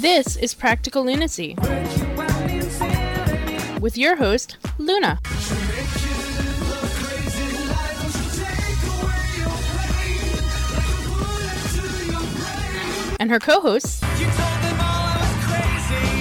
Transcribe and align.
This 0.00 0.36
is 0.36 0.54
Practical 0.54 1.04
Lunacy 1.04 1.54
with 3.82 3.98
your 3.98 4.16
host, 4.16 4.56
Luna. 4.78 5.20
And 13.20 13.30
her 13.30 13.38
co 13.38 13.60
hosts, 13.60 14.00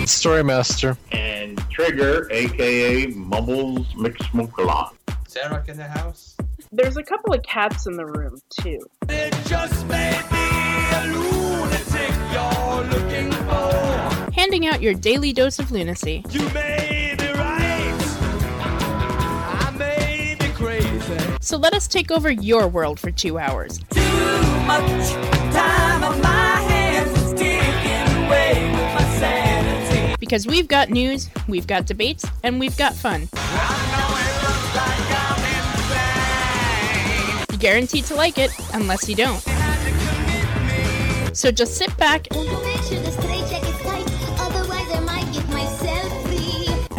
Storymaster. 0.04 0.98
and 1.14 1.58
Trigger, 1.70 2.28
aka 2.32 3.08
Mumbles 3.08 3.88
McSmokealot. 3.94 4.92
Sarah 5.26 5.64
in 5.70 5.78
the 5.78 5.86
house? 5.86 6.36
There's 6.74 6.98
a 6.98 7.04
couple 7.04 7.34
of 7.34 7.42
cats 7.44 7.88
in 7.88 7.94
the 7.94 8.06
room 8.06 8.42
too. 8.62 8.82
It 9.08 9.34
just 9.46 9.88
may 9.88 10.22
be 10.30 10.36
a 10.36 11.18
lunatic 11.18 12.12
you're 12.34 13.09
looking 14.60 14.76
out 14.76 14.82
your 14.82 14.94
daily 14.94 15.32
dose 15.32 15.58
of 15.58 15.72
lunacy. 15.72 16.22
You 16.32 16.42
may 16.50 17.16
be 17.18 17.28
right. 17.28 17.96
I 18.62 19.74
may 19.78 20.36
be 20.38 20.48
crazy. 20.50 21.18
So 21.40 21.56
let 21.56 21.74
us 21.74 21.88
take 21.88 22.12
over 22.12 22.30
your 22.30 22.68
world 22.68 23.00
for 23.00 23.10
two 23.10 23.40
hours. 23.40 23.80
Too 23.90 24.02
much 24.68 25.12
time 25.54 26.04
on 26.04 26.22
my 26.22 26.62
hands 26.68 27.18
is 27.22 27.34
taking 27.40 28.26
away 28.26 28.70
with 28.72 28.94
my 28.96 29.06
sanity. 29.18 30.16
Because 30.20 30.46
we've 30.46 30.68
got 30.68 30.90
news, 30.90 31.30
we've 31.48 31.68
got 31.68 31.86
debates, 31.86 32.26
and 32.44 32.60
we've 32.60 32.76
got 32.76 32.94
fun. 32.94 33.30
I 33.34 33.38
know 33.96 34.10
it 34.18 34.34
looks 34.44 34.76
like 34.76 35.00
You're 37.50 37.60
guaranteed 37.60 38.04
to 38.06 38.16
like 38.16 38.38
it, 38.38 38.52
unless 38.74 39.08
you 39.08 39.16
don't. 39.16 39.42
So 41.34 41.50
just 41.50 41.78
sit 41.78 41.96
back 41.96 42.28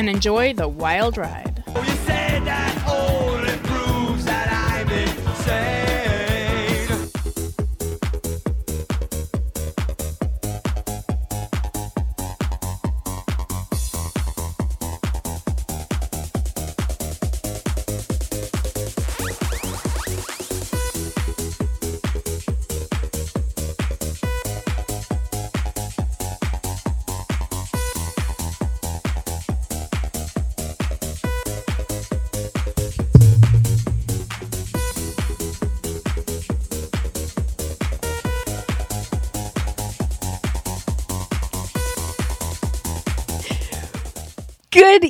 and 0.00 0.08
enjoy 0.08 0.54
the 0.54 0.66
wild 0.66 1.18
ride. 1.18 1.49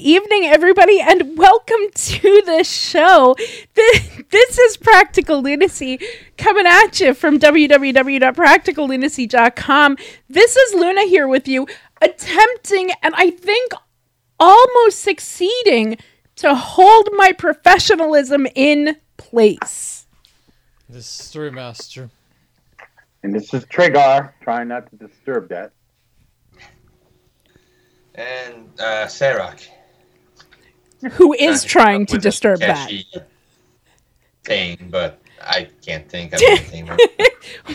Evening, 0.01 0.45
everybody, 0.45 1.01
and 1.01 1.37
welcome 1.39 1.91
to 1.95 2.43
the 2.47 2.65
show. 2.65 3.35
Th- 3.75 4.03
This 4.31 4.59
is 4.59 4.77
Practical 4.77 5.41
Lunacy 5.43 5.99
coming 6.39 6.67
at 6.67 7.01
you 7.01 7.15
from 7.15 7.39
www.practicallunacy.com. 7.39 9.97
This 10.29 10.57
is 10.57 10.75
Luna 10.75 11.03
here 11.03 11.29
with 11.29 11.47
you, 11.49 11.67
attempting 12.01 12.91
and 13.03 13.15
I 13.17 13.31
think 13.31 13.73
almost 14.39 15.01
succeeding 15.01 15.97
to 16.37 16.55
hold 16.55 17.09
my 17.17 17.33
professionalism 17.33 18.47
in 18.55 18.97
place. 19.17 20.07
This 20.89 21.07
is 21.07 21.29
Storymaster. 21.29 22.09
And 23.23 23.35
this 23.35 23.53
is 23.53 23.67
Trigger, 23.67 24.35
trying 24.41 24.69
not 24.69 24.89
to 24.91 24.97
disturb 24.97 25.51
that. 25.51 25.73
And 28.15 28.69
uh, 28.81 29.07
Sarah. 29.07 29.55
Who 31.13 31.33
is 31.35 31.65
trying 31.65 32.07
to 32.07 32.19
disturb 32.19 32.61
that? 32.61 32.91
Thing, 34.45 34.89
but 34.91 35.21
I 35.43 35.69
can't 35.85 36.09
think 36.09 36.33
of 36.33 36.41
anything. 36.47 36.89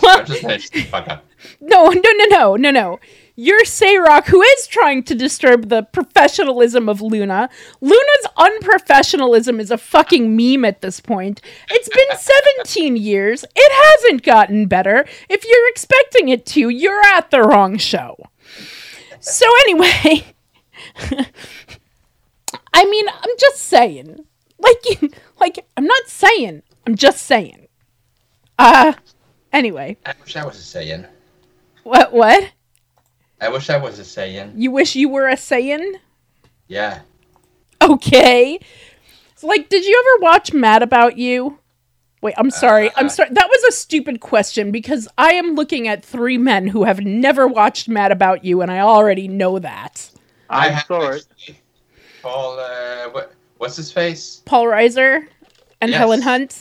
Well, 0.01 0.19
I'm 0.19 0.25
just 0.25 0.41
gonna 0.43 0.59
shut 0.59 0.83
fuck 0.87 1.07
up. 1.07 1.25
No, 1.59 1.89
no, 1.89 2.01
no, 2.13 2.25
no, 2.29 2.55
no, 2.55 2.71
no. 2.71 2.99
You're 3.35 3.63
Sarok, 3.65 4.27
who 4.27 4.41
is 4.41 4.67
trying 4.67 5.03
to 5.03 5.15
disturb 5.15 5.67
the 5.69 5.83
professionalism 5.83 6.87
of 6.87 7.01
Luna. 7.01 7.49
Luna's 7.81 8.27
unprofessionalism 8.37 9.59
is 9.59 9.71
a 9.71 9.77
fucking 9.77 10.35
meme 10.35 10.63
at 10.63 10.81
this 10.81 10.99
point. 10.99 11.41
It's 11.71 11.89
been 11.89 12.17
17 12.63 12.95
years. 12.95 13.43
It 13.55 13.71
hasn't 14.03 14.23
gotten 14.23 14.67
better. 14.67 15.05
If 15.29 15.43
you're 15.45 15.69
expecting 15.69 16.29
it 16.29 16.45
to, 16.47 16.69
you're 16.69 17.01
at 17.01 17.31
the 17.31 17.41
wrong 17.41 17.77
show. 17.77 18.15
So, 19.19 19.45
anyway, 19.61 20.25
I 22.75 22.85
mean, 22.85 23.07
I'm 23.09 23.29
just 23.39 23.57
saying. 23.63 24.25
Like, 24.59 25.13
like, 25.39 25.65
I'm 25.77 25.85
not 25.85 26.07
saying. 26.07 26.61
I'm 26.85 26.95
just 26.95 27.25
saying. 27.25 27.67
Uh, 28.59 28.93
anyway, 29.51 29.97
I 30.05 30.13
wish 30.21 30.35
I 30.35 30.45
was 30.45 30.55
a 30.57 30.77
Saiyan. 30.79 31.07
what, 31.83 32.13
what? 32.13 32.51
I 33.41 33.49
wish 33.49 33.69
I 33.69 33.77
was 33.77 33.99
a 33.99 34.03
Saiyan. 34.03 34.53
You 34.55 34.71
wish 34.71 34.95
you 34.95 35.09
were 35.09 35.27
a 35.27 35.35
Saiyan? 35.35 35.95
Yeah. 36.67 37.01
Okay. 37.81 38.59
So, 39.35 39.47
like, 39.47 39.67
did 39.69 39.85
you 39.85 40.01
ever 40.17 40.23
watch 40.23 40.53
Mad 40.53 40.81
About 40.81 41.17
You? 41.17 41.59
Wait, 42.21 42.33
I'm 42.37 42.49
sorry. 42.49 42.89
I'm 42.95 43.07
Uh, 43.07 43.09
sorry. 43.09 43.29
That 43.31 43.49
was 43.49 43.63
a 43.65 43.71
stupid 43.71 44.19
question 44.21 44.71
because 44.71 45.07
I 45.17 45.33
am 45.33 45.53
looking 45.55 45.87
at 45.87 46.03
three 46.03 46.37
men 46.37 46.67
who 46.67 46.85
have 46.85 47.01
never 47.01 47.45
watched 47.47 47.87
Mad 47.89 48.11
About 48.11 48.43
You, 48.45 48.61
and 48.61 48.71
I 48.71 48.79
already 48.79 49.27
know 49.27 49.59
that. 49.59 50.09
I 50.49 50.69
have 50.69 50.87
saw 50.87 51.09
it. 51.09 51.27
actually. 51.29 51.59
Paul, 52.25 52.57
uh, 52.59 53.09
what, 53.11 53.33
what's 53.59 53.75
his 53.75 53.91
face? 53.91 54.41
Paul 54.45 54.65
Reiser 54.65 55.27
and 55.79 55.91
Yes. 55.91 55.99
Helen 55.99 56.23
Hunt. 56.23 56.57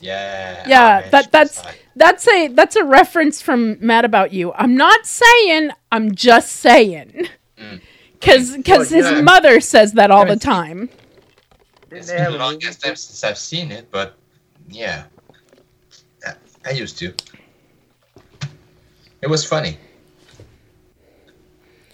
Yeah. 0.00 0.64
Yeah, 0.66 1.02
Amish, 1.02 1.10
that 1.10 1.32
that's 1.32 1.62
that's 1.96 2.26
a 2.26 2.48
that's 2.48 2.76
a 2.76 2.84
reference 2.84 3.42
from 3.42 3.76
Mad 3.84 4.06
About 4.06 4.32
You. 4.32 4.54
I'm 4.54 4.74
not 4.78 5.04
saying. 5.04 5.72
I'm 5.92 6.14
just 6.14 6.52
saying. 6.52 7.28
Mm. 7.58 7.82
Because 8.14 8.56
Well, 8.66 8.84
his 8.84 9.10
yeah. 9.10 9.20
mother 9.20 9.60
says 9.60 9.92
that 9.92 10.10
all 10.10 10.24
the 10.24 10.36
time. 10.36 10.88
It's 11.90 12.06
They 12.08 12.14
been 12.14 12.22
the 12.22 12.28
a 12.28 12.32
movie 12.32 12.42
longest 12.44 12.82
time 12.82 12.96
since 12.96 13.22
I've 13.22 13.36
seen 13.36 13.70
it, 13.70 13.90
but 13.90 14.16
yeah. 14.70 15.04
Yeah, 16.22 16.34
I 16.64 16.70
used 16.70 16.96
to. 17.00 17.12
It 19.20 19.28
was 19.28 19.44
funny. 19.44 19.76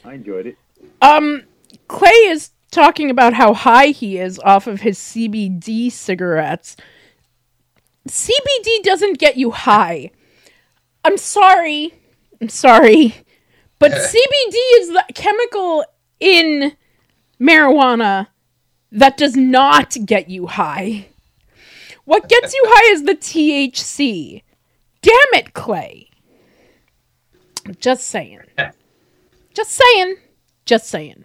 I 0.04 0.14
enjoyed 0.14 0.46
it. 0.46 0.56
Um, 1.02 1.42
Clay 1.88 2.10
is 2.10 2.50
talking 2.76 3.10
about 3.10 3.32
how 3.32 3.54
high 3.54 3.86
he 3.86 4.18
is 4.18 4.38
off 4.40 4.66
of 4.66 4.82
his 4.82 4.98
CBD 4.98 5.90
cigarettes. 5.90 6.76
CBD 8.06 8.82
doesn't 8.82 9.18
get 9.18 9.38
you 9.38 9.50
high. 9.50 10.10
I'm 11.02 11.16
sorry. 11.16 11.94
I'm 12.40 12.50
sorry. 12.50 13.14
But 13.78 13.92
CBD 13.92 14.56
is 14.78 14.88
the 14.88 15.04
chemical 15.14 15.84
in 16.20 16.76
marijuana 17.40 18.28
that 18.92 19.16
does 19.16 19.36
not 19.36 19.96
get 20.04 20.28
you 20.28 20.46
high. 20.46 21.08
What 22.04 22.28
gets 22.28 22.54
you 22.54 22.62
high 22.66 22.92
is 22.92 23.04
the 23.04 23.16
THC. 23.16 24.42
Damn 25.00 25.40
it, 25.40 25.54
Clay. 25.54 26.10
Just 27.80 28.06
saying. 28.06 28.42
Just 29.54 29.72
saying. 29.72 30.16
Just 30.66 30.88
saying. 30.88 31.24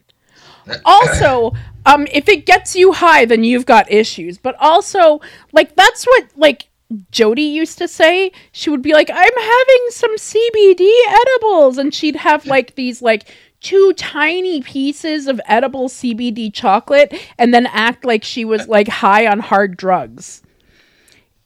Also, 0.85 1.53
um, 1.85 2.07
if 2.11 2.27
it 2.29 2.45
gets 2.45 2.75
you 2.75 2.93
high, 2.93 3.25
then 3.25 3.43
you've 3.43 3.65
got 3.65 3.91
issues. 3.91 4.37
But 4.37 4.55
also, 4.59 5.21
like 5.51 5.75
that's 5.75 6.05
what 6.05 6.25
like 6.35 6.67
Jody 7.11 7.43
used 7.43 7.77
to 7.79 7.87
say. 7.87 8.31
She 8.51 8.69
would 8.69 8.81
be 8.81 8.93
like, 8.93 9.09
"I'm 9.09 9.15
having 9.15 9.85
some 9.89 10.17
CBD 10.17 10.91
edibles," 11.07 11.77
and 11.77 11.93
she'd 11.93 12.17
have 12.17 12.45
like 12.45 12.75
these 12.75 13.01
like 13.01 13.27
two 13.61 13.93
tiny 13.93 14.61
pieces 14.61 15.27
of 15.27 15.39
edible 15.45 15.87
CBD 15.87 16.53
chocolate, 16.53 17.13
and 17.37 17.53
then 17.53 17.67
act 17.67 18.05
like 18.05 18.23
she 18.23 18.45
was 18.45 18.67
like 18.67 18.87
high 18.87 19.27
on 19.27 19.39
hard 19.39 19.77
drugs. 19.77 20.41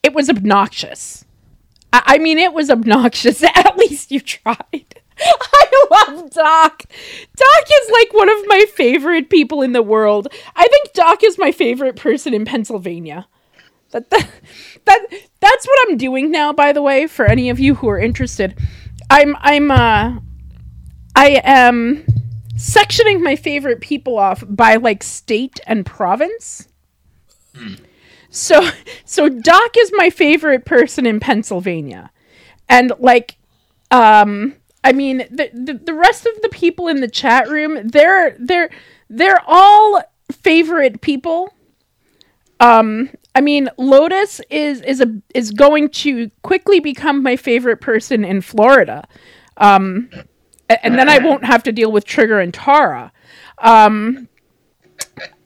It 0.03 0.13
was 0.13 0.29
obnoxious. 0.29 1.25
I, 1.93 2.03
I 2.05 2.17
mean, 2.17 2.37
it 2.37 2.53
was 2.53 2.69
obnoxious. 2.69 3.43
At 3.55 3.77
least 3.77 4.11
you 4.11 4.19
tried. 4.19 5.01
I 5.19 5.85
love 5.91 6.29
Doc. 6.31 6.83
Doc 7.35 7.65
is 7.81 7.91
like 7.91 8.13
one 8.13 8.29
of 8.29 8.47
my 8.47 8.65
favorite 8.73 9.29
people 9.29 9.61
in 9.61 9.71
the 9.71 9.81
world. 9.81 10.27
I 10.55 10.67
think 10.67 10.93
Doc 10.93 11.23
is 11.23 11.37
my 11.37 11.51
favorite 11.51 11.95
person 11.95 12.33
in 12.33 12.45
Pennsylvania. 12.45 13.27
That, 13.91 14.09
that 14.09 14.29
that 14.85 15.07
that's 15.39 15.65
what 15.65 15.87
I'm 15.87 15.97
doing 15.97 16.31
now 16.31 16.53
by 16.53 16.71
the 16.71 16.81
way 16.81 17.07
for 17.07 17.25
any 17.25 17.49
of 17.49 17.59
you 17.59 17.75
who 17.75 17.87
are 17.89 17.99
interested. 17.99 18.57
I'm 19.09 19.35
I'm 19.39 19.71
uh 19.71 20.19
I 21.15 21.41
am 21.43 22.05
sectioning 22.55 23.21
my 23.21 23.35
favorite 23.35 23.81
people 23.81 24.17
off 24.17 24.43
by 24.47 24.75
like 24.75 25.03
state 25.03 25.59
and 25.65 25.85
province. 25.85 26.67
So 28.29 28.69
so 29.05 29.29
Doc 29.29 29.75
is 29.77 29.91
my 29.95 30.09
favorite 30.09 30.65
person 30.65 31.05
in 31.05 31.19
Pennsylvania. 31.19 32.11
And 32.67 32.91
like 32.99 33.37
um 33.91 34.55
I 34.85 34.93
mean 34.93 35.17
the, 35.31 35.49
the 35.51 35.81
the 35.83 35.93
rest 35.95 36.27
of 36.27 36.41
the 36.43 36.49
people 36.49 36.87
in 36.87 37.01
the 37.01 37.07
chat 37.07 37.49
room 37.49 37.87
they're 37.87 38.37
they're 38.39 38.69
they're 39.09 39.41
all 39.47 39.99
favorite 40.31 41.01
people. 41.01 41.51
Um 42.59 43.09
I 43.33 43.41
mean 43.41 43.67
Lotus 43.77 44.39
is 44.51 44.81
is 44.81 45.01
a 45.01 45.07
is 45.33 45.49
going 45.51 45.89
to 45.89 46.29
quickly 46.43 46.79
become 46.79 47.23
my 47.23 47.35
favorite 47.35 47.81
person 47.81 48.23
in 48.23 48.41
Florida. 48.41 49.07
Um 49.57 50.11
and 50.69 50.97
then 50.97 51.09
I 51.09 51.17
won't 51.17 51.45
have 51.45 51.63
to 51.63 51.71
deal 51.71 51.91
with 51.91 52.05
Trigger 52.05 52.39
and 52.39 52.53
Tara. 52.53 53.11
Um 53.57 54.29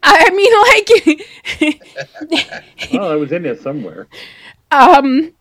I 0.04 0.30
mean 0.32 0.54
like 1.62 2.94
Oh, 2.94 3.10
I 3.10 3.16
was 3.16 3.32
in 3.32 3.44
there 3.44 3.58
somewhere. 3.58 4.08
Um, 4.72 5.34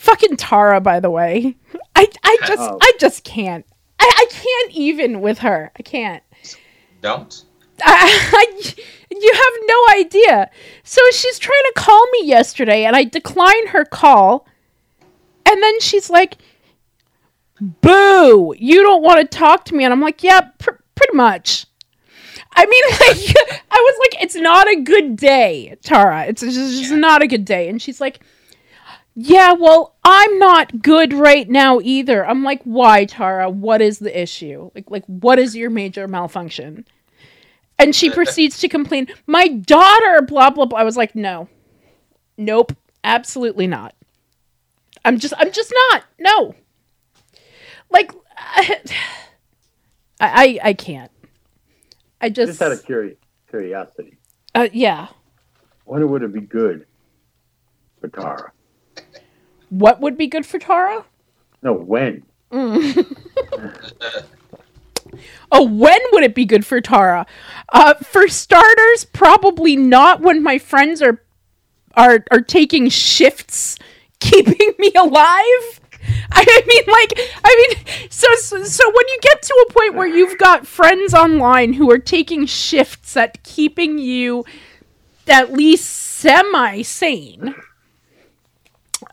fucking 0.00 0.36
Tara, 0.36 0.80
by 0.80 0.98
the 0.98 1.10
way. 1.10 1.54
I 1.94 2.06
I 2.24 2.36
just 2.46 2.62
Oh. 2.62 2.78
I 2.80 2.92
just 2.98 3.22
can't. 3.22 3.66
I, 3.98 4.10
I 4.16 4.26
can't 4.30 4.72
even 4.72 5.20
with 5.20 5.38
her. 5.40 5.70
I 5.78 5.82
can't. 5.82 6.22
Don't. 7.02 7.44
I, 7.82 8.30
I 8.32 8.74
you 9.10 9.32
have 9.32 9.66
no 9.66 10.00
idea. 10.00 10.50
So 10.84 11.00
she's 11.12 11.38
trying 11.38 11.62
to 11.66 11.72
call 11.76 12.06
me 12.12 12.24
yesterday, 12.24 12.84
and 12.84 12.96
I 12.96 13.04
decline 13.04 13.68
her 13.68 13.84
call, 13.84 14.46
and 15.46 15.62
then 15.62 15.80
she's 15.80 16.08
like, 16.08 16.38
"Boo! 17.60 18.54
You 18.58 18.82
don't 18.82 19.02
want 19.02 19.20
to 19.20 19.38
talk 19.38 19.66
to 19.66 19.74
me," 19.74 19.84
and 19.84 19.92
I'm 19.92 20.00
like, 20.00 20.22
"Yeah, 20.22 20.40
pr- 20.58 20.80
pretty 20.94 21.16
much." 21.16 21.66
I 22.54 22.66
mean, 22.66 22.84
like, 22.90 23.36
I 23.70 23.76
was 23.76 23.98
like, 24.00 24.22
"It's 24.22 24.34
not 24.34 24.66
a 24.68 24.80
good 24.80 25.16
day, 25.16 25.76
Tara. 25.82 26.24
It's 26.26 26.40
just, 26.40 26.58
it's 26.58 26.80
just 26.80 26.92
not 26.92 27.22
a 27.22 27.26
good 27.26 27.44
day," 27.44 27.68
and 27.68 27.82
she's 27.82 28.00
like. 28.00 28.20
Yeah, 29.22 29.52
well, 29.52 29.96
I'm 30.02 30.38
not 30.38 30.80
good 30.80 31.12
right 31.12 31.46
now 31.46 31.78
either. 31.82 32.24
I'm 32.26 32.42
like, 32.42 32.62
why, 32.62 33.04
Tara? 33.04 33.50
What 33.50 33.82
is 33.82 33.98
the 33.98 34.18
issue? 34.18 34.70
Like, 34.74 34.90
like, 34.90 35.04
what 35.04 35.38
is 35.38 35.54
your 35.54 35.68
major 35.68 36.08
malfunction? 36.08 36.86
And 37.78 37.94
she 37.94 38.08
proceeds 38.18 38.58
to 38.60 38.68
complain, 38.68 39.08
my 39.26 39.46
daughter, 39.46 40.22
blah 40.22 40.48
blah 40.48 40.64
blah. 40.64 40.78
I 40.78 40.84
was 40.84 40.96
like, 40.96 41.14
no, 41.14 41.50
nope, 42.38 42.72
absolutely 43.04 43.66
not. 43.66 43.94
I'm 45.04 45.18
just, 45.18 45.34
I'm 45.36 45.52
just 45.52 45.70
not. 45.90 46.04
No. 46.18 46.54
Like, 47.90 48.12
I, 48.38 48.80
I, 50.18 50.58
I 50.62 50.72
can't. 50.72 51.10
I 52.22 52.30
just, 52.30 52.52
Just 52.52 52.62
out 52.62 52.72
of 52.72 52.82
curi- 52.86 53.16
curiosity, 53.50 54.16
uh, 54.54 54.68
yeah. 54.72 55.08
when 55.84 56.08
would 56.08 56.22
it 56.22 56.32
be 56.32 56.40
good 56.40 56.86
for 58.00 58.08
Tara? 58.08 58.52
What 59.70 60.00
would 60.00 60.16
be 60.18 60.26
good 60.26 60.44
for 60.44 60.58
Tara? 60.58 61.04
No, 61.62 61.72
when? 61.72 62.22
Oh, 65.52 65.64
when 65.64 65.98
would 66.12 66.22
it 66.22 66.34
be 66.34 66.44
good 66.44 66.64
for 66.64 66.80
Tara? 66.80 67.26
Uh, 67.70 67.94
for 67.94 68.28
starters, 68.28 69.04
probably 69.04 69.76
not 69.76 70.20
when 70.20 70.42
my 70.42 70.58
friends 70.58 71.02
are 71.02 71.22
are 71.96 72.24
are 72.30 72.40
taking 72.40 72.88
shifts, 72.88 73.76
keeping 74.20 74.72
me 74.78 74.92
alive. 74.96 75.80
I 76.32 76.62
mean, 76.66 76.84
like, 76.86 77.12
I 77.44 77.74
mean, 77.74 77.84
so, 78.08 78.26
so 78.36 78.62
so 78.64 78.86
when 78.86 79.08
you 79.08 79.18
get 79.22 79.42
to 79.42 79.66
a 79.68 79.72
point 79.72 79.94
where 79.94 80.06
you've 80.06 80.38
got 80.38 80.66
friends 80.66 81.12
online 81.12 81.74
who 81.74 81.90
are 81.90 81.98
taking 81.98 82.46
shifts 82.46 83.16
at 83.16 83.42
keeping 83.42 83.98
you 83.98 84.44
at 85.28 85.52
least 85.52 85.86
semi 85.86 86.82
sane, 86.82 87.54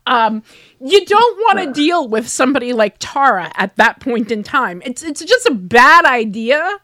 um, 0.08 0.44
you 0.80 1.06
don't 1.06 1.38
want 1.40 1.60
to 1.60 1.72
deal 1.74 2.08
with 2.08 2.28
somebody 2.28 2.74
like 2.74 2.96
Tara 3.00 3.52
at 3.56 3.76
that 3.76 4.00
point 4.00 4.32
in 4.32 4.44
time. 4.44 4.82
It's 4.86 5.04
it's 5.04 5.24
just 5.24 5.46
a 5.46 5.54
bad 5.54 6.06
idea. 6.06 6.78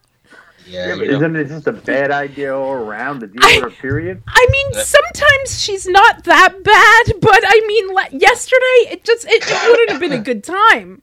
Yeah, 0.66 0.88
Yeah, 0.90 0.96
but 0.96 1.08
isn't 1.08 1.36
it 1.36 1.48
just 1.50 1.68
a 1.68 1.74
bad 1.74 2.10
idea 2.12 2.56
all 2.56 2.72
around 2.74 3.20
to 3.22 3.28
deal 3.28 3.44
I- 3.44 3.56
with 3.62 3.74
her 3.74 3.82
period? 3.82 4.24
I 4.28 4.48
mean, 4.50 4.84
sometimes 4.84 5.62
she's 5.62 5.86
not 5.88 6.24
that 6.24 6.50
bad, 6.64 7.20
but 7.22 7.44
I 7.46 7.64
mean, 7.68 7.88
le- 7.94 8.18
yesterday 8.18 8.92
it 8.94 9.04
just 9.04 9.26
it, 9.28 9.44
it 9.46 9.70
wouldn't 9.70 9.90
have 9.92 10.00
been 10.00 10.14
a 10.14 10.20
good 10.24 10.44
time. 10.44 11.02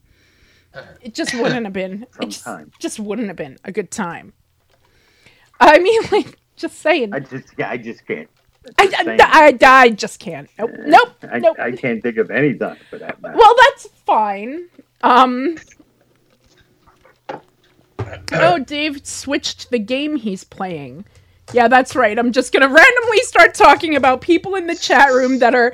It 1.02 1.14
just 1.14 1.34
wouldn't 1.34 1.64
have 1.64 1.72
been. 1.72 2.06
It 2.20 2.28
just, 2.28 2.46
just 2.78 3.00
wouldn't 3.00 3.28
have 3.28 3.36
been 3.36 3.58
a 3.64 3.72
good 3.72 3.90
time. 3.90 4.32
I 5.58 5.78
mean, 5.78 6.02
like, 6.12 6.38
just 6.56 6.78
saying. 6.78 7.12
I 7.12 7.16
I, 7.16 7.20
just, 7.20 7.48
yeah, 7.58 7.70
I 7.70 7.76
just 7.76 8.06
can't. 8.06 8.28
I, 8.78 8.86
Just. 8.86 9.08
I, 9.08 9.58
I 9.62 9.90
just 9.90 10.20
can't. 10.20 10.48
Nope. 10.58 10.70
Nope. 10.84 11.08
I, 11.22 11.38
nope. 11.38 11.56
I 11.58 11.72
can't 11.72 12.02
think 12.02 12.18
of 12.18 12.30
any 12.30 12.54
time 12.54 12.76
for 12.88 12.98
that 12.98 13.20
matter. 13.20 13.36
Well, 13.36 13.54
that's 13.68 13.86
fine. 14.06 14.68
Um. 15.02 15.56
Oh, 18.32 18.58
Dave 18.58 19.06
switched 19.06 19.70
the 19.70 19.78
game 19.78 20.16
he's 20.16 20.44
playing. 20.44 21.04
Yeah, 21.52 21.68
that's 21.68 21.96
right. 21.96 22.18
I'm 22.18 22.32
just 22.32 22.52
gonna 22.52 22.68
randomly 22.68 23.20
start 23.22 23.54
talking 23.54 23.96
about 23.96 24.20
people 24.20 24.54
in 24.54 24.66
the 24.66 24.76
chat 24.76 25.10
room 25.12 25.38
that 25.38 25.54
are 25.54 25.72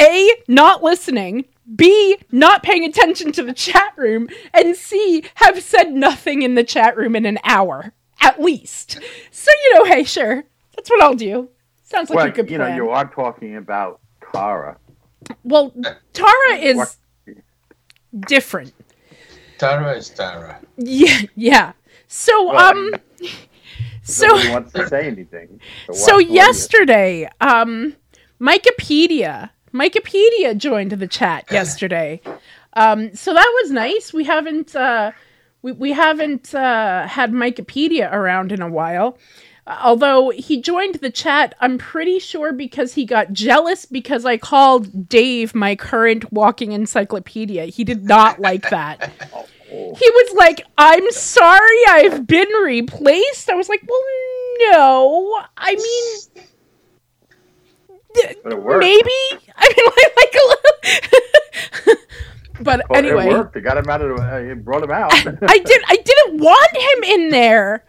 A, 0.00 0.30
not 0.48 0.82
listening, 0.82 1.44
B, 1.76 2.16
not 2.30 2.62
paying 2.62 2.84
attention 2.84 3.32
to 3.32 3.42
the 3.42 3.52
chat 3.52 3.92
room, 3.96 4.28
and 4.52 4.74
C, 4.74 5.24
have 5.36 5.62
said 5.62 5.92
nothing 5.92 6.42
in 6.42 6.54
the 6.54 6.64
chat 6.64 6.96
room 6.96 7.14
in 7.14 7.26
an 7.26 7.38
hour, 7.44 7.92
at 8.20 8.40
least. 8.40 8.98
So, 9.30 9.50
you 9.64 9.74
know, 9.74 9.84
hey, 9.84 10.04
sure. 10.04 10.44
That's 10.76 10.90
what 10.90 11.02
I'll 11.02 11.14
do. 11.14 11.48
Sounds 11.92 12.08
like 12.10 12.16
well, 12.16 12.26
a 12.26 12.30
good 12.30 12.50
you 12.50 12.56
plan. 12.58 12.70
know, 12.70 12.76
you 12.84 12.90
are 12.90 13.08
talking 13.20 13.56
about 13.56 14.00
Tara. 14.32 14.78
well, 15.44 15.72
Tara 16.12 16.54
is 16.70 16.76
What- 16.78 16.96
different. 18.26 18.72
Tara 19.58 19.92
is 20.00 20.08
Tara. 20.10 20.60
Yeah, 20.76 21.20
yeah. 21.36 21.72
So 22.08 22.32
Well, 22.48 22.70
um 22.70 22.94
so 24.02 24.26
Nobody 24.26 24.50
wants 24.50 24.72
to 24.72 24.88
say 24.88 25.06
anything. 25.06 25.60
so 25.86 25.92
So, 25.92 26.14
what's 26.14 26.26
the 26.28 26.30
idea? 26.30 26.34
yesterday, 26.34 27.28
um 27.40 27.96
Wikipedia, 28.40 29.50
Wikipedia 29.72 30.56
joined 30.56 30.92
the 30.92 31.06
chat 31.18 31.44
yesterday. 31.50 32.20
Um 32.72 33.14
so 33.14 33.32
that 33.34 33.50
was 33.62 33.70
nice. 33.70 34.12
We 34.12 34.24
haven't 34.24 34.74
uh 34.74 35.12
we, 35.64 35.70
we 35.72 35.92
haven't 35.92 36.52
uh, 36.56 37.06
had 37.06 37.30
Wikipedia 37.32 38.12
around 38.12 38.50
in 38.50 38.60
a 38.60 38.68
while. 38.68 39.16
Although 39.66 40.30
he 40.30 40.60
joined 40.60 40.96
the 40.96 41.10
chat, 41.10 41.54
I'm 41.60 41.78
pretty 41.78 42.18
sure 42.18 42.52
because 42.52 42.94
he 42.94 43.04
got 43.04 43.32
jealous 43.32 43.86
because 43.86 44.24
I 44.24 44.36
called 44.36 45.08
Dave 45.08 45.54
my 45.54 45.76
current 45.76 46.32
walking 46.32 46.72
encyclopedia. 46.72 47.66
He 47.66 47.84
did 47.84 48.04
not 48.04 48.40
like 48.40 48.68
that. 48.70 49.12
He 49.72 49.78
was 50.10 50.34
like, 50.36 50.66
I'm 50.76 51.10
sorry 51.12 51.78
I've 51.88 52.26
been 52.26 52.48
replaced. 52.62 53.48
I 53.48 53.54
was 53.54 53.70
like, 53.70 53.80
well, 53.88 54.02
no. 54.70 55.42
I 55.56 55.74
mean, 55.76 56.44
th- 58.14 58.36
But 58.44 58.52
it 58.52 58.62
worked. 58.62 58.80
maybe. 58.80 59.00
I 59.56 59.72
mean, 59.74 59.86
like, 59.96 60.16
like 60.18 60.34
a 60.34 61.88
little. 61.88 62.02
but 62.60 62.82
Well, 62.90 62.98
anyway, 62.98 63.24
it 63.24 63.28
worked. 63.30 63.54
They 63.54 63.62
got 63.62 63.78
him 63.78 63.88
out 63.88 64.02
of 64.02 64.18
it 64.18 64.62
brought 64.62 64.82
him 64.82 64.90
out. 64.90 65.10
I 65.14 65.58
did. 65.58 65.82
I 65.88 65.96
didn't 65.96 66.38
want 66.38 66.76
him 66.76 67.04
in 67.04 67.30
there. 67.30 67.82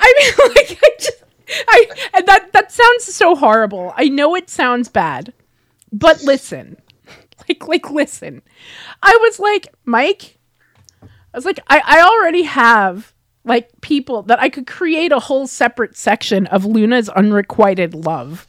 I 0.00 0.14
mean, 0.18 0.48
like, 0.56 0.78
I 0.82 0.90
just, 0.98 1.22
I 1.68 1.86
and 2.14 2.26
that 2.26 2.52
that 2.52 2.72
sounds 2.72 3.04
so 3.04 3.36
horrible. 3.36 3.92
I 3.96 4.08
know 4.08 4.34
it 4.34 4.50
sounds 4.50 4.88
bad, 4.88 5.32
but 5.92 6.22
listen, 6.22 6.76
like, 7.48 7.68
like, 7.68 7.90
listen. 7.90 8.42
I 9.02 9.16
was 9.20 9.38
like, 9.38 9.68
Mike. 9.84 10.36
I 11.02 11.36
was 11.38 11.44
like, 11.44 11.60
I, 11.68 11.80
I 11.84 12.00
already 12.02 12.42
have 12.42 13.12
like 13.44 13.80
people 13.80 14.22
that 14.22 14.40
I 14.40 14.48
could 14.48 14.66
create 14.66 15.12
a 15.12 15.20
whole 15.20 15.46
separate 15.46 15.96
section 15.96 16.46
of 16.48 16.64
Luna's 16.64 17.08
unrequited 17.08 17.94
love. 17.94 18.48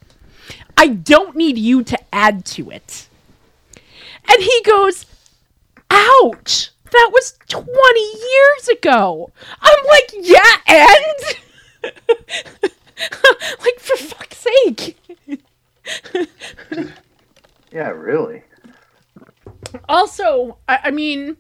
I 0.75 0.88
don't 0.88 1.36
need 1.36 1.60
you 1.60 1.84
to 1.84 2.00
add 2.12 2.43
to 2.46 2.72
it. 2.72 3.08
And 3.75 4.41
he 4.41 4.62
goes, 4.65 5.05
ouch 5.91 6.72
that 6.91 7.10
was 7.13 7.38
20 7.50 7.67
years 8.00 8.67
ago. 8.69 9.31
I'm 9.62 9.86
like 9.86 10.13
yeah 10.19 10.55
and? 10.67 11.38
Like 13.60 13.79
for 13.79 13.98
fuck's 13.98 14.38
sake. 14.38 14.98
Yeah, 17.71 17.89
really. 17.89 18.43
also 19.88 20.57
I, 20.67 20.79
I 20.86 20.91
mean 20.91 21.38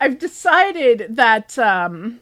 i've 0.00 0.18
decided 0.18 1.06
that 1.10 1.58
um 1.58 2.20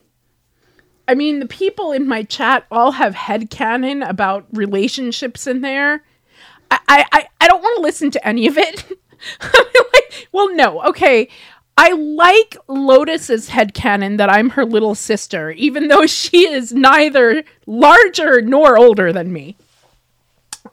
i 1.06 1.14
mean 1.14 1.38
the 1.40 1.46
people 1.46 1.92
in 1.92 2.08
my 2.08 2.22
chat 2.22 2.66
all 2.70 2.92
have 2.92 3.14
headcanon 3.14 4.06
about 4.08 4.46
relationships 4.52 5.46
in 5.46 5.60
there. 5.60 6.02
I 6.70 6.78
i 6.88 7.04
i, 7.12 7.26
I 7.42 7.48
don't 7.48 7.62
want 7.62 7.76
to 7.76 7.82
listen 7.82 8.10
to 8.12 8.26
any 8.26 8.46
of 8.48 8.58
it. 8.58 8.84
I'm 9.40 9.64
like, 9.94 10.28
well 10.32 10.54
no 10.54 10.82
okay 10.82 11.28
I 11.76 11.92
like 11.92 12.56
Lotus's 12.68 13.50
headcanon 13.50 14.16
that 14.16 14.32
I'm 14.32 14.50
her 14.50 14.64
little 14.64 14.94
sister, 14.94 15.50
even 15.50 15.88
though 15.88 16.06
she 16.06 16.48
is 16.48 16.72
neither 16.72 17.44
larger 17.66 18.40
nor 18.40 18.78
older 18.78 19.12
than 19.12 19.32
me. 19.32 19.56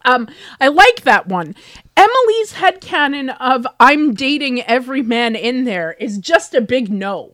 Um, 0.05 0.27
I 0.60 0.67
like 0.69 1.01
that 1.03 1.27
one. 1.27 1.55
Emily's 1.95 2.53
headcanon 2.53 3.36
of 3.39 3.67
I'm 3.79 4.13
dating 4.13 4.62
every 4.63 5.01
man 5.01 5.36
in 5.36 5.65
there 5.65 5.93
is 5.93 6.17
just 6.17 6.53
a 6.53 6.62
big 6.62 6.91
no. 6.91 7.33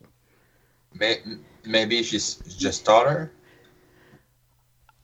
Maybe 1.64 2.02
she's 2.02 2.34
just 2.34 2.84
daughter? 2.84 3.32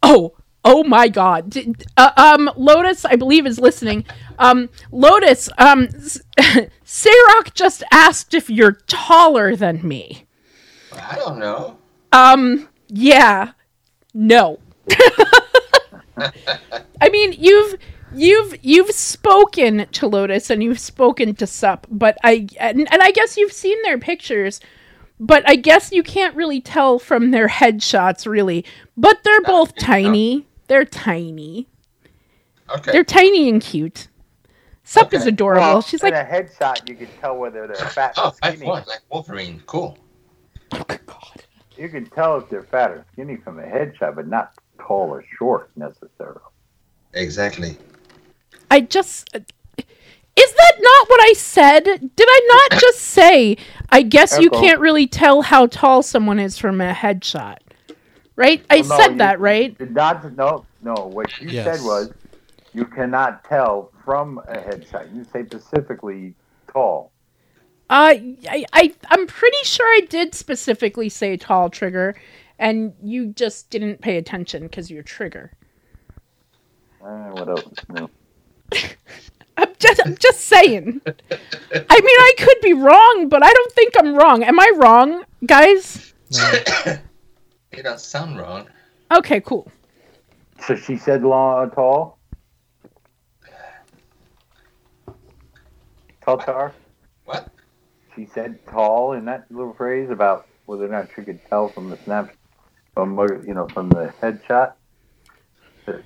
Oh, 0.03 0.35
oh 0.65 0.85
my 0.85 1.09
God! 1.09 1.57
Uh, 1.97 2.11
um, 2.17 2.51
Lotus, 2.57 3.05
I 3.05 3.17
believe 3.17 3.47
is 3.47 3.59
listening. 3.59 4.05
Um, 4.39 4.69
Lotus, 4.91 5.49
um, 5.59 5.89
S- 5.95 6.21
Sarok 6.85 7.55
just 7.55 7.83
asked 7.91 8.35
if 8.35 8.51
you're 8.51 8.79
taller 8.87 9.57
than 9.57 9.87
me. 9.87 10.27
I 10.93 11.17
don't 11.17 11.39
know. 11.39 11.79
Um, 12.13 12.69
yeah, 12.89 13.53
no. 14.15 14.61
I 17.01 17.09
mean, 17.11 17.35
you've 17.39 17.77
you've 18.15 18.57
you've 18.63 18.91
spoken 18.91 19.87
to 19.93 20.07
Lotus 20.07 20.51
and 20.51 20.63
you've 20.63 20.81
spoken 20.81 21.35
to 21.35 21.47
Sup, 21.47 21.87
but 21.91 22.17
I 22.25 22.47
and, 22.59 22.91
and 22.91 23.03
I 23.03 23.11
guess 23.11 23.37
you've 23.37 23.53
seen 23.53 23.81
their 23.83 23.99
pictures, 23.99 24.61
but 25.21 25.43
I 25.49 25.57
guess 25.57 25.93
you 25.93 26.03
can't 26.03 26.35
really 26.35 26.61
tell 26.61 26.99
from 26.99 27.31
their 27.31 27.49
headshots, 27.49 28.27
really. 28.27 28.65
But 28.97 29.23
they're 29.25 29.43
both 29.43 29.77
tiny. 29.77 30.47
They're 30.69 30.85
tiny. 30.85 31.69
Okay. 32.75 32.93
They're 32.93 33.05
tiny 33.05 33.49
and 33.49 33.61
cute. 33.61 34.09
Sup 34.89 35.13
is 35.13 35.27
adorable. 35.27 35.61
Well, 35.63 35.83
She's 35.83 36.03
in 36.03 36.13
like, 36.15 36.29
a 36.29 36.31
headshot, 36.31 36.89
you 36.89 36.95
can 36.95 37.09
tell 37.21 37.37
whether 37.37 37.67
they're 37.67 37.75
fat 37.91 38.15
oh, 38.17 38.29
or 38.29 38.35
skinny. 38.35 38.67
one, 38.67 38.85
like 38.87 39.01
Wolverine. 39.11 39.61
Cool. 39.67 39.99
oh 40.73 40.85
God. 40.89 41.43
You 41.77 41.89
can 41.89 42.07
tell 42.07 42.37
if 42.39 42.49
they're 42.49 42.63
fat 42.63 42.93
or 42.93 43.05
skinny 43.13 43.37
from 43.37 43.59
a 43.59 43.63
headshot, 43.65 44.15
but 44.15 44.29
not 44.29 44.53
tall 44.81 45.11
or 45.11 45.25
short 45.39 45.71
necessarily. 45.77 46.41
Exactly. 47.15 47.77
I 48.71 48.81
just. 48.83 49.29
Is 49.37 50.53
that 50.53 50.73
not 50.79 51.09
what 51.09 51.21
I 51.25 51.33
said? 51.33 51.83
Did 51.85 52.29
I 52.29 52.69
not 52.71 52.81
just 52.81 52.99
say, 53.01 53.57
I 53.91 54.03
guess 54.03 54.39
you 54.39 54.51
Echo. 54.53 54.61
can't 54.61 54.81
really 54.81 55.07
tell 55.09 55.43
how 55.43 55.67
tall 55.67 56.03
someone 56.03 56.39
is 56.39 56.59
from 56.59 56.81
a 56.81 56.93
headshot? 56.93 57.57
Right? 58.37 58.65
I 58.71 58.79
oh, 58.79 58.83
no, 58.83 58.97
said 58.99 59.13
you- 59.13 59.19
that, 59.19 59.41
right? 59.41 59.77
Did 59.77 59.95
not 59.95 60.37
no 60.37 60.65
no. 60.83 60.95
What 60.95 61.41
you 61.41 61.49
Yes. 61.49 61.65
said 61.79 61.85
was 61.85 62.13
you 62.77 62.85
cannot 62.85 63.43
tell 63.45 63.91
from 64.05 64.39
a 64.47 64.59
headshot. 64.59 65.13
You 65.15 65.25
say 65.25 65.47
specifically 65.47 66.35
tall. 66.71 67.11
Uh, 67.89 68.13
I, 68.51 68.67
I, 68.75 68.95
I'm 69.09 69.27
pretty 69.27 69.57
sure 69.65 69.87
I 69.87 70.03
did 70.11 70.35
specifically 70.35 71.09
say 71.09 71.39
tall 71.39 71.71
trigger, 71.71 72.15
and 72.59 72.93
you 73.03 73.29
just 73.29 73.71
didn't 73.71 74.03
pay 74.03 74.19
attention 74.19 74.65
because 74.65 74.91
you're 74.91 75.03
trigger. 75.03 75.53
Uh, 77.03 77.31
what 77.31 77.49
else? 77.49 77.65
No. 77.89 78.11
I'm 79.57 79.73
just, 79.79 80.01
I'm 80.05 80.17
just 80.17 80.41
saying. 80.41 81.01
I 81.07 81.11
mean, 81.11 81.19
I 81.73 82.35
could 82.37 82.61
be 82.63 82.75
wrong, 82.75 83.29
but 83.31 83.43
I 83.43 83.51
don't 83.51 83.73
think 83.73 83.95
I'm 83.99 84.15
wrong. 84.15 84.43
Am 84.43 84.61
I 84.61 84.71
wrong, 84.77 85.25
guys? 85.47 86.13
You 86.31 87.83
don't 87.83 88.01
sound 88.01 88.39
wrong. 88.39 88.67
Okay, 89.15 89.41
cool. 89.41 89.71
So 90.67 90.77
she 90.77 90.99
said 90.99 91.23
long, 91.23 91.71
tall. 91.71 92.16
Tall 96.27 96.39
tar. 96.39 96.73
What? 97.25 97.49
She 98.17 98.27
said 98.27 98.59
tall 98.67 99.13
in 99.13 99.27
that 99.27 99.47
little 99.49 99.73
phrase 99.75 100.11
about 100.11 100.49
whether 100.65 100.85
or 100.85 100.89
not 100.89 101.09
she 101.15 101.23
could 101.23 101.39
tell 101.49 101.69
from 101.69 101.89
the 101.89 101.97
snap, 102.05 102.35
from 102.95 103.17
you 103.47 103.55
know, 103.55 103.69
from 103.69 103.89
the 103.91 104.13
headshot, 104.21 104.73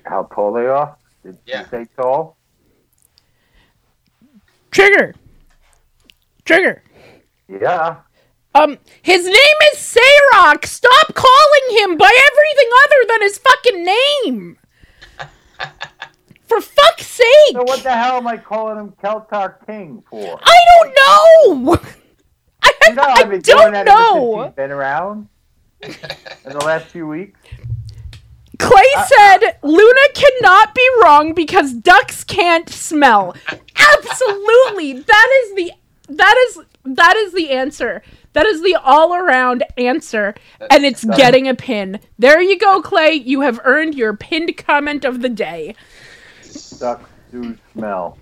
how 0.05 0.29
tall 0.33 0.53
they 0.53 0.67
are. 0.67 0.95
Did 1.23 1.39
Yeah. 1.47 1.63
she 1.63 1.69
say 1.71 1.85
tall? 1.95 2.37
Trigger. 4.69 5.15
Trigger. 6.45 6.83
Yeah. 7.47 7.95
Um, 8.53 8.77
his 9.01 9.25
name 9.25 9.59
is 9.73 9.79
Sarok. 9.79 10.65
Stop 10.67 11.15
calling 11.15 11.77
him 11.77 11.97
by 11.97 12.11
everything 12.31 12.69
other 12.83 13.07
than 13.07 13.21
his 13.23 13.39
fucking 13.39 13.83
name. 13.83 14.57
For 16.51 16.59
fuck's 16.59 17.07
sake! 17.07 17.53
So 17.53 17.63
what 17.63 17.81
the 17.81 17.91
hell 17.91 18.17
am 18.17 18.27
I 18.27 18.35
calling 18.35 18.77
him 18.77 18.93
Keltar 19.01 19.65
King 19.65 20.03
for? 20.09 20.37
I 20.43 20.57
don't 20.75 21.65
know. 21.65 21.79
I, 22.61 22.71
You 22.89 22.95
know, 22.95 23.03
I 23.03 23.13
I've 23.19 23.29
been 23.29 23.39
doing 23.39 23.57
don't 23.57 23.71
that 23.71 23.87
ever 23.87 23.97
since 23.97 24.13
know. 24.15 24.43
he's 24.43 24.53
been 24.53 24.71
around 24.71 25.29
in 25.81 26.51
the 26.51 26.57
last 26.65 26.87
few 26.87 27.07
weeks. 27.07 27.39
Clay 28.59 28.83
uh, 28.97 29.05
said 29.05 29.39
Luna 29.63 29.99
cannot 30.13 30.75
be 30.75 30.85
wrong 31.01 31.33
because 31.33 31.71
ducks 31.71 32.25
can't 32.25 32.67
smell. 32.67 33.33
Absolutely. 33.93 34.93
That 35.07 35.43
is 35.45 35.55
the 35.55 35.71
that 36.09 36.35
is 36.49 36.59
that 36.83 37.15
is 37.15 37.31
the 37.33 37.51
answer. 37.51 38.03
That 38.33 38.45
is 38.45 38.61
the 38.61 38.75
all-around 38.75 39.63
answer 39.77 40.35
and 40.69 40.85
it's 40.85 41.05
getting 41.05 41.47
a 41.47 41.55
pin. 41.55 41.99
There 42.19 42.41
you 42.41 42.57
go, 42.59 42.81
Clay. 42.81 43.13
You 43.13 43.41
have 43.41 43.59
earned 43.63 43.95
your 43.95 44.15
pinned 44.15 44.57
comment 44.57 45.05
of 45.05 45.21
the 45.21 45.29
day. 45.29 45.75
Ducks 46.81 47.09
do 47.31 47.57
smell. 47.73 48.17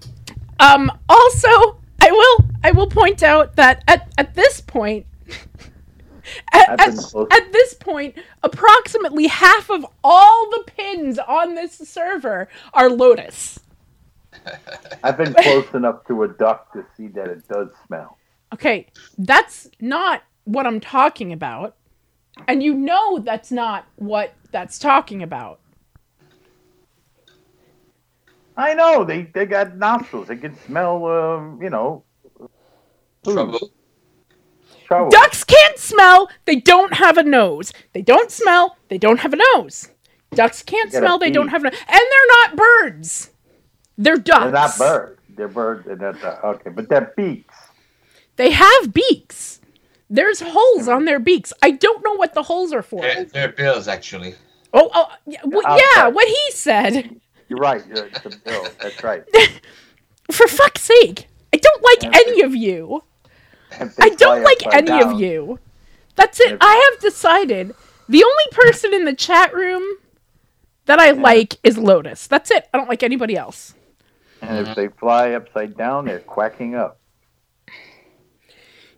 Um 0.59 0.91
also, 1.07 1.79
I 2.01 2.11
will 2.11 2.45
I 2.63 2.71
will 2.71 2.87
point 2.87 3.23
out 3.23 3.55
that 3.55 3.83
at 3.87 4.11
at 4.17 4.35
this 4.35 4.61
point 4.61 5.05
at, 6.53 6.79
at, 6.79 7.15
at 7.31 7.53
this 7.53 7.73
point, 7.73 8.17
approximately 8.43 9.27
half 9.27 9.69
of 9.69 9.85
all 10.03 10.49
the 10.51 10.63
pins 10.71 11.19
on 11.19 11.55
this 11.55 11.77
server 11.77 12.47
are 12.73 12.89
Lotus. 12.89 13.59
I've 15.03 15.17
been 15.17 15.33
close 15.33 15.73
enough 15.73 16.05
to 16.07 16.23
a 16.23 16.27
duck 16.27 16.71
to 16.73 16.85
see 16.95 17.07
that 17.07 17.27
it 17.27 17.47
does 17.47 17.69
smell. 17.87 18.17
Okay, 18.53 18.87
that's 19.17 19.69
not 19.79 20.23
what 20.45 20.65
I'm 20.65 20.79
talking 20.79 21.31
about. 21.33 21.75
And 22.47 22.63
you 22.63 22.73
know 22.73 23.19
that's 23.19 23.51
not 23.51 23.85
what 23.97 24.33
that's 24.51 24.79
talking 24.79 25.21
about. 25.21 25.59
I 28.59 28.73
know 28.73 29.05
they 29.05 29.23
they 29.23 29.45
got 29.45 29.77
nostrils. 29.77 30.27
They 30.27 30.35
can 30.35 30.55
smell. 30.65 31.05
Um, 31.05 31.59
you 31.61 31.69
know. 31.69 32.03
Trouble. 33.23 33.71
Trouble. 34.85 35.11
Ducks 35.11 35.43
can't 35.43 35.77
smell, 35.77 36.29
they 36.45 36.55
don't 36.55 36.93
have 36.95 37.17
a 37.17 37.23
nose. 37.23 37.71
They 37.93 38.01
don't 38.01 38.31
smell, 38.31 38.75
they 38.87 38.97
don't 38.97 39.19
have 39.19 39.33
a 39.33 39.39
nose. 39.55 39.89
Ducks 40.31 40.63
can't 40.63 40.91
They 40.91 40.99
got 40.99 41.05
smell, 41.05 41.19
they 41.19 41.29
don't 41.29 41.49
have 41.49 41.61
a 41.61 41.69
nose. 41.69 41.79
And 41.87 41.99
they're 41.99 42.27
not 42.41 42.55
birds. 42.55 43.29
They're 43.99 44.17
ducks. 44.17 44.43
They're 44.45 44.51
not 44.51 44.77
birds. 44.77 45.21
They're 45.35 45.47
birds. 45.47 45.85
They're 45.85 45.95
not 45.95 46.19
duck- 46.21 46.43
okay, 46.43 46.69
but 46.71 46.89
they're 46.89 47.13
beaks. 47.15 47.55
They 48.37 48.49
have 48.49 48.93
beaks. 48.93 49.59
There's 50.09 50.41
holes 50.41 50.87
on 50.87 51.05
their 51.05 51.19
beaks. 51.19 51.53
I 51.61 51.71
don't 51.71 52.03
know 52.03 52.13
what 52.13 52.33
the 52.33 52.43
holes 52.43 52.73
are 52.73 52.81
for. 52.81 53.01
They're, 53.01 53.25
they're 53.25 53.51
bills, 53.51 53.87
actually. 53.87 54.33
Oh, 54.73 54.89
oh 54.93 55.09
yeah, 55.27 55.41
well, 55.43 55.77
yeah, 55.77 56.07
what 56.07 56.27
he 56.27 56.51
said. 56.51 57.19
You're 57.50 57.60
right. 57.60 57.86
You're, 57.88 58.06
a 58.06 58.29
bill. 58.46 58.68
That's 58.82 59.03
right. 59.03 59.24
For 60.32 60.48
fuck's 60.48 60.82
sake. 60.82 61.27
I 61.53 61.58
don't 61.58 61.84
like 61.84 62.03
Yeah. 62.03 62.12
any 62.13 62.41
of 62.41 62.56
you. 62.56 63.03
I 64.00 64.10
don't 64.10 64.44
like 64.44 64.65
any 64.74 64.88
down, 64.88 65.13
of 65.13 65.20
you. 65.20 65.60
That's 66.15 66.39
it. 66.39 66.58
I 66.62 66.89
have 66.91 67.01
decided 67.01 67.74
the 68.08 68.24
only 68.24 68.44
person 68.51 68.94
in 68.94 69.06
the 69.06 69.13
chat 69.13 69.53
room 69.53 69.84
that 70.86 71.00
I 71.00 71.12
like 71.12 71.58
is 71.63 71.77
Lotus. 71.77 72.27
That's 72.27 72.51
it. 72.51 72.68
I 72.74 72.77
don't 72.77 72.89
like 72.89 73.03
anybody 73.03 73.36
else. 73.36 73.74
And 74.41 74.68
if 74.68 74.75
they 74.75 74.88
fly 74.88 75.32
upside 75.34 75.75
down, 75.77 76.06
they're 76.06 76.20
quacking 76.20 76.75
up. 76.75 76.99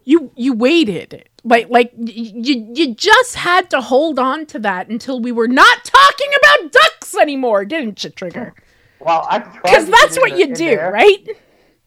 You 0.04 0.32
you 0.36 0.54
waited. 0.54 1.30
Like 1.44 1.70
like 1.70 1.92
you 1.98 2.72
you 2.74 2.96
just 2.96 3.36
had 3.36 3.70
to 3.72 3.82
hold 3.82 4.20
on 4.20 4.46
to 4.48 4.60
that 4.60 4.90
until 4.90 5.20
we 5.20 5.32
were 5.32 5.48
not 5.48 5.84
talking 5.86 6.30
about 6.38 6.72
ducks 6.72 7.16
anymore, 7.16 7.66
didn't 7.66 8.04
you, 8.04 8.10
Trigger? 8.10 8.54
Well, 9.00 9.26
I. 9.30 9.40
Because 9.40 9.90
that's 9.90 10.18
what 10.18 10.32
in 10.34 10.38
you 10.38 10.56
do, 10.56 10.66
there. 10.66 10.92
right? 10.92 11.28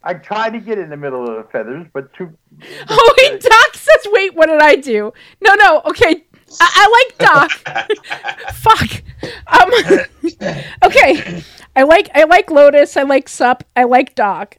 I 0.02 0.14
tried 0.14 0.50
to 0.50 0.60
get 0.60 0.78
in 0.78 0.90
the 0.90 0.96
middle 0.96 1.22
of 1.28 1.36
the 1.36 1.50
feathers, 1.50 1.86
but 1.92 2.12
too. 2.14 2.36
Oh, 2.88 3.14
wait, 3.18 3.40
Doc 3.40 3.74
says, 3.74 4.06
wait, 4.12 4.34
what 4.34 4.46
did 4.46 4.60
I 4.60 4.76
do? 4.76 5.12
No, 5.40 5.54
no, 5.54 5.80
okay. 5.86 6.24
I, 6.60 6.70
I 6.74 7.04
like 7.08 7.18
Doc. 7.18 7.50
Fuck. 8.54 9.02
Um, 9.46 9.70
okay. 10.84 11.42
I 11.76 11.82
like 11.82 12.10
I 12.14 12.24
like 12.24 12.50
Lotus. 12.50 12.96
I 12.96 13.02
like 13.02 13.28
Sup. 13.28 13.64
I 13.74 13.84
like 13.84 14.14
Doc. 14.14 14.58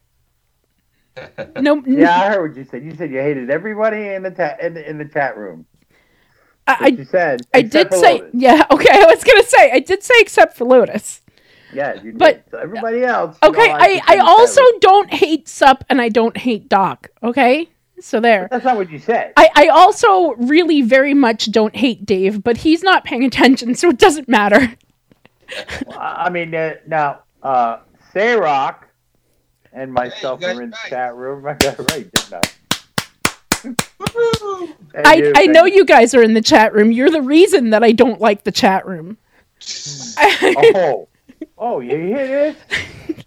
No, 1.61 1.81
Yeah, 1.87 2.21
I 2.21 2.29
heard 2.29 2.49
what 2.49 2.57
you 2.57 2.63
said. 2.65 2.83
You 2.83 2.95
said 2.95 3.11
you 3.11 3.19
hated 3.19 3.49
everybody 3.49 4.09
in 4.09 4.23
the 4.23 4.31
ta- 4.31 4.55
in 4.61 4.73
the, 4.73 4.89
in 4.89 4.97
the 4.97 5.05
chat 5.05 5.37
room. 5.37 5.65
I, 6.67 6.95
said. 7.03 7.41
I 7.53 7.61
did 7.61 7.93
say 7.93 8.13
Lotus. 8.21 8.31
yeah. 8.33 8.65
Okay, 8.71 8.89
I 8.91 9.05
was 9.05 9.23
gonna 9.23 9.43
say 9.43 9.71
I 9.71 9.79
did 9.79 10.01
say 10.03 10.15
except 10.19 10.57
for 10.57 10.65
Lotus. 10.65 11.21
Yeah, 11.73 11.93
you 11.95 12.11
did. 12.11 12.17
but- 12.17 12.43
So 12.49 12.57
everybody 12.57 13.03
else. 13.03 13.37
Okay, 13.43 13.69
I 13.71 13.77
I 13.77 13.87
in 13.87 13.95
the 13.97 14.01
chat 14.07 14.19
also 14.21 14.61
don't 14.79 15.13
hate 15.13 15.47
Sup 15.47 15.83
and 15.89 16.01
I 16.01 16.09
don't 16.09 16.35
hate 16.37 16.67
Doc. 16.69 17.09
Okay, 17.21 17.69
So 17.99 18.19
there. 18.19 18.47
That's 18.49 18.65
not 18.65 18.77
what 18.77 18.89
you 18.89 18.97
said. 18.99 19.33
I, 19.37 19.49
I 19.55 19.67
also 19.67 20.31
really 20.35 20.81
very 20.81 21.13
much 21.13 21.51
don't 21.51 21.75
hate 21.75 22.05
Dave, 22.05 22.43
but 22.43 22.57
he's 22.57 22.81
not 22.83 23.03
paying 23.05 23.23
attention, 23.23 23.75
so 23.81 23.89
it 23.89 23.97
doesn't 23.99 24.27
matter. 24.27 24.75
I 25.97 26.29
mean, 26.31 26.53
uh, 26.55 26.75
now, 26.87 27.19
uh, 27.43 27.77
Sarok 28.13 28.84
and 29.75 29.93
myself 29.93 30.39
got 30.39 30.55
are 30.55 30.61
in 30.61 30.71
the 30.71 30.77
right. 30.83 30.89
chat 30.89 31.15
room. 31.15 31.45
I 31.47 31.53
got 31.53 31.79
it 31.79 31.91
right, 31.91 32.11
didn't 32.11 32.33
I? 32.33 32.41
I, 35.05 35.15
you, 35.15 35.33
I 35.35 35.47
know 35.47 35.65
you. 35.65 35.75
you 35.75 35.85
guys 35.85 36.13
are 36.15 36.23
in 36.23 36.33
the 36.33 36.41
chat 36.41 36.73
room. 36.73 36.91
You're 36.91 37.09
the 37.09 37.21
reason 37.21 37.71
that 37.71 37.83
I 37.83 37.91
don't 37.91 38.21
like 38.21 38.43
the 38.43 38.51
chat 38.51 38.85
room. 38.87 39.17
Oh, 40.43 41.07
oh, 41.57 41.79
you 41.81 41.97
hear 41.97 42.27
this? 42.27 42.57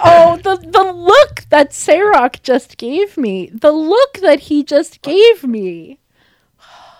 Oh, 0.00 0.36
the 0.38 0.56
the 0.56 0.92
look 0.92 1.44
that 1.50 1.70
Sarok 1.70 2.42
just 2.42 2.78
gave 2.78 3.18
me. 3.18 3.50
The 3.52 3.70
look 3.70 4.14
that 4.14 4.40
he 4.40 4.64
just 4.64 5.02
gave 5.02 5.44
me. 5.44 6.00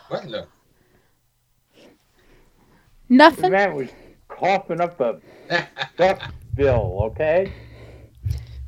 What 0.09 0.29
look? 0.29 0.49
The 3.37 3.51
man 3.51 3.75
was 3.75 3.89
coughing 4.29 4.81
up 4.81 5.01
a 5.01 5.21
duck 5.97 6.33
bill, 6.61 6.99
okay? 7.05 7.53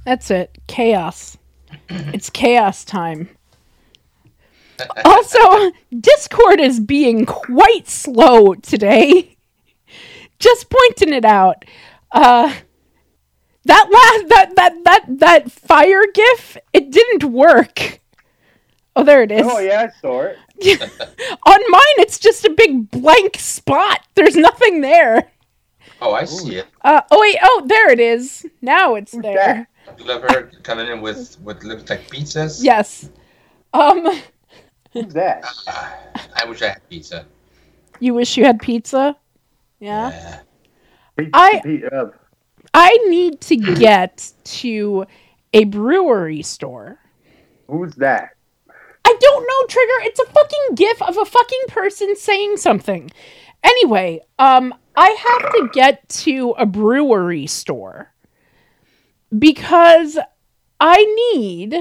That's 0.07 0.31
it. 0.31 0.57
Chaos. 0.67 1.37
It's 1.91 2.31
chaos 2.31 2.85
time. 2.85 3.29
Also, 5.05 5.73
Discord 6.01 6.59
is 6.59 6.81
being 6.81 7.27
quite 7.27 7.89
slow 7.89 8.55
today. 8.55 9.37
Just 10.39 10.71
pointing 10.71 11.13
it 11.13 11.25
out. 11.25 11.65
Uh 12.11 12.53
that 13.65 13.89
last 13.93 14.29
that 14.29 14.57
that 14.57 14.85
that 14.85 15.19
that 15.19 15.53
fire 15.53 16.03
gif, 16.13 16.57
it 16.73 16.91
didn't 16.91 17.25
work. 17.25 18.01
Oh, 18.97 19.05
there 19.05 19.23
it 19.23 19.33
is. 19.33 19.47
Oh, 19.47 19.59
yeah, 19.59 19.89
I 19.89 20.01
saw 20.01 20.23
it. 20.23 20.37
On 21.47 21.71
mine, 21.71 21.99
it's 21.99 22.19
just 22.19 22.45
a 22.45 22.51
big 22.51 22.91
blank 22.91 23.39
spot. 23.39 24.01
There's 24.15 24.37
nothing 24.37 24.81
there. 24.81 25.32
Oh, 26.05 26.15
I 26.15 26.25
see 26.25 26.57
it. 26.57 26.67
Uh, 26.83 27.01
oh 27.11 27.21
wait, 27.21 27.37
oh 27.43 27.63
there 27.67 27.91
it 27.91 28.01
is. 28.01 28.45
Now 28.61 28.95
it's 28.97 29.13
Who's 29.13 29.23
there. 29.23 29.69
that? 29.87 29.99
Glover 29.99 30.51
coming 30.63 30.89
in 30.89 31.01
with 31.01 31.39
with 31.43 31.63
looks 31.65 31.89
like 31.89 32.09
pizzas. 32.11 32.63
Yes. 32.63 33.09
Um, 33.73 34.07
Who's 34.93 35.13
that? 35.15 35.45
Ah, 35.69 35.97
I 36.37 36.45
wish 36.47 36.61
I 36.63 36.69
had 36.69 36.89
pizza. 36.89 37.25
you 38.01 38.15
wish 38.15 38.37
you 38.37 38.45
had 38.45 38.61
pizza? 38.61 39.17
Yeah. 39.81 40.11
Yeah. 40.11 40.41
Pete- 41.17 41.31
I- 41.35 41.83
uh, 41.93 42.11
I 42.75 42.91
need 43.09 43.41
to 43.43 43.57
get 43.57 44.33
to 44.45 45.05
a 45.53 45.65
brewery 45.65 46.43
store. 46.43 46.99
who's 47.69 47.95
that? 47.97 48.31
I 49.05 49.17
don't 49.21 49.43
know, 49.43 49.67
Trigger. 49.69 50.09
It's 50.09 50.21
a 50.21 50.25
fucking 50.27 50.75
gif 50.77 51.03
of 51.03 51.19
a 51.19 51.25
fucking 51.25 51.63
person 51.69 52.17
saying 52.17 52.57
something. 52.57 53.11
Anyway, 53.63 54.21
um, 54.39 54.75
I 54.97 55.09
have 55.09 55.53
to 55.53 55.71
get 55.73 56.09
to 56.09 56.55
a 56.59 56.67
brewery 56.67 57.47
store 57.47 58.13
because 59.37 60.19
I 60.81 61.33
need. 61.35 61.77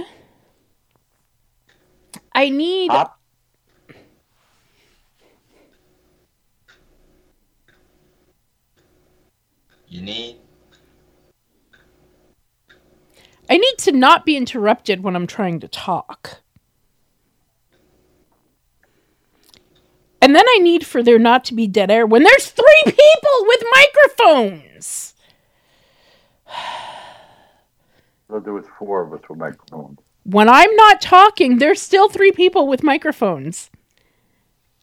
I 2.33 2.49
need. 2.49 2.91
Hop? 2.91 3.19
You 9.87 10.01
need. 10.01 10.37
I 13.49 13.57
need 13.57 13.77
to 13.79 13.91
not 13.91 14.25
be 14.25 14.37
interrupted 14.37 15.03
when 15.03 15.15
I'm 15.15 15.27
trying 15.27 15.59
to 15.59 15.67
talk. 15.67 16.40
And 20.21 20.35
then 20.35 20.45
I 20.47 20.59
need 20.59 20.85
for 20.85 21.01
there 21.01 21.17
not 21.17 21.43
to 21.45 21.53
be 21.55 21.67
dead 21.67 21.89
air 21.89 22.05
when 22.05 22.23
there's 22.23 22.49
three 22.51 22.83
people 22.85 23.45
with 23.47 23.63
microphones. 23.75 25.13
Well, 28.27 28.39
there 28.39 28.53
was 28.53 28.63
four 28.79 29.01
of 29.01 29.11
us 29.11 29.27
with 29.27 29.39
microphones. 29.39 29.99
When 30.23 30.47
I'm 30.47 30.73
not 30.77 31.01
talking, 31.01 31.57
there's 31.57 31.81
still 31.81 32.07
three 32.07 32.31
people 32.31 32.65
with 32.65 32.81
microphones. 32.81 33.69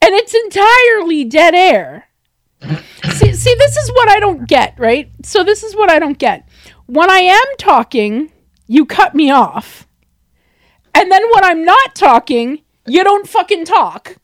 And 0.03 0.15
it's 0.15 0.35
entirely 0.35 1.25
dead 1.25 1.55
air. 1.55 2.09
see, 2.61 3.33
see, 3.33 3.55
this 3.55 3.77
is 3.79 3.91
what 3.93 4.11
I 4.11 4.21
don't 4.21 4.47
get, 4.47 4.79
right? 4.79 5.11
So, 5.23 5.45
this 5.45 5.63
is 5.63 5.75
what 5.75 5.91
I 5.91 5.99
don't 5.99 6.19
get. 6.19 6.47
When 6.85 7.11
I 7.11 7.21
am 7.21 7.47
talking, 7.57 8.31
you 8.67 8.85
cut 8.85 9.15
me 9.15 9.31
off. 9.31 9.87
And 10.95 11.11
then 11.11 11.23
when 11.31 11.45
I'm 11.45 11.65
not 11.65 11.95
talking, 11.95 12.63
you 12.87 13.03
don't 13.03 13.27
fucking 13.27 13.65
talk. 13.65 14.17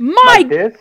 My 0.00 0.22
Like 0.24 0.48
this? 0.48 0.76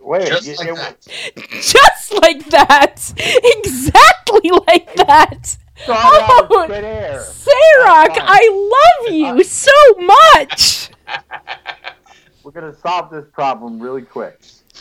Wait, 0.00 0.26
Just 0.28 0.46
you- 0.46 0.54
like 0.56 0.66
you- 0.68 0.74
that. 0.74 0.96
just 1.62 2.12
like 2.22 2.44
that. 2.50 3.12
Exactly 3.64 4.50
like 4.66 4.92
that. 4.96 5.46
Start 5.76 5.98
Oh, 6.02 6.46
with. 6.50 6.70
Sarok, 6.70 8.16
I 8.18 8.98
love 9.04 9.14
you 9.14 9.44
so 9.44 9.70
much. 9.98 10.90
We're 12.42 12.50
gonna 12.50 12.74
solve 12.76 13.10
this 13.10 13.26
problem 13.32 13.78
really 13.78 14.02
quick. 14.02 14.40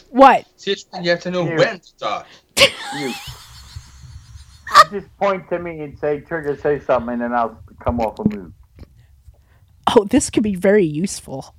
What? 0.10 0.45
See, 0.58 0.76
you 1.02 1.10
have 1.12 1.19
to 1.21 1.32
know 1.32 1.45
Here. 1.45 1.58
when 1.58 1.80
to 1.80 1.98
talk. 1.98 2.26
You 2.98 3.13
just 4.91 5.15
point 5.17 5.48
to 5.50 5.60
me 5.60 5.82
and 5.82 5.98
say, 6.00 6.21
"Trigger, 6.21 6.58
say 6.58 6.80
something," 6.80 7.13
and 7.13 7.21
then 7.21 7.34
I'll 7.34 7.60
come 7.84 8.00
off 8.00 8.17
a 8.19 8.24
move. 8.36 8.54
Oh, 9.95 10.06
this 10.06 10.30
could 10.30 10.43
be 10.43 10.56
very 10.56 10.86
useful. 10.86 11.54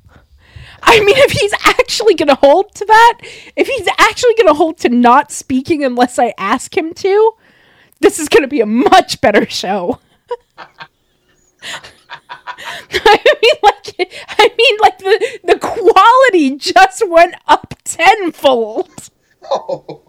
I 0.83 1.01
mean, 1.01 1.17
if 1.19 1.33
he's 1.33 1.53
actually 1.65 2.15
going 2.15 2.29
to 2.29 2.35
hold 2.35 2.75
to 2.75 2.85
that, 2.85 3.19
if 3.57 3.67
he's 3.67 3.89
actually 3.99 4.35
going 4.35 4.49
to 4.49 4.55
hold 4.55 4.79
to 4.79 4.89
not 4.89 5.33
speaking 5.33 5.85
unless 5.85 6.19
I 6.19 6.35
ask 6.39 6.77
him 6.77 6.95
to, 6.95 7.33
this 8.01 8.19
is 8.19 8.29
going 8.29 8.43
to 8.43 8.49
be 8.49 8.61
a 8.61 8.67
much 8.67 9.21
better 9.21 9.49
show. 9.49 10.01
I 12.91 13.19
mean, 13.43 13.55
like, 13.63 13.95
I 14.29 14.51
mean, 14.57 14.79
like 14.81 14.99
the 14.99 15.41
the 15.45 15.59
quality 15.59 16.57
just 16.57 17.07
went 17.09 17.35
up 17.47 17.75
tenfold. 17.85 19.11
Oh. 19.51 20.03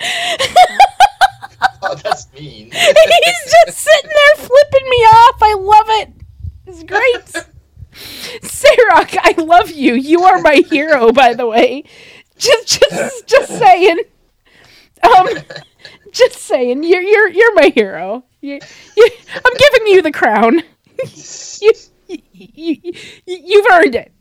oh, 1.82 1.94
that's 2.02 2.32
mean. 2.32 2.70
He's 2.72 3.54
just 3.66 3.78
sitting 3.78 4.10
there 4.10 4.46
flipping 4.46 4.88
me 4.88 4.96
off. 4.96 5.42
I 5.42 5.54
love 5.54 5.86
it. 5.88 6.12
It's 6.66 6.82
great. 6.82 7.46
Sarok, 8.42 9.16
I 9.20 9.34
love 9.38 9.70
you. 9.70 9.94
You 9.94 10.24
are 10.24 10.40
my 10.40 10.62
hero, 10.68 11.12
by 11.12 11.34
the 11.34 11.46
way. 11.46 11.84
Just 12.38 12.80
just 12.80 13.26
just 13.26 13.58
saying. 13.58 14.00
Um 15.02 15.28
just 16.12 16.38
saying. 16.38 16.82
You're 16.82 17.02
you're 17.02 17.28
you're 17.28 17.54
my 17.54 17.72
hero. 17.74 18.24
You, 18.40 18.58
you, 18.96 19.10
I'm 19.34 19.54
giving 19.56 19.86
you 19.88 20.02
the 20.02 20.12
crown. 20.12 20.62
you, 21.60 21.72
you, 22.08 22.18
you 22.32 22.92
you've 23.26 23.66
earned 23.70 23.94
it. 23.94 24.12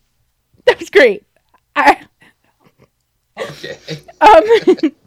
That 0.66 0.80
was 0.80 0.90
great. 0.90 1.26
I 1.76 2.06
okay. 3.40 3.78
um 4.20 4.92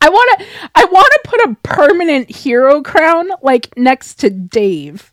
I 0.00 0.08
want 0.08 0.40
to 0.40 0.46
I 0.74 0.84
want 0.84 1.12
to 1.12 1.20
put 1.24 1.40
a 1.42 1.56
permanent 1.62 2.30
hero 2.30 2.82
crown 2.82 3.28
like 3.42 3.76
next 3.76 4.16
to 4.20 4.30
Dave. 4.30 5.12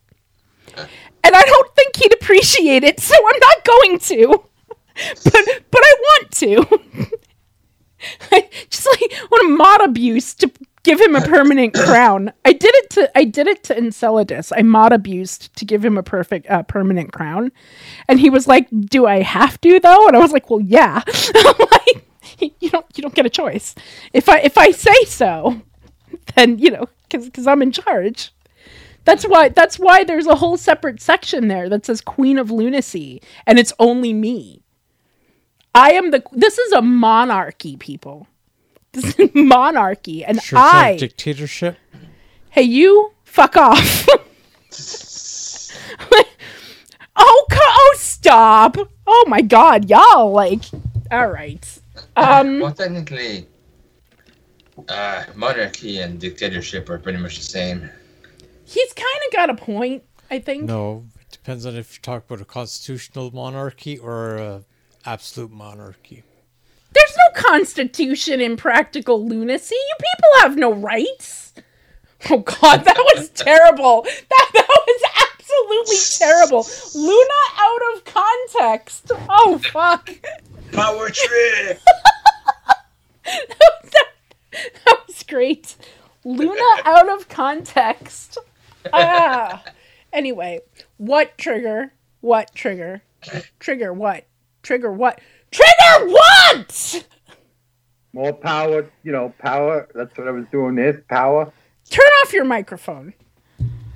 And 1.23 1.35
I 1.35 1.41
don't 1.41 1.75
think 1.75 1.95
he'd 1.97 2.13
appreciate 2.13 2.83
it, 2.83 2.99
so 2.99 3.15
I'm 3.15 3.39
not 3.39 3.65
going 3.65 3.99
to. 3.99 4.43
But 5.23 5.45
but 5.71 5.81
I 5.81 5.93
want 6.01 6.31
to. 6.31 7.09
I 8.31 8.49
just 8.69 8.85
like 8.87 9.31
want 9.31 9.43
to 9.43 9.55
mod 9.57 9.81
abuse 9.81 10.33
to 10.35 10.51
give 10.83 10.99
him 10.99 11.15
a 11.15 11.21
permanent 11.21 11.73
crown. 11.85 12.33
I 12.45 12.53
did 12.53 12.71
it 12.75 12.89
to 12.91 13.17
I 13.17 13.23
did 13.23 13.47
it 13.47 13.63
to 13.65 13.77
Enceladus. 13.77 14.51
I 14.55 14.61
mod 14.61 14.91
abused 14.91 15.55
to 15.57 15.65
give 15.65 15.83
him 15.83 15.97
a 15.97 16.03
perfect 16.03 16.49
uh, 16.49 16.63
permanent 16.63 17.13
crown, 17.13 17.51
and 18.07 18.19
he 18.19 18.29
was 18.29 18.47
like, 18.47 18.67
"Do 18.71 19.05
I 19.05 19.21
have 19.21 19.59
to 19.61 19.79
though?" 19.79 20.07
And 20.07 20.15
I 20.17 20.19
was 20.19 20.31
like, 20.31 20.49
"Well, 20.49 20.61
yeah." 20.61 21.03
Like, 22.41 22.53
you 22.61 22.69
don't 22.69 22.85
you 22.95 23.01
don't 23.01 23.15
get 23.15 23.25
a 23.25 23.29
choice. 23.29 23.75
If 24.13 24.29
I 24.29 24.39
if 24.39 24.57
I 24.57 24.71
say 24.71 25.03
so, 25.05 25.61
then 26.35 26.59
you 26.59 26.71
know 26.71 26.85
because 27.03 27.25
because 27.25 27.47
I'm 27.47 27.61
in 27.61 27.71
charge. 27.71 28.31
That's 29.09 29.23
why 29.27 29.49
that's 29.49 29.79
why 29.79 30.03
there's 30.03 30.27
a 30.27 30.35
whole 30.35 30.55
separate 30.55 31.01
section 31.01 31.47
there 31.47 31.67
that 31.69 31.85
says 31.85 31.99
Queen 31.99 32.37
of 32.37 32.51
Lunacy, 32.51 33.21
and 33.47 33.57
it's 33.57 33.73
only 33.79 34.13
me. 34.13 34.61
I 35.73 35.93
am 35.93 36.11
the. 36.11 36.21
This 36.31 36.57
is 36.59 36.71
a 36.73 36.81
monarchy, 36.83 37.75
people. 37.75 38.27
This 38.91 39.17
is 39.17 39.29
monarchy, 39.35 40.23
and 40.23 40.39
Sure, 40.41 40.59
it's 40.59 40.73
I. 40.73 40.89
a 40.91 40.97
dictatorship. 40.99 41.77
hey, 42.51 42.61
you 42.63 43.11
fuck 43.23 43.57
off. 43.57 44.07
oh, 47.15 47.45
co- 47.51 47.57
oh, 47.61 47.95
stop! 47.97 48.77
Oh 49.07 49.25
my 49.27 49.41
God, 49.41 49.89
y'all 49.89 50.31
like. 50.31 50.63
All 51.11 51.27
right. 51.29 51.65
Um. 52.15 52.59
Well, 52.59 52.73
technically, 52.73 53.47
Uh, 54.87 55.23
monarchy 55.35 55.99
and 55.99 56.19
dictatorship 56.19 56.89
are 56.89 56.99
pretty 56.99 57.17
much 57.17 57.37
the 57.37 57.43
same. 57.43 57.89
He's 59.39 59.45
kind 59.45 59.51
of 59.51 59.57
got 59.57 59.63
a 59.63 59.65
point, 59.65 60.03
I 60.29 60.39
think. 60.39 60.63
No, 60.63 61.05
it 61.21 61.31
depends 61.31 61.65
on 61.65 61.75
if 61.75 61.95
you 61.95 62.01
talk 62.01 62.25
about 62.25 62.41
a 62.41 62.45
constitutional 62.45 63.31
monarchy 63.31 63.97
or 63.97 64.35
a 64.37 64.63
absolute 65.05 65.51
monarchy. 65.51 66.23
There's 66.91 67.15
no 67.17 67.41
constitution 67.41 68.41
in 68.41 68.57
practical 68.57 69.25
lunacy. 69.25 69.75
You 69.75 69.95
people 69.99 70.29
have 70.41 70.57
no 70.57 70.73
rights. 70.73 71.53
Oh 72.29 72.39
god, 72.39 72.83
that 72.83 72.97
was 73.15 73.29
terrible. 73.35 74.01
That 74.03 74.49
that 74.53 74.67
was 74.87 75.01
absolutely 75.39 75.97
terrible. 76.27 76.67
Luna 76.95 77.41
out 77.57 77.95
of 77.95 78.05
context. 78.05 79.11
Oh 79.29 79.59
fuck. 79.71 80.09
Power 80.71 81.09
trip. 81.09 81.79
That 84.85 84.97
was 85.07 85.23
great. 85.23 85.75
Luna 86.25 86.81
out 86.83 87.07
of 87.07 87.29
context. 87.29 88.39
Ah. 88.93 89.63
Anyway, 90.11 90.59
what 90.97 91.37
trigger? 91.37 91.93
What 92.21 92.55
trigger? 92.55 93.03
Trigger 93.59 93.93
what? 93.93 94.25
Trigger 94.63 94.91
what? 94.91 95.21
Trigger 95.51 96.07
what? 96.07 97.05
More 98.11 98.33
power, 98.33 98.89
you 99.03 99.11
know, 99.11 99.31
power. 99.37 99.87
That's 99.93 100.17
what 100.17 100.27
I 100.27 100.31
was 100.31 100.45
doing. 100.51 100.73
This 100.75 100.97
power. 101.07 101.51
Turn 101.91 102.07
off 102.23 102.33
your 102.33 102.43
microphone. 102.43 103.13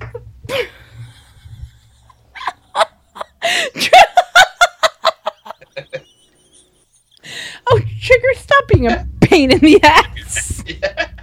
oh, 7.66 7.80
Trigger, 8.00 8.34
stop 8.34 8.68
being 8.68 8.86
a 8.86 9.08
pain 9.20 9.50
in 9.50 9.58
the 9.58 9.82
ass. 9.82 10.62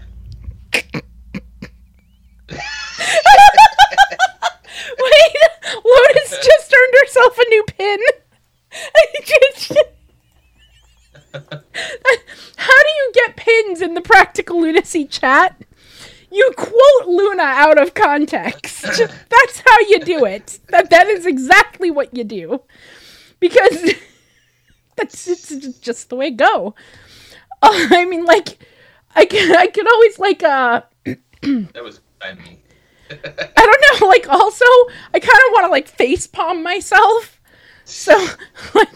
Wait, 5.11 5.35
Lotus 5.85 6.29
just 6.43 6.73
earned 6.73 6.93
herself 7.01 7.37
a 7.37 7.49
new 7.49 7.63
pin. 7.63 7.99
How 12.57 12.83
do 12.83 12.89
you 12.89 13.11
get 13.13 13.35
pins 13.35 13.81
in 13.81 13.93
the 13.93 14.01
practical 14.01 14.61
lunacy 14.61 15.05
chat? 15.05 15.61
You 16.31 16.51
quote 16.55 17.07
Luna 17.07 17.43
out 17.43 17.81
of 17.81 17.93
context. 17.93 18.83
That's 18.83 19.59
how 19.65 19.79
you 19.89 19.99
do 19.99 20.25
it. 20.25 20.59
That 20.69 20.89
that 20.89 21.07
is 21.07 21.25
exactly 21.25 21.91
what 21.91 22.15
you 22.15 22.23
do. 22.23 22.61
Because 23.39 23.93
that's 24.95 25.27
it's 25.27 25.49
just 25.79 26.09
the 26.09 26.15
way 26.15 26.27
it 26.27 26.37
go. 26.37 26.75
Uh, 27.61 27.87
I 27.91 28.05
mean 28.05 28.25
like 28.25 28.59
I 29.15 29.25
can 29.25 29.55
I 29.55 29.67
could 29.67 29.91
always 29.91 30.19
like 30.19 30.43
uh 30.43 30.81
That 31.05 31.83
was 31.83 31.99
me. 32.37 32.60
I 33.11 33.65
don't 33.65 34.01
know, 34.01 34.07
like 34.07 34.27
also 34.29 34.65
I 35.13 35.19
kind 35.19 35.39
of 35.47 35.51
want 35.53 35.65
to 35.65 35.71
like 35.71 35.87
face 35.87 36.27
palm 36.27 36.63
myself. 36.63 37.41
So 37.85 38.13
like 38.75 38.89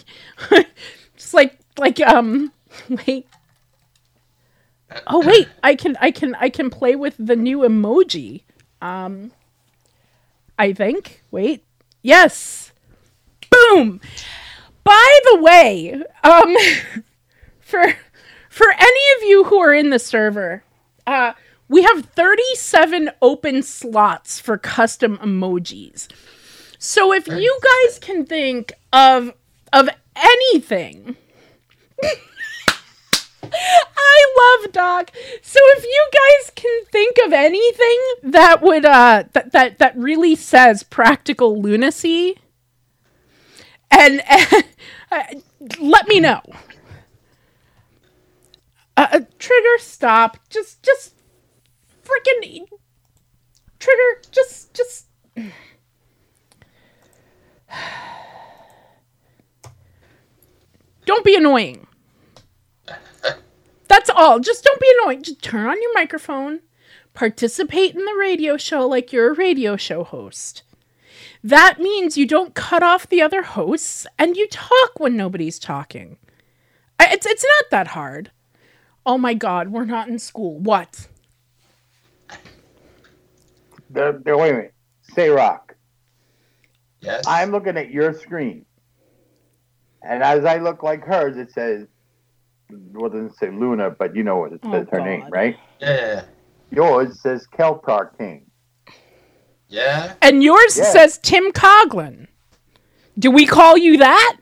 just 1.17 1.33
like 1.33 1.59
like 1.77 1.99
um 2.01 2.51
wait. 2.89 3.27
Oh 5.07 5.25
wait, 5.25 5.47
I 5.63 5.75
can 5.75 5.97
I 5.99 6.11
can 6.11 6.35
I 6.35 6.49
can 6.49 6.69
play 6.69 6.95
with 6.95 7.15
the 7.17 7.35
new 7.35 7.59
emoji. 7.59 8.43
Um 8.81 9.31
I 10.57 10.71
think. 10.73 11.21
Wait. 11.31 11.63
Yes. 12.01 12.71
Boom. 13.49 13.99
By 14.83 15.19
the 15.31 15.41
way, 15.41 16.01
um 16.23 16.55
for 17.59 17.93
for 18.49 18.67
any 18.71 19.01
of 19.17 19.23
you 19.23 19.43
who 19.45 19.59
are 19.59 19.73
in 19.73 19.89
the 19.89 19.99
server, 19.99 20.63
uh 21.05 21.33
we 21.67 21.83
have 21.83 22.05
37 22.05 23.11
open 23.21 23.63
slots 23.63 24.39
for 24.39 24.57
custom 24.57 25.17
emojis. 25.17 26.07
So 26.77 27.13
if 27.13 27.27
you 27.27 27.59
guys 27.63 27.99
can 27.99 28.25
think 28.25 28.73
of 28.93 29.33
of 29.73 29.89
anything 30.15 31.17
I 33.97 34.59
love 34.63 34.71
Doc. 34.71 35.11
So 35.41 35.59
if 35.77 35.83
you 35.83 36.09
guys 36.13 36.51
can 36.55 36.85
think 36.91 37.17
of 37.25 37.33
anything 37.33 38.31
that 38.31 38.61
would 38.61 38.85
uh 38.85 39.23
that 39.33 39.51
that, 39.51 39.79
that 39.79 39.97
really 39.97 40.35
says 40.35 40.83
practical 40.83 41.61
lunacy 41.61 42.37
and, 43.91 44.21
uh, 45.11 45.23
let 45.79 46.07
me 46.07 46.19
know. 46.19 46.41
Uh, 48.97 49.07
uh, 49.11 49.19
trigger 49.39 49.77
stop. 49.79 50.37
Just 50.49 50.83
just 50.83 51.14
freaking 52.05 52.65
trigger 53.79 54.21
just 54.31 54.73
just 54.73 55.07
Don't 61.05 61.23
be 61.23 61.35
annoying. 61.35 61.85
That's 63.87 64.09
all. 64.09 64.39
Just 64.39 64.63
don't 64.63 64.81
be 64.81 64.91
annoying. 64.99 65.23
Just 65.23 65.41
turn 65.41 65.67
on 65.67 65.81
your 65.81 65.93
microphone, 65.93 66.61
participate 67.13 67.95
in 67.95 68.03
the 68.03 68.15
radio 68.17 68.57
show 68.57 68.87
like 68.87 69.13
you're 69.13 69.31
a 69.31 69.35
radio 69.35 69.77
show 69.77 70.03
host. 70.03 70.63
That 71.43 71.79
means 71.79 72.17
you 72.17 72.25
don't 72.25 72.55
cut 72.55 72.81
off 72.81 73.07
the 73.07 73.21
other 73.21 73.43
hosts 73.43 74.07
and 74.17 74.35
you 74.35 74.47
talk 74.47 74.99
when 74.99 75.15
nobody's 75.15 75.59
talking. 75.59 76.17
It's 76.99 77.25
it's 77.27 77.45
not 77.45 77.69
that 77.69 77.87
hard. 77.89 78.31
Oh 79.05 79.19
my 79.19 79.35
god, 79.35 79.69
we're 79.69 79.85
not 79.85 80.07
in 80.07 80.17
school. 80.17 80.57
What? 80.57 81.07
The, 83.95 84.21
the, 84.23 84.37
wait 84.37 84.49
a 84.51 84.53
minute. 84.53 84.73
Say 85.13 85.29
rock. 85.29 85.73
Yes. 87.01 87.23
I'm 87.25 87.51
looking 87.51 87.77
at 87.77 87.89
your 87.91 88.13
screen, 88.13 88.65
and 90.01 90.21
as 90.23 90.43
I 90.43 90.57
look 90.57 90.83
like 90.83 91.03
hers, 91.03 91.37
it 91.37 91.51
says, 91.51 91.87
well, 92.69 93.05
it 93.07 93.13
doesn't 93.13 93.37
say 93.37 93.49
Luna, 93.51 93.91
but 93.91 94.15
you 94.15 94.23
know 94.23 94.37
what 94.37 94.53
it 94.53 94.59
Oh, 94.63 94.71
says 94.71 94.87
her 94.91 95.01
name, 95.01 95.25
right? 95.29 95.55
Yeah, 95.79 95.95
yeah, 95.95 96.23
Yours 96.71 97.21
says 97.21 97.47
Keltar 97.57 98.17
King. 98.17 98.45
yeah. 99.69 100.13
And 100.21 100.43
yours 100.43 100.77
Yeah. 100.77 100.83
says 100.83 101.19
Tim 101.19 101.51
Coglin. 101.51 102.27
Do 103.17 103.31
we 103.31 103.45
call 103.45 103.77
you 103.77 103.97
that? 103.97 104.37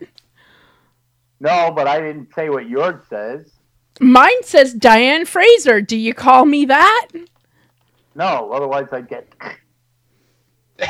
No, 1.39 1.72
but 1.76 1.88
I 1.88 2.00
didn't 2.00 2.34
say 2.34 2.50
what 2.50 2.68
yours 2.70 3.04
says. 3.10 3.52
Mine 4.00 4.42
says 4.44 4.74
Diane 4.74 5.26
Fraser. 5.26 5.82
Do 5.82 5.98
you 5.98 6.13
call 6.13 6.46
me 6.46 6.66
that? 6.66 7.08
No, 8.15 8.52
otherwise 8.52 8.88
I'd 8.91 9.08
get. 9.08 9.28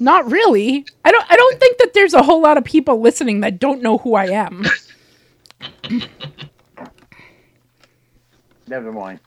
Not 0.00 0.30
really. 0.30 0.86
I 1.04 1.12
don't 1.12 1.24
I 1.30 1.36
don't 1.36 1.60
think 1.60 1.78
that 1.78 1.94
there's 1.94 2.14
a 2.14 2.22
whole 2.22 2.42
lot 2.42 2.58
of 2.58 2.64
people 2.64 3.00
listening 3.00 3.40
that 3.40 3.58
don't 3.58 3.82
know 3.82 3.98
who 3.98 4.14
I 4.14 4.26
am. 4.26 4.64
Never 8.66 8.92
mind. 8.92 9.20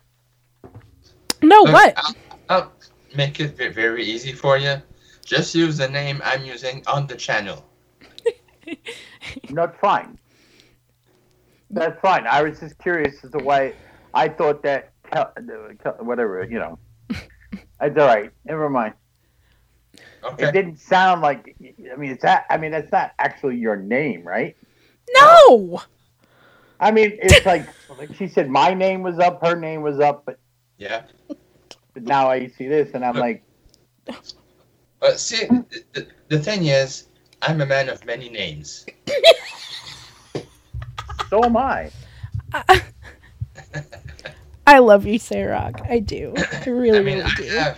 No, 1.41 1.61
Look, 1.61 1.73
what? 1.73 1.93
I'll, 1.97 2.15
I'll 2.49 2.73
make 3.15 3.39
it 3.39 3.55
very 3.73 4.03
easy 4.03 4.33
for 4.33 4.57
you. 4.57 4.81
Just 5.23 5.53
use 5.53 5.77
the 5.77 5.87
name 5.87 6.21
I'm 6.23 6.43
using 6.43 6.83
on 6.87 7.05
the 7.05 7.15
channel. 7.15 7.63
Not 9.49 9.79
fine. 9.79 10.17
That's 11.69 11.99
fine. 12.01 12.25
I 12.27 12.41
was 12.41 12.59
just 12.59 12.77
curious 12.79 13.23
as 13.23 13.31
to 13.31 13.39
why 13.39 13.73
I 14.13 14.29
thought 14.29 14.63
that 14.63 14.93
Kel- 14.96 14.96
Kel- 14.96 14.96
whatever 15.99 16.43
you 16.49 16.59
know. 16.59 16.79
It's 17.79 17.95
all 17.97 18.07
right. 18.07 18.31
Never 18.43 18.69
mind. 18.71 18.95
Okay. 20.23 20.47
It 20.47 20.51
didn't 20.51 20.77
sound 20.77 21.21
like. 21.21 21.55
I 21.61 21.95
mean, 21.95 22.11
it's 22.11 22.23
that. 22.23 22.45
I 22.49 22.57
mean, 22.57 22.71
that's 22.71 22.91
not 22.91 23.13
actually 23.19 23.57
your 23.57 23.75
name, 23.75 24.23
right? 24.23 24.57
No. 25.13 25.81
I 26.79 26.91
mean, 26.91 27.17
it's 27.21 27.45
like, 27.45 27.67
like 27.97 28.13
she 28.15 28.27
said, 28.27 28.49
my 28.49 28.73
name 28.73 29.01
was 29.01 29.19
up, 29.19 29.43
her 29.45 29.55
name 29.55 29.81
was 29.81 29.99
up, 29.99 30.25
but, 30.25 30.39
Yeah. 30.77 31.03
but 31.27 32.03
now 32.03 32.29
I 32.29 32.47
see 32.47 32.67
this, 32.67 32.91
and 32.93 33.03
I'm 33.03 33.15
like, 33.15 33.43
But 34.99 35.19
see, 35.19 35.45
the, 35.45 35.83
the, 35.93 36.07
the 36.27 36.39
thing 36.39 36.65
is, 36.65 37.07
I'm 37.41 37.61
a 37.61 37.65
man 37.65 37.89
of 37.89 38.05
many 38.05 38.29
names. 38.29 38.85
so 41.29 41.43
am 41.43 41.57
I. 41.57 41.91
Uh, 42.53 42.79
I 44.67 44.79
love 44.79 45.05
you, 45.05 45.17
Sarok. 45.17 45.89
I 45.89 45.99
do. 45.99 46.33
I 46.35 46.65
really, 46.69 46.99
I 46.99 47.01
mean, 47.01 47.19
really 47.19 47.23
I 47.23 47.35
do. 47.35 47.43
have, 47.45 47.77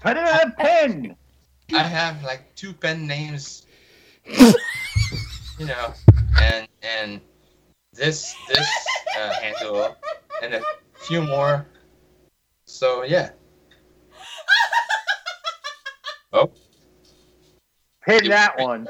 Put 0.00 0.16
it 0.16 0.20
in 0.20 0.48
a 0.48 0.50
pen. 0.52 1.16
I 1.74 1.82
have 1.82 2.24
like 2.24 2.54
two 2.56 2.72
pen 2.72 3.06
names. 3.06 3.66
you 4.26 5.66
know, 5.66 5.92
and 6.40 6.66
and 6.82 7.20
this 7.92 8.34
this 8.48 8.66
uh, 9.20 9.34
handle 9.34 9.94
and 10.42 10.54
a 10.54 10.62
few 10.94 11.20
more. 11.22 11.66
So 12.64 13.04
yeah. 13.04 13.30
Oh. 16.34 16.50
Pin 18.06 18.30
that 18.30 18.58
one. 18.58 18.88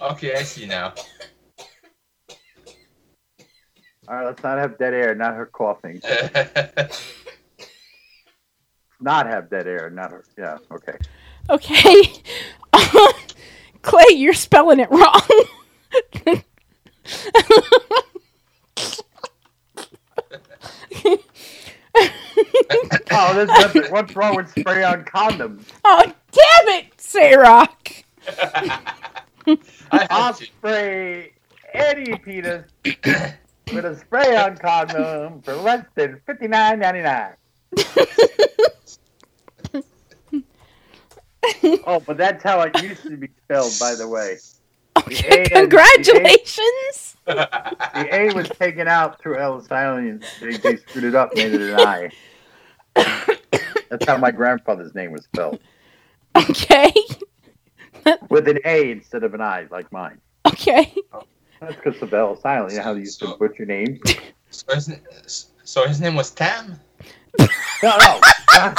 okay, 0.00 0.34
I 0.34 0.42
see 0.42 0.66
now. 0.66 0.94
All 4.08 4.14
right, 4.14 4.24
let's 4.26 4.42
not 4.42 4.58
have 4.58 4.78
dead 4.78 4.94
air, 4.94 5.14
not 5.14 5.34
her 5.34 5.46
coughing. 5.46 6.00
Not 9.00 9.26
have 9.26 9.50
dead 9.50 9.66
air, 9.66 9.90
not 9.90 10.10
her. 10.10 10.24
Yeah, 10.38 10.58
okay. 10.70 10.96
Okay. 11.50 12.12
Clay, 13.82 14.14
you're 14.14 14.32
spelling 14.32 14.80
it 14.80 14.90
wrong. 14.90 15.20
Oh, 23.18 23.34
there's 23.34 23.48
nothing. 23.48 23.84
What's 23.90 24.14
wrong 24.14 24.36
with 24.36 24.50
spray 24.50 24.84
on 24.84 25.04
condoms? 25.04 25.64
oh, 25.84 26.02
damn 26.04 26.68
it, 26.76 26.94
Sarok. 26.98 28.04
I 29.92 30.06
I'll 30.10 30.34
spray 30.34 31.32
any 31.72 32.16
penis 32.18 32.64
with 32.84 33.84
a 33.84 33.96
spray 33.96 34.36
on 34.36 34.56
condom 34.56 35.42
for 35.42 35.54
less 35.54 35.84
than 35.94 36.20
fifty 36.26 36.48
nine 36.48 36.78
ninety 36.80 37.02
nine. 37.02 37.34
oh, 41.86 42.00
but 42.00 42.16
that's 42.16 42.42
how 42.42 42.60
it 42.62 42.82
used 42.82 43.02
to 43.02 43.16
be 43.16 43.28
spelled, 43.44 43.72
by 43.78 43.94
the 43.94 44.08
way. 44.08 44.38
Okay, 44.98 45.42
A 45.42 45.50
congratulations. 45.50 47.16
The 47.26 48.08
A 48.12 48.32
was 48.34 48.48
taken 48.48 48.88
out 48.88 49.20
through 49.20 49.38
Ellis 49.38 49.70
Island. 49.70 50.24
They, 50.40 50.56
they 50.56 50.76
screwed 50.76 51.04
it 51.04 51.14
up, 51.14 51.34
made 51.36 51.52
it 51.52 51.60
an 51.60 51.80
I. 51.80 52.10
That's 53.90 54.06
how 54.06 54.16
my 54.16 54.30
grandfather's 54.30 54.94
name 54.94 55.12
was 55.12 55.24
spelled. 55.24 55.60
Okay. 56.36 56.92
With 58.30 58.48
an 58.48 58.58
A 58.64 58.90
instead 58.90 59.24
of 59.24 59.34
an 59.34 59.40
I, 59.40 59.66
like 59.70 59.90
mine. 59.92 60.20
Okay. 60.46 60.94
Oh, 61.12 61.22
that's 61.60 61.76
because 61.76 62.00
of 62.02 62.12
Ellis 62.14 62.40
silent. 62.40 62.72
You 62.72 62.78
know 62.78 62.84
how 62.84 62.94
they 62.94 63.00
used 63.00 63.18
to 63.20 63.36
butcher 63.36 63.64
names? 63.66 64.00
So 64.48 64.74
his, 64.74 65.50
so 65.64 65.86
his 65.88 66.00
name 66.00 66.14
was 66.14 66.30
Tam? 66.30 66.78
No, 67.38 67.46
no. 67.82 68.20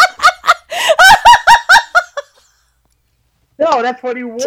no, 3.59 3.81
that's 3.81 4.01
what 4.01 4.15
he 4.15 4.23
wore. 4.23 4.39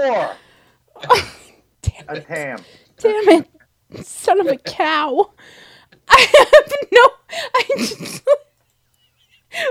Damn 1.82 2.08
A 2.08 2.14
it. 2.14 2.26
tam. 2.26 2.64
Damn 2.98 3.28
it. 3.28 3.46
Son 4.04 4.40
of 4.40 4.46
a 4.46 4.56
cow. 4.56 5.30
I 6.08 6.26
have 6.38 6.72
no. 6.90 7.10
I 7.54 7.64
just. 7.76 8.22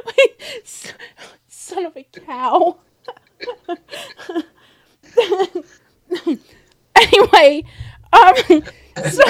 Wait, 0.05 0.95
son 1.47 1.85
of 1.87 1.97
a 1.97 2.03
cow. 2.03 2.77
anyway, 6.95 7.63
um, 8.13 8.35
so, 9.11 9.23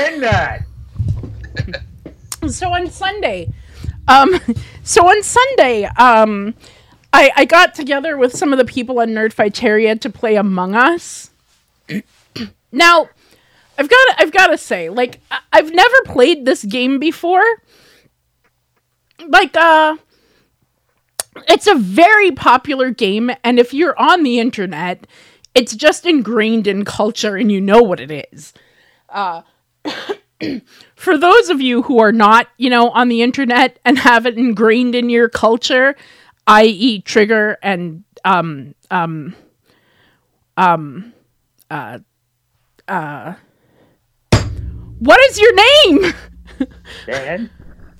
so 2.47 2.69
on 2.69 2.89
Sunday, 2.89 3.51
um, 4.07 4.39
so 4.83 5.07
on 5.07 5.21
Sunday, 5.23 5.85
um, 5.97 6.53
I 7.13 7.31
I 7.35 7.45
got 7.45 7.75
together 7.75 8.17
with 8.17 8.35
some 8.35 8.51
of 8.53 8.59
the 8.59 8.65
people 8.65 8.99
on 8.99 9.09
Nerdfighteria 9.09 9.99
to 10.01 10.09
play 10.09 10.35
Among 10.35 10.75
Us. 10.75 11.31
now, 12.71 13.09
I've 13.77 13.89
got 13.89 14.15
I've 14.17 14.31
got 14.31 14.47
to 14.47 14.57
say, 14.57 14.89
like 14.89 15.19
I- 15.31 15.39
I've 15.53 15.73
never 15.73 15.95
played 16.05 16.45
this 16.45 16.63
game 16.63 16.99
before. 16.99 17.43
Like 19.27 19.55
uh 19.57 19.97
it's 21.47 21.67
a 21.67 21.75
very 21.75 22.31
popular 22.31 22.89
game 22.91 23.31
and 23.43 23.59
if 23.59 23.73
you're 23.73 23.97
on 23.99 24.23
the 24.23 24.39
internet, 24.39 25.05
it's 25.59 25.75
just 25.75 26.05
ingrained 26.05 26.67
in 26.67 26.85
culture 26.85 27.35
and 27.35 27.51
you 27.51 27.59
know 27.59 27.81
what 27.81 27.99
it 27.99 28.25
is. 28.31 28.53
Uh 29.09 29.41
for 30.95 31.17
those 31.17 31.49
of 31.49 31.59
you 31.59 31.81
who 31.81 31.99
are 31.99 32.13
not, 32.13 32.47
you 32.57 32.69
know, 32.69 32.91
on 32.91 33.09
the 33.09 33.21
internet 33.21 33.77
and 33.83 33.99
have 33.99 34.25
it 34.25 34.37
ingrained 34.37 34.95
in 34.95 35.09
your 35.09 35.27
culture, 35.27 35.97
i.e. 36.47 37.01
Trigger 37.01 37.57
and 37.61 38.05
um 38.23 38.73
um 38.89 39.35
um 40.55 41.13
uh 41.69 41.99
uh 42.87 43.33
what 44.99 45.19
is 45.29 45.39
your 45.39 45.55
name? 45.55 46.13
Dan? 47.05 47.49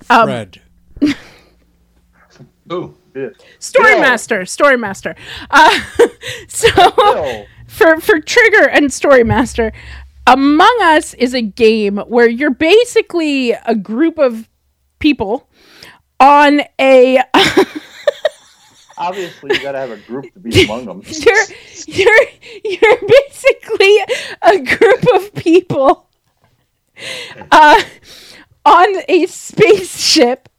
Um, 0.08 0.26
Fred. 0.26 0.60
Ooh. 2.72 2.96
Storymaster, 3.58 4.40
Storymaster. 4.42 5.16
Uh, 5.50 5.80
so 6.48 6.68
Bill. 6.96 7.46
for 7.66 8.00
for 8.00 8.20
Trigger 8.20 8.68
and 8.68 8.86
Storymaster, 8.86 9.72
Among 10.26 10.76
Us 10.82 11.14
is 11.14 11.34
a 11.34 11.42
game 11.42 11.98
where 11.98 12.28
you're 12.28 12.54
basically 12.54 13.52
a 13.52 13.74
group 13.74 14.18
of 14.18 14.48
people 14.98 15.48
on 16.20 16.62
a 16.78 17.18
Obviously, 19.00 19.54
you 19.54 19.62
gotta 19.62 19.78
have 19.78 19.90
a 19.90 19.96
group 19.96 20.30
to 20.34 20.40
be 20.40 20.64
among 20.64 20.84
them. 20.84 21.02
you're 21.06 21.44
you're 21.86 22.26
you're 22.64 22.98
basically 23.00 23.98
a 24.42 24.58
group 24.58 25.14
of 25.14 25.34
people 25.34 26.06
uh, 27.50 27.82
on 28.66 28.96
a 29.08 29.26
spaceship. 29.26 30.50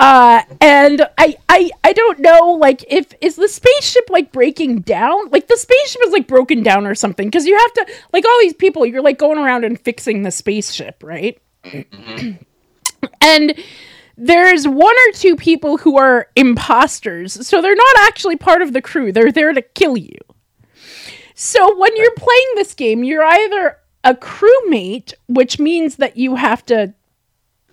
Uh, 0.00 0.42
and 0.60 1.02
I, 1.18 1.36
I 1.48 1.70
I 1.84 1.92
don't 1.92 2.18
know 2.18 2.52
like 2.52 2.84
if 2.88 3.12
is 3.20 3.36
the 3.36 3.48
spaceship 3.48 4.10
like 4.10 4.32
breaking 4.32 4.80
down 4.80 5.28
like 5.30 5.46
the 5.46 5.56
spaceship 5.56 6.02
is 6.06 6.12
like 6.12 6.26
broken 6.26 6.62
down 6.62 6.86
or 6.86 6.94
something 6.94 7.28
because 7.28 7.46
you 7.46 7.56
have 7.56 7.72
to 7.74 7.86
like 8.12 8.24
all 8.24 8.38
these 8.40 8.54
people 8.54 8.84
you're 8.84 9.02
like 9.02 9.18
going 9.18 9.38
around 9.38 9.64
and 9.64 9.78
fixing 9.80 10.22
the 10.22 10.30
spaceship 10.30 11.02
right 11.04 11.40
and 13.20 13.54
there's 14.16 14.68
one 14.68 14.94
or 14.94 15.12
two 15.14 15.34
people 15.34 15.78
who 15.78 15.96
are 15.96 16.28
imposters, 16.36 17.46
so 17.46 17.62
they're 17.62 17.74
not 17.74 17.96
actually 18.00 18.36
part 18.36 18.60
of 18.60 18.74
the 18.74 18.82
crew. 18.82 19.12
They're 19.12 19.32
there 19.32 19.54
to 19.54 19.62
kill 19.62 19.96
you. 19.96 20.18
So 21.34 21.78
when 21.78 21.96
you're 21.96 22.14
playing 22.16 22.48
this 22.54 22.74
game, 22.74 23.02
you're 23.02 23.24
either 23.24 23.78
a 24.04 24.14
crewmate, 24.14 25.14
which 25.26 25.58
means 25.58 25.96
that 25.96 26.18
you 26.18 26.34
have 26.36 26.66
to, 26.66 26.92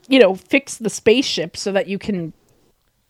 you 0.07 0.19
know, 0.19 0.35
fix 0.35 0.77
the 0.77 0.89
spaceship 0.89 1.57
so 1.57 1.71
that 1.71 1.87
you 1.87 1.99
can 1.99 2.33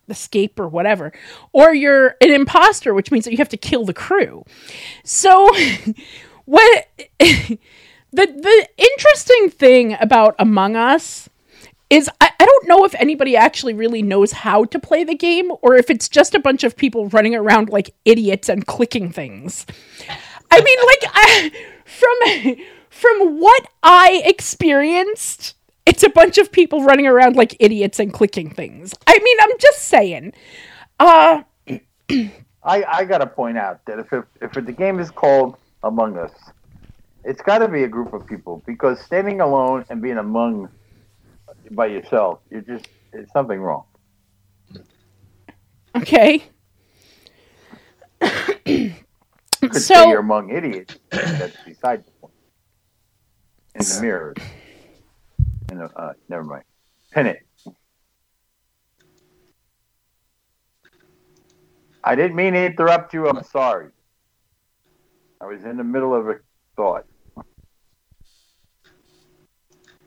escape 0.10 0.60
or 0.60 0.68
whatever, 0.68 1.12
or 1.52 1.74
you're 1.74 2.16
an 2.22 2.32
imposter, 2.32 2.94
which 2.94 3.12
means 3.12 3.26
that 3.26 3.32
you 3.32 3.38
have 3.38 3.50
to 3.50 3.58
kill 3.58 3.86
the 3.86 3.94
crew. 3.94 4.44
So 5.04 5.50
what 6.46 6.88
the 7.20 7.58
the 8.12 8.70
interesting 8.78 9.50
thing 9.50 9.98
about 10.00 10.36
Among 10.40 10.76
Us 10.76 11.30
is 11.90 12.10
I, 12.20 12.32
I 12.40 12.46
don't 12.46 12.68
know 12.68 12.86
if 12.86 12.96
anybody 12.96 13.36
actually 13.36 13.74
really 13.74 14.02
knows 14.02 14.32
how 14.32 14.66
to 14.66 14.80
play 14.80 15.04
the 15.04 15.16
game 15.16 15.52
or 15.62 15.76
if 15.76 15.90
it's 15.90 16.10
just 16.10 16.36
a 16.36 16.40
bunch 16.40 16.64
of 16.64 16.76
people 16.76 17.08
running 17.10 17.36
around 17.36 17.70
like 17.70 17.94
idiots 18.06 18.50
and 18.50 18.66
clicking 18.66 19.12
things. 19.12 19.66
I 20.52 20.62
mean, 20.62 20.80
like 20.86 21.12
I, 21.14 21.52
from 21.86 22.56
from 22.90 23.40
what 23.40 23.68
I 23.84 24.22
experienced, 24.26 25.56
it's 25.88 26.04
a 26.04 26.10
bunch 26.10 26.38
of 26.38 26.52
people 26.52 26.84
running 26.84 27.08
around 27.08 27.36
like 27.38 27.56
idiots 27.60 28.00
and 28.00 28.14
clicking 28.14 28.50
things. 28.50 28.94
I 29.08 29.18
mean, 29.18 29.38
I'm 29.42 29.58
just 29.58 29.84
saying. 29.84 30.34
Uh 31.00 31.44
I, 32.64 32.84
I 32.84 33.06
gotta 33.06 33.28
point 33.28 33.58
out 33.58 33.86
that 33.86 33.98
if 33.98 34.12
it, 34.12 34.26
if 34.42 34.52
the 34.52 34.74
game 34.74 35.00
is 35.00 35.10
called 35.10 35.56
Among 35.84 36.18
Us, 36.18 36.34
it's 37.24 37.42
got 37.42 37.60
to 37.60 37.68
be 37.70 37.84
a 37.84 37.88
group 37.88 38.14
of 38.14 38.28
people 38.28 38.62
because 38.66 39.00
standing 39.00 39.40
alone 39.40 39.86
and 39.90 40.02
being 40.02 40.18
among 40.18 40.70
by 41.72 41.86
yourself, 41.86 42.40
you're 42.52 42.62
just 42.62 42.88
it's 43.14 43.32
something 43.32 43.60
wrong. 43.60 43.86
okay. 45.96 46.44
Could 48.20 49.74
say 49.74 49.96
so 49.96 50.10
you're 50.10 50.20
among 50.20 50.50
idiots. 50.50 50.98
That's 51.10 51.56
beside 51.66 52.06
the 52.06 52.12
point. 52.12 52.34
In 53.76 53.86
the 53.86 54.00
mirrors. 54.02 54.38
In 55.72 55.82
uh, 55.82 56.14
never 56.30 56.44
mind. 56.44 56.64
Pin 57.12 57.28
it. 57.28 57.40
I 62.04 62.16
didn't 62.16 62.36
mean 62.36 62.54
to 62.54 62.66
interrupt 62.66 63.14
you. 63.14 63.28
I'm 63.28 63.44
sorry. 63.44 63.90
I 65.42 65.46
was 65.46 65.64
in 65.64 65.78
the 65.78 65.84
middle 65.84 66.16
of 66.16 66.30
a 66.30 66.36
thought. 66.76 67.06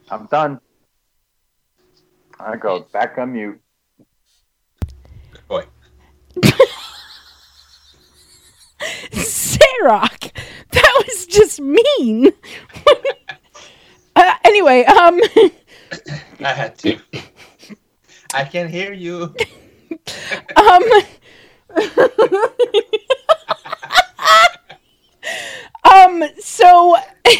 I'm 0.09 0.25
done. 0.25 0.59
I 2.39 2.57
go 2.57 2.87
back 2.91 3.17
on 3.17 3.33
mute. 3.33 3.61
Good 5.31 5.47
boy. 5.47 5.65
Sarok, 9.11 10.31
that 10.71 11.03
was 11.05 11.25
just 11.27 11.61
mean. 11.61 12.33
anyway, 14.51 14.83
um, 14.83 15.19
I 16.41 16.53
had 16.53 16.77
to. 16.79 16.99
I 18.33 18.43
can 18.43 18.67
hear 18.67 18.91
you. 18.91 19.33
um, 20.57 20.83
um, 26.23 26.23
so, 26.39 26.97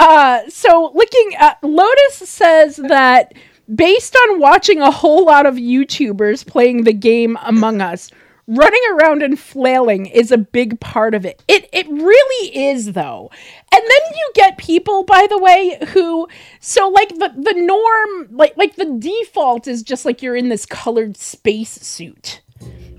Uh, 0.00 0.48
so 0.48 0.92
looking 0.94 1.34
at 1.40 1.58
Lotus 1.60 2.14
says 2.14 2.76
that 2.76 3.34
based 3.74 4.14
on 4.14 4.38
watching 4.38 4.80
a 4.80 4.92
whole 4.92 5.24
lot 5.24 5.44
of 5.44 5.56
YouTubers 5.56 6.46
playing 6.46 6.84
the 6.84 6.92
game 6.92 7.36
Among 7.42 7.80
Us, 7.80 8.08
running 8.48 8.80
around 8.92 9.22
and 9.22 9.38
flailing 9.38 10.06
is 10.06 10.32
a 10.32 10.38
big 10.38 10.80
part 10.80 11.14
of 11.14 11.24
it. 11.24 11.44
It 11.46 11.68
it 11.72 11.86
really 11.86 12.56
is 12.56 12.92
though. 12.94 13.30
And 13.72 13.82
then 13.82 14.16
you 14.16 14.30
get 14.34 14.58
people 14.58 15.04
by 15.04 15.26
the 15.30 15.38
way 15.38 15.78
who 15.88 16.26
so 16.58 16.88
like 16.88 17.10
the 17.10 17.32
the 17.36 17.54
norm 17.54 18.36
like 18.36 18.56
like 18.56 18.74
the 18.76 18.96
default 18.98 19.68
is 19.68 19.82
just 19.82 20.04
like 20.04 20.22
you're 20.22 20.36
in 20.36 20.48
this 20.48 20.66
colored 20.66 21.16
space 21.16 21.70
suit. 21.70 22.40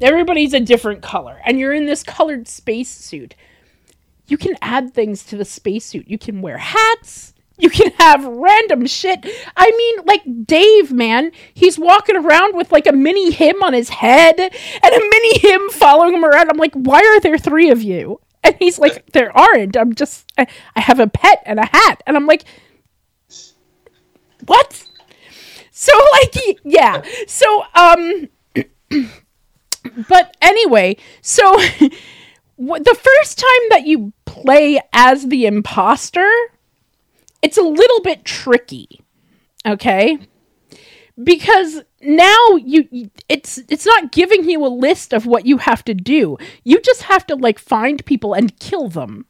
Everybody's 0.02 0.54
a 0.54 0.62
different 0.62 1.02
color 1.02 1.42
and 1.46 1.60
you're 1.60 1.74
in 1.74 1.88
this 1.88 2.04
colored 2.04 2.48
space 2.48 2.90
suit 2.90 3.36
you 4.30 4.38
can 4.38 4.56
add 4.62 4.94
things 4.94 5.24
to 5.26 5.38
the 5.38 5.46
spacesuit. 5.46 6.08
You 6.08 6.18
can 6.18 6.42
wear 6.42 6.58
hats. 6.58 7.34
You 7.62 7.70
can 7.70 7.92
have 8.00 8.26
random 8.26 8.86
shit. 8.88 9.26
I 9.58 9.70
mean, 9.70 10.06
like 10.06 10.22
Dave, 10.48 10.94
man, 10.94 11.32
he's 11.54 11.78
walking 11.78 12.16
around 12.16 12.56
with 12.56 12.72
like 12.72 12.88
a 12.88 12.94
mini 12.94 13.32
him 13.32 13.62
on 13.62 13.74
his 13.74 13.90
head 13.90 14.40
and 14.40 14.52
a 14.94 15.00
mini 15.00 15.40
him 15.40 15.70
following 15.70 16.14
him 16.14 16.24
around. 16.24 16.50
I'm 16.50 16.58
like, 16.58 16.74
why 16.74 17.00
are 17.02 17.20
there 17.20 17.38
three 17.38 17.70
of 17.70 17.84
you? 17.84 18.22
And 18.46 18.56
he's 18.60 18.80
like, 18.80 19.06
there 19.12 19.38
aren't. 19.38 19.76
I'm 19.76 19.94
just, 19.94 20.26
I, 20.38 20.48
I 20.76 20.80
have 20.80 21.02
a 21.02 21.08
pet 21.08 21.44
and 21.46 21.60
a 21.60 21.66
hat. 21.66 22.02
And 22.08 22.16
I'm 22.16 22.26
like, 22.26 22.46
what? 24.46 24.88
So, 25.72 25.92
like, 26.14 26.60
yeah. 26.64 27.02
So, 27.28 27.64
um, 27.76 28.30
but 30.08 30.38
anyway, 30.42 30.96
so 31.22 31.58
the 32.58 32.98
first 33.02 33.38
time 33.38 33.70
that 33.70 33.84
you 33.86 34.14
play 34.26 34.82
as 34.94 35.28
the 35.28 35.46
imposter, 35.46 36.30
it's 37.42 37.58
a 37.58 37.64
little 37.64 38.02
bit 38.02 38.26
tricky. 38.26 39.02
Okay? 39.66 40.20
Because 41.22 41.82
now 42.02 42.56
you 42.56 43.10
it's 43.28 43.60
it's 43.70 43.86
not 43.86 44.12
giving 44.12 44.50
you 44.50 44.66
a 44.66 44.70
list 44.70 45.14
of 45.14 45.26
what 45.26 45.46
you 45.46 45.58
have 45.58 45.84
to 45.86 45.94
do. 45.94 46.38
You 46.64 46.80
just 46.82 47.04
have 47.04 47.28
to 47.28 47.36
like 47.36 47.60
find 47.60 48.06
people 48.06 48.34
and 48.34 48.58
kill 48.60 48.88
them. 48.90 49.26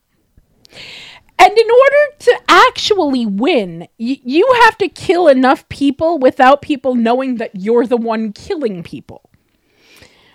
And 1.39 1.57
in 1.57 1.67
order 1.71 2.15
to 2.19 2.39
actually 2.49 3.25
win, 3.25 3.87
y- 3.97 4.19
you 4.23 4.51
have 4.63 4.77
to 4.79 4.89
kill 4.89 5.27
enough 5.29 5.67
people 5.69 6.19
without 6.19 6.61
people 6.61 6.95
knowing 6.95 7.35
that 7.37 7.51
you're 7.55 7.87
the 7.87 7.97
one 7.97 8.33
killing 8.33 8.83
people. 8.83 9.29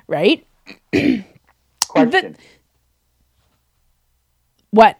Right? 0.08 0.46
Question: 1.88 2.36
What? 4.70 4.98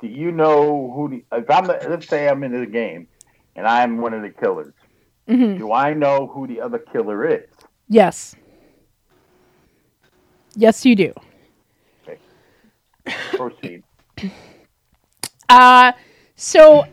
Do 0.00 0.08
you 0.08 0.30
know 0.30 0.92
who 0.94 1.08
the? 1.08 1.24
If 1.36 1.50
I'm, 1.50 1.66
let's 1.66 2.08
say 2.08 2.28
I'm 2.28 2.42
in 2.44 2.52
the 2.52 2.66
game, 2.66 3.08
and 3.54 3.66
I'm 3.66 3.98
one 3.98 4.14
of 4.14 4.22
the 4.22 4.30
killers. 4.30 4.74
Mm-hmm. 5.28 5.58
Do 5.58 5.72
I 5.72 5.94
know 5.94 6.26
who 6.26 6.46
the 6.46 6.60
other 6.60 6.78
killer 6.78 7.26
is? 7.26 7.48
Yes. 7.88 8.36
Yes, 10.54 10.84
you 10.84 10.94
do. 10.94 11.12
Proceed. 13.32 13.82
Uh 15.48 15.92
so 16.34 16.84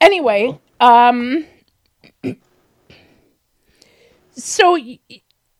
anyway, 0.00 0.58
um 0.80 1.44
so 4.30 4.72
y- 4.72 4.98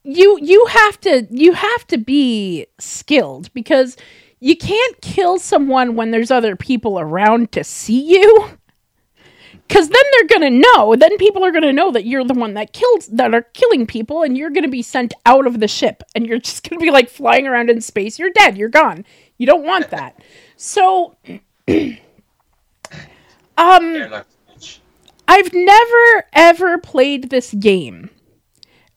you 0.02 0.38
you 0.40 0.64
have 0.66 0.98
to 1.02 1.26
you 1.30 1.52
have 1.52 1.86
to 1.88 1.98
be 1.98 2.66
skilled 2.78 3.52
because 3.52 3.98
you 4.42 4.56
can't 4.56 5.00
kill 5.00 5.38
someone 5.38 5.94
when 5.94 6.10
there's 6.10 6.32
other 6.32 6.56
people 6.56 6.98
around 6.98 7.52
to 7.52 7.62
see 7.62 8.00
you. 8.00 8.50
Cuz 9.68 9.88
then 9.88 10.02
they're 10.12 10.38
going 10.38 10.52
to 10.52 10.68
know. 10.74 10.96
Then 10.96 11.16
people 11.16 11.44
are 11.44 11.52
going 11.52 11.62
to 11.62 11.72
know 11.72 11.92
that 11.92 12.06
you're 12.06 12.24
the 12.24 12.34
one 12.34 12.54
that 12.54 12.72
killed 12.72 13.04
that 13.12 13.32
are 13.32 13.42
killing 13.54 13.86
people 13.86 14.24
and 14.24 14.36
you're 14.36 14.50
going 14.50 14.64
to 14.64 14.68
be 14.68 14.82
sent 14.82 15.14
out 15.26 15.46
of 15.46 15.60
the 15.60 15.68
ship 15.68 16.02
and 16.16 16.26
you're 16.26 16.38
just 16.46 16.68
going 16.68 16.80
to 16.80 16.84
be 16.84 16.90
like 16.90 17.08
flying 17.08 17.46
around 17.46 17.70
in 17.70 17.80
space. 17.80 18.18
You're 18.18 18.32
dead. 18.32 18.58
You're 18.58 18.68
gone. 18.68 19.04
You 19.38 19.46
don't 19.46 19.64
want 19.64 19.90
that. 19.90 20.20
So 20.56 21.16
um 21.68 21.96
I've 25.28 25.54
never 25.54 26.24
ever 26.32 26.78
played 26.78 27.30
this 27.30 27.54
game. 27.54 28.10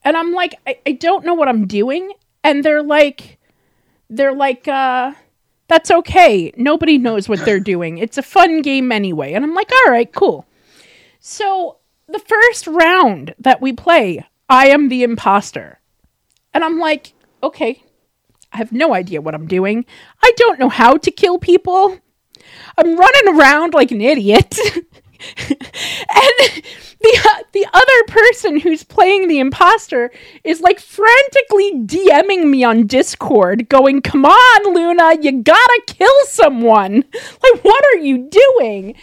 And 0.04 0.16
I'm 0.16 0.32
like, 0.32 0.56
I, 0.66 0.80
I 0.84 0.92
don't 0.92 1.24
know 1.24 1.34
what 1.34 1.48
I'm 1.48 1.68
doing. 1.68 2.12
And 2.42 2.64
they're 2.64 2.82
like, 2.82 3.38
they're 4.10 4.34
like, 4.34 4.66
uh, 4.66 5.12
that's 5.68 5.90
okay. 5.90 6.52
Nobody 6.56 6.98
knows 6.98 7.28
what 7.28 7.44
they're 7.44 7.60
doing. 7.60 7.98
It's 7.98 8.18
a 8.18 8.22
fun 8.22 8.62
game 8.62 8.92
anyway. 8.92 9.32
And 9.32 9.44
I'm 9.44 9.54
like, 9.54 9.70
all 9.72 9.92
right, 9.92 10.12
cool. 10.12 10.46
So 11.18 11.78
the 12.06 12.20
first 12.20 12.66
round 12.66 13.34
that 13.38 13.60
we 13.60 13.72
play, 13.72 14.24
I 14.48 14.68
am 14.68 14.88
the 14.88 15.02
imposter. 15.02 15.80
And 16.54 16.62
I'm 16.62 16.78
like, 16.78 17.14
okay, 17.42 17.82
I 18.52 18.58
have 18.58 18.72
no 18.72 18.94
idea 18.94 19.20
what 19.20 19.34
I'm 19.34 19.46
doing. 19.46 19.84
I 20.22 20.32
don't 20.36 20.58
know 20.58 20.68
how 20.68 20.96
to 20.96 21.10
kill 21.10 21.38
people. 21.38 21.98
I'm 22.78 22.96
running 22.96 23.38
around 23.38 23.74
like 23.74 23.90
an 23.90 24.00
idiot. 24.00 24.56
and 25.48 26.62
the 27.06 27.30
uh, 27.30 27.42
the 27.52 27.66
other 27.72 28.04
person 28.08 28.60
who's 28.60 28.82
playing 28.82 29.28
the 29.28 29.38
imposter 29.38 30.10
is 30.44 30.60
like 30.60 30.80
frantically 30.80 31.74
DMing 31.84 32.48
me 32.50 32.64
on 32.64 32.86
Discord, 32.86 33.68
going, 33.68 34.02
"Come 34.02 34.24
on, 34.24 34.74
Luna, 34.74 35.16
you 35.20 35.42
gotta 35.42 35.82
kill 35.86 36.24
someone! 36.24 37.04
Like, 37.14 37.64
what 37.64 37.84
are 37.92 37.98
you 37.98 38.28
doing?" 38.28 38.94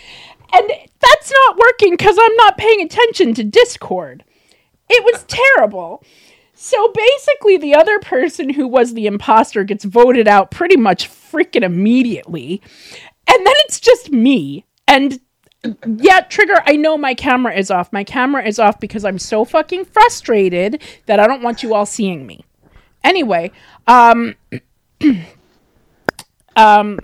And 0.53 0.71
that's 0.99 1.31
not 1.31 1.57
working 1.57 1.93
because 1.93 2.17
I'm 2.19 2.35
not 2.35 2.57
paying 2.57 2.81
attention 2.81 3.33
to 3.35 3.43
Discord. 3.43 4.23
It 4.89 5.03
was 5.03 5.23
terrible. 5.27 6.03
So 6.55 6.93
basically, 6.93 7.57
the 7.57 7.75
other 7.75 7.99
person 7.99 8.49
who 8.49 8.67
was 8.67 8.93
the 8.93 9.07
imposter 9.07 9.63
gets 9.63 9.85
voted 9.85 10.27
out 10.27 10.51
pretty 10.51 10.77
much 10.77 11.09
freaking 11.09 11.63
immediately. 11.63 12.61
And 13.27 13.45
then 13.45 13.53
it's 13.65 13.79
just 13.79 14.11
me. 14.11 14.65
And 14.87 15.19
yeah, 15.85 16.21
Trigger, 16.21 16.61
I 16.65 16.75
know 16.75 16.97
my 16.97 17.13
camera 17.13 17.53
is 17.55 17.71
off. 17.71 17.91
My 17.93 18.03
camera 18.03 18.45
is 18.45 18.59
off 18.59 18.79
because 18.79 19.05
I'm 19.05 19.19
so 19.19 19.45
fucking 19.45 19.85
frustrated 19.85 20.81
that 21.05 21.19
I 21.19 21.27
don't 21.27 21.41
want 21.41 21.63
you 21.63 21.73
all 21.73 21.85
seeing 21.85 22.27
me. 22.27 22.45
Anyway, 23.03 23.51
um 23.87 24.35
um 26.55 26.99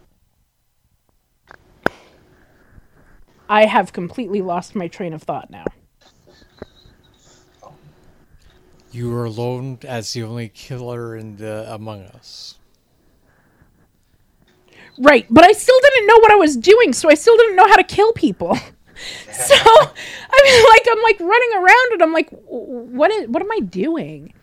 I 3.49 3.65
have 3.65 3.93
completely 3.93 4.41
lost 4.41 4.75
my 4.75 4.87
train 4.87 5.13
of 5.13 5.23
thought 5.23 5.49
now. 5.49 5.65
You 8.91 9.09
were 9.09 9.25
alone 9.25 9.79
as 9.87 10.13
the 10.13 10.23
only 10.23 10.49
killer 10.49 11.15
in 11.15 11.37
the 11.37 11.65
Among 11.73 12.03
Us. 12.03 12.58
Right, 14.99 15.25
but 15.29 15.45
I 15.45 15.53
still 15.53 15.79
didn't 15.81 16.07
know 16.07 16.19
what 16.19 16.31
I 16.31 16.35
was 16.35 16.57
doing, 16.57 16.91
so 16.91 17.09
I 17.09 17.13
still 17.13 17.37
didn't 17.37 17.55
know 17.55 17.67
how 17.67 17.77
to 17.77 17.83
kill 17.83 18.11
people. 18.13 18.55
so 19.31 19.55
I 19.55 20.43
mean, 20.43 20.63
like 20.69 20.87
I'm 20.91 21.01
like 21.03 21.19
running 21.19 21.51
around, 21.55 21.93
and 21.93 22.03
I'm 22.03 22.13
like, 22.13 22.29
what 22.31 23.09
is 23.11 23.27
what 23.29 23.41
am 23.41 23.51
I 23.51 23.61
doing? 23.61 24.33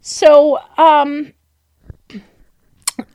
So 0.00 0.58
um, 0.78 1.34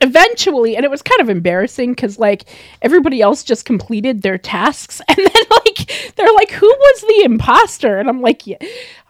eventually, 0.00 0.76
and 0.76 0.84
it 0.84 0.90
was 0.90 1.02
kind 1.02 1.20
of 1.20 1.28
embarrassing 1.28 1.92
because 1.92 2.20
like 2.20 2.44
everybody 2.82 3.20
else 3.20 3.42
just 3.42 3.64
completed 3.64 4.22
their 4.22 4.38
tasks, 4.38 5.00
and 5.08 5.16
then 5.16 5.44
like 5.50 6.14
they're 6.14 6.34
like, 6.34 6.52
who 6.52 6.68
was 6.68 7.00
the 7.00 7.22
imposter? 7.24 7.98
And 7.98 8.08
I'm 8.08 8.20
like, 8.20 8.46
yeah, 8.46 8.58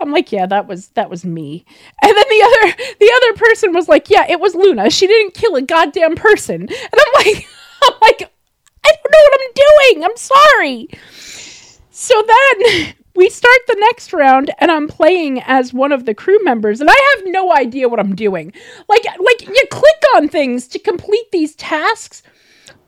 I'm 0.00 0.12
like, 0.12 0.32
yeah, 0.32 0.46
that 0.46 0.66
was 0.66 0.88
that 0.88 1.10
was 1.10 1.26
me. 1.26 1.66
And 2.02 2.16
then 2.16 2.24
the 2.28 2.42
other 2.42 2.94
the 3.00 3.12
other 3.16 3.38
person 3.38 3.74
was 3.74 3.86
like, 3.86 4.08
yeah, 4.08 4.26
it 4.30 4.40
was 4.40 4.54
Luna. 4.54 4.88
She 4.88 5.06
didn't 5.06 5.34
kill 5.34 5.56
a 5.56 5.62
goddamn 5.62 6.14
person. 6.14 6.62
And 6.62 6.70
I'm 6.70 7.26
like, 7.26 7.46
I'm 7.88 7.94
like, 8.00 8.32
I 8.84 8.90
don't 8.90 9.12
know 9.12 9.24
what 9.28 9.40
I'm 9.40 9.52
doing. 9.54 10.04
I'm 10.04 10.16
sorry. 10.16 10.88
So 11.90 12.22
then 12.26 12.94
we 13.14 13.28
start 13.28 13.58
the 13.66 13.76
next 13.78 14.12
round 14.12 14.50
and 14.58 14.70
I'm 14.70 14.88
playing 14.88 15.40
as 15.42 15.72
one 15.72 15.92
of 15.92 16.06
the 16.06 16.14
crew 16.14 16.42
members 16.42 16.80
and 16.80 16.90
I 16.90 17.14
have 17.16 17.32
no 17.32 17.54
idea 17.54 17.88
what 17.88 18.00
I'm 18.00 18.14
doing. 18.14 18.52
Like 18.88 19.04
like 19.04 19.46
you 19.46 19.64
click 19.70 20.02
on 20.16 20.28
things 20.28 20.66
to 20.68 20.78
complete 20.78 21.30
these 21.30 21.54
tasks, 21.54 22.22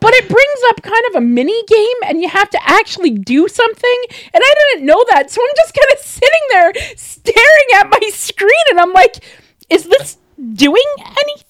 but 0.01 0.15
it 0.15 0.29
brings 0.29 0.61
up 0.69 0.83
kind 0.83 1.05
of 1.11 1.17
a 1.17 1.21
mini 1.21 1.63
game 1.67 1.97
and 2.07 2.21
you 2.21 2.29
have 2.29 2.51
to 2.51 2.59
actually 2.69 3.11
do 3.11 3.47
something 3.49 4.05
and 4.33 4.43
I 4.45 4.55
didn't 4.73 4.87
know 4.87 5.05
that. 5.11 5.31
So 5.31 5.41
I'm 5.43 5.57
just 5.57 5.75
kind 5.75 5.93
of 5.93 5.99
sitting 6.05 6.47
there 6.51 6.73
staring 6.97 7.69
at 7.77 7.91
my 7.91 8.11
screen 8.13 8.65
and 8.71 8.81
I'm 8.81 8.93
like 8.93 9.23
is 9.71 9.85
this 9.85 10.19
doing 10.55 10.83
anything? 10.99 11.44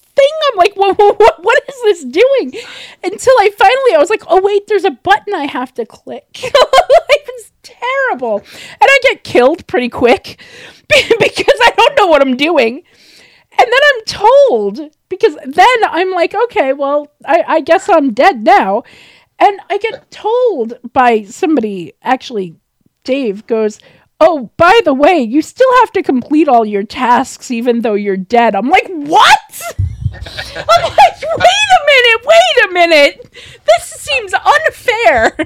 I'm 0.51 0.57
like, 0.57 0.75
what, 0.75 0.97
what, 0.97 1.43
what 1.43 1.63
is 1.67 1.81
this 1.83 2.03
doing? 2.05 2.53
Until 3.03 3.33
I 3.39 3.51
finally, 3.57 3.95
I 3.95 3.97
was 3.97 4.09
like, 4.09 4.23
oh 4.27 4.41
wait, 4.41 4.67
there's 4.67 4.85
a 4.85 4.91
button 4.91 5.33
I 5.33 5.45
have 5.45 5.73
to 5.75 5.85
click. 5.85 6.27
it 6.33 7.27
was 7.27 7.51
terrible, 7.63 8.37
and 8.37 8.81
I 8.81 8.99
get 9.03 9.23
killed 9.23 9.67
pretty 9.67 9.89
quick 9.89 10.41
because 10.87 11.59
I 11.61 11.73
don't 11.75 11.97
know 11.97 12.07
what 12.07 12.21
I'm 12.21 12.37
doing. 12.37 12.83
And 13.57 13.71
then 13.71 13.81
I'm 13.93 14.05
told 14.05 14.95
because 15.07 15.37
then 15.45 15.77
I'm 15.87 16.11
like, 16.11 16.35
okay, 16.35 16.73
well, 16.73 17.11
I, 17.25 17.43
I 17.47 17.61
guess 17.61 17.87
I'm 17.89 18.13
dead 18.13 18.43
now. 18.43 18.83
And 19.39 19.59
I 19.69 19.77
get 19.77 20.11
told 20.11 20.77
by 20.93 21.23
somebody, 21.23 21.93
actually, 22.01 22.55
Dave 23.03 23.47
goes, 23.47 23.79
Oh, 24.19 24.49
by 24.55 24.79
the 24.85 24.93
way, 24.93 25.19
you 25.19 25.41
still 25.41 25.69
have 25.81 25.91
to 25.91 26.03
complete 26.03 26.47
all 26.47 26.65
your 26.65 26.83
tasks 26.83 27.51
even 27.51 27.81
though 27.81 27.95
you're 27.95 28.17
dead. 28.17 28.55
I'm 28.55 28.69
like, 28.69 28.87
What? 28.87 29.61
I'm 30.55 30.83
like, 30.83 31.21
Wait 31.21 31.69
a 31.75 31.81
minute, 31.87 32.25
wait 32.25 32.65
a 32.69 32.73
minute. 32.73 33.33
This 33.65 33.83
seems 33.83 34.33
unfair. 34.33 35.37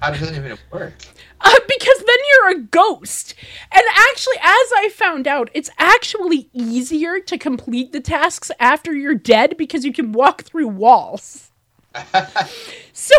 How 0.00 0.10
does 0.10 0.20
that 0.20 0.34
even 0.34 0.58
work? 0.70 0.94
Uh, 1.40 1.58
because 1.68 1.98
then 1.98 2.16
you're 2.30 2.50
a 2.50 2.60
ghost. 2.60 3.34
And 3.72 3.82
actually, 3.94 4.36
as 4.36 4.72
I 4.76 4.90
found 4.94 5.26
out, 5.26 5.50
it's 5.54 5.70
actually 5.78 6.48
easier 6.52 7.18
to 7.20 7.38
complete 7.38 7.92
the 7.92 8.00
tasks 8.00 8.50
after 8.60 8.94
you're 8.94 9.14
dead 9.14 9.56
because 9.56 9.84
you 9.84 9.92
can 9.92 10.12
walk 10.12 10.42
through 10.42 10.68
walls. 10.68 11.50
So 12.94 13.14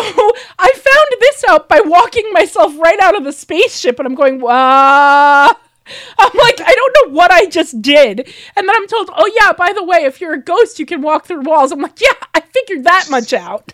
I 0.60 0.72
found 0.72 1.20
this 1.20 1.44
out 1.50 1.68
by 1.68 1.82
walking 1.84 2.32
myself 2.32 2.78
right 2.78 3.00
out 3.02 3.18
of 3.18 3.24
the 3.24 3.34
spaceship, 3.34 3.98
and 4.00 4.08
I'm 4.08 4.16
going, 4.16 4.42
ah. 4.46 5.60
I'm 6.18 6.38
like, 6.38 6.62
I 6.62 6.76
don't 6.76 6.98
know 7.10 7.16
what 7.16 7.32
I 7.32 7.46
just 7.46 7.82
did. 7.82 8.20
And 8.56 8.68
then 8.68 8.76
I'm 8.76 8.88
told, 8.88 9.10
oh, 9.14 9.32
yeah, 9.40 9.54
by 9.54 9.74
the 9.74 9.84
way, 9.84 10.00
if 10.06 10.22
you're 10.22 10.34
a 10.34 10.42
ghost, 10.42 10.80
you 10.80 10.86
can 10.86 11.02
walk 11.02 11.26
through 11.26 11.42
walls. 11.42 11.72
I'm 11.72 11.82
like, 11.82 12.00
yeah, 12.02 12.14
I 12.34 12.42
figured 12.42 12.84
that 12.86 13.08
much 13.10 13.34
out. 13.34 13.74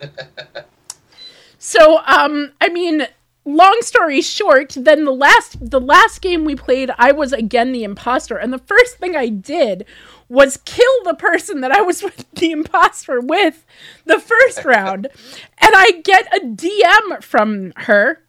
so, 1.58 2.00
um, 2.06 2.52
I 2.60 2.68
mean, 2.68 3.06
long 3.44 3.78
story 3.82 4.20
short, 4.20 4.76
then 4.78 5.04
the 5.04 5.12
last 5.12 5.70
the 5.70 5.80
last 5.80 6.20
game 6.20 6.44
we 6.44 6.54
played, 6.54 6.90
I 6.98 7.12
was 7.12 7.32
again 7.32 7.72
the 7.72 7.84
imposter, 7.84 8.36
and 8.36 8.52
the 8.52 8.58
first 8.58 8.98
thing 8.98 9.16
I 9.16 9.28
did 9.28 9.84
was 10.28 10.56
kill 10.64 11.04
the 11.04 11.14
person 11.14 11.60
that 11.60 11.70
I 11.70 11.82
was 11.82 12.02
with 12.02 12.30
the 12.32 12.52
imposter 12.52 13.20
with 13.20 13.64
the 14.04 14.18
first 14.18 14.64
round, 14.64 15.08
and 15.58 15.70
I 15.74 16.00
get 16.02 16.34
a 16.34 16.40
DM 16.40 17.22
from 17.22 17.72
her. 17.76 18.20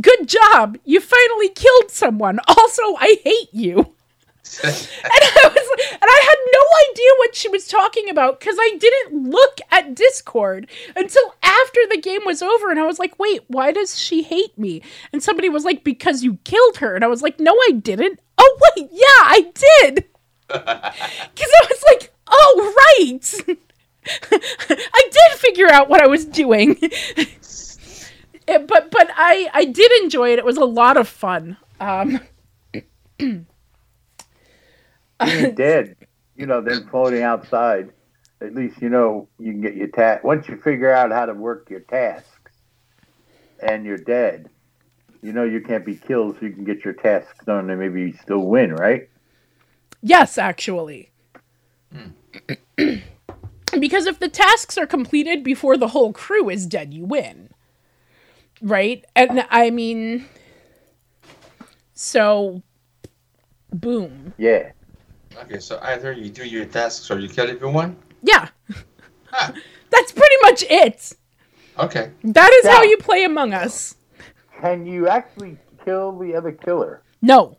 Good 0.00 0.28
job! 0.28 0.78
You 0.84 1.00
finally 1.00 1.48
killed 1.50 1.90
someone. 1.90 2.38
Also, 2.48 2.82
I 2.98 3.18
hate 3.24 3.52
you. 3.52 3.94
And 4.64 5.22
I 5.22 5.48
was 5.48 5.80
and 5.92 6.02
I 6.02 6.20
had 6.24 6.38
no 6.52 6.90
idea 6.90 7.10
what 7.18 7.34
she 7.34 7.48
was 7.48 7.66
talking 7.68 8.10
about 8.10 8.38
because 8.38 8.56
I 8.58 8.76
didn't 8.78 9.30
look 9.30 9.58
at 9.70 9.94
Discord 9.94 10.68
until 10.96 11.34
after 11.42 11.80
the 11.90 12.00
game 12.00 12.20
was 12.26 12.42
over 12.42 12.70
and 12.70 12.78
I 12.78 12.86
was 12.86 12.98
like, 12.98 13.18
wait, 13.18 13.42
why 13.48 13.72
does 13.72 13.98
she 13.98 14.22
hate 14.22 14.56
me? 14.58 14.82
And 15.12 15.22
somebody 15.22 15.48
was 15.48 15.64
like, 15.64 15.84
because 15.84 16.22
you 16.22 16.38
killed 16.44 16.78
her. 16.78 16.94
And 16.94 17.04
I 17.04 17.08
was 17.08 17.22
like, 17.22 17.38
no, 17.40 17.52
I 17.52 17.72
didn't. 17.72 18.20
Oh 18.36 18.58
wait, 18.76 18.88
yeah, 18.92 19.04
I 19.06 19.52
did. 19.54 20.04
Because 20.48 21.50
I 21.62 21.66
was 21.70 21.84
like, 21.90 22.12
oh 22.28 22.74
right. 22.76 23.34
I 24.32 25.02
did 25.10 25.38
figure 25.38 25.70
out 25.70 25.88
what 25.88 26.02
I 26.02 26.08
was 26.08 26.24
doing. 26.26 26.78
Eh, 28.48 28.58
but 28.58 28.90
but 28.90 29.10
I 29.14 29.48
I 29.52 29.64
did 29.64 29.90
enjoy 30.02 30.32
it. 30.32 30.38
It 30.38 30.44
was 30.44 30.56
a 30.56 30.64
lot 30.64 30.96
of 30.96 31.08
fun. 31.08 31.56
Um 31.80 32.20
Being 33.18 33.46
dead, 35.54 35.96
you 36.36 36.46
know, 36.46 36.60
then 36.60 36.88
floating 36.88 37.22
outside. 37.22 37.90
At 38.40 38.54
least 38.54 38.82
you 38.82 38.88
know 38.88 39.28
you 39.38 39.52
can 39.52 39.60
get 39.60 39.76
your 39.76 39.88
task. 39.88 40.24
Once 40.24 40.48
you 40.48 40.56
figure 40.56 40.90
out 40.92 41.12
how 41.12 41.26
to 41.26 41.34
work 41.34 41.70
your 41.70 41.80
tasks, 41.80 42.52
and 43.60 43.84
you're 43.84 43.98
dead, 43.98 44.50
you 45.22 45.32
know 45.32 45.44
you 45.44 45.60
can't 45.60 45.86
be 45.86 45.94
killed, 45.94 46.36
so 46.38 46.46
you 46.46 46.52
can 46.52 46.64
get 46.64 46.84
your 46.84 46.94
tasks 46.94 47.44
done 47.46 47.70
and 47.70 47.78
maybe 47.78 48.00
you 48.00 48.12
still 48.20 48.40
win, 48.40 48.74
right? 48.74 49.08
Yes, 50.02 50.36
actually. 50.36 51.10
because 53.78 54.06
if 54.06 54.18
the 54.18 54.28
tasks 54.28 54.76
are 54.76 54.86
completed 54.86 55.44
before 55.44 55.76
the 55.76 55.88
whole 55.88 56.12
crew 56.12 56.50
is 56.50 56.66
dead, 56.66 56.92
you 56.92 57.04
win. 57.04 57.50
Right? 58.62 59.04
And 59.16 59.44
I 59.50 59.70
mean, 59.70 60.26
so, 61.94 62.62
boom. 63.72 64.34
Yeah. 64.38 64.72
Okay, 65.36 65.58
so 65.58 65.78
either 65.82 66.12
you 66.12 66.30
do 66.30 66.44
your 66.44 66.64
tasks 66.66 67.10
or 67.10 67.18
you 67.18 67.28
kill 67.28 67.50
everyone. 67.50 67.96
Yeah. 68.22 68.48
Ah. 69.32 69.52
That's 69.90 70.12
pretty 70.12 70.36
much 70.42 70.64
it. 70.70 71.12
Okay. 71.78 72.10
That 72.24 72.50
is 72.52 72.66
how 72.70 72.82
you 72.82 72.96
play 72.96 73.24
Among 73.24 73.52
Us. 73.52 73.96
Can 74.60 74.86
you 74.86 75.08
actually 75.08 75.58
kill 75.84 76.18
the 76.18 76.34
other 76.34 76.52
killer? 76.52 77.02
No, 77.20 77.58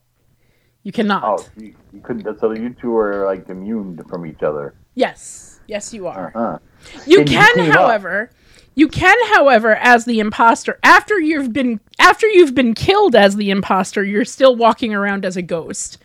you 0.83 0.91
cannot. 0.91 1.23
Oh, 1.23 1.45
you, 1.57 1.75
you 1.93 2.01
couldn't. 2.01 2.39
So 2.39 2.51
you 2.51 2.75
two 2.79 2.95
are 2.95 3.25
like 3.25 3.49
immune 3.49 4.01
from 4.09 4.25
each 4.25 4.41
other. 4.41 4.75
Yes. 4.95 5.59
Yes, 5.67 5.93
you 5.93 6.07
are. 6.07 6.31
Uh-huh. 6.35 6.59
You 7.05 7.19
Can 7.19 7.27
you 7.27 7.37
can, 7.37 7.55
team 7.55 7.71
up? 7.71 8.29
You 8.75 8.87
can, 8.87 9.17
however, 9.33 9.75
as 9.75 10.05
the 10.05 10.19
imposter, 10.19 10.79
after 10.83 11.19
you've 11.19 11.53
been 11.53 11.79
after 11.99 12.27
you've 12.27 12.55
been 12.55 12.73
killed 12.73 13.15
as 13.15 13.35
the 13.35 13.51
imposter, 13.51 14.03
you're 14.03 14.25
still 14.25 14.55
walking 14.55 14.93
around 14.93 15.25
as 15.25 15.37
a 15.37 15.41
ghost, 15.41 15.99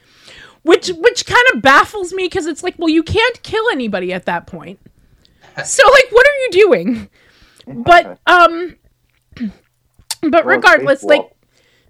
which 0.62 0.88
which 0.88 1.24
kind 1.24 1.44
of 1.54 1.62
baffles 1.62 2.12
me 2.12 2.24
because 2.24 2.46
it's 2.46 2.62
like, 2.62 2.74
well, 2.78 2.90
you 2.90 3.02
can't 3.02 3.42
kill 3.42 3.64
anybody 3.70 4.12
at 4.12 4.26
that 4.26 4.46
point. 4.46 4.78
So, 5.64 5.82
like, 5.90 6.12
what 6.12 6.24
are 6.24 6.38
you 6.38 6.48
doing? 6.52 7.08
But 7.66 8.20
um, 8.28 8.76
but 10.22 10.46
regardless, 10.46 11.02
like. 11.02 11.32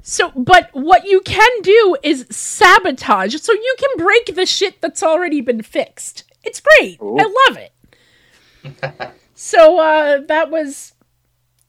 So, 0.00 0.30
but 0.34 0.70
what 0.72 1.04
you 1.04 1.20
can 1.20 1.50
do 1.60 1.96
is 2.02 2.24
sabotage. 2.30 3.36
So 3.36 3.52
you 3.52 3.74
can 3.78 3.90
break 3.98 4.34
the 4.34 4.46
shit 4.46 4.80
that's 4.80 5.02
already 5.02 5.42
been 5.42 5.60
fixed. 5.60 6.24
It's 6.44 6.62
great. 6.62 6.98
Ooh. 7.02 7.18
I 7.18 7.46
love 7.46 7.58
it. 7.58 9.12
so 9.40 9.78
uh, 9.78 10.20
that 10.26 10.50
was 10.50 10.94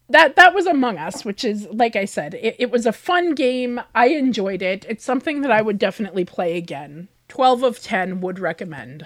that 0.10 0.36
that 0.36 0.56
was 0.56 0.66
Among 0.66 0.98
Us, 0.98 1.24
which 1.24 1.46
is 1.46 1.68
like 1.68 1.96
I 1.96 2.06
said, 2.06 2.34
it, 2.34 2.56
it 2.58 2.72
was 2.72 2.88
a 2.88 2.92
fun 2.92 3.36
game. 3.36 3.80
I 3.94 4.08
enjoyed 4.08 4.64
it. 4.64 4.88
It's 4.90 5.06
something 5.06 5.42
that 5.42 5.52
I 5.52 5.62
would 5.62 5.78
definitely 5.78 6.26
play 6.26 6.58
again. 6.58 7.10
Twelve 7.28 7.62
of 7.62 7.80
ten 7.80 8.22
would 8.22 8.40
recommend. 8.40 9.06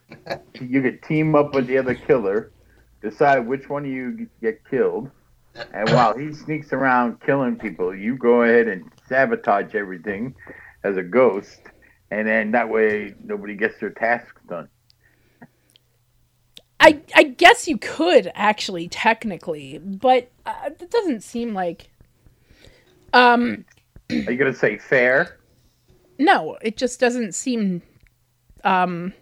you 0.58 0.80
could 0.80 1.02
team 1.02 1.34
up 1.34 1.54
with 1.54 1.66
the 1.66 1.76
other 1.76 1.94
killer, 1.94 2.50
decide 3.02 3.40
which 3.46 3.68
one 3.68 3.84
of 3.84 3.90
you 3.90 4.26
get 4.40 4.66
killed, 4.70 5.10
and 5.74 5.90
while 5.90 6.16
he 6.16 6.32
sneaks 6.32 6.72
around 6.72 7.20
killing 7.20 7.56
people, 7.56 7.94
you 7.94 8.16
go 8.16 8.40
ahead 8.40 8.68
and 8.68 8.90
sabotage 9.06 9.74
everything 9.74 10.34
as 10.82 10.96
a 10.96 11.02
ghost, 11.02 11.60
and 12.10 12.26
then 12.26 12.52
that 12.52 12.70
way 12.70 13.14
nobody 13.22 13.54
gets 13.54 13.78
their 13.80 13.90
tasks 13.90 14.40
done. 14.48 14.70
I 16.80 17.00
I 17.14 17.22
guess 17.24 17.66
you 17.66 17.76
could 17.78 18.30
actually 18.34 18.88
technically, 18.88 19.78
but 19.78 20.30
uh, 20.46 20.70
it 20.80 20.90
doesn't 20.90 21.22
seem 21.22 21.54
like. 21.54 21.90
Um, 23.12 23.64
Are 24.10 24.16
you 24.32 24.36
gonna 24.36 24.54
say 24.54 24.78
fair? 24.78 25.36
no, 26.18 26.58
it 26.62 26.76
just 26.76 26.98
doesn't 27.00 27.34
seem 27.34 27.82
um 28.64 29.12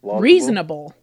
Plausible? 0.00 0.20
reasonable. 0.20 0.94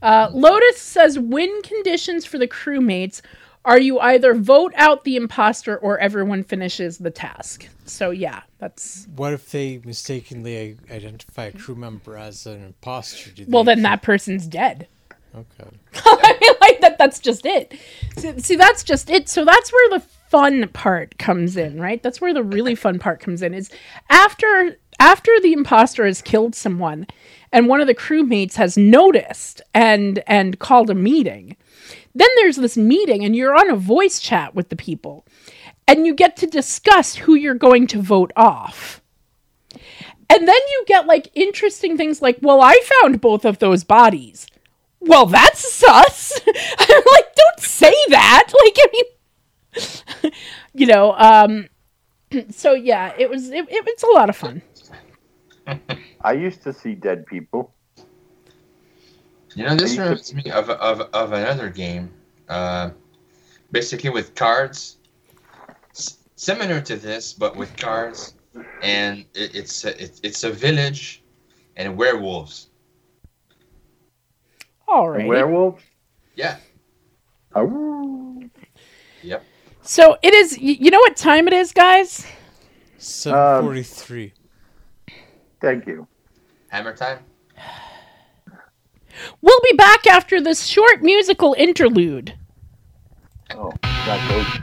Uh, 0.00 0.30
Lotus 0.32 0.78
says 0.80 1.18
win 1.18 1.60
conditions 1.62 2.24
for 2.24 2.38
the 2.38 2.46
crewmates 2.46 3.20
are 3.64 3.80
you 3.80 3.98
either 3.98 4.32
vote 4.34 4.72
out 4.76 5.02
the 5.02 5.16
imposter 5.16 5.76
or 5.76 5.98
everyone 5.98 6.44
finishes 6.44 6.98
the 6.98 7.10
task. 7.10 7.68
So 7.84 8.10
yeah, 8.10 8.42
that's 8.58 9.06
What 9.16 9.32
if 9.32 9.50
they 9.50 9.80
mistakenly 9.84 10.76
identify 10.90 11.46
a 11.46 11.52
crew 11.52 11.74
member 11.74 12.16
as 12.16 12.46
an 12.46 12.62
imposter? 12.64 13.30
Do 13.30 13.44
well 13.48 13.64
they- 13.64 13.74
then 13.74 13.82
that 13.82 14.02
person's 14.02 14.46
dead. 14.46 14.86
Okay. 15.34 15.70
I 15.94 16.38
mean, 16.40 16.52
like 16.60 16.80
that. 16.80 16.98
That's 16.98 17.18
just 17.18 17.46
it. 17.46 17.78
See, 18.16 18.38
see, 18.40 18.56
that's 18.56 18.82
just 18.82 19.10
it. 19.10 19.28
So 19.28 19.44
that's 19.44 19.72
where 19.72 19.98
the 19.98 20.00
fun 20.00 20.68
part 20.68 21.18
comes 21.18 21.56
in, 21.56 21.80
right? 21.80 22.02
That's 22.02 22.20
where 22.20 22.34
the 22.34 22.42
really 22.42 22.74
fun 22.74 22.98
part 22.98 23.20
comes 23.20 23.42
in. 23.42 23.54
Is 23.54 23.70
after 24.10 24.76
after 24.98 25.32
the 25.40 25.52
imposter 25.52 26.06
has 26.06 26.22
killed 26.22 26.54
someone, 26.54 27.06
and 27.52 27.68
one 27.68 27.80
of 27.80 27.86
the 27.86 27.94
crewmates 27.94 28.54
has 28.54 28.76
noticed 28.76 29.62
and 29.74 30.22
and 30.26 30.58
called 30.58 30.90
a 30.90 30.94
meeting. 30.94 31.56
Then 32.14 32.28
there's 32.36 32.56
this 32.56 32.76
meeting, 32.76 33.24
and 33.24 33.36
you're 33.36 33.54
on 33.54 33.70
a 33.70 33.76
voice 33.76 34.18
chat 34.18 34.54
with 34.54 34.70
the 34.70 34.76
people, 34.76 35.24
and 35.86 36.06
you 36.06 36.14
get 36.14 36.36
to 36.38 36.46
discuss 36.46 37.14
who 37.14 37.34
you're 37.34 37.54
going 37.54 37.86
to 37.88 38.02
vote 38.02 38.32
off. 38.34 39.00
And 40.30 40.46
then 40.46 40.56
you 40.70 40.84
get 40.86 41.06
like 41.06 41.30
interesting 41.34 41.96
things 41.96 42.20
like, 42.20 42.38
well, 42.42 42.60
I 42.60 42.78
found 43.00 43.20
both 43.20 43.44
of 43.44 43.60
those 43.60 43.84
bodies 43.84 44.46
well, 45.00 45.26
that's 45.26 45.72
sus. 45.72 46.40
I'm 46.46 47.02
like, 47.12 47.34
don't 47.34 47.60
say 47.60 47.94
that. 48.08 48.52
Like, 48.64 48.76
I 48.78 48.86
mean, 48.92 50.32
you 50.74 50.86
know, 50.86 51.14
um, 51.16 51.68
so 52.50 52.74
yeah, 52.74 53.14
it 53.18 53.30
was, 53.30 53.50
it, 53.50 53.66
it 53.70 53.84
was 53.84 54.02
a 54.02 54.14
lot 54.14 54.28
of 54.28 54.36
fun. 54.36 54.62
I 56.22 56.32
used 56.32 56.62
to 56.62 56.72
see 56.72 56.94
dead 56.94 57.26
people. 57.26 57.74
You 59.54 59.64
know, 59.64 59.76
this 59.76 59.94
You 59.94 60.02
reminds 60.02 60.34
me 60.34 60.50
of, 60.50 60.70
of, 60.70 61.00
of 61.12 61.32
another 61.32 61.68
game. 61.68 62.10
Uh, 62.48 62.90
basically 63.70 64.10
with 64.10 64.34
cards. 64.34 64.96
S- 65.90 66.18
similar 66.36 66.80
to 66.80 66.96
this, 66.96 67.32
but 67.32 67.56
with 67.56 67.76
cards. 67.76 68.34
And 68.82 69.24
it, 69.34 69.54
it's, 69.54 69.84
a, 69.84 70.02
it, 70.02 70.20
it's 70.22 70.44
a 70.44 70.50
village 70.50 71.22
and 71.76 71.96
werewolves. 71.96 72.68
All 74.98 75.06
A 75.06 75.10
right. 75.10 75.26
werewolf? 75.28 75.80
Yeah. 76.34 76.56
Oh, 77.54 78.42
Yep. 79.22 79.44
So 79.82 80.16
it 80.22 80.34
is. 80.34 80.58
You 80.58 80.90
know 80.90 80.98
what 80.98 81.16
time 81.16 81.46
it 81.46 81.52
is, 81.54 81.72
guys? 81.72 82.26
Seven 82.98 83.64
forty-three. 83.64 84.32
Um, 85.08 85.14
thank 85.60 85.86
you. 85.86 86.06
Hammer 86.68 86.96
time. 86.96 87.20
We'll 89.40 89.60
be 89.70 89.76
back 89.76 90.06
after 90.08 90.40
this 90.40 90.66
short 90.66 91.02
musical 91.02 91.54
interlude. 91.58 92.34
Oh, 93.54 93.72
that 93.82 94.28
goes. 94.28 94.62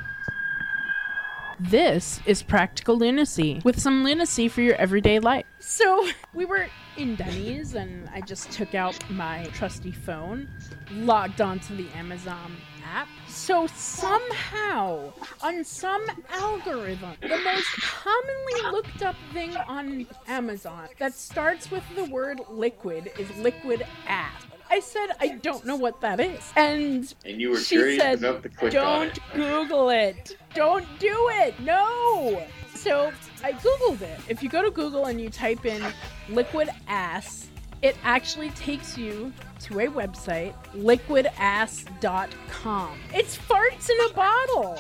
This 1.58 2.20
is 2.26 2.44
Practical 2.44 2.98
Lunacy 2.98 3.62
with 3.64 3.80
some 3.80 4.04
lunacy 4.04 4.50
for 4.50 4.62
your 4.62 4.76
everyday 4.76 5.20
life. 5.20 5.46
So, 5.60 6.10
we 6.34 6.44
were 6.44 6.68
in 6.98 7.16
Denny's 7.16 7.76
and 7.76 8.10
I 8.14 8.20
just 8.20 8.52
took 8.52 8.76
out 8.76 8.98
my 9.10 9.46
trusty 9.54 9.94
phone, 9.94 10.50
logged 10.92 11.40
onto 11.40 11.74
the 11.78 11.88
Amazon 11.96 12.58
app. 12.86 13.08
So, 13.30 13.68
somehow, 13.68 15.14
on 15.42 15.64
some 15.64 16.06
algorithm, 16.30 17.14
the 17.22 17.38
most 17.38 17.72
commonly 17.82 18.72
looked 18.72 19.02
up 19.02 19.16
thing 19.32 19.56
on 19.56 20.08
Amazon 20.28 20.90
that 21.00 21.14
starts 21.14 21.72
with 21.72 21.84
the 21.96 22.04
word 22.04 22.42
liquid 22.50 23.14
is 23.18 23.30
liquid 23.38 23.88
ass. 24.08 24.44
I 24.70 24.80
said, 24.80 25.08
I 25.20 25.30
don't 25.30 25.66
know 25.66 25.76
what 25.76 26.02
that 26.02 26.20
is. 26.20 26.52
And 26.56 27.14
And 27.26 27.40
you 27.40 27.52
were 27.52 27.58
she 27.58 27.76
curious 27.76 28.02
said, 28.02 28.18
enough 28.20 28.42
to 28.44 28.50
click 28.50 28.74
don't 28.74 28.86
on 28.86 29.08
it. 29.08 29.20
Google 29.34 29.90
it. 29.90 30.38
Don't 30.54 30.86
do 31.00 31.16
it. 31.34 31.60
No. 31.60 32.44
So 32.74 33.12
I 33.44 33.54
Googled 33.54 34.02
it. 34.02 34.20
If 34.28 34.44
you 34.44 34.50
go 34.50 34.62
to 34.62 34.72
Google 34.72 35.06
and 35.06 35.20
you 35.20 35.30
type 35.30 35.66
in 35.66 35.84
liquid 36.30 36.70
ass, 36.88 37.50
it 37.86 37.96
actually 38.04 38.50
takes 38.52 38.96
you 38.98 39.34
to 39.60 39.80
a 39.80 39.88
website, 39.88 40.54
liquidass.com. 40.76 43.00
It's 43.14 43.38
farts 43.38 43.90
in 43.92 43.98
a 44.10 44.14
bottle. 44.14 44.80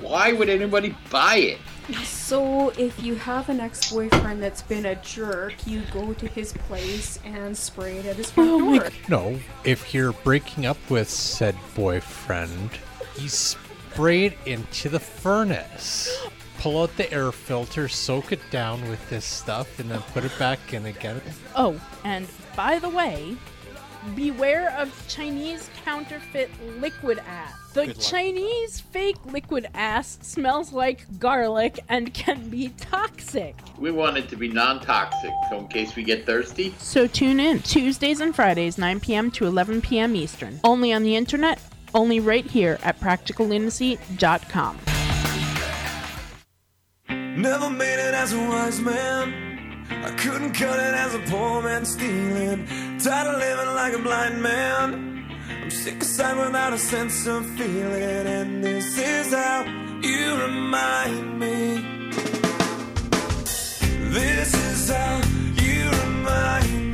Why 0.00 0.32
would 0.32 0.50
anybody 0.50 0.96
buy 1.10 1.36
it? 1.36 1.58
So, 2.04 2.70
if 2.78 3.02
you 3.02 3.16
have 3.16 3.48
an 3.48 3.58
ex 3.60 3.92
boyfriend 3.92 4.42
that's 4.42 4.62
been 4.62 4.86
a 4.86 4.94
jerk, 4.96 5.54
you 5.66 5.82
go 5.92 6.12
to 6.12 6.26
his 6.28 6.52
place 6.52 7.18
and 7.24 7.56
spray 7.56 7.96
it 7.98 8.06
at 8.06 8.16
his 8.16 8.30
front 8.30 8.50
Oh 8.50 8.58
my 8.58 8.78
door. 8.78 8.90
No, 9.08 9.38
if 9.64 9.94
you're 9.94 10.12
breaking 10.12 10.66
up 10.66 10.76
with 10.90 11.08
said 11.08 11.56
boyfriend, 11.74 12.70
you 13.18 13.28
spray 13.28 14.26
it 14.26 14.36
into 14.44 14.90
the 14.90 15.00
furnace. 15.00 16.26
Pull 16.64 16.80
out 16.80 16.96
the 16.96 17.12
air 17.12 17.30
filter, 17.30 17.88
soak 17.88 18.32
it 18.32 18.40
down 18.50 18.88
with 18.88 19.10
this 19.10 19.26
stuff, 19.26 19.78
and 19.78 19.90
then 19.90 20.00
put 20.14 20.24
it 20.24 20.32
back 20.38 20.72
in 20.72 20.86
again. 20.86 21.20
Oh, 21.54 21.78
and 22.04 22.26
by 22.56 22.78
the 22.78 22.88
way, 22.88 23.36
beware 24.14 24.74
of 24.78 24.90
Chinese 25.06 25.68
counterfeit 25.84 26.50
liquid 26.80 27.20
ass. 27.28 27.52
The 27.74 27.92
Chinese 27.92 28.80
fake 28.80 29.18
liquid 29.26 29.68
ass 29.74 30.18
smells 30.22 30.72
like 30.72 31.04
garlic 31.18 31.80
and 31.90 32.14
can 32.14 32.48
be 32.48 32.70
toxic. 32.80 33.54
We 33.78 33.90
want 33.90 34.16
it 34.16 34.30
to 34.30 34.36
be 34.36 34.48
non-toxic, 34.48 35.32
so 35.50 35.58
in 35.58 35.68
case 35.68 35.94
we 35.94 36.02
get 36.02 36.24
thirsty. 36.24 36.74
So 36.78 37.06
tune 37.06 37.40
in 37.40 37.60
Tuesdays 37.60 38.20
and 38.20 38.34
Fridays, 38.34 38.78
9 38.78 39.00
p.m. 39.00 39.30
to 39.32 39.44
11 39.44 39.82
p.m. 39.82 40.16
Eastern. 40.16 40.60
Only 40.64 40.94
on 40.94 41.02
the 41.02 41.14
internet, 41.14 41.60
only 41.92 42.20
right 42.20 42.46
here 42.46 42.78
at 42.82 42.98
practicallunacy.com. 43.00 44.78
Never 47.36 47.68
made 47.68 47.98
it 47.98 48.14
as 48.14 48.32
a 48.32 48.38
wise 48.38 48.80
man. 48.80 49.84
I 49.90 50.10
couldn't 50.12 50.52
cut 50.52 50.78
it 50.78 50.94
as 50.94 51.14
a 51.16 51.18
poor 51.30 51.62
man 51.62 51.84
stealing. 51.84 52.64
Tired 53.00 53.34
of 53.34 53.40
living 53.40 53.74
like 53.74 53.92
a 53.92 53.98
blind 53.98 54.40
man. 54.40 55.26
I'm 55.62 55.70
sick 55.70 56.00
aside 56.00 56.36
without 56.36 56.72
a 56.72 56.78
sense 56.78 57.26
of 57.26 57.44
feeling. 57.58 58.26
And 58.38 58.62
this 58.62 58.96
is 58.96 59.34
how 59.34 59.64
you 60.00 60.36
remind 60.46 61.40
me. 61.40 62.10
This 64.10 64.54
is 64.54 64.90
how 64.90 65.20
you 65.60 65.90
remind 65.90 66.93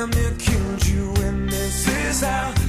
damn 0.00 0.10
near 0.10 0.32
killed 0.38 0.86
you. 0.86 1.12
And 1.26 1.48
this 1.50 1.86
is 1.88 2.22
how 2.22 2.59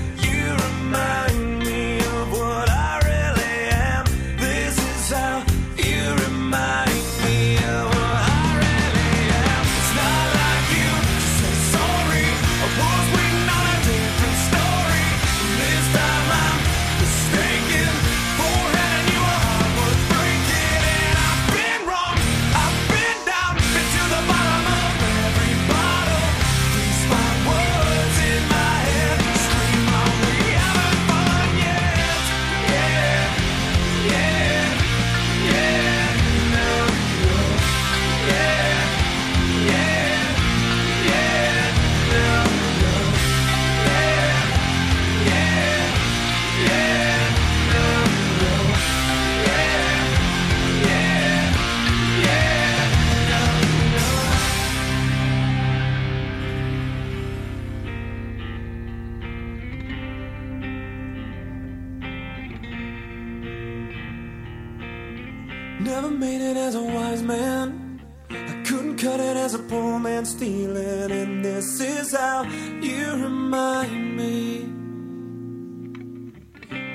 poor 69.71 69.99
man 69.99 70.25
stealing. 70.25 71.11
And 71.11 71.45
this 71.45 71.79
is 71.79 72.11
how 72.11 72.43
you 72.81 73.05
remind 73.27 74.17
me. 74.17 74.67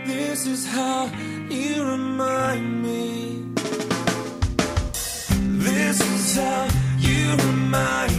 This 0.04 0.46
is 0.46 0.66
how 0.66 1.10
you 1.48 1.84
remind 1.94 2.82
me. 2.82 3.46
This 5.66 6.00
is 6.00 6.36
how 6.36 6.68
you 6.98 7.36
remind 7.46 8.10
me 8.12 8.15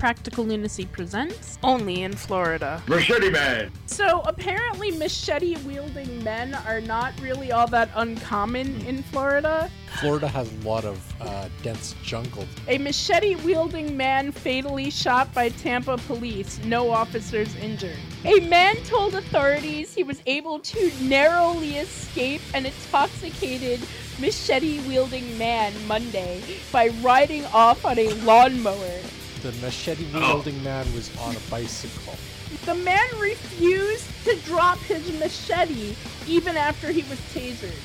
Practical 0.00 0.46
Lunacy 0.46 0.86
Presents, 0.86 1.58
only 1.62 2.04
in 2.04 2.14
Florida. 2.14 2.82
Machete 2.88 3.28
Man! 3.28 3.70
So 3.84 4.22
apparently, 4.22 4.92
machete 4.92 5.56
wielding 5.58 6.24
men 6.24 6.54
are 6.54 6.80
not 6.80 7.12
really 7.20 7.52
all 7.52 7.66
that 7.66 7.90
uncommon 7.94 8.80
hmm. 8.80 8.88
in 8.88 9.02
Florida. 9.02 9.70
Florida 10.00 10.26
has 10.26 10.50
a 10.50 10.66
lot 10.66 10.86
of 10.86 11.14
uh, 11.20 11.50
dense 11.62 11.94
jungle. 12.02 12.46
A 12.66 12.78
machete 12.78 13.34
wielding 13.44 13.94
man 13.94 14.32
fatally 14.32 14.88
shot 14.88 15.34
by 15.34 15.50
Tampa 15.50 15.98
police, 15.98 16.58
no 16.64 16.90
officers 16.90 17.54
injured. 17.56 17.98
A 18.24 18.40
man 18.40 18.76
told 18.84 19.14
authorities 19.14 19.92
he 19.92 20.02
was 20.02 20.22
able 20.24 20.60
to 20.60 20.90
narrowly 21.02 21.76
escape 21.76 22.40
an 22.54 22.64
intoxicated 22.64 23.80
machete 24.18 24.80
wielding 24.88 25.36
man 25.36 25.74
Monday 25.86 26.42
by 26.72 26.88
riding 27.02 27.44
off 27.52 27.84
on 27.84 27.98
a 27.98 28.08
lawnmower 28.24 29.00
the 29.42 29.52
machete 29.64 30.06
oh. 30.14 30.34
wielding 30.34 30.58
oh. 30.60 30.64
man 30.64 30.94
was 30.94 31.16
on 31.18 31.34
a 31.34 31.40
bicycle. 31.50 32.14
The 32.66 32.74
man 32.74 33.08
refused 33.18 34.06
to 34.24 34.36
drop 34.40 34.78
his 34.78 35.18
machete 35.18 35.94
even 36.26 36.56
after 36.56 36.90
he 36.90 37.02
was 37.02 37.18
tasered. 37.32 37.78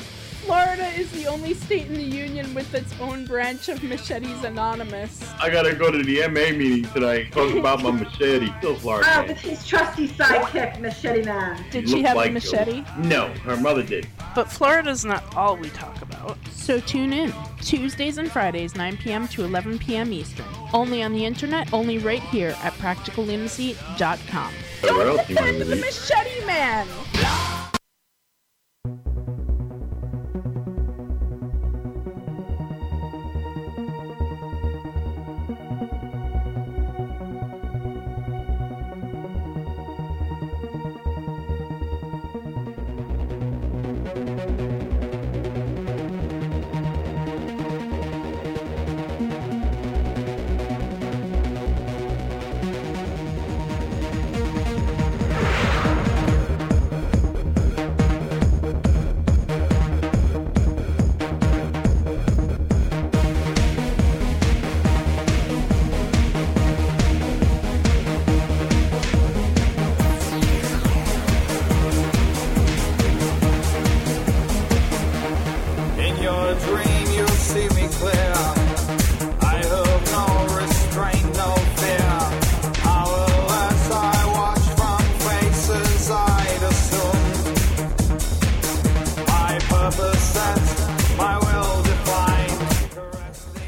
Florida 0.46 0.86
is 0.90 1.10
the 1.12 1.26
only 1.26 1.56
state 1.56 1.88
in 1.88 1.96
the 1.96 2.04
union 2.04 2.54
with 2.54 2.72
its 2.76 2.94
own 3.00 3.26
branch 3.26 3.68
of 3.68 3.82
Machetes 3.82 4.44
Anonymous. 4.44 5.28
I 5.40 5.50
gotta 5.50 5.74
go 5.74 5.90
to 5.90 6.04
the 6.04 6.20
MA 6.28 6.56
meeting 6.56 6.84
tonight. 6.92 7.32
Talk 7.32 7.56
about 7.56 7.82
my 7.82 7.90
machete. 7.90 8.54
Still 8.60 8.76
Florida. 8.76 9.10
Oh, 9.16 9.22
it's 9.22 9.42
his 9.42 9.66
trusty 9.66 10.08
sidekick, 10.08 10.80
Machete 10.80 11.24
Man. 11.24 11.66
Did 11.72 11.90
she 11.90 12.04
have 12.04 12.16
like 12.16 12.30
a 12.30 12.34
machete? 12.34 12.84
No, 13.00 13.30
her 13.44 13.58
mother 13.58 13.82
did. 13.82 14.08
But 14.36 14.52
Florida's 14.52 15.04
not 15.04 15.36
all 15.36 15.58
we 15.58 15.70
talk 15.72 16.00
about. 16.04 16.38
So 16.52 16.80
tune 16.80 17.12
in. 17.12 17.34
Tuesdays 17.66 18.20
and 18.20 18.32
Fridays, 18.32 18.76
9 18.76 18.98
p.m. 18.98 19.28
to 19.30 19.44
11 19.44 19.80
p.m. 19.80 20.14
Eastern. 20.14 20.46
Only 20.72 21.02
on 21.02 21.14
the 21.14 21.26
internet, 21.26 21.74
only 21.74 21.98
right 21.98 22.22
here 22.22 22.56
at 22.62 22.74
practicallunacy.com. 22.74 24.54
Where 24.82 25.08
else 25.08 25.30
you 25.30 25.36
wanna 25.36 25.52
Defend 25.54 25.72
the 25.72 25.76
machete 25.78 26.46
man! 26.46 27.65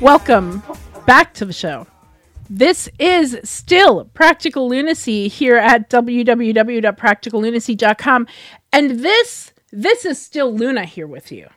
Welcome 0.07 0.63
back 1.05 1.33
to 1.33 1.43
the 1.43 1.51
show. 1.51 1.85
This 2.49 2.87
is 2.97 3.37
still 3.43 4.05
Practical 4.13 4.69
Lunacy 4.69 5.27
here 5.27 5.57
at 5.57 5.89
www.practicallunacy.com. 5.89 8.27
And 8.71 8.91
this 9.01 9.51
this 9.69 10.05
is 10.05 10.21
still 10.21 10.55
Luna 10.55 10.85
here 10.85 11.07
with 11.07 11.29
you. 11.29 11.49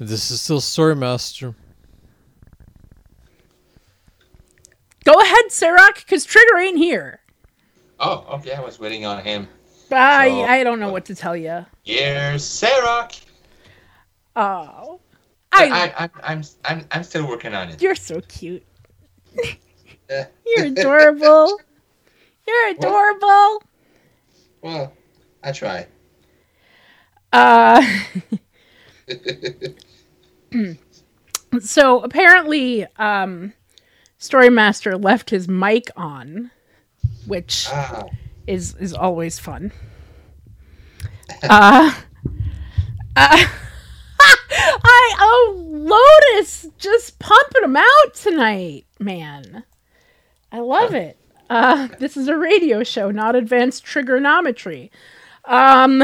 This 0.00 0.32
is 0.32 0.42
still 0.42 0.60
Story 0.60 0.96
Master. 0.96 1.54
Go 5.04 5.20
ahead, 5.20 5.44
Sarok, 5.50 5.98
because 5.98 6.24
Trigger 6.24 6.56
ain't 6.56 6.78
here. 6.78 7.20
Oh, 8.00 8.26
okay. 8.38 8.54
I 8.54 8.60
was 8.60 8.80
waiting 8.80 9.06
on 9.06 9.22
him. 9.22 9.46
I, 9.92 10.30
So- 10.30 10.42
I 10.42 10.64
don't 10.64 10.80
know 10.80 10.88
uh, 10.88 10.92
what 10.92 11.04
to 11.04 11.14
tell 11.14 11.36
you. 11.36 11.64
Here's 11.84 12.44
Sarah. 12.44 13.08
Oh. 14.34 14.98
I, 15.52 15.64
I, 15.64 16.04
I, 16.04 16.04
I'm, 16.04 16.10
I'm, 16.22 16.42
I'm, 16.64 16.86
I'm 16.92 17.02
still 17.02 17.26
working 17.26 17.54
on 17.54 17.70
it. 17.70 17.82
you're 17.82 17.94
so 17.94 18.20
cute. 18.22 18.64
You're 20.44 20.64
adorable. 20.66 21.60
You're 22.46 22.68
adorable. 22.70 23.62
well, 24.60 24.92
I 25.44 25.52
try. 25.52 25.86
Uh, 27.32 27.80
so 31.60 32.00
apparently, 32.00 32.86
um, 32.96 33.52
Storymaster 34.18 35.00
left 35.02 35.30
his 35.30 35.46
mic 35.48 35.90
on, 35.96 36.50
which 37.26 37.68
Ah, 37.70 38.06
is 38.48 38.74
is 38.76 38.92
always 38.92 39.38
fun. 39.38 39.70
Uh, 41.48 41.94
uh 43.16 43.46
I 44.84 45.14
oh 45.18 45.54
Lotus 45.66 46.68
just 46.78 47.18
pumping 47.18 47.62
them 47.62 47.76
out 47.76 48.14
tonight, 48.14 48.86
man. 48.98 49.64
I 50.52 50.60
love 50.60 50.94
it. 50.94 51.16
Uh, 51.48 51.88
this 51.98 52.16
is 52.16 52.28
a 52.28 52.36
radio 52.36 52.82
show, 52.84 53.10
not 53.10 53.34
advanced 53.34 53.84
trigonometry. 53.84 54.90
Um, 55.44 56.02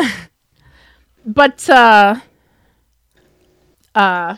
but 1.24 1.68
uh, 1.68 2.16
uh, 3.94 4.36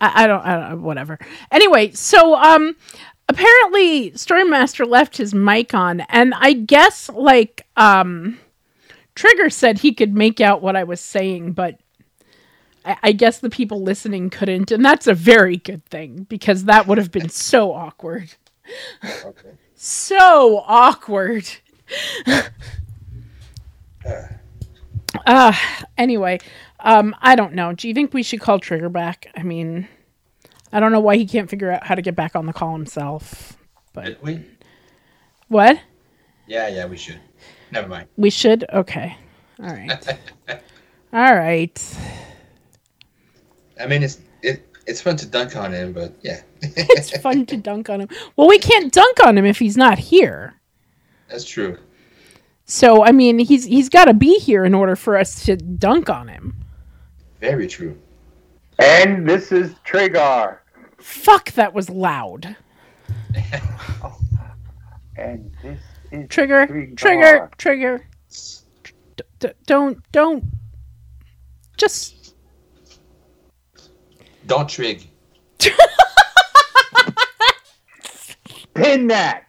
I, 0.00 0.24
I 0.24 0.26
don't, 0.26 0.44
I 0.44 0.68
don't, 0.68 0.82
whatever. 0.82 1.18
Anyway, 1.50 1.92
so 1.92 2.34
um, 2.36 2.76
apparently 3.28 4.10
Storymaster 4.12 4.86
left 4.86 5.16
his 5.16 5.34
mic 5.34 5.74
on, 5.74 6.00
and 6.02 6.34
I 6.36 6.52
guess 6.52 7.08
like 7.10 7.66
um, 7.76 8.38
Trigger 9.14 9.50
said 9.50 9.78
he 9.78 9.92
could 9.92 10.14
make 10.14 10.40
out 10.40 10.62
what 10.62 10.76
I 10.76 10.84
was 10.84 11.00
saying, 11.00 11.52
but 11.52 11.78
I, 12.84 12.96
I 13.02 13.12
guess 13.12 13.38
the 13.38 13.50
people 13.50 13.82
listening 13.82 14.30
couldn't, 14.30 14.70
and 14.70 14.84
that's 14.84 15.06
a 15.06 15.14
very 15.14 15.56
good 15.56 15.84
thing 15.86 16.26
because 16.28 16.64
that 16.64 16.86
would 16.86 16.98
have 16.98 17.12
been 17.12 17.28
so 17.28 17.72
awkward, 17.72 18.34
okay. 19.24 19.50
so 19.74 20.64
awkward. 20.66 21.48
Uh, 25.26 25.52
anyway, 25.96 26.38
um, 26.80 27.14
I 27.22 27.36
don't 27.36 27.54
know. 27.54 27.72
Do 27.72 27.88
you 27.88 27.94
think 27.94 28.12
we 28.12 28.22
should 28.22 28.40
call 28.40 28.58
Trigger 28.58 28.88
back? 28.88 29.30
I 29.36 29.42
mean, 29.42 29.88
I 30.72 30.80
don't 30.80 30.92
know 30.92 31.00
why 31.00 31.16
he 31.16 31.26
can't 31.26 31.48
figure 31.48 31.70
out 31.70 31.86
how 31.86 31.94
to 31.94 32.02
get 32.02 32.16
back 32.16 32.34
on 32.36 32.46
the 32.46 32.52
call 32.52 32.72
himself. 32.72 33.56
But 33.92 34.04
Did 34.04 34.22
we? 34.22 34.44
what? 35.48 35.78
Yeah, 36.46 36.68
yeah, 36.68 36.86
we 36.86 36.96
should. 36.96 37.20
Never 37.74 37.88
mind. 37.88 38.08
We 38.16 38.30
should? 38.30 38.64
Okay. 38.72 39.16
All 39.60 39.66
right. 39.66 40.18
All 41.12 41.34
right. 41.34 41.98
I 43.80 43.86
mean, 43.86 44.04
it's 44.04 44.20
it, 44.42 44.64
it's 44.86 45.00
fun 45.00 45.16
to 45.16 45.26
dunk 45.26 45.56
on 45.56 45.72
him, 45.72 45.92
but 45.92 46.14
yeah, 46.22 46.40
It's 46.62 47.16
fun 47.18 47.46
to 47.46 47.56
dunk 47.56 47.90
on 47.90 48.00
him. 48.00 48.08
Well, 48.36 48.46
we 48.46 48.58
can't 48.60 48.92
dunk 48.92 49.24
on 49.26 49.36
him 49.36 49.44
if 49.44 49.58
he's 49.58 49.76
not 49.76 49.98
here. 49.98 50.54
that's 51.28 51.44
true. 51.44 51.76
So, 52.66 53.04
I 53.04 53.10
mean, 53.10 53.40
he's 53.40 53.64
he's 53.64 53.88
got 53.88 54.04
to 54.04 54.14
be 54.14 54.38
here 54.38 54.64
in 54.64 54.72
order 54.72 54.94
for 54.94 55.16
us 55.16 55.44
to 55.46 55.56
dunk 55.56 56.08
on 56.08 56.28
him. 56.28 56.54
Very 57.40 57.66
true. 57.66 57.98
And 58.78 59.28
this 59.28 59.50
is 59.50 59.74
Trigger. 59.84 60.60
Fuck, 60.98 61.50
that 61.52 61.74
was 61.74 61.90
loud. 61.90 62.56
And 65.16 65.52
this 65.62 65.78
is 65.78 65.93
Trigger, 66.28 66.66
Trigger. 66.66 66.94
trigger, 66.96 67.50
trigger. 67.58 68.06
D- 69.16 69.22
d- 69.40 69.48
don't, 69.66 69.98
don't. 70.12 70.44
Just 71.76 72.34
Don't 74.46 74.68
trig. 74.68 75.08
Pin 78.74 79.06
that. 79.08 79.44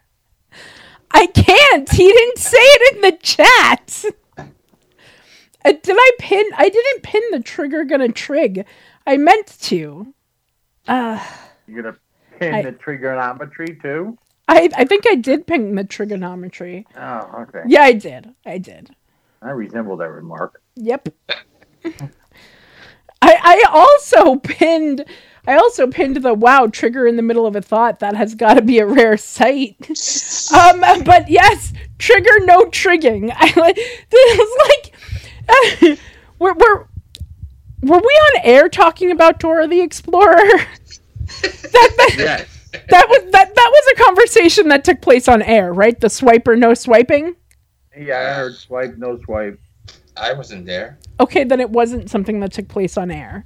I 1.11 1.28
can't. 1.28 1.91
He 1.91 2.11
didn't 2.11 2.38
say 2.38 2.57
it 2.59 2.95
in 2.95 3.01
the 3.01 3.18
chat. 3.22 4.05
Uh, 4.38 5.72
did 5.82 5.95
I 5.97 6.11
pin? 6.20 6.45
I 6.57 6.70
didn't 6.70 7.01
pin 7.03 7.22
the 7.32 7.39
trigger 7.39 7.84
gonna 7.86 8.09
trig. 8.11 8.66
I 9.07 9.18
meant 9.18 9.47
to. 9.61 10.13
Uh, 10.88 11.20
You're 11.68 11.82
gonna 11.84 11.97
pin 12.39 12.53
I- 12.53 12.61
the 12.63 12.72
trigonometry 12.74 13.80
too. 13.82 14.18
I 14.47 14.69
I 14.75 14.85
think 14.85 15.05
I 15.09 15.15
did 15.15 15.47
pin 15.47 15.75
the 15.75 15.83
trigonometry. 15.83 16.85
Oh, 16.97 17.31
okay. 17.41 17.63
Yeah, 17.67 17.81
I 17.81 17.93
did. 17.93 18.33
I 18.45 18.57
did. 18.57 18.95
I 19.41 19.51
resemble 19.51 19.97
that 19.97 20.09
remark. 20.09 20.61
Yep. 20.75 21.09
I 21.85 21.91
I 23.21 23.63
also 23.69 24.37
pinned 24.37 25.05
I 25.47 25.55
also 25.55 25.87
pinned 25.87 26.17
the 26.17 26.33
wow 26.33 26.67
trigger 26.67 27.07
in 27.07 27.15
the 27.15 27.21
middle 27.21 27.45
of 27.45 27.55
a 27.55 27.61
thought. 27.61 27.99
That 27.99 28.15
has 28.15 28.35
got 28.35 28.55
to 28.55 28.61
be 28.61 28.79
a 28.79 28.85
rare 28.85 29.17
sight. 29.17 29.77
um, 30.53 31.03
but 31.03 31.29
yes, 31.29 31.73
trigger 31.99 32.39
no 32.41 32.65
trigging. 32.69 33.31
I 33.35 33.53
like 33.55 33.75
this 33.75 34.39
is 34.39 34.57
like 34.67 34.93
uh, 35.47 35.95
we're 36.39 36.53
we're 36.53 36.85
were 37.81 37.99
we 37.99 38.21
on 38.35 38.41
air 38.43 38.67
talking 38.69 39.11
about 39.11 39.39
Dora 39.39 39.67
the 39.67 39.81
Explorer? 39.81 40.35
that, 41.41 41.93
that, 41.97 42.15
Yes. 42.17 42.55
That 42.89 43.07
was 43.09 43.32
that 43.32 43.55
that 43.55 43.71
was 43.71 43.93
a 43.99 44.03
conversation 44.03 44.67
that 44.69 44.84
took 44.84 45.01
place 45.01 45.28
on 45.28 45.41
air, 45.41 45.73
right? 45.73 45.99
The 45.99 46.09
swipe 46.09 46.47
or 46.47 46.55
no 46.55 46.73
swiping. 46.73 47.36
Yeah, 47.97 48.17
I 48.19 48.34
heard 48.34 48.55
swipe, 48.55 48.97
no 48.97 49.19
swipe. 49.23 49.59
I 50.17 50.34
wasn't 50.34 50.65
there. 50.65 50.97
Okay, 51.19 51.43
then 51.43 51.59
it 51.59 51.69
wasn't 51.69 52.09
something 52.09 52.39
that 52.41 52.53
took 52.53 52.67
place 52.67 52.97
on 52.97 53.11
air. 53.11 53.45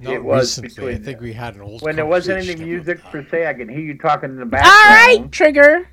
Not 0.00 0.14
It 0.14 0.24
was 0.24 0.58
recently. 0.60 0.94
I 0.94 0.98
think 0.98 1.20
we 1.20 1.32
had 1.32 1.54
an 1.54 1.60
old 1.60 1.82
When 1.82 1.96
there 1.96 2.06
wasn't 2.06 2.48
any 2.48 2.56
music 2.62 3.02
per 3.04 3.26
se, 3.30 3.46
I 3.46 3.52
can 3.54 3.68
hear 3.68 3.80
you 3.80 3.98
talking 3.98 4.30
in 4.30 4.36
the 4.36 4.46
background. 4.46 4.74
All 4.74 4.90
right, 5.22 5.32
trigger. 5.32 5.88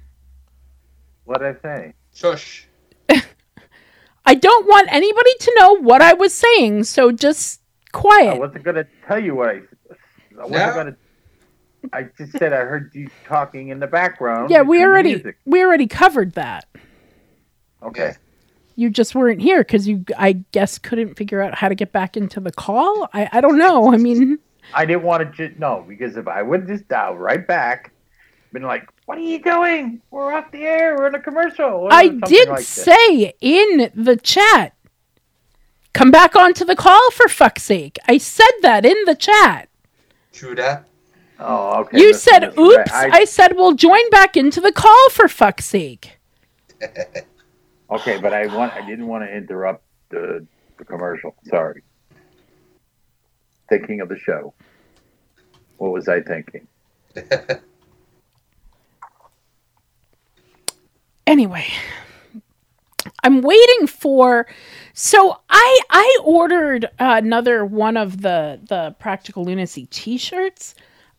What'd 1.26 1.58
I 1.58 1.62
say? 1.62 1.94
Shush. 2.14 2.68
I 4.26 4.36
don't 4.36 4.66
want 4.68 4.88
anybody 4.92 5.34
to 5.40 5.56
know 5.60 5.74
what 5.82 6.02
I 6.02 6.14
was 6.14 6.34
saying, 6.34 6.86
so 6.86 7.12
just 7.12 7.62
quiet. 7.92 8.36
I 8.36 8.38
wasn't 8.38 8.64
gonna 8.64 8.86
tell 9.08 9.20
you 9.20 9.36
what 9.36 9.50
I. 9.50 9.52
I 9.52 10.46
wasn't 10.46 10.52
No. 10.52 10.74
gonna. 10.74 10.98
I 11.94 12.08
just 12.18 12.32
said 12.34 12.54
I 12.54 12.58
heard 12.58 12.92
you 12.94 13.10
talking 13.26 13.70
in 13.70 13.80
the 13.80 13.88
background. 13.88 14.50
Yeah, 14.50 14.62
we 14.62 14.84
already 14.84 15.24
we 15.46 15.64
already 15.64 15.88
covered 15.88 16.34
that. 16.34 16.66
Okay. 17.84 18.16
You 18.76 18.90
just 18.90 19.16
weren't 19.16 19.42
here 19.42 19.60
because 19.60 19.88
you, 19.88 20.06
I 20.18 20.34
guess, 20.52 20.78
couldn't 20.78 21.16
figure 21.16 21.42
out 21.42 21.56
how 21.56 21.68
to 21.68 21.76
get 21.76 21.92
back 21.92 22.16
into 22.16 22.40
the 22.40 22.52
call. 22.52 23.10
I, 23.14 23.28
I 23.32 23.42
don't 23.42 23.58
know. 23.58 23.92
I 23.92 23.98
mean, 23.98 24.38
I 24.74 24.86
didn't 24.86 25.04
want 25.04 25.24
to 25.24 25.50
just 25.50 25.60
no 25.60 25.84
because 25.88 26.18
if 26.18 26.28
I 26.28 26.44
would 26.44 26.68
just 26.68 26.88
dial 26.88 27.18
right 27.18 27.46
back, 27.46 27.92
been 28.54 28.64
like, 28.64 28.88
"What 29.06 29.18
are 29.18 29.22
you 29.22 29.42
doing? 29.42 30.02
We're 30.12 30.34
off 30.34 30.52
the 30.52 30.64
air. 30.64 30.96
We're 30.96 31.08
in 31.08 31.16
a 31.16 31.20
commercial." 31.20 31.66
or 31.66 31.94
I 31.94 32.08
did 32.10 32.50
like 32.50 32.62
say 32.62 33.34
in 33.42 33.92
the 33.96 34.16
chat, 34.16 34.76
come 35.94 36.12
back 36.12 36.36
onto 36.36 36.66
the 36.66 36.76
call 36.76 37.12
for 37.12 37.28
fuck's 37.28 37.64
sake. 37.64 37.98
I 38.08 38.18
said 38.18 38.46
that 38.62 38.86
in 38.86 38.98
the 39.06 39.16
chat. 39.16 39.70
True 40.34 40.56
that. 40.56 40.87
Oh, 41.40 41.82
okay. 41.82 42.00
You 42.00 42.08
listen, 42.08 42.34
said, 42.34 42.58
listen, 42.58 42.82
oops. 42.82 42.92
I- 42.92 43.10
I 43.10 43.26
said, 43.26 43.56
well, 43.56 43.74
join 43.74 44.10
back 44.10 44.36
into 44.36 44.60
the 44.60 44.72
call 44.72 45.10
for 45.12 45.28
fuck's 45.28 45.66
sake. 45.66 46.18
okay, 47.92 48.18
but 48.20 48.34
I 48.34 48.48
want. 48.48 48.74
I 48.74 48.86
didn't 48.86 49.08
want 49.08 49.24
to 49.24 49.36
interrupt 49.36 49.84
the, 50.10 50.46
the 50.78 50.86
commercial. 50.86 51.36
Sorry. 51.46 51.84
Thinking 53.70 54.02
of 54.02 54.10
the 54.10 54.18
show. 54.18 54.54
What 55.78 55.92
was 55.92 56.08
I 56.08 56.22
thinking? 56.22 56.68
anyway 61.28 61.66
i'm 63.24 63.42
waiting 63.42 63.86
for 63.88 64.48
so 64.94 65.38
i 65.50 65.80
i 65.90 66.20
ordered 66.24 66.90
another 67.00 67.66
one 67.66 67.98
of 67.98 68.22
the 68.22 68.60
the 68.70 68.96
practical 69.00 69.44
lunacy 69.44 69.86
t-shirts 69.88 70.74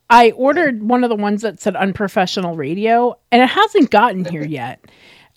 i 0.09 0.31
ordered 0.31 0.83
one 0.83 1.03
of 1.03 1.09
the 1.09 1.15
ones 1.15 1.41
that 1.41 1.59
said 1.59 1.75
unprofessional 1.75 2.55
radio 2.55 3.17
and 3.31 3.41
it 3.41 3.49
hasn't 3.49 3.89
gotten 3.91 4.25
here 4.25 4.43
yet 4.45 4.79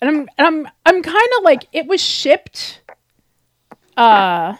and 0.01 0.09
i'm 0.09 0.29
and 0.37 0.47
i'm 0.47 0.67
i'm 0.85 1.01
kind 1.03 1.29
of 1.37 1.43
like 1.43 1.67
it 1.73 1.87
was 1.87 2.01
shipped 2.01 2.81
uh 3.97 4.53
Is 4.55 4.59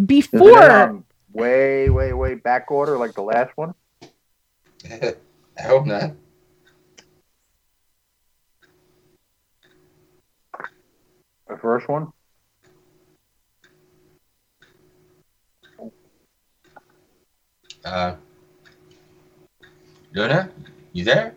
it 0.00 0.06
before 0.06 0.70
um, 0.70 1.04
way, 1.34 1.90
way, 1.90 2.12
way 2.12 2.34
back 2.34 2.70
order 2.70 2.96
like 2.96 3.14
the 3.14 3.22
last 3.22 3.50
one? 3.56 3.74
I 4.90 5.62
hope 5.62 5.86
not. 5.86 6.12
The 11.48 11.56
first 11.58 11.88
one? 11.88 12.12
Uh, 17.84 18.16
Luna, 20.14 20.48
you 20.92 21.02
there? 21.02 21.34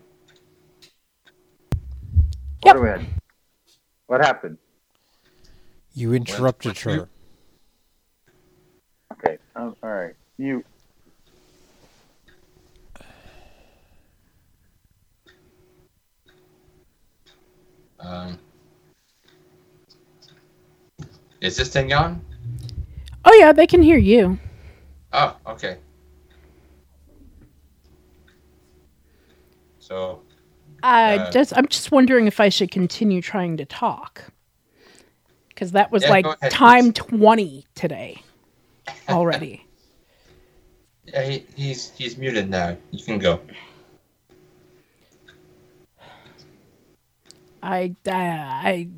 What 2.61 2.77
do? 2.77 3.07
What 4.05 4.21
happened? 4.21 4.59
You 5.93 6.13
interrupted 6.13 6.77
her. 6.79 7.09
Okay. 9.13 9.39
Um, 9.55 9.75
all 9.81 9.89
right. 9.89 10.13
You. 10.37 10.63
Um, 17.99 18.37
is 21.41 21.57
this 21.57 21.69
thing 21.69 21.91
on? 21.93 22.21
oh 23.25 23.33
yeah 23.33 23.51
they 23.51 23.65
can 23.67 23.81
hear 23.81 23.97
you 23.97 24.39
Oh, 25.13 25.35
okay. 25.47 25.77
So, 29.87 30.21
I 30.83 31.17
Uh, 31.17 31.31
just 31.31 31.57
I'm 31.57 31.67
just 31.67 31.91
wondering 31.93 32.27
if 32.27 32.41
I 32.41 32.49
should 32.49 32.71
continue 32.71 33.21
trying 33.21 33.55
to 33.55 33.65
talk. 33.65 34.25
Cuz 35.55 35.71
that 35.71 35.91
was 35.91 36.03
Yeah, 36.03 36.09
like 36.09 36.25
ahead, 36.25 36.51
time 36.51 36.91
20 36.91 37.65
today 37.73 38.21
already. 39.09 39.65
yeah, 41.05 41.23
he, 41.23 41.45
he's 41.55 41.91
he's 41.91 42.17
muted 42.17 42.49
now. 42.49 42.75
You 42.91 43.03
can 43.03 43.17
go. 43.17 43.39
I 47.63 47.95
I 48.05 48.09
I 48.11 48.89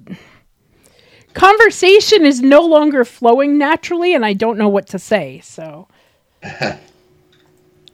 Conversation 1.33 2.25
is 2.25 2.41
no 2.41 2.61
longer 2.61 3.05
flowing 3.05 3.57
naturally 3.57 4.13
and 4.15 4.25
I 4.25 4.33
don't 4.33 4.57
know 4.57 4.69
what 4.69 4.87
to 4.87 4.99
say. 4.99 5.39
So 5.43 5.87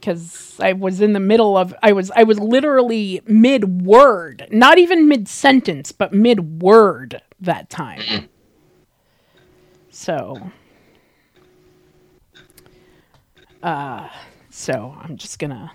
cuz 0.06 0.58
I 0.60 0.72
was 0.72 1.00
in 1.00 1.12
the 1.12 1.20
middle 1.20 1.56
of 1.56 1.74
I 1.82 1.92
was 1.92 2.10
I 2.14 2.22
was 2.22 2.38
literally 2.38 3.20
mid 3.26 3.82
word, 3.84 4.46
not 4.52 4.78
even 4.78 5.08
mid 5.08 5.26
sentence, 5.26 5.90
but 5.90 6.12
mid 6.12 6.62
word 6.62 7.20
that 7.40 7.68
time. 7.68 8.28
So 9.90 10.52
uh 13.62 14.08
so 14.50 14.96
I'm 15.02 15.16
just 15.16 15.38
going 15.38 15.50
to 15.50 15.70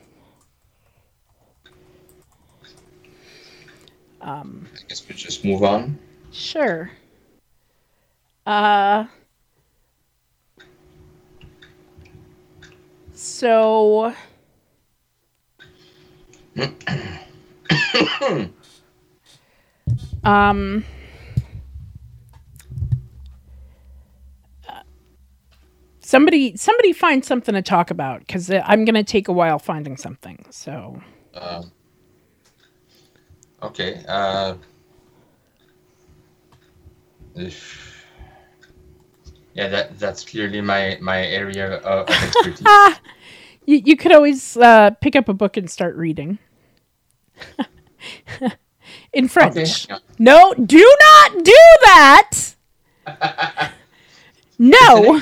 um 4.22 4.68
I 4.74 4.88
guess 4.88 5.08
we 5.08 5.14
just 5.14 5.44
move 5.44 5.64
on. 5.64 6.00
Sure. 6.32 6.92
Uh 8.46 9.06
So 13.24 14.16
um 20.24 20.84
uh, 24.68 24.82
Somebody 26.00 26.58
somebody 26.58 26.94
find 26.94 27.24
something 27.24 27.54
to 27.54 27.62
talk 27.62 27.92
about 27.92 28.28
cuz 28.28 28.50
I'm 28.50 28.86
going 28.86 28.96
to 28.96 29.04
take 29.04 29.28
a 29.28 29.32
while 29.32 29.60
finding 29.60 29.98
something. 29.98 30.44
So 30.50 31.00
Um, 31.36 31.72
okay. 33.62 34.04
Uh, 34.08 34.56
yeah, 39.54 39.68
that 39.68 40.00
that's 40.00 40.24
clearly 40.26 40.62
my 40.62 40.98
my 41.02 41.26
area 41.26 41.78
of, 41.78 42.08
of 42.08 42.10
expertise. 42.24 42.66
You, 43.68 43.80
you 43.86 43.96
could 43.96 44.12
always 44.12 44.58
uh, 44.58 44.90
pick 45.02 45.16
up 45.16 45.30
a 45.30 45.36
book 45.36 45.56
and 45.56 45.70
start 45.70 45.96
reading. 45.96 46.40
In 49.14 49.28
French. 49.28 49.88
Okay. 49.90 50.02
No, 50.18 50.56
do 50.56 50.80
not 51.00 51.44
do 51.44 51.60
that. 51.84 52.32
no. 54.58 55.22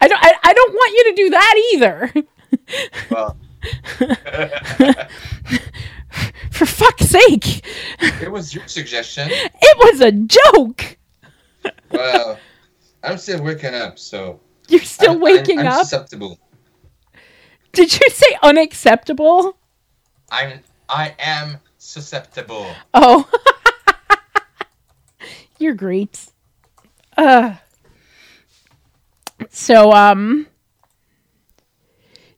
I 0.00 0.08
don't. 0.08 0.24
I, 0.24 0.34
I 0.42 0.52
don't 0.52 0.72
want 0.74 0.92
you 0.96 1.04
to 1.04 1.14
do 1.14 1.30
that 1.30 1.70
either. 1.72 2.12
Well, 3.12 3.36
For 6.50 6.66
fuck's 6.66 7.06
sake, 7.06 7.64
it 8.20 8.30
was 8.30 8.52
your 8.54 8.66
suggestion. 8.66 9.28
it 9.30 9.78
was 9.78 10.00
a 10.00 10.10
joke. 10.12 10.98
Well, 11.92 12.38
I'm 13.02 13.18
still 13.18 13.42
waking 13.42 13.74
up, 13.74 13.98
so 13.98 14.40
You're 14.68 14.80
still 14.80 15.12
I'm- 15.12 15.20
waking 15.20 15.58
I'm, 15.60 15.66
I'm 15.66 15.72
up. 15.72 15.80
susceptible. 15.80 16.38
Did 17.72 17.92
you 17.98 18.10
say 18.10 18.36
unacceptable? 18.42 19.56
I'm 20.30 20.60
I 20.88 21.14
am 21.18 21.58
susceptible. 21.78 22.66
Oh, 22.92 23.28
you're 25.58 25.74
great. 25.74 26.26
Uh, 27.16 27.54
so 29.48 29.92
um, 29.92 30.46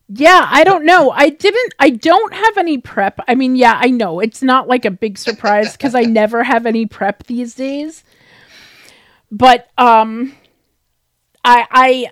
yeah, 0.07 0.47
I 0.49 0.63
don't 0.63 0.85
know. 0.85 1.11
I 1.11 1.29
didn't. 1.29 1.73
I 1.79 1.89
don't 1.89 2.33
have 2.33 2.57
any 2.57 2.77
prep. 2.77 3.19
I 3.27 3.35
mean, 3.35 3.55
yeah, 3.55 3.77
I 3.81 3.89
know 3.89 4.19
it's 4.21 4.41
not 4.41 4.67
like 4.69 4.85
a 4.85 4.91
big 4.91 5.17
surprise 5.17 5.73
because 5.73 5.95
I 5.95 6.01
never 6.03 6.43
have 6.43 6.65
any 6.65 6.85
prep 6.85 7.23
these 7.23 7.55
days. 7.55 8.03
But 9.31 9.67
um, 9.77 10.33
I 11.45 11.67
I 11.71 12.11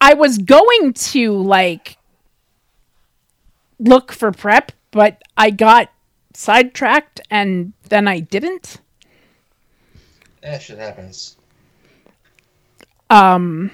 I 0.00 0.14
was 0.14 0.38
going 0.38 0.92
to 0.92 1.32
like 1.32 1.96
look 3.78 4.12
for 4.12 4.30
prep, 4.30 4.70
but 4.90 5.22
I 5.36 5.50
got 5.50 5.90
sidetracked 6.34 7.20
and 7.30 7.72
then 7.88 8.06
I 8.06 8.20
didn't. 8.20 8.80
That 10.42 10.62
shit 10.62 10.78
happens. 10.78 11.36
Um 13.08 13.70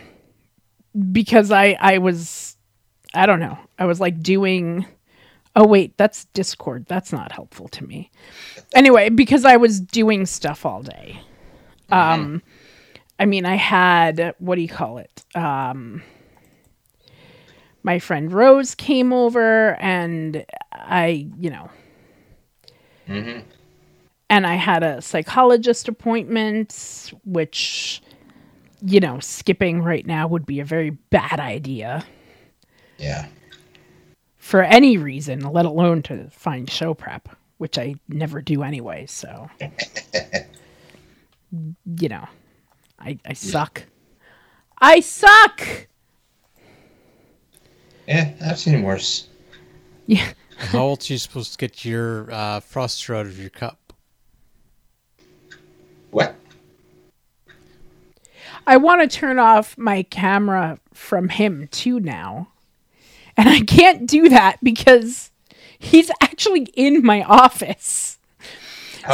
because 1.12 1.50
I 1.50 1.76
I 1.80 1.98
was 1.98 2.56
I 3.12 3.26
don't 3.26 3.40
know. 3.40 3.58
I 3.78 3.86
was 3.86 4.00
like 4.00 4.22
doing 4.22 4.86
Oh 5.56 5.66
wait, 5.66 5.96
that's 5.96 6.26
Discord. 6.26 6.86
That's 6.86 7.12
not 7.12 7.32
helpful 7.32 7.66
to 7.68 7.84
me. 7.84 8.10
Anyway, 8.72 9.08
because 9.08 9.44
I 9.44 9.56
was 9.56 9.80
doing 9.80 10.24
stuff 10.26 10.64
all 10.64 10.82
day. 10.82 11.20
Um, 11.90 12.40
I 13.20 13.26
mean, 13.26 13.46
I 13.46 13.56
had 13.56 14.34
what 14.40 14.56
do 14.56 14.62
you 14.62 14.68
call 14.68 14.98
it? 14.98 15.24
Um, 15.36 16.02
my 17.84 17.98
friend 17.98 18.32
Rose 18.32 18.74
came 18.74 19.12
over, 19.12 19.74
and 19.80 20.44
I, 20.72 21.28
you 21.38 21.50
know, 21.50 21.70
Mm-hmm. 23.08 23.40
and 24.30 24.46
I 24.46 24.54
had 24.54 24.82
a 24.82 25.02
psychologist 25.02 25.88
appointment, 25.88 27.12
which, 27.24 28.02
you 28.82 29.00
know, 29.00 29.18
skipping 29.20 29.82
right 29.82 30.06
now 30.06 30.28
would 30.28 30.46
be 30.46 30.60
a 30.60 30.64
very 30.64 30.90
bad 30.90 31.40
idea 31.40 32.04
Yeah. 32.98 33.26
for 34.38 34.62
any 34.62 34.98
reason, 34.98 35.40
let 35.40 35.66
alone 35.66 36.02
to 36.04 36.30
find 36.30 36.70
show 36.70 36.94
prep, 36.94 37.28
which 37.58 37.78
I 37.78 37.96
never 38.08 38.42
do 38.42 38.62
anyway. 38.62 39.06
So, 39.06 39.50
you 41.50 42.08
know, 42.08 42.28
I, 43.01 43.18
I 43.24 43.32
suck. 43.32 43.84
I 44.78 45.01
suck. 45.01 45.88
Yeah, 48.07 48.32
I've 48.44 48.59
seen 48.59 48.82
worse. 48.82 49.28
Yeah. 50.07 50.32
How 50.57 50.88
else 50.88 51.09
are 51.09 51.14
you 51.14 51.18
supposed 51.18 51.53
to 51.53 51.59
get 51.59 51.84
your 51.84 52.30
uh, 52.30 52.61
froster 52.61 53.16
out 53.16 53.26
of 53.26 53.38
your 53.38 53.51
cup? 53.51 53.92
What? 56.11 56.34
I 58.66 58.76
want 58.76 59.01
to 59.01 59.18
turn 59.18 59.38
off 59.38 59.78
my 59.78 60.03
camera 60.03 60.78
from 60.92 61.28
him 61.28 61.68
too 61.70 62.01
now. 62.01 62.48
And 63.36 63.48
I 63.48 63.61
can't 63.61 64.07
do 64.07 64.28
that 64.28 64.59
because 64.62 65.30
he's 65.78 66.11
actually 66.20 66.64
in 66.74 67.05
my 67.05 67.22
office. 67.22 68.18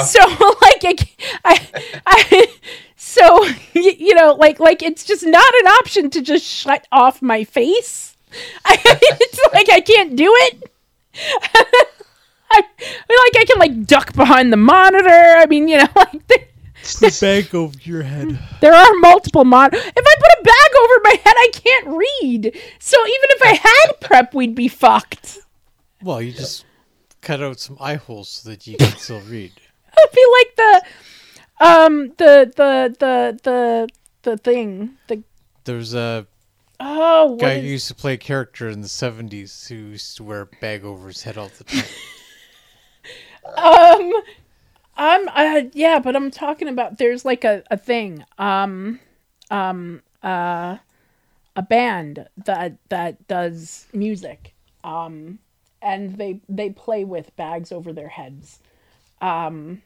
So 0.05 0.19
like 0.63 0.85
I, 0.85 0.97
I, 1.45 1.69
I 2.07 2.47
so 3.19 3.41
y- 3.75 3.97
you 3.99 4.15
know 4.15 4.33
like 4.35 4.61
like 4.61 4.83
it's 4.83 5.05
just 5.05 5.25
not 5.25 5.55
an 5.63 5.67
option 5.69 6.11
to 6.11 6.21
just 6.23 6.45
shut 6.45 6.87
off 6.93 7.23
my 7.23 7.45
face. 7.45 8.17
I, 8.65 8.77
it's 8.85 9.41
like 9.55 9.71
I 9.71 9.81
can't 9.81 10.17
do 10.17 10.33
it. 10.47 10.71
I, 12.51 12.61
like 12.61 13.37
I 13.43 13.45
can 13.47 13.59
like 13.59 13.87
duck 13.87 14.13
behind 14.15 14.53
the 14.53 14.57
monitor. 14.57 15.09
I 15.09 15.47
mean, 15.49 15.69
you 15.69 15.79
know, 15.79 15.89
like 15.97 16.27
there, 16.29 16.47
The 17.01 17.19
bag 17.21 17.55
over 17.55 17.77
your 17.83 18.03
head. 18.03 18.39
there 18.61 18.75
are 18.75 18.93
multiple 19.01 19.45
mon. 19.45 19.71
If 19.73 19.83
I 19.97 20.15
put 20.19 20.41
a 20.41 20.43
bag 20.45 20.71
over 20.83 20.95
my 21.05 21.17
head, 21.25 21.35
I 21.37 21.51
can't 21.53 21.87
read. 21.89 22.57
So 22.79 22.97
even 23.07 23.29
if 23.31 23.43
I 23.43 23.69
had 23.69 24.01
prep, 24.01 24.35
we'd 24.35 24.55
be 24.55 24.69
fucked. 24.69 25.39
Well, 26.03 26.23
you 26.23 26.33
just 26.33 26.65
cut 27.21 27.43
out 27.43 27.59
some 27.59 27.77
eye 27.81 27.97
holes 27.97 28.29
so 28.29 28.51
that 28.51 28.67
you 28.67 28.77
can 28.77 28.97
still 28.97 29.21
read. 29.23 29.53
It'd 29.99 30.15
be 30.15 30.27
like 30.39 30.57
the, 30.57 30.83
um, 31.61 32.09
the 32.19 32.53
the 32.55 32.95
the 32.99 33.39
the 33.43 33.89
the 34.23 34.37
thing. 34.37 34.97
The 35.09 35.23
There's 35.65 35.95
a 35.95 36.27
oh, 36.81 37.27
what 37.33 37.41
guy 37.41 37.53
is- 37.55 37.63
who 37.63 37.69
used 37.69 37.89
to 37.89 37.95
play 37.95 38.15
a 38.15 38.19
character 38.19 38.69
in 38.69 38.81
the 38.83 38.89
70s 38.89 39.69
who 39.69 39.75
used 39.75 40.17
to 40.19 40.25
wear 40.25 40.43
a 40.43 40.47
bag 40.47 40.85
over 40.85 41.09
his 41.09 41.23
head 41.23 41.39
all 41.39 41.49
the 41.57 41.65
time. 41.65 41.85
um, 43.57 44.13
I'm 44.97 45.29
uh 45.29 45.69
yeah, 45.73 45.99
but 45.99 46.17
I'm 46.17 46.31
talking 46.31 46.69
about 46.69 46.99
there's 46.99 47.25
like 47.25 47.45
a 47.45 47.63
a 47.71 47.77
thing. 47.77 48.25
Um, 48.39 49.01
um, 49.51 50.03
uh, 50.23 50.79
a 51.55 51.63
band 51.63 52.27
that 52.45 52.77
that 52.89 53.29
does 53.29 53.87
music. 53.93 54.55
Um, 54.85 55.39
and 55.83 56.17
they 56.17 56.41
they 56.49 56.71
play 56.71 57.05
with 57.05 57.35
bags 57.37 57.71
over 57.73 57.93
their 57.93 58.09
heads. 58.09 58.59
Um, 59.21 59.83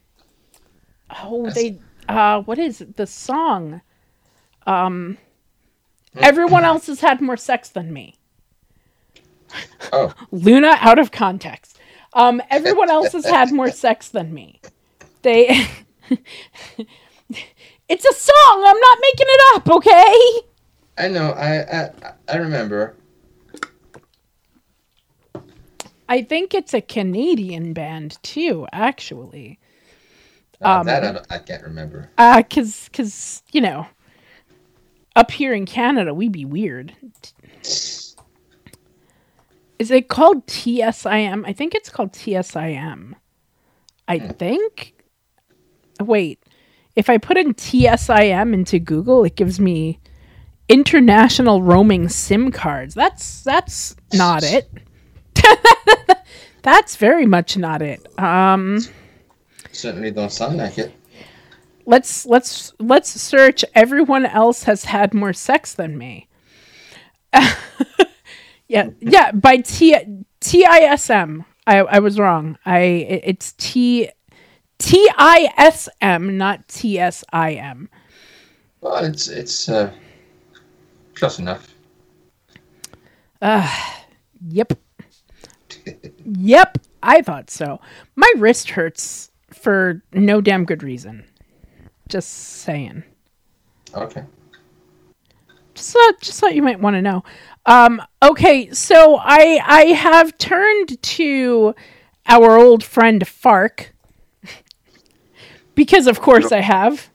oh, 1.22 1.50
they 1.50 1.78
uh, 2.08 2.42
what 2.42 2.58
is 2.58 2.80
it? 2.80 2.96
the 2.96 3.06
song? 3.06 3.82
Um, 4.66 5.18
everyone 6.16 6.64
else 6.70 6.86
has 6.86 7.00
had 7.00 7.20
more 7.20 7.36
sex 7.36 7.68
than 7.68 7.92
me. 7.92 8.16
Oh. 9.92 10.14
Luna 10.30 10.76
out 10.80 10.98
of 10.98 11.10
context. 11.10 11.78
Um, 12.12 12.42
everyone 12.50 12.90
else 12.90 13.12
has 13.12 13.24
had 13.24 13.52
more 13.52 13.70
sex 13.72 14.08
than 14.08 14.34
me. 14.34 14.60
They. 15.22 15.48
it's 17.88 18.04
a 18.04 18.12
song. 18.12 18.64
I'm 18.66 18.80
not 18.80 18.98
making 19.00 19.26
it 19.28 19.40
up. 19.54 19.70
Okay. 19.70 20.46
I 20.98 21.08
know. 21.08 21.30
I 21.30 21.60
I 21.60 21.90
I 22.28 22.36
remember. 22.36 22.96
I 26.08 26.22
think 26.22 26.54
it's 26.54 26.74
a 26.74 26.80
Canadian 26.80 27.72
band 27.72 28.18
too. 28.22 28.66
Actually. 28.72 29.59
Uh, 30.62 30.80
Um, 30.80 30.86
that 30.86 31.04
I, 31.04 31.12
don't- 31.12 31.26
I 31.30 31.38
can't 31.38 31.62
remember. 31.62 32.10
Uh, 32.18 32.42
cause, 32.42 32.88
cause 32.92 33.42
you 33.52 33.60
know, 33.60 33.86
up 35.16 35.30
here 35.30 35.52
in 35.54 35.66
Canada, 35.66 36.12
we 36.14 36.28
be 36.28 36.44
weird. 36.44 36.94
Is 39.78 39.90
it 39.90 40.08
called 40.08 40.46
TSIM? 40.46 41.44
I 41.46 41.52
think 41.52 41.74
it's 41.74 41.88
called 41.88 42.12
TSIM. 42.12 43.14
I 44.06 44.18
think. 44.18 44.94
Wait, 46.00 46.42
if 46.96 47.08
I 47.08 47.16
put 47.18 47.36
in 47.38 47.54
TSIM 47.54 48.52
into 48.52 48.78
Google, 48.78 49.24
it 49.24 49.36
gives 49.36 49.58
me 49.58 49.98
international 50.68 51.62
roaming 51.62 52.08
SIM 52.08 52.50
cards. 52.52 52.94
That's 52.94 53.42
that's 53.42 53.96
not 54.12 54.42
it. 54.44 54.70
that's 56.62 56.96
very 56.96 57.26
much 57.26 57.56
not 57.56 57.80
it. 57.82 58.06
Um. 58.18 58.80
Certainly 59.80 60.10
don't 60.12 60.32
sound 60.32 60.58
like 60.58 60.78
it. 60.78 60.92
let's 61.86 62.26
let's 62.26 62.72
let's 62.78 63.08
search. 63.08 63.64
Everyone 63.74 64.26
else 64.26 64.64
has 64.64 64.84
had 64.84 65.14
more 65.14 65.32
sex 65.32 65.74
than 65.74 65.96
me. 65.98 66.28
Yeah 68.68 68.90
yeah 69.00 69.32
by 69.32 69.56
t 69.56 69.96
tism 70.40 71.44
i 71.66 71.78
i 71.78 71.98
was 71.98 72.18
wrong. 72.20 72.56
I 72.64 72.78
it- 72.78 73.22
it's 73.24 73.52
t 73.54 74.08
tism 74.78 76.32
not 76.36 76.68
tsim 76.68 77.88
Well, 78.80 79.04
it's 79.04 79.26
it's 79.28 79.68
uh, 79.68 79.92
close 81.16 81.38
enough. 81.40 81.74
uh 83.42 83.68
yep. 84.48 84.72
Yep 86.24 86.78
i 87.02 87.22
thought 87.22 87.50
so. 87.50 87.80
My 88.14 88.30
wrist 88.36 88.70
hurts 88.70 89.29
for 89.54 90.02
no 90.12 90.40
damn 90.40 90.64
good 90.64 90.82
reason 90.82 91.24
just 92.08 92.30
saying 92.30 93.04
Okay. 93.94 94.22
just 95.74 95.92
thought, 95.92 96.20
just 96.20 96.40
thought 96.40 96.54
you 96.54 96.62
might 96.62 96.80
want 96.80 96.94
to 96.94 97.02
know. 97.02 97.24
Um, 97.66 98.00
okay, 98.22 98.70
so 98.72 99.16
I 99.20 99.60
I 99.64 99.84
have 99.86 100.36
turned 100.38 101.00
to 101.02 101.74
our 102.26 102.56
old 102.56 102.84
friend 102.84 103.26
Fark 103.26 103.94
because, 105.74 106.06
of 106.06 106.20
course, 106.20 106.52
I 106.52 106.60
have. 106.60 107.10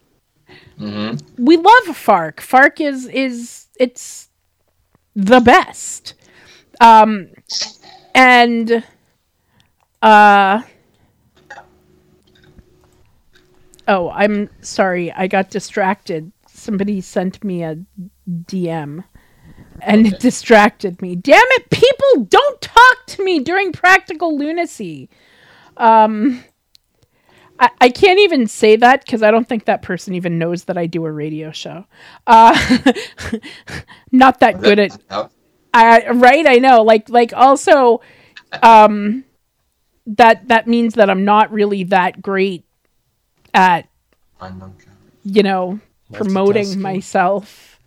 Mm-hmm. 0.79 1.43
We 1.45 1.57
love 1.57 1.95
Fark. 1.95 2.41
Fark 2.41 2.81
is 2.81 3.05
is 3.07 3.67
it's 3.79 4.29
the 5.15 5.39
best. 5.39 6.13
Um, 6.81 7.29
and 8.13 8.83
uh. 10.01 10.61
Oh, 13.87 14.09
I'm 14.09 14.49
sorry. 14.61 15.11
I 15.11 15.27
got 15.27 15.49
distracted. 15.49 16.31
Somebody 16.47 17.01
sent 17.01 17.43
me 17.43 17.63
a 17.63 17.77
DM 18.29 19.03
and 19.81 20.07
it 20.07 20.19
distracted 20.19 21.01
me. 21.01 21.15
Damn 21.15 21.41
it, 21.43 21.69
people 21.69 22.25
don't 22.25 22.61
talk 22.61 23.05
to 23.07 23.23
me 23.23 23.39
during 23.39 23.71
practical 23.71 24.37
lunacy. 24.37 25.09
Um 25.77 26.43
I, 27.59 27.69
I 27.79 27.89
can't 27.89 28.19
even 28.19 28.47
say 28.47 28.75
that 28.77 29.05
because 29.05 29.23
I 29.23 29.31
don't 29.31 29.47
think 29.47 29.65
that 29.65 29.81
person 29.81 30.13
even 30.15 30.37
knows 30.37 30.65
that 30.65 30.77
I 30.77 30.87
do 30.87 31.05
a 31.05 31.11
radio 31.11 31.51
show. 31.51 31.85
Uh, 32.27 32.53
not 34.11 34.41
that 34.41 34.59
good 34.59 34.77
at 34.77 34.97
I 35.73 36.09
right, 36.09 36.45
I 36.47 36.55
know. 36.55 36.83
Like 36.83 37.09
like 37.09 37.33
also 37.33 38.01
um 38.61 39.23
that 40.07 40.47
that 40.47 40.67
means 40.67 40.95
that 40.95 41.09
I'm 41.09 41.25
not 41.25 41.51
really 41.51 41.83
that 41.85 42.21
great 42.21 42.64
at 43.55 43.87
you 45.23 45.41
know 45.41 45.79
promoting 46.13 46.79
myself. 46.79 47.79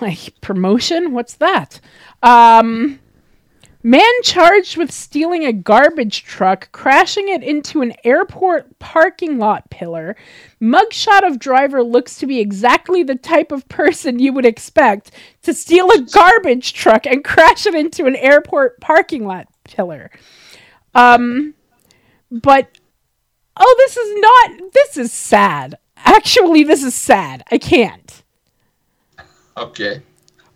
Like 0.00 0.40
promotion? 0.40 1.12
What's 1.12 1.34
that? 1.34 1.80
Um 2.22 2.98
man 3.84 4.10
charged 4.24 4.76
with 4.76 4.90
stealing 4.90 5.44
a 5.44 5.52
garbage 5.52 6.24
truck, 6.24 6.72
crashing 6.72 7.28
it 7.28 7.44
into 7.44 7.82
an 7.82 7.92
airport 8.02 8.76
parking 8.80 9.38
lot 9.38 9.70
pillar. 9.70 10.16
Mugshot 10.60 11.24
of 11.24 11.38
driver 11.38 11.84
looks 11.84 12.16
to 12.18 12.26
be 12.26 12.40
exactly 12.40 13.04
the 13.04 13.14
type 13.14 13.52
of 13.52 13.68
person 13.68 14.18
you 14.18 14.32
would 14.32 14.46
expect 14.46 15.12
to 15.42 15.54
steal 15.54 15.88
a 15.90 16.00
garbage 16.00 16.72
truck 16.72 17.06
and 17.06 17.22
crash 17.22 17.66
it 17.66 17.76
into 17.76 18.06
an 18.06 18.16
airport 18.16 18.80
parking 18.80 19.24
lot 19.24 19.46
pillar. 19.62 20.10
Um 20.94 21.54
but 22.32 22.76
oh 23.56 23.74
this 23.78 23.96
is 23.96 24.20
not 24.20 24.72
this 24.72 24.96
is 24.96 25.12
sad 25.12 25.78
actually, 26.06 26.64
this 26.64 26.82
is 26.82 26.94
sad. 26.94 27.42
I 27.50 27.58
can't. 27.58 28.22
Okay. 29.56 30.02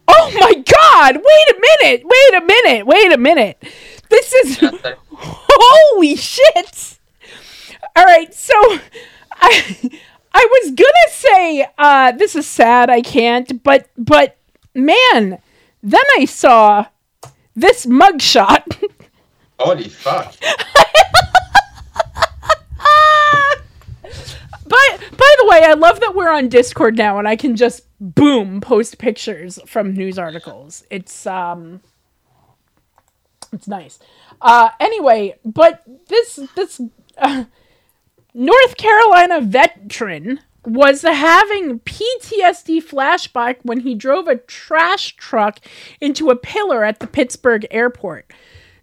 Oh 0.08 0.30
my 0.34 0.54
god! 0.54 1.16
Wait 1.16 1.56
a 1.56 1.60
minute! 1.60 2.02
Wait 2.04 2.42
a 2.42 2.44
minute! 2.44 2.86
Wait 2.86 3.12
a 3.12 3.18
minute! 3.18 3.62
This 4.08 4.32
is 4.32 4.58
holy 5.12 6.16
shit! 6.16 6.98
All 7.94 8.04
right, 8.04 8.32
so 8.34 8.54
I 9.32 10.00
I 10.32 10.48
was 10.50 10.72
gonna 10.72 11.10
say 11.10 11.66
uh, 11.78 12.12
this 12.12 12.34
is 12.34 12.46
sad. 12.46 12.90
I 12.90 13.02
can't, 13.02 13.62
but 13.62 13.88
but 13.96 14.36
man, 14.74 15.38
then 15.82 16.04
I 16.18 16.24
saw 16.24 16.86
this 17.54 17.86
mugshot. 17.86 18.82
Holy 19.58 19.88
fuck. 19.88 20.34
By 24.70 24.98
by 25.10 25.34
the 25.40 25.46
way, 25.48 25.64
I 25.64 25.74
love 25.74 26.00
that 26.00 26.14
we're 26.14 26.30
on 26.30 26.48
Discord 26.48 26.96
now 26.96 27.18
and 27.18 27.26
I 27.28 27.36
can 27.36 27.56
just 27.56 27.82
boom 28.00 28.60
post 28.60 28.98
pictures 28.98 29.58
from 29.66 29.92
news 29.92 30.18
articles. 30.18 30.84
It's 30.90 31.26
um 31.26 31.80
it's 33.52 33.68
nice. 33.68 33.98
Uh 34.40 34.70
anyway, 34.78 35.36
but 35.44 35.82
this 36.08 36.38
this 36.54 36.80
uh, 37.18 37.44
North 38.32 38.76
Carolina 38.76 39.40
veteran 39.40 40.40
was 40.64 41.02
having 41.02 41.80
PTSD 41.80 42.78
flashback 42.82 43.56
when 43.62 43.80
he 43.80 43.94
drove 43.94 44.28
a 44.28 44.36
trash 44.36 45.16
truck 45.16 45.58
into 46.00 46.30
a 46.30 46.36
pillar 46.36 46.84
at 46.84 47.00
the 47.00 47.06
Pittsburgh 47.08 47.66
airport. 47.72 48.30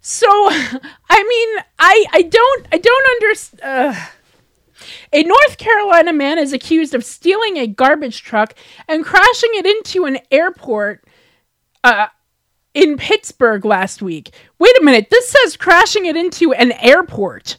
So, 0.00 0.26
I 0.28 1.22
mean, 1.22 1.64
I 1.78 2.04
I 2.12 2.22
don't 2.22 2.66
I 2.72 2.78
don't 2.78 3.06
understand. 3.12 3.62
Uh, 3.62 4.06
a 5.12 5.22
North 5.22 5.58
Carolina 5.58 6.12
man 6.12 6.38
is 6.38 6.52
accused 6.52 6.94
of 6.94 7.04
stealing 7.04 7.56
a 7.56 7.66
garbage 7.66 8.22
truck 8.22 8.54
and 8.86 9.04
crashing 9.04 9.50
it 9.54 9.66
into 9.66 10.04
an 10.04 10.18
airport 10.30 11.04
uh, 11.84 12.08
in 12.74 12.96
Pittsburgh 12.96 13.64
last 13.64 14.02
week. 14.02 14.34
Wait 14.58 14.76
a 14.80 14.84
minute, 14.84 15.08
this 15.10 15.28
says 15.30 15.56
crashing 15.56 16.06
it 16.06 16.16
into 16.16 16.52
an 16.52 16.72
airport. 16.72 17.58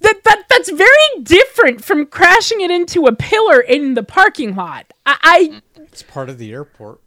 That, 0.00 0.22
that 0.24 0.44
that's 0.48 0.70
very 0.70 1.22
different 1.22 1.82
from 1.84 2.06
crashing 2.06 2.60
it 2.60 2.70
into 2.70 3.06
a 3.06 3.14
pillar 3.14 3.60
in 3.60 3.94
the 3.94 4.02
parking 4.02 4.54
lot. 4.54 4.92
I 5.04 5.16
I, 5.22 5.62
It's 5.82 6.02
part 6.02 6.28
of 6.28 6.38
the 6.38 6.52
airport. 6.52 7.00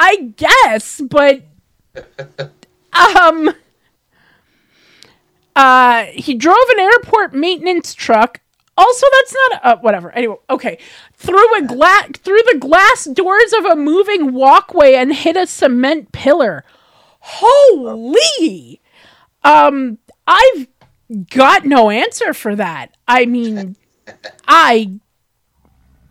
I 0.00 0.32
guess, 0.36 1.00
but 1.00 1.42
um 2.92 3.52
uh 5.58 6.04
he 6.14 6.34
drove 6.34 6.56
an 6.70 6.78
airport 6.78 7.34
maintenance 7.34 7.92
truck. 7.92 8.40
Also 8.76 9.06
that's 9.12 9.34
not 9.34 9.64
uh, 9.64 9.76
whatever. 9.80 10.12
Anyway 10.12 10.36
okay. 10.48 10.78
Through 11.14 11.56
a 11.58 11.62
glass 11.62 12.10
through 12.14 12.42
the 12.52 12.58
glass 12.60 13.04
doors 13.06 13.52
of 13.58 13.64
a 13.64 13.74
moving 13.74 14.32
walkway 14.32 14.94
and 14.94 15.12
hit 15.12 15.36
a 15.36 15.48
cement 15.48 16.12
pillar. 16.12 16.64
Holy! 17.18 18.80
Um 19.42 19.98
i've 20.28 20.68
got 21.28 21.64
no 21.64 21.90
answer 21.90 22.32
for 22.32 22.54
that. 22.54 22.96
I 23.08 23.26
mean 23.26 23.74
i 24.48 24.92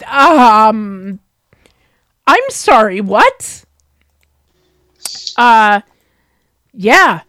um 0.06 1.20
i'm 2.28 2.50
sorry 2.50 3.00
what? 3.00 3.64
Uh 5.38 5.80
yeah. 6.74 7.22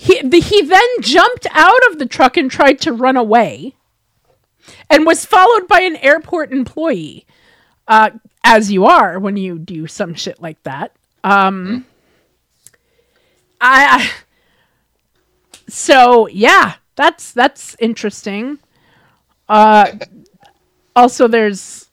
He, 0.00 0.22
the, 0.22 0.38
he 0.38 0.62
then 0.62 0.88
jumped 1.00 1.48
out 1.50 1.90
of 1.90 1.98
the 1.98 2.06
truck 2.06 2.36
and 2.36 2.48
tried 2.48 2.80
to 2.82 2.92
run 2.92 3.16
away 3.16 3.74
and 4.88 5.04
was 5.04 5.24
followed 5.24 5.66
by 5.66 5.80
an 5.80 5.96
airport 5.96 6.52
employee. 6.52 7.26
Uh, 7.88 8.10
as 8.44 8.70
you 8.70 8.86
are 8.86 9.18
when 9.18 9.36
you 9.36 9.58
do 9.58 9.86
some 9.86 10.14
shit 10.14 10.40
like 10.40 10.62
that. 10.62 10.92
Um, 11.24 11.84
I, 13.60 14.00
I 14.00 14.10
so 15.68 16.28
yeah, 16.28 16.74
that's 16.96 17.32
that's 17.32 17.76
interesting. 17.78 18.58
Uh, 19.48 19.92
also, 20.94 21.28
there's 21.28 21.88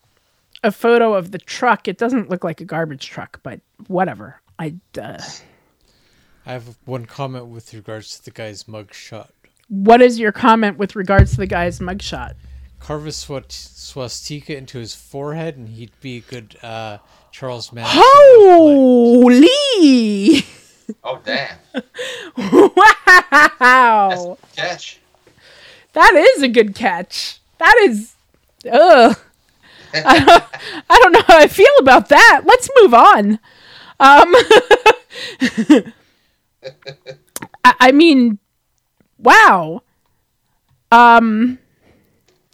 a 0.64 0.72
photo 0.72 1.14
of 1.14 1.32
the 1.32 1.38
truck. 1.38 1.88
It 1.88 1.97
doesn't 1.97 2.30
look 2.30 2.43
like 2.43 2.62
a 2.62 2.66
garbage 2.66 3.08
truck, 3.10 3.39
but 3.43 3.60
whatever. 3.88 4.41
I 4.58 4.76
uh, 4.99 5.22
I 6.45 6.53
have 6.53 6.75
one 6.85 7.05
comment 7.05 7.47
with 7.47 7.73
regards 7.73 8.17
to 8.17 8.25
the 8.25 8.31
guy's 8.31 8.65
mugshot. 8.65 9.29
what 9.67 10.01
is 10.01 10.19
your 10.19 10.31
comment 10.31 10.77
with 10.77 10.95
regards 10.95 11.31
to 11.31 11.37
the 11.37 11.47
guy's 11.47 11.79
mugshot? 11.79 12.35
Carve 12.79 13.07
a 13.07 13.11
swastika 13.11 14.55
into 14.55 14.77
his 14.77 14.93
forehead, 14.93 15.57
and 15.57 15.69
he'd 15.69 15.91
be 16.01 16.17
a 16.17 16.21
good 16.21 16.55
uh, 16.61 16.99
Charles 17.31 17.73
Manson. 17.73 17.99
Holy! 18.03 19.47
Oh 21.03 21.19
damn. 21.23 21.57
wow! 23.59 24.37
Catch. 24.55 24.99
That 25.93 26.13
is 26.13 26.43
a 26.43 26.47
good 26.47 26.75
catch. 26.75 27.39
That 27.57 27.75
is. 27.87 28.13
Ugh. 28.71 29.17
I 29.93 30.19
don't, 30.19 30.43
I 30.89 30.99
don't 30.99 31.11
know 31.13 31.23
how 31.25 31.37
I 31.39 31.47
feel 31.47 31.73
about 31.79 32.09
that. 32.09 32.41
Let's 32.45 32.69
move 32.81 32.93
on. 32.93 33.39
Um, 33.99 34.35
I, 37.63 37.75
I 37.79 37.91
mean, 37.91 38.39
wow. 39.17 39.81
Um, 40.91 41.59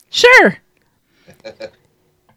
sure. 0.09 0.57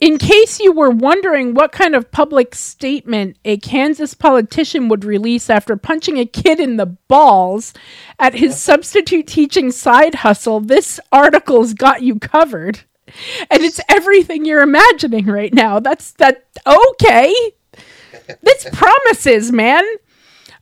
In 0.01 0.19
case 0.19 0.61
you 0.61 0.73
were 0.73 0.91
wondering 0.91 1.55
what 1.55 1.73
kind 1.73 1.95
of 1.95 2.11
public 2.11 2.55
statement 2.55 3.39
a 3.45 3.57
Kansas 3.59 4.13
politician 4.13 4.89
would 4.89 5.05
release 5.05 5.49
after 5.49 5.77
punching 5.77 6.19
a 6.19 6.27
kid 6.27 6.61
in 6.61 6.77
the 6.77 6.87
balls 6.87 7.73
at 8.19 8.35
his 8.35 8.61
substitute 8.61 9.27
teaching 9.27 9.71
side 9.71 10.17
hustle, 10.17 10.61
this 10.61 11.01
article's 11.11 11.73
got 11.73 12.03
you 12.03 12.19
covered. 12.19 12.81
And 13.51 13.63
it's 13.63 13.81
everything 13.89 14.45
you're 14.45 14.63
imagining 14.63 15.27
right 15.27 15.55
now. 15.55 15.81
That's 15.81 16.13
that 16.13 16.45
okay. 16.67 17.35
This 18.43 18.67
promises, 18.73 19.53
man. 19.53 19.85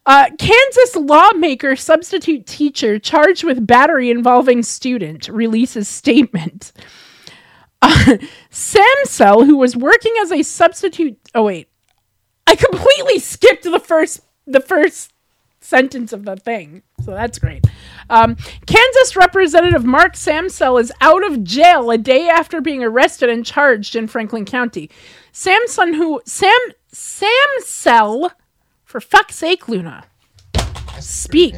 Uh, 0.04 0.30
Kansas 0.38 0.96
lawmaker 0.96 1.76
substitute 1.76 2.46
teacher 2.46 2.98
charged 2.98 3.44
with 3.44 3.66
battery 3.66 4.10
involving 4.10 4.62
student 4.62 5.28
releases 5.28 5.88
statement. 5.88 6.72
Uh, 7.80 8.16
Samsel, 8.50 9.46
who 9.46 9.56
was 9.56 9.76
working 9.76 10.14
as 10.22 10.32
a 10.32 10.42
substitute. 10.42 11.18
Oh 11.34 11.44
wait, 11.44 11.68
I 12.46 12.56
completely 12.56 13.18
skipped 13.18 13.64
the 13.64 13.80
first 13.80 14.20
the 14.46 14.60
first 14.60 15.12
sentence 15.60 16.12
of 16.12 16.24
the 16.24 16.36
thing, 16.36 16.82
so 17.04 17.12
that's 17.12 17.38
great. 17.38 17.64
Um, 18.10 18.36
Kansas 18.66 19.16
Representative 19.16 19.84
Mark 19.84 20.14
Samsel 20.14 20.80
is 20.80 20.92
out 21.00 21.24
of 21.24 21.44
jail 21.44 21.90
a 21.90 21.98
day 21.98 22.28
after 22.28 22.60
being 22.60 22.82
arrested 22.82 23.30
and 23.30 23.46
charged 23.46 23.96
in 23.96 24.08
Franklin 24.08 24.44
County. 24.44 24.90
Samson, 25.30 25.94
who 25.94 26.20
Sam 26.26 26.52
Samsel, 26.92 28.30
for 28.92 29.00
fuck's 29.00 29.36
sake, 29.36 29.70
Luna, 29.70 30.04
speak, 31.00 31.54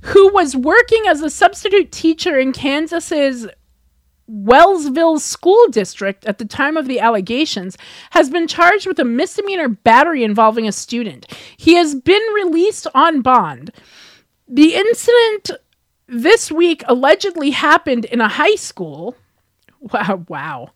who 0.00 0.32
was 0.32 0.56
working 0.56 1.02
as 1.06 1.20
a 1.20 1.28
substitute 1.28 1.92
teacher 1.92 2.38
in 2.38 2.54
Kansas's 2.54 3.46
Wellsville 4.26 5.20
School 5.20 5.66
District 5.68 6.24
at 6.24 6.38
the 6.38 6.46
time 6.46 6.78
of 6.78 6.88
the 6.88 7.00
allegations, 7.00 7.76
has 8.12 8.30
been 8.30 8.48
charged 8.48 8.86
with 8.86 8.98
a 8.98 9.04
misdemeanor 9.04 9.68
battery 9.68 10.24
involving 10.24 10.66
a 10.66 10.72
student. 10.72 11.30
He 11.58 11.74
has 11.74 11.94
been 11.94 12.22
released 12.34 12.86
on 12.94 13.20
bond. 13.20 13.70
The 14.48 14.74
incident 14.74 15.50
this 16.06 16.50
week 16.50 16.82
allegedly 16.88 17.50
happened 17.50 18.06
in 18.06 18.22
a 18.22 18.28
high 18.28 18.56
school. 18.56 19.16
Wow, 19.80 20.24
wow. 20.28 20.70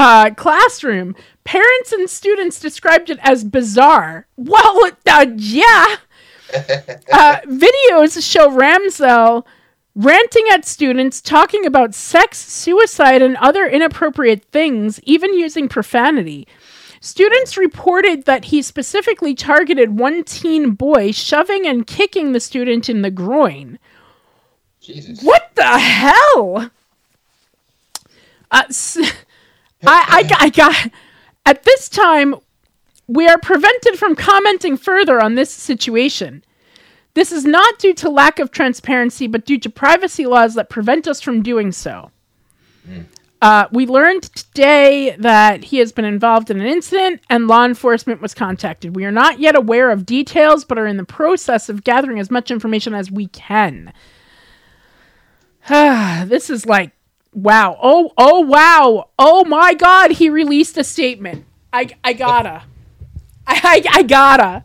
Uh, 0.00 0.30
classroom. 0.34 1.14
Parents 1.44 1.92
and 1.92 2.08
students 2.08 2.58
described 2.58 3.10
it 3.10 3.18
as 3.20 3.44
bizarre. 3.44 4.26
Well, 4.36 4.90
uh, 5.06 5.26
yeah. 5.36 5.96
Uh, 7.12 7.36
videos 7.46 8.28
show 8.28 8.48
Ramsell 8.50 9.44
ranting 9.94 10.46
at 10.50 10.64
students, 10.64 11.20
talking 11.20 11.64
about 11.64 11.94
sex, 11.94 12.38
suicide, 12.38 13.22
and 13.22 13.36
other 13.36 13.66
inappropriate 13.66 14.44
things, 14.46 14.98
even 15.04 15.32
using 15.32 15.68
profanity. 15.68 16.48
Students 17.00 17.56
reported 17.56 18.24
that 18.24 18.46
he 18.46 18.62
specifically 18.62 19.32
targeted 19.34 19.96
one 19.96 20.24
teen 20.24 20.72
boy, 20.72 21.12
shoving 21.12 21.68
and 21.68 21.86
kicking 21.86 22.32
the 22.32 22.40
student 22.40 22.88
in 22.88 23.02
the 23.02 23.12
groin. 23.12 23.78
Jesus. 24.80 25.22
What 25.22 25.52
the 25.54 25.78
hell? 25.78 26.70
Uh, 28.50 28.62
s- 28.68 28.98
I, 29.86 30.06
I, 30.08 30.22
got- 30.24 30.42
I 30.42 30.48
got. 30.50 30.92
At 31.46 31.64
this 31.64 31.88
time, 31.88 32.34
we 33.06 33.26
are 33.26 33.38
prevented 33.38 33.98
from 33.98 34.14
commenting 34.14 34.76
further 34.76 35.22
on 35.22 35.34
this 35.34 35.50
situation. 35.50 36.44
This 37.14 37.32
is 37.32 37.44
not 37.44 37.78
due 37.78 37.94
to 37.94 38.08
lack 38.08 38.38
of 38.38 38.50
transparency, 38.50 39.26
but 39.26 39.44
due 39.44 39.58
to 39.58 39.70
privacy 39.70 40.26
laws 40.26 40.54
that 40.54 40.70
prevent 40.70 41.08
us 41.08 41.20
from 41.20 41.42
doing 41.42 41.72
so. 41.72 42.12
Uh, 43.42 43.66
we 43.72 43.86
learned 43.86 44.22
today 44.22 45.16
that 45.18 45.64
he 45.64 45.78
has 45.78 45.92
been 45.92 46.04
involved 46.04 46.50
in 46.50 46.60
an 46.60 46.66
incident 46.66 47.20
and 47.30 47.48
law 47.48 47.64
enforcement 47.64 48.20
was 48.20 48.34
contacted. 48.34 48.94
We 48.94 49.04
are 49.06 49.10
not 49.10 49.40
yet 49.40 49.56
aware 49.56 49.90
of 49.90 50.04
details, 50.06 50.64
but 50.64 50.78
are 50.78 50.86
in 50.86 50.98
the 50.98 51.04
process 51.04 51.68
of 51.68 51.82
gathering 51.82 52.20
as 52.20 52.30
much 52.30 52.50
information 52.50 52.94
as 52.94 53.10
we 53.10 53.28
can. 53.28 53.92
this 55.68 56.50
is 56.50 56.66
like, 56.66 56.92
wow. 57.32 57.78
Oh, 57.82 58.12
oh, 58.16 58.40
wow. 58.40 59.10
Oh 59.18 59.44
my 59.44 59.74
God. 59.74 60.12
He 60.12 60.28
released 60.28 60.76
a 60.78 60.84
statement. 60.84 61.44
I, 61.72 61.88
I 62.02 62.12
gotta. 62.12 62.62
I, 63.46 63.60
I, 63.62 63.98
I 63.98 64.02
gotta. 64.02 64.64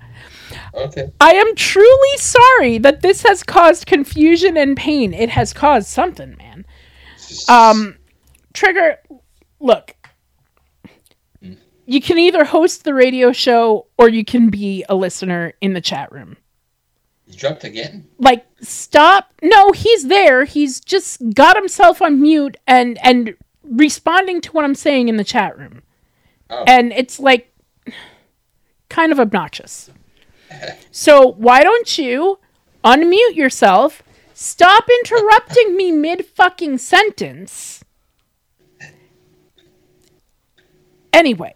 Okay. 0.73 1.11
I 1.21 1.33
am 1.33 1.55
truly 1.55 2.17
sorry 2.17 2.77
that 2.79 3.01
this 3.01 3.23
has 3.23 3.43
caused 3.43 3.85
confusion 3.85 4.57
and 4.57 4.75
pain. 4.75 5.13
It 5.13 5.29
has 5.29 5.53
caused 5.53 5.87
something, 5.87 6.35
man. 6.37 6.65
Um, 7.49 7.97
Trigger, 8.53 8.97
look. 9.59 9.95
You 11.87 12.01
can 12.01 12.17
either 12.17 12.43
host 12.43 12.83
the 12.83 12.93
radio 12.93 13.31
show 13.31 13.87
or 13.97 14.09
you 14.09 14.25
can 14.25 14.49
be 14.49 14.83
a 14.89 14.95
listener 14.95 15.53
in 15.61 15.73
the 15.73 15.81
chat 15.81 16.11
room. 16.11 16.37
You 17.27 17.37
dropped 17.37 17.63
again? 17.63 18.07
Like, 18.19 18.45
stop. 18.61 19.33
No, 19.41 19.71
he's 19.71 20.07
there. 20.07 20.45
He's 20.45 20.79
just 20.79 21.33
got 21.33 21.55
himself 21.55 22.01
on 22.01 22.21
mute 22.21 22.57
and 22.67 22.99
and 23.03 23.35
responding 23.63 24.41
to 24.41 24.51
what 24.51 24.63
I'm 24.63 24.75
saying 24.75 25.09
in 25.09 25.17
the 25.17 25.23
chat 25.23 25.57
room. 25.57 25.81
Oh. 26.49 26.63
And 26.67 26.93
it's 26.93 27.19
like 27.19 27.51
kind 28.89 29.11
of 29.11 29.19
obnoxious. 29.19 29.89
So 30.91 31.33
why 31.33 31.63
don't 31.63 31.97
you 31.97 32.39
unmute 32.83 33.35
yourself? 33.35 34.01
Stop 34.33 34.85
interrupting 34.89 35.75
me 35.75 35.91
mid 35.91 36.25
fucking 36.25 36.77
sentence. 36.77 37.83
Anyway, 41.11 41.53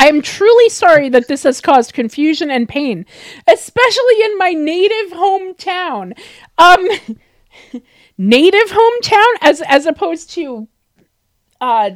I 0.00 0.08
am 0.08 0.22
truly 0.22 0.70
sorry 0.70 1.10
that 1.10 1.28
this 1.28 1.42
has 1.42 1.60
caused 1.60 1.92
confusion 1.92 2.50
and 2.50 2.66
pain, 2.66 3.04
especially 3.46 4.22
in 4.24 4.38
my 4.38 4.52
native 4.52 5.12
hometown. 5.12 6.18
Um 6.56 6.88
native 8.16 8.70
hometown 8.70 9.32
as 9.42 9.60
as 9.66 9.84
opposed 9.84 10.30
to 10.30 10.68
uh 11.60 11.90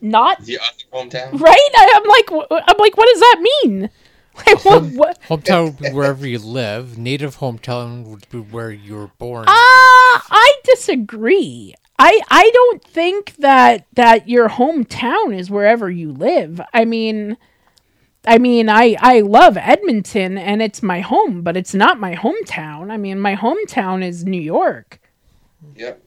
not 0.00 0.44
The 0.44 0.58
other 0.60 0.84
hometown? 0.92 1.40
right? 1.40 1.70
I, 1.76 1.92
I'm 1.96 2.08
like 2.08 2.48
I'm 2.68 2.76
like 2.78 2.96
what 2.96 3.08
does 3.08 3.20
that 3.20 3.38
mean? 3.64 3.90
Like 4.46 4.64
what, 4.64 4.82
what 4.94 5.22
Hometown 5.28 5.64
would 5.64 5.78
be 5.78 5.90
wherever 5.90 6.26
you 6.26 6.38
live. 6.38 6.96
Native 6.96 7.36
hometown 7.36 8.04
would 8.04 8.26
be 8.30 8.38
where 8.38 8.70
you 8.70 8.94
were 8.94 9.10
born. 9.18 9.44
Ah, 9.46 10.26
I 10.30 10.54
disagree. 10.64 11.74
I 12.04 12.20
I 12.28 12.50
don't 12.52 12.82
think 12.82 13.36
that 13.36 13.86
that 13.92 14.28
your 14.28 14.48
hometown 14.48 15.38
is 15.38 15.48
wherever 15.48 15.88
you 15.88 16.10
live. 16.10 16.60
I 16.74 16.84
mean, 16.84 17.36
I 18.26 18.38
mean, 18.38 18.68
I 18.68 18.96
I 18.98 19.20
love 19.20 19.56
Edmonton 19.56 20.36
and 20.36 20.60
it's 20.60 20.82
my 20.82 20.98
home, 20.98 21.42
but 21.42 21.56
it's 21.56 21.74
not 21.74 22.00
my 22.00 22.16
hometown. 22.16 22.90
I 22.90 22.96
mean, 22.96 23.20
my 23.20 23.36
hometown 23.36 24.04
is 24.04 24.24
New 24.24 24.40
York. 24.40 25.00
Yep. 25.76 26.02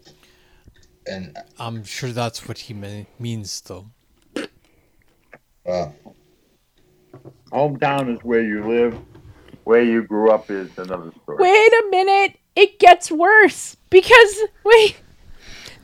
And 1.07 1.37
I'm 1.57 1.85
sure 1.85 2.11
that's 2.11 2.45
what 2.45 2.57
he 2.57 2.73
me- 2.73 3.07
means, 3.17 3.61
though. 3.61 3.85
well, 5.63 5.95
Hometown 7.53 8.13
is 8.13 8.21
where 8.21 8.41
you 8.41 8.67
live. 8.67 8.99
Where 9.63 9.81
you 9.81 10.03
grew 10.03 10.29
up 10.29 10.51
is 10.51 10.77
another 10.77 11.13
story. 11.23 11.37
Wait 11.39 11.71
a 11.71 11.87
minute, 11.89 12.37
it 12.57 12.79
gets 12.79 13.09
worse 13.09 13.77
because 13.89 14.41
wait. 14.65 14.97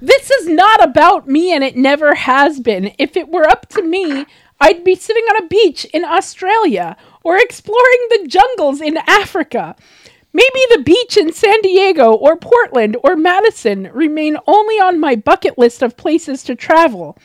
This 0.01 0.31
is 0.31 0.47
not 0.47 0.83
about 0.83 1.27
me 1.27 1.53
and 1.53 1.63
it 1.63 1.77
never 1.77 2.15
has 2.15 2.59
been. 2.59 2.93
If 2.97 3.15
it 3.15 3.29
were 3.29 3.47
up 3.47 3.69
to 3.69 3.83
me, 3.83 4.25
I'd 4.59 4.83
be 4.83 4.95
sitting 4.95 5.23
on 5.25 5.43
a 5.43 5.47
beach 5.47 5.85
in 5.85 6.03
Australia 6.03 6.97
or 7.23 7.37
exploring 7.37 8.07
the 8.09 8.27
jungles 8.27 8.81
in 8.81 8.97
Africa. 9.07 9.75
Maybe 10.33 10.61
the 10.71 10.83
beach 10.83 11.17
in 11.17 11.33
San 11.33 11.61
Diego 11.61 12.13
or 12.13 12.35
Portland 12.35 12.97
or 13.03 13.15
Madison 13.15 13.89
remain 13.93 14.37
only 14.47 14.75
on 14.75 14.99
my 14.99 15.15
bucket 15.15 15.57
list 15.57 15.83
of 15.83 15.97
places 15.97 16.43
to 16.43 16.55
travel. 16.55 17.17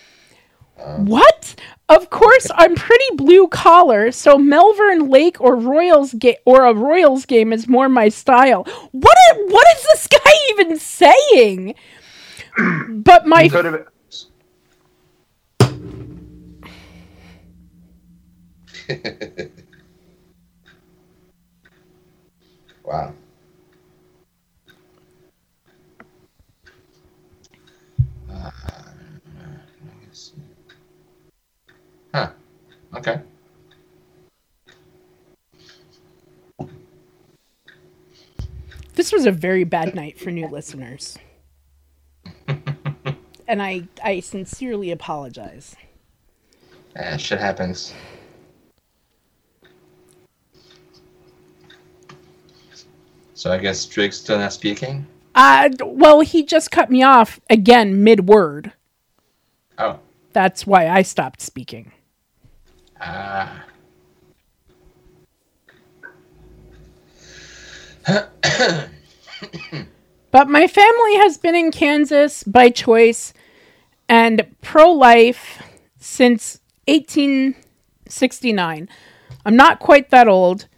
What? 0.77 1.55
Of 1.89 2.11
course, 2.11 2.49
I'm 2.55 2.75
pretty 2.75 3.15
blue 3.15 3.49
collar, 3.49 4.11
so 4.11 4.37
Melvern 4.37 5.09
Lake 5.09 5.41
or 5.41 5.57
Royals 5.57 6.15
ga- 6.15 6.39
or 6.45 6.65
a 6.65 6.75
Royals 6.75 7.25
game 7.25 7.53
is 7.53 7.69
more 7.69 7.89
my 7.89 8.09
style. 8.09 8.65
What? 8.91 9.17
Are, 9.31 9.47
what 9.47 9.67
is 9.77 9.85
this 9.85 10.07
guy 10.09 10.33
even 10.51 10.79
saying? 10.79 11.75
But 12.57 13.27
my 13.27 13.49
Could 13.49 13.65
have 13.67 13.87
wow. 22.85 23.13
Uh. 28.31 28.51
Huh. 32.15 32.31
Okay. 32.95 33.21
This 38.95 39.13
was 39.13 39.27
a 39.27 39.33
very 39.33 39.65
bad 39.65 39.95
night 39.95 40.19
for 40.19 40.31
new 40.31 40.49
listeners. 40.49 41.19
And 43.49 43.63
I 43.63 43.89
I 44.03 44.21
sincerely 44.21 44.91
apologize. 44.91 45.77
Eh, 46.97 47.17
shit 47.17 47.39
happens. 47.39 47.93
So 53.35 53.53
I 53.53 53.59
guess 53.59 53.85
Drake's 53.85 54.17
still 54.17 54.39
not 54.39 54.53
speaking? 54.53 55.07
Uh 55.35 55.69
well, 55.85 56.21
he 56.21 56.45
just 56.45 56.71
cut 56.71 56.91
me 56.91 57.03
off 57.03 57.41
again 57.51 58.03
mid 58.03 58.29
word. 58.29 58.73
Oh. 59.79 59.99
That's 60.33 60.67
why 60.67 60.89
I 60.89 61.03
stopped 61.03 61.41
speaking. 61.41 61.93
Ah. 63.01 63.65
But 70.31 70.49
my 70.49 70.67
family 70.67 71.17
has 71.17 71.39
been 71.39 71.55
in 71.55 71.71
Kansas 71.71 72.43
by 72.45 72.71
choice 72.71 73.33
and 74.09 74.47
pro 74.61 74.91
life 74.91 75.63
since 75.99 76.61
1869. 76.87 78.89
I'm 79.45 79.57
not 79.57 79.81
quite 79.81 80.11
that 80.11 80.29
old, 80.29 80.69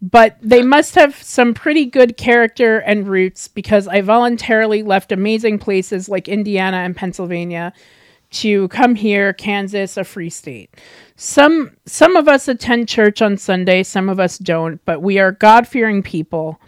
but 0.00 0.36
they 0.42 0.62
must 0.62 0.94
have 0.96 1.22
some 1.22 1.54
pretty 1.54 1.86
good 1.86 2.16
character 2.16 2.78
and 2.78 3.06
roots 3.06 3.48
because 3.48 3.86
I 3.86 4.00
voluntarily 4.00 4.82
left 4.82 5.12
amazing 5.12 5.58
places 5.58 6.08
like 6.08 6.28
Indiana 6.28 6.78
and 6.78 6.96
Pennsylvania 6.96 7.72
to 8.30 8.68
come 8.68 8.94
here, 8.94 9.32
Kansas, 9.32 9.96
a 9.96 10.04
free 10.04 10.30
state. 10.30 10.74
Some 11.16 11.76
some 11.86 12.16
of 12.16 12.26
us 12.26 12.48
attend 12.48 12.88
church 12.88 13.22
on 13.22 13.36
Sunday, 13.36 13.82
some 13.82 14.08
of 14.08 14.18
us 14.18 14.38
don't, 14.38 14.84
but 14.84 15.02
we 15.02 15.18
are 15.18 15.32
God-fearing 15.32 16.02
people. 16.02 16.58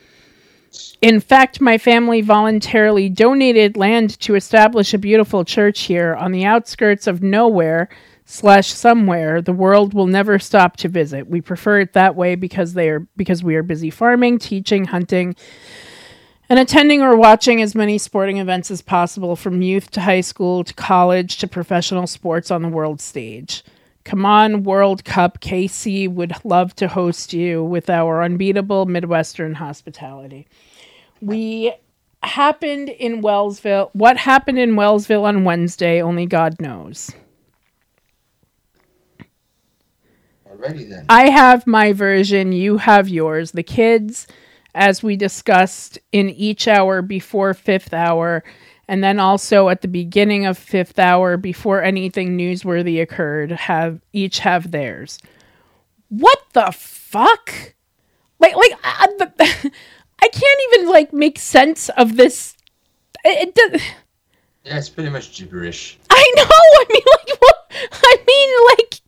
In 1.01 1.21
fact, 1.21 1.61
my 1.61 1.79
family 1.79 2.21
voluntarily 2.21 3.09
donated 3.09 3.77
land 3.77 4.19
to 4.21 4.35
establish 4.35 4.95
a 4.95 4.99
beautiful 4.99 5.45
church 5.45 5.83
here 5.83 6.15
on 6.15 6.33
the 6.33 6.45
outskirts 6.45 7.07
of 7.07 7.23
nowhere 7.23 7.89
slash 8.25 8.73
somewhere 8.73 9.43
the 9.43 9.53
world 9.53 9.93
will 9.93 10.07
never 10.07 10.39
stop 10.39 10.77
to 10.79 10.89
visit. 10.89 11.29
We 11.29 11.41
prefer 11.41 11.81
it 11.81 11.93
that 11.93 12.17
way 12.17 12.35
because 12.35 12.73
they 12.73 12.89
are 12.89 13.01
because 13.17 13.45
we 13.45 13.55
are 13.57 13.63
busy 13.63 13.91
farming, 13.91 14.39
teaching, 14.39 14.87
hunting, 14.87 15.37
and 16.49 16.59
attending 16.59 17.03
or 17.03 17.17
watching 17.17 17.61
as 17.61 17.75
many 17.75 17.99
sporting 17.99 18.39
events 18.39 18.71
as 18.71 18.83
possible 18.83 19.37
from 19.37 19.63
youth 19.63 19.91
to 19.93 20.01
high 20.01 20.23
school 20.23 20.65
to 20.65 20.75
college 20.75 21.37
to 21.39 21.47
professional 21.47 22.07
sports 22.07 22.51
on 22.51 22.63
the 22.63 22.69
world 22.69 23.01
stage. 23.01 23.63
Come 24.05 24.27
on, 24.27 24.65
World 24.65 25.05
Cup. 25.05 25.41
KC 25.41 26.11
would 26.11 26.35
love 26.45 26.77
to 26.77 26.89
host 26.89 27.33
you 27.33 27.65
with 27.65 27.89
our 27.89 28.23
unbeatable 28.23 28.85
Midwestern 28.85 29.55
hospitality. 29.55 30.47
We 31.25 31.73
happened 32.23 32.89
in 32.89 33.23
Wellsville. 33.23 33.91
What 33.93 34.17
happened 34.17 34.59
in 34.59 34.75
Wellsville 34.75 35.25
on 35.25 35.45
Wednesday, 35.45 36.03
only 36.03 36.27
God 36.27 36.61
knows. 36.61 37.11
Alrighty 40.49 40.89
then. 40.89 41.07
I 41.09 41.31
have 41.31 41.67
my 41.67 41.93
version, 41.93 42.53
you 42.53 42.77
have 42.77 43.09
yours. 43.09 43.53
The 43.53 43.63
kids, 43.63 44.27
as 44.75 45.03
we 45.03 45.17
discussed 45.17 45.99
in 46.13 46.29
each 46.31 46.69
hour 46.69 47.03
before 47.03 47.55
fifth 47.55 47.95
hour, 47.95 48.45
and 48.87 49.03
then 49.03 49.19
also 49.19 49.71
at 49.71 49.81
the 49.81 49.89
beginning 49.89 50.45
of 50.45 50.59
fifth 50.59 50.99
hour 50.99 51.37
before 51.39 51.83
anything 51.83 52.37
newsworthy 52.37 53.01
occurred, 53.01 53.51
have 53.51 54.01
each 54.13 54.41
have 54.41 54.71
theirs. 54.71 55.19
What 56.09 56.39
the 56.53 56.71
fuck? 56.71 57.75
Like, 58.39 58.55
like 58.57 58.73
I, 58.85 59.07
the, 59.19 59.71
I 60.25 60.29
can't 60.29 60.61
even 60.73 60.89
like 60.89 61.13
make 61.13 61.39
sense 61.39 61.91
of 61.91 62.17
this. 62.17 62.57
It, 63.27 63.49
it 63.49 63.55
does. 63.55 63.83
Yeah, 64.65 64.79
it's 64.79 64.89
pretty 64.89 65.11
much 65.11 65.37
gibberish. 65.37 65.99
I 66.09 66.33
know. 66.35 66.45
I 66.49 66.85
mean, 66.89 67.03
like, 67.13 67.41
what? 67.43 67.57
I 67.93 68.17
mean, 68.27 68.67
like, 68.79 69.01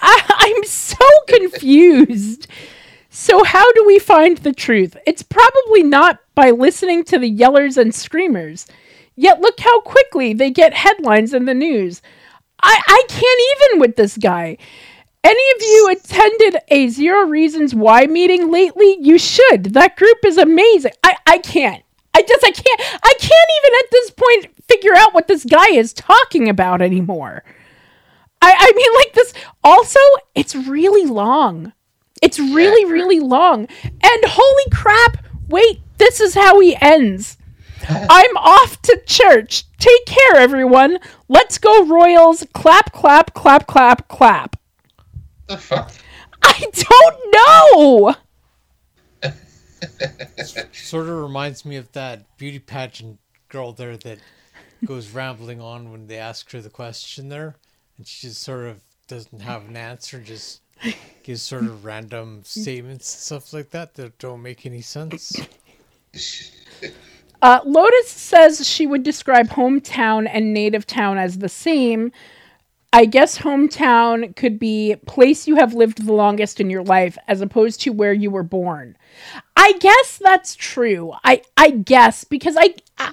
I, 0.00 0.54
I'm 0.56 0.64
so 0.64 1.04
confused. 1.28 2.46
So, 3.10 3.44
how 3.44 3.70
do 3.72 3.84
we 3.84 3.98
find 3.98 4.38
the 4.38 4.54
truth? 4.54 4.96
It's 5.06 5.22
probably 5.22 5.82
not 5.82 6.20
by 6.34 6.50
listening 6.50 7.04
to 7.04 7.18
the 7.18 7.30
yellers 7.30 7.76
and 7.76 7.94
screamers. 7.94 8.66
Yet, 9.14 9.42
look 9.42 9.60
how 9.60 9.82
quickly 9.82 10.32
they 10.32 10.50
get 10.50 10.72
headlines 10.72 11.34
in 11.34 11.44
the 11.44 11.52
news. 11.52 12.00
I, 12.62 12.80
I 12.86 13.02
can't 13.10 13.40
even 13.68 13.80
with 13.80 13.96
this 13.96 14.16
guy. 14.16 14.56
Any 15.24 15.50
of 15.56 15.62
you 15.62 15.88
attended 15.90 16.62
a 16.68 16.88
Zero 16.88 17.26
Reasons 17.26 17.74
Why 17.74 18.04
meeting 18.04 18.52
lately? 18.52 18.98
You 19.00 19.18
should. 19.18 19.72
That 19.72 19.96
group 19.96 20.18
is 20.26 20.36
amazing. 20.36 20.92
I, 21.02 21.16
I 21.26 21.38
can't. 21.38 21.82
I 22.14 22.22
just 22.22 22.44
I 22.44 22.50
can't 22.50 22.80
I 23.02 23.14
can't 23.18 23.50
even 23.58 23.72
at 23.78 23.90
this 23.90 24.10
point 24.10 24.64
figure 24.68 24.94
out 24.94 25.14
what 25.14 25.26
this 25.26 25.44
guy 25.44 25.70
is 25.70 25.92
talking 25.92 26.48
about 26.48 26.80
anymore. 26.80 27.42
I 28.40 28.54
I 28.56 28.72
mean 28.76 28.94
like 28.94 29.12
this 29.14 29.34
also 29.64 29.98
it's 30.34 30.54
really 30.54 31.06
long. 31.06 31.72
It's 32.22 32.38
really 32.38 32.90
really 32.90 33.18
long. 33.18 33.66
And 33.82 34.24
holy 34.26 34.70
crap, 34.72 35.24
wait, 35.48 35.80
this 35.98 36.20
is 36.20 36.34
how 36.34 36.60
he 36.60 36.76
ends. 36.80 37.36
I'm 37.88 38.36
off 38.36 38.80
to 38.82 39.02
church. 39.06 39.64
Take 39.78 40.06
care 40.06 40.36
everyone. 40.36 40.98
Let's 41.28 41.58
go 41.58 41.84
Royals. 41.84 42.46
Clap 42.52 42.92
clap 42.92 43.34
clap 43.34 43.66
clap 43.66 44.06
clap. 44.06 44.56
The 45.54 45.60
fuck? 45.60 45.92
I 46.42 46.66
don't 46.72 48.14
know. 49.22 49.32
Sort 50.72 51.08
of 51.08 51.16
reminds 51.16 51.64
me 51.64 51.76
of 51.76 51.92
that 51.92 52.36
beauty 52.36 52.58
pageant 52.58 53.20
girl 53.48 53.72
there 53.72 53.96
that 53.98 54.18
goes 54.84 55.10
rambling 55.10 55.60
on 55.60 55.92
when 55.92 56.08
they 56.08 56.18
ask 56.18 56.50
her 56.50 56.60
the 56.60 56.70
question 56.70 57.28
there, 57.28 57.54
and 57.96 58.04
she 58.04 58.26
just 58.26 58.42
sort 58.42 58.64
of 58.64 58.80
doesn't 59.06 59.42
have 59.42 59.68
an 59.68 59.76
answer, 59.76 60.18
just 60.18 60.60
gives 61.22 61.42
sort 61.42 61.62
of 61.62 61.84
random 61.84 62.42
statements 62.42 63.14
and 63.14 63.20
stuff 63.20 63.52
like 63.52 63.70
that 63.70 63.94
that 63.94 64.18
don't 64.18 64.42
make 64.42 64.66
any 64.66 64.80
sense. 64.80 65.36
Uh, 67.42 67.60
Lotus 67.64 68.10
says 68.10 68.68
she 68.68 68.88
would 68.88 69.04
describe 69.04 69.50
hometown 69.50 70.28
and 70.32 70.52
native 70.52 70.84
town 70.84 71.16
as 71.16 71.38
the 71.38 71.48
same. 71.48 72.10
I 72.94 73.06
guess 73.06 73.38
hometown 73.38 74.36
could 74.36 74.56
be 74.60 74.94
place 75.04 75.48
you 75.48 75.56
have 75.56 75.74
lived 75.74 76.06
the 76.06 76.12
longest 76.12 76.60
in 76.60 76.70
your 76.70 76.84
life 76.84 77.18
as 77.26 77.40
opposed 77.40 77.80
to 77.80 77.90
where 77.90 78.12
you 78.12 78.30
were 78.30 78.44
born. 78.44 78.96
I 79.56 79.72
guess 79.80 80.20
that's 80.22 80.54
true. 80.54 81.12
I 81.24 81.42
I 81.56 81.70
guess 81.70 82.22
because 82.22 82.56
I 82.56 82.76
I, 82.96 83.12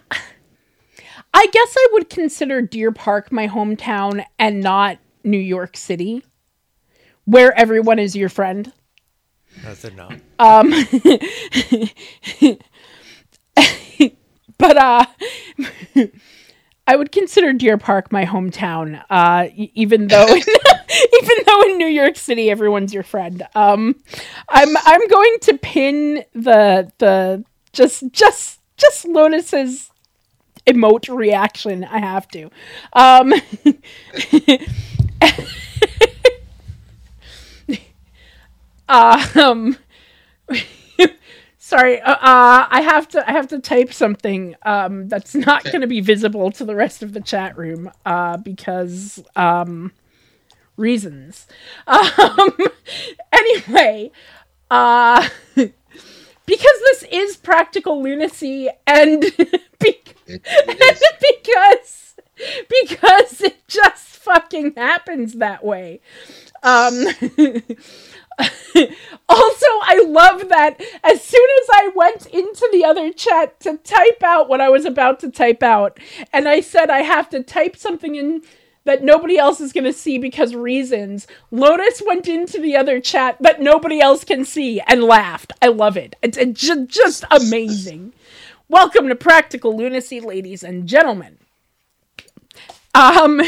I 1.34 1.48
guess 1.48 1.76
I 1.76 1.88
would 1.94 2.12
consider 2.12 2.62
Deer 2.62 2.92
Park 2.92 3.32
my 3.32 3.48
hometown 3.48 4.24
and 4.38 4.62
not 4.62 5.00
New 5.24 5.40
York 5.40 5.76
City 5.76 6.24
where 7.26 7.52
everyone 7.58 7.98
is 7.98 8.16
your 8.16 8.30
friend. 8.30 8.72
Nothing 9.64 9.96
no. 9.96 10.10
Um 10.38 10.70
but 14.60 14.78
uh 14.78 15.06
I 16.88 16.96
would 16.96 17.12
consider 17.12 17.54
Deer 17.54 17.78
Park 17.78 18.12
my 18.12 18.26
hometown, 18.26 19.04
uh, 19.10 19.48
even 19.56 20.08
though 20.08 20.26
even 20.36 21.38
though 21.46 21.62
in 21.64 21.78
New 21.78 21.88
York 21.88 22.16
City 22.18 22.50
everyone's 22.50 22.94
your 22.94 23.04
friend. 23.04 23.44
Um, 23.56 23.96
I'm 24.50 24.76
I'm 24.78 25.08
going 25.08 25.38
to 25.42 25.58
pin 25.58 26.24
the 26.34 26.92
the 26.98 27.44
just 27.72 28.04
just 28.12 28.60
just 28.78 29.06
Lotus's 29.06 29.92
emote 30.68 31.16
reaction. 31.16 31.84
I 31.84 32.00
have 32.00 32.28
to. 32.30 32.50
Um, 32.94 33.34
um, 39.38 39.78
sorry. 41.72 42.02
Uh, 42.02 42.12
uh, 42.12 42.68
I 42.70 42.82
have 42.82 43.08
to. 43.10 43.28
I 43.28 43.32
have 43.32 43.48
to 43.48 43.60
type 43.60 43.94
something. 43.94 44.56
Um, 44.64 45.08
that's 45.08 45.34
not 45.34 45.64
going 45.64 45.82
to 45.82 45.88
be 45.88 46.02
visible 46.02 46.52
to 46.52 46.66
the 46.66 46.76
rest 46.76 47.02
of 47.02 47.14
the 47.14 47.22
chat 47.22 47.58
room. 47.58 47.90
Uh, 48.06 48.38
because 48.38 49.24
um, 49.36 49.92
reasons. 50.78 51.48
Um, 51.88 52.58
anyway, 53.32 54.12
uh, 54.70 55.28
because 55.56 55.72
this 56.46 57.06
is 57.12 57.38
practical 57.38 58.02
lunacy, 58.04 58.70
and 58.86 59.22
be- 59.80 60.02
because 60.28 62.16
because 62.70 63.42
it 63.42 63.68
just 63.68 64.06
fucking 64.18 64.74
happens 64.76 65.34
that 65.36 65.64
way. 65.64 66.02
Um. 66.64 67.06
also, 69.30 69.66
I 69.82 70.04
love 70.08 70.50
that 70.50 70.82
as 71.04 71.24
soon 71.24 71.48
as 71.62 71.70
I 71.72 71.92
went 71.96 72.26
into 72.28 72.68
the 72.72 72.84
other 72.86 73.12
chat 73.12 73.60
to 73.62 73.78
type 73.78 74.24
out 74.24 74.50
what 74.50 74.62
I 74.62 74.70
was 74.70 74.86
about 74.86 75.20
to 75.22 75.32
type 75.32 75.64
out, 75.64 76.00
and 76.34 76.48
I 76.48 76.62
said 76.62 76.90
I 76.90 77.04
have 77.04 77.30
to 77.30 77.44
type 77.44 77.76
something 77.76 78.16
in 78.16 78.42
that 78.84 79.04
nobody 79.04 79.38
else 79.38 79.62
is 79.62 79.74
going 79.74 79.84
to 79.84 79.94
see 79.94 80.18
because 80.18 80.56
reasons, 80.56 81.28
Lotus 81.52 82.02
went 82.06 82.28
into 82.28 82.60
the 82.60 82.76
other 82.76 83.00
chat 83.00 83.38
that 83.40 83.62
nobody 83.62 84.00
else 84.02 84.24
can 84.24 84.44
see 84.44 84.82
and 84.82 85.04
laughed. 85.04 85.54
I 85.62 85.68
love 85.68 85.98
it. 85.98 86.16
It's, 86.22 86.38
it's 86.38 86.60
ju- 86.60 86.88
just 86.88 87.24
amazing. 87.30 88.14
Welcome 88.68 89.08
to 89.10 89.16
Practical 89.16 89.78
Lunacy, 89.78 90.20
ladies 90.20 90.64
and 90.64 90.88
gentlemen. 90.88 91.38
Um, 92.96 93.42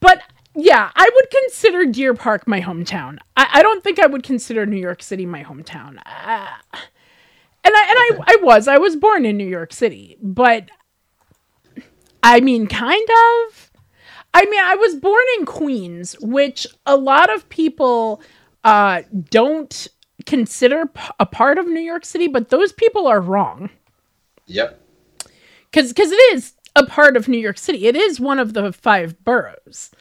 but 0.00 0.22
yeah, 0.54 0.90
I 0.94 1.10
would 1.14 1.30
consider 1.30 1.84
Deer 1.86 2.14
Park 2.14 2.46
my 2.46 2.60
hometown. 2.60 3.18
I, 3.36 3.48
I 3.54 3.62
don't 3.62 3.82
think 3.82 3.98
I 3.98 4.06
would 4.06 4.22
consider 4.22 4.66
New 4.66 4.76
York 4.80 5.02
City 5.02 5.26
my 5.26 5.42
hometown. 5.44 5.98
Uh, 6.06 6.48
and 7.66 7.74
I 7.74 8.10
and 8.10 8.20
I, 8.20 8.24
I 8.28 8.36
was 8.42 8.68
I 8.68 8.78
was 8.78 8.96
born 8.96 9.24
in 9.24 9.36
New 9.36 9.46
York 9.48 9.72
City, 9.72 10.16
but 10.22 10.68
I 12.22 12.40
mean, 12.40 12.66
kind 12.66 13.08
of. 13.48 13.70
I 14.36 14.44
mean, 14.46 14.60
I 14.60 14.74
was 14.74 14.96
born 14.96 15.22
in 15.38 15.46
Queens, 15.46 16.16
which 16.20 16.66
a 16.86 16.96
lot 16.96 17.32
of 17.32 17.48
people 17.50 18.20
uh, 18.64 19.02
don't 19.30 19.86
consider 20.26 20.86
p- 20.86 21.00
a 21.20 21.26
part 21.26 21.56
of 21.56 21.68
New 21.68 21.78
York 21.80 22.04
City, 22.04 22.26
but 22.26 22.48
those 22.48 22.72
people 22.72 23.06
are 23.06 23.20
wrong 23.20 23.70
Yep. 24.46 24.80
because 25.70 25.92
because 25.92 26.10
it 26.10 26.20
is 26.34 26.54
a 26.74 26.84
part 26.84 27.16
of 27.16 27.28
New 27.28 27.38
York 27.38 27.58
City. 27.58 27.86
It 27.86 27.94
is 27.94 28.18
one 28.18 28.38
of 28.40 28.54
the 28.54 28.72
five 28.72 29.22
boroughs. 29.24 29.92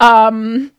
Um, 0.00 0.72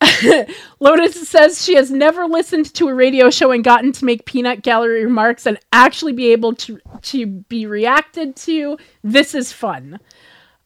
Lotus 0.80 1.28
says 1.28 1.64
she 1.64 1.74
has 1.74 1.90
never 1.90 2.26
listened 2.26 2.72
to 2.74 2.88
a 2.88 2.94
radio 2.94 3.30
show 3.30 3.50
and 3.50 3.64
gotten 3.64 3.92
to 3.92 4.04
make 4.04 4.24
peanut 4.24 4.62
gallery 4.62 5.04
remarks 5.04 5.46
and 5.46 5.58
actually 5.72 6.12
be 6.12 6.32
able 6.32 6.54
to 6.54 6.78
to 7.02 7.26
be 7.26 7.66
reacted 7.66 8.36
to. 8.36 8.78
This 9.02 9.34
is 9.34 9.52
fun. 9.52 9.98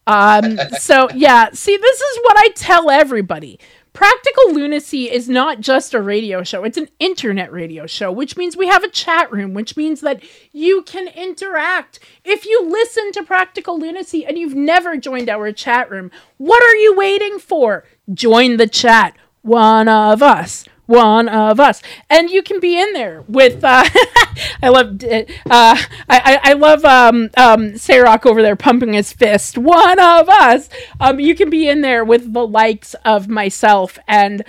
Um, 0.06 0.58
so 0.78 1.08
yeah, 1.14 1.50
see, 1.52 1.76
this 1.76 2.00
is 2.00 2.18
what 2.24 2.36
I 2.38 2.48
tell 2.54 2.90
everybody. 2.90 3.58
Practical 3.92 4.54
Lunacy 4.54 5.10
is 5.10 5.28
not 5.28 5.60
just 5.60 5.92
a 5.92 6.00
radio 6.00 6.42
show, 6.42 6.64
it's 6.64 6.78
an 6.78 6.88
internet 6.98 7.52
radio 7.52 7.86
show, 7.86 8.10
which 8.10 8.38
means 8.38 8.56
we 8.56 8.66
have 8.66 8.82
a 8.82 8.88
chat 8.88 9.30
room, 9.30 9.52
which 9.52 9.76
means 9.76 10.00
that 10.00 10.22
you 10.50 10.82
can 10.82 11.08
interact. 11.08 12.00
If 12.24 12.46
you 12.46 12.66
listen 12.66 13.12
to 13.12 13.22
Practical 13.22 13.78
Lunacy 13.78 14.24
and 14.24 14.38
you've 14.38 14.54
never 14.54 14.96
joined 14.96 15.28
our 15.28 15.52
chat 15.52 15.90
room, 15.90 16.10
what 16.38 16.62
are 16.62 16.76
you 16.76 16.94
waiting 16.96 17.38
for? 17.38 17.84
Join 18.12 18.56
the 18.56 18.66
chat. 18.66 19.14
One 19.42 19.88
of 19.88 20.22
us. 20.22 20.64
One 20.92 21.28
of 21.28 21.58
us. 21.58 21.82
And 22.10 22.28
you 22.30 22.42
can 22.42 22.60
be 22.60 22.78
in 22.80 22.92
there 22.92 23.24
with 23.28 23.64
uh 23.64 23.84
I 24.62 24.68
love 24.68 25.02
uh 25.04 25.76
I 26.08 26.40
I, 26.44 26.52
love 26.52 26.84
um 26.84 27.30
um 27.36 27.72
Sarok 27.74 28.26
over 28.26 28.42
there 28.42 28.56
pumping 28.56 28.92
his 28.92 29.12
fist. 29.12 29.56
One 29.56 29.98
of 29.98 30.28
us. 30.28 30.68
Um 31.00 31.18
you 31.18 31.34
can 31.34 31.48
be 31.50 31.68
in 31.68 31.80
there 31.80 32.04
with 32.04 32.32
the 32.32 32.46
likes 32.46 32.94
of 33.04 33.28
myself 33.28 33.98
and 34.06 34.44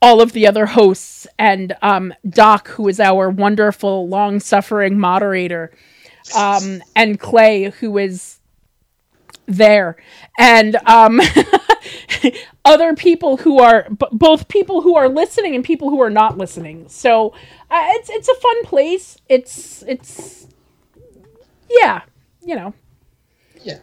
all 0.00 0.20
of 0.20 0.32
the 0.32 0.48
other 0.48 0.66
hosts 0.66 1.28
and 1.38 1.76
um, 1.80 2.12
Doc, 2.28 2.68
who 2.70 2.88
is 2.88 2.98
our 2.98 3.30
wonderful, 3.30 4.08
long 4.08 4.40
suffering 4.40 4.98
moderator, 4.98 5.70
um, 6.36 6.82
and 6.96 7.20
Clay, 7.20 7.70
who 7.70 7.96
is 7.98 8.38
there, 9.46 9.96
and 10.38 10.76
um, 10.86 11.20
other 12.64 12.94
people 12.94 13.38
who 13.38 13.58
are 13.60 13.88
b- 13.90 14.06
both 14.12 14.48
people 14.48 14.82
who 14.82 14.96
are 14.96 15.08
listening 15.08 15.54
and 15.54 15.64
people 15.64 15.90
who 15.90 16.00
are 16.00 16.10
not 16.10 16.38
listening. 16.38 16.88
So 16.88 17.30
uh, 17.70 17.84
it's 17.94 18.10
it's 18.10 18.28
a 18.28 18.34
fun 18.34 18.64
place. 18.64 19.16
It's 19.28 19.82
it's 19.86 20.46
yeah, 21.68 22.02
you 22.44 22.56
know. 22.56 22.74
Yeah. 23.62 23.78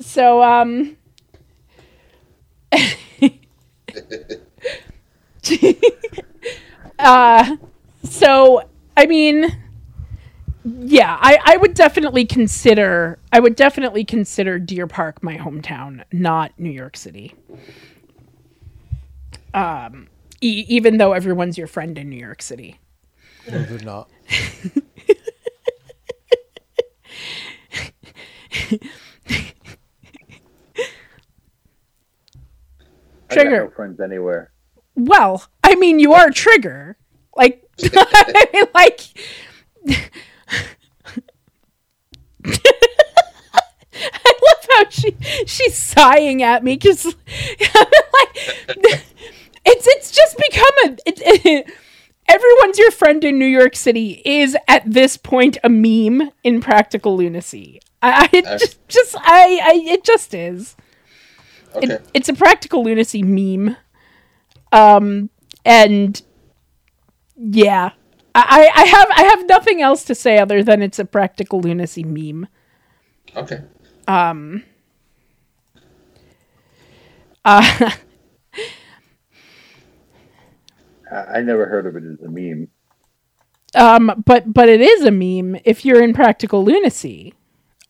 So 0.00 0.42
um. 0.42 0.96
uh 6.98 7.56
so 8.04 8.62
i 8.96 9.06
mean 9.06 9.46
yeah 10.80 11.16
i 11.20 11.38
i 11.44 11.56
would 11.56 11.74
definitely 11.74 12.24
consider 12.24 13.18
i 13.32 13.38
I 13.38 13.40
would 13.40 13.54
definitely 13.54 14.04
consider 14.04 14.58
Deer 14.58 14.88
Park 14.88 15.22
my 15.22 15.36
hometown, 15.36 16.02
not 16.12 16.58
New 16.58 16.70
York 16.70 16.96
City. 16.96 17.34
Um, 19.54 20.08
e- 20.40 20.64
even 20.66 20.96
though 20.96 21.12
everyone's 21.12 21.56
your 21.56 21.68
friend 21.68 21.96
in 21.96 22.10
New 22.10 22.16
York 22.18 22.42
City. 22.42 22.80
No, 23.48 23.62
they're 23.62 23.78
not. 23.84 24.10
I 33.30 33.34
got 33.36 33.42
Trigger. 33.42 33.64
no 33.64 33.70
friends 33.70 34.00
anywhere. 34.00 34.52
Well, 34.94 35.44
I 35.62 35.74
mean, 35.76 35.98
you 35.98 36.12
are 36.12 36.30
Trigger. 36.30 36.96
Like, 37.36 37.64
I 37.82 38.46
mean, 38.52 38.64
like. 38.74 39.00
I 44.00 44.32
love 44.42 44.66
how 44.70 44.88
she 44.90 45.16
she's 45.46 45.76
sighing 45.76 46.42
at 46.42 46.62
me 46.62 46.74
because 46.76 47.04
like 47.06 47.14
it's 49.64 49.86
it's 49.86 50.10
just 50.10 50.36
become 50.36 50.74
a 50.84 50.96
it, 51.06 51.20
it- 51.24 51.72
everyone's 52.28 52.78
your 52.78 52.90
friend 52.90 53.24
in 53.24 53.38
New 53.38 53.46
York 53.46 53.74
City 53.74 54.20
is 54.24 54.56
at 54.68 54.82
this 54.84 55.16
point 55.16 55.56
a 55.64 55.68
meme 55.68 56.30
in 56.44 56.60
Practical 56.60 57.16
Lunacy. 57.16 57.80
I, 58.02 58.28
I 58.32 58.36
it 58.36 58.44
just 58.58 58.88
just 58.88 59.16
I, 59.18 59.60
I 59.64 59.82
it 59.92 60.04
just 60.04 60.34
is. 60.34 60.76
Okay. 61.74 61.94
It, 61.94 62.06
it's 62.14 62.28
a 62.28 62.34
Practical 62.34 62.84
Lunacy 62.84 63.22
meme. 63.22 63.76
Um 64.72 65.30
and 65.64 66.20
yeah. 67.36 67.90
I, 68.46 68.70
I 68.74 68.84
have 68.84 69.08
I 69.10 69.22
have 69.24 69.46
nothing 69.48 69.82
else 69.82 70.04
to 70.04 70.14
say 70.14 70.38
other 70.38 70.62
than 70.62 70.82
it's 70.82 70.98
a 70.98 71.04
Practical 71.04 71.60
Lunacy 71.60 72.04
meme. 72.04 72.46
Okay. 73.36 73.62
Um. 74.06 74.64
Uh, 77.44 77.90
I, 81.10 81.16
I 81.16 81.40
never 81.42 81.66
heard 81.66 81.86
of 81.86 81.96
it 81.96 82.04
as 82.04 82.20
a 82.20 82.28
meme. 82.28 82.68
um, 83.74 84.22
but 84.26 84.52
but 84.52 84.68
it 84.68 84.80
is 84.80 85.04
a 85.04 85.10
meme 85.10 85.60
if 85.64 85.84
you're 85.84 86.02
in 86.02 86.12
practical 86.12 86.64
lunacy. 86.64 87.34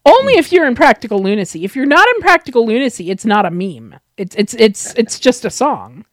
Only 0.05 0.35
if 0.35 0.53
you're 0.53 0.67
in 0.67 0.75
practical 0.75 1.23
lunacy. 1.23 1.65
If 1.65 1.77
you're 1.77 1.85
not 1.85 2.07
in 2.17 2.23
practical 2.23 2.65
lunacy, 2.67 3.11
it's 3.11 3.27
not 3.27 3.45
a 3.45 3.51
meme. 3.51 3.97
It's 4.17 4.35
it's 4.37 4.55
it's 4.55 4.95
it's 4.95 5.19
just 5.21 5.45
a 5.45 5.51
song. 5.51 6.05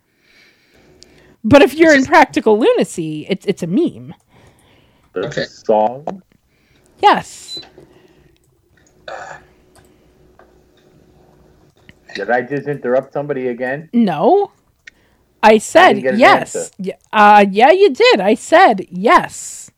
But 1.44 1.62
if 1.62 1.76
you're 1.76 1.94
in 1.94 2.06
practical 2.06 2.60
lunacy, 2.60 3.26
it's 3.30 3.46
it's 3.46 3.64
a 3.64 3.68
meme. 3.68 4.14
The 5.16 5.28
Okay. 5.28 5.46
song. 5.46 6.22
Yes. 7.02 7.60
Did 12.16 12.30
I 12.30 12.42
just 12.42 12.68
interrupt 12.68 13.14
somebody 13.14 13.48
again? 13.48 13.90
No. 13.94 14.52
I 15.42 15.58
said 15.60 15.98
an 15.98 16.18
yes. 16.20 16.72
Yeah, 16.78 16.96
uh, 17.14 17.46
yeah, 17.50 17.72
you 17.72 17.92
did. 17.94 18.20
I 18.20 18.34
said 18.36 18.88
yes. 18.90 19.72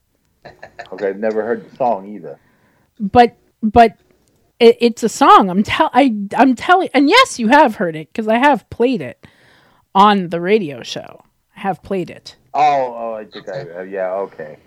Okay, 0.91 1.09
I've 1.09 1.17
never 1.19 1.43
heard 1.43 1.69
the 1.69 1.75
song 1.75 2.07
either. 2.07 2.39
but 2.99 3.35
but 3.61 3.97
it, 4.59 4.77
it's 4.79 5.03
a 5.03 5.09
song. 5.09 5.49
I'm 5.49 5.63
tell 5.63 5.89
I 5.93 6.15
I'm 6.35 6.55
telling 6.55 6.89
and 6.93 7.09
yes, 7.09 7.37
you 7.37 7.49
have 7.49 7.75
heard 7.75 7.95
it 7.95 8.09
because 8.11 8.27
I 8.27 8.37
have 8.37 8.69
played 8.69 9.01
it 9.01 9.25
on 9.93 10.29
the 10.29 10.41
radio 10.41 10.83
show. 10.83 11.21
I 11.55 11.61
have 11.61 11.83
played 11.83 12.09
it. 12.09 12.37
Oh, 12.53 12.95
oh, 12.97 13.13
I 13.15 13.25
think 13.25 13.49
I. 13.49 13.61
Uh, 13.79 13.81
yeah, 13.81 14.13
okay. 14.13 14.57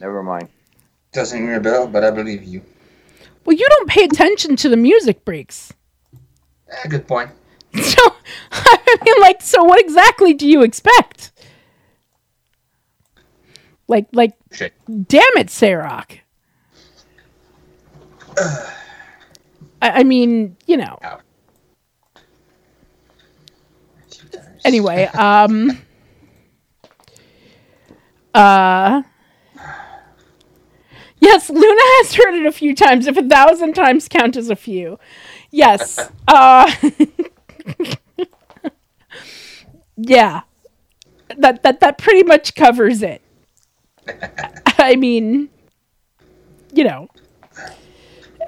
Never 0.00 0.22
mind. 0.22 0.48
Doesn't 1.12 1.44
ring 1.44 1.56
a 1.56 1.60
bell, 1.60 1.86
but 1.86 2.04
I 2.04 2.10
believe 2.10 2.44
you. 2.44 2.62
Well, 3.44 3.56
you 3.56 3.66
don't 3.68 3.88
pay 3.88 4.04
attention 4.04 4.56
to 4.56 4.68
the 4.68 4.76
music 4.76 5.24
breaks. 5.24 5.72
Eh, 6.70 6.88
good 6.88 7.06
point. 7.06 7.30
So 7.80 8.14
I 8.52 8.96
mean, 9.04 9.20
like, 9.20 9.42
so 9.42 9.62
what 9.62 9.78
exactly 9.80 10.32
do 10.34 10.48
you 10.48 10.62
expect? 10.62 11.32
Like, 13.86 14.06
like, 14.12 14.32
Shit. 14.52 14.72
damn 14.86 15.36
it, 15.36 15.48
Sarok. 15.48 16.18
I, 18.38 18.70
I 19.82 20.02
mean, 20.04 20.56
you 20.66 20.76
know. 20.76 20.98
Ow. 21.02 21.20
Anyway, 24.64 25.04
um, 25.14 25.78
uh, 28.34 29.02
yes, 31.20 31.50
Luna 31.50 31.80
has 31.98 32.14
heard 32.14 32.34
it 32.34 32.46
a 32.46 32.52
few 32.52 32.74
times. 32.74 33.06
If 33.06 33.16
a 33.16 33.22
thousand 33.22 33.74
times 33.74 34.08
count 34.08 34.36
as 34.36 34.50
a 34.50 34.56
few, 34.56 34.98
yes. 35.50 36.10
Uh, 36.28 36.70
yeah, 39.96 40.42
that 41.36 41.62
that 41.62 41.80
that 41.80 41.96
pretty 41.98 42.22
much 42.22 42.54
covers 42.54 43.02
it. 43.02 43.22
I 44.78 44.96
mean, 44.96 45.48
you 46.74 46.84
know, 46.84 47.08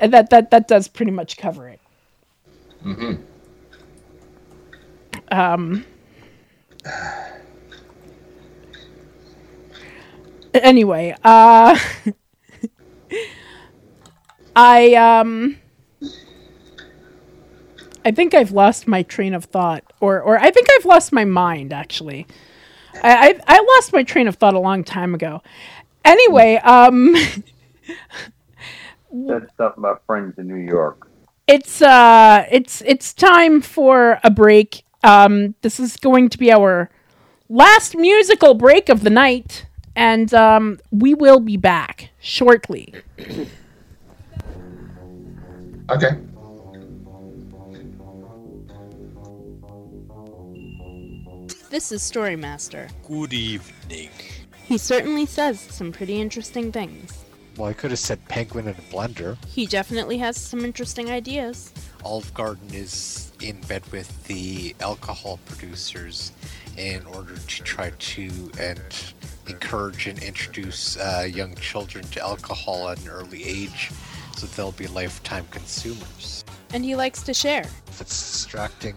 that 0.01 0.29
that 0.31 0.51
that 0.51 0.69
does 0.69 0.89
pretty 0.89 1.13
much 1.13 1.37
cover 1.39 1.69
it. 1.69 1.81
Mm-hmm. 2.85 3.23
Um. 5.33 5.85
Anyway, 10.53 11.15
uh 11.23 11.79
I 14.57 14.95
um 14.95 15.59
I 18.05 18.11
think 18.13 18.35
I've 18.35 18.53
lost 18.53 18.89
my 18.89 19.03
train 19.03 19.35
of 19.35 19.45
thought 19.45 19.85
or 20.01 20.21
or 20.21 20.39
I 20.39 20.51
think 20.51 20.69
I've 20.73 20.85
lost 20.85 21.13
my 21.13 21.25
mind 21.25 21.73
actually. 21.73 22.27
I 23.03 23.31
I, 23.47 23.57
I 23.57 23.61
lost 23.77 23.93
my 23.93 24.03
train 24.03 24.29
of 24.29 24.37
thought 24.37 24.55
a 24.55 24.61
long 24.61 24.85
time 24.85 25.15
ago. 25.15 25.43
Anyway, 26.05 26.57
um 26.57 27.15
Said 29.27 29.49
stuff 29.55 29.77
about 29.77 30.03
friends 30.07 30.39
in 30.39 30.47
New 30.49 30.57
York. 30.57 31.09
it's 31.47 31.83
uh 31.83 32.47
it's 32.51 32.83
it's 32.83 33.13
time 33.15 33.61
for 33.61 34.21
a 34.23 34.31
break 34.31 34.85
um 35.05 35.55
this 35.63 35.81
is 35.81 35.97
going 35.97 36.29
to 36.29 36.39
be 36.39 36.53
our 36.53 36.91
last 37.49 37.97
musical 37.97 38.55
break 38.55 38.89
of 38.89 39.03
the 39.03 39.11
night 39.11 39.67
and 40.01 40.33
um 40.35 40.79
we 40.91 41.15
will 41.15 41.41
be 41.41 41.57
back 41.57 42.11
shortly 42.21 42.93
Okay. 45.91 46.11
This 51.69 51.91
is 51.91 52.01
Storymaster. 52.01 52.89
Good 53.09 53.33
evening. 53.33 54.11
He 54.67 54.79
certainly 54.79 55.27
says 55.27 55.59
some 55.59 55.91
pretty 55.91 56.21
interesting 56.21 56.71
things. 56.71 57.25
Well, 57.57 57.69
I 57.69 57.73
could 57.73 57.91
have 57.91 57.99
said 57.99 58.25
penguin 58.29 58.69
in 58.69 58.75
a 58.75 58.83
blender. 58.83 59.37
He 59.47 59.67
definitely 59.67 60.19
has 60.19 60.37
some 60.37 60.65
interesting 60.65 61.11
ideas. 61.11 61.73
Olive 62.05 62.33
Garden 62.33 62.69
is 62.73 63.33
in 63.41 63.61
bed 63.63 63.83
with 63.91 64.25
the 64.29 64.77
alcohol 64.81 65.41
producers 65.47 66.31
in 66.77 67.05
order 67.07 67.37
to 67.37 67.63
try 67.65 67.91
to 67.91 68.51
and 68.61 68.81
encourage 69.51 70.07
and 70.07 70.23
introduce 70.23 70.97
uh, 70.97 71.29
young 71.31 71.55
children 71.57 72.05
to 72.09 72.21
alcohol 72.21 72.89
at 72.89 73.01
an 73.01 73.09
early 73.09 73.45
age 73.45 73.91
so 74.37 74.47
they'll 74.47 74.73
be 74.73 74.87
lifetime 74.87 75.47
consumers. 75.51 76.45
And 76.73 76.85
he 76.85 76.97
likes 76.97 77.23
to 77.25 77.35
share. 77.35 77.67
If 77.89 78.01
it's 78.01 78.33
distracting, 78.33 78.97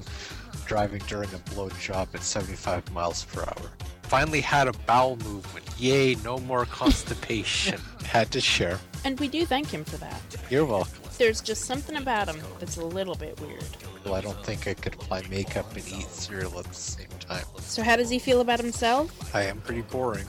driving 0.65 1.01
during 1.07 1.29
a 1.33 1.37
blow 1.53 1.69
job 1.81 2.09
at 2.13 2.23
75 2.23 2.91
miles 2.91 3.25
per 3.25 3.41
hour. 3.41 3.71
Finally 4.03 4.41
had 4.41 4.67
a 4.67 4.73
bowel 4.85 5.17
movement. 5.17 5.65
Yay, 5.77 6.15
no 6.23 6.37
more 6.39 6.65
constipation. 6.65 7.79
Had 8.05 8.31
to 8.31 8.39
share. 8.41 8.79
And 9.05 9.19
we 9.19 9.27
do 9.27 9.45
thank 9.45 9.67
him 9.71 9.83
for 9.83 9.97
that. 9.97 10.21
You're 10.51 10.65
welcome. 10.65 10.93
There's 11.17 11.41
just 11.41 11.65
something 11.65 11.95
about 11.95 12.27
him 12.27 12.39
that's 12.59 12.77
a 12.77 12.85
little 12.85 13.15
bit 13.15 13.39
weird. 13.41 13.65
Well, 14.05 14.13
I 14.13 14.21
don't 14.21 14.43
think 14.45 14.67
I 14.67 14.75
could 14.75 14.93
apply 14.93 15.23
makeup 15.29 15.69
and 15.75 15.87
eat 15.87 16.09
cereal 16.09 16.59
at 16.59 16.65
the 16.65 16.73
same 16.73 17.07
time. 17.19 17.45
So, 17.59 17.81
how 17.81 17.95
does 17.95 18.09
he 18.09 18.19
feel 18.19 18.41
about 18.41 18.59
himself? 18.59 19.33
I 19.35 19.43
am 19.43 19.61
pretty 19.61 19.81
boring. 19.81 20.25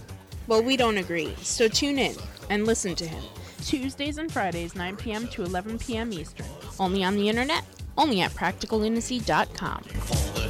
Well, 0.47 0.63
we 0.63 0.77
don't 0.77 0.99
agree. 0.99 1.35
So, 1.43 1.69
tune 1.69 1.99
in 1.99 2.15
and 2.51 2.67
listen 2.67 2.95
to 2.97 3.07
him. 3.07 3.23
Tuesdays 3.65 4.19
and 4.19 4.31
Fridays, 4.31 4.75
9 4.75 4.97
p.m. 4.97 5.27
to 5.29 5.43
11 5.43 5.79
p.m. 5.79 6.13
Eastern. 6.13 6.47
Only 6.79 7.03
on 7.03 7.17
the 7.17 7.29
internet, 7.29 7.65
only 7.97 8.21
at 8.21 8.33
practicallunacy.com. 8.33 10.44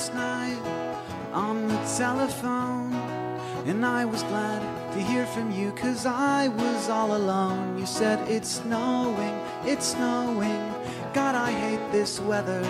last 0.00 0.14
night 0.14 0.62
on 1.34 1.68
the 1.68 1.76
telephone, 1.98 2.94
and 3.66 3.84
I 3.84 4.06
was 4.06 4.22
glad 4.22 4.62
to 4.92 4.98
hear 4.98 5.26
from 5.26 5.50
you 5.50 5.72
cause 5.72 6.06
I 6.06 6.48
was 6.48 6.88
all 6.88 7.14
alone. 7.14 7.76
You 7.76 7.84
said 7.84 8.26
it's 8.26 8.48
snowing, 8.48 9.38
it's 9.66 9.88
snowing. 9.88 10.72
God, 11.12 11.34
I 11.34 11.52
hate 11.52 11.92
this 11.92 12.18
weather. 12.18 12.62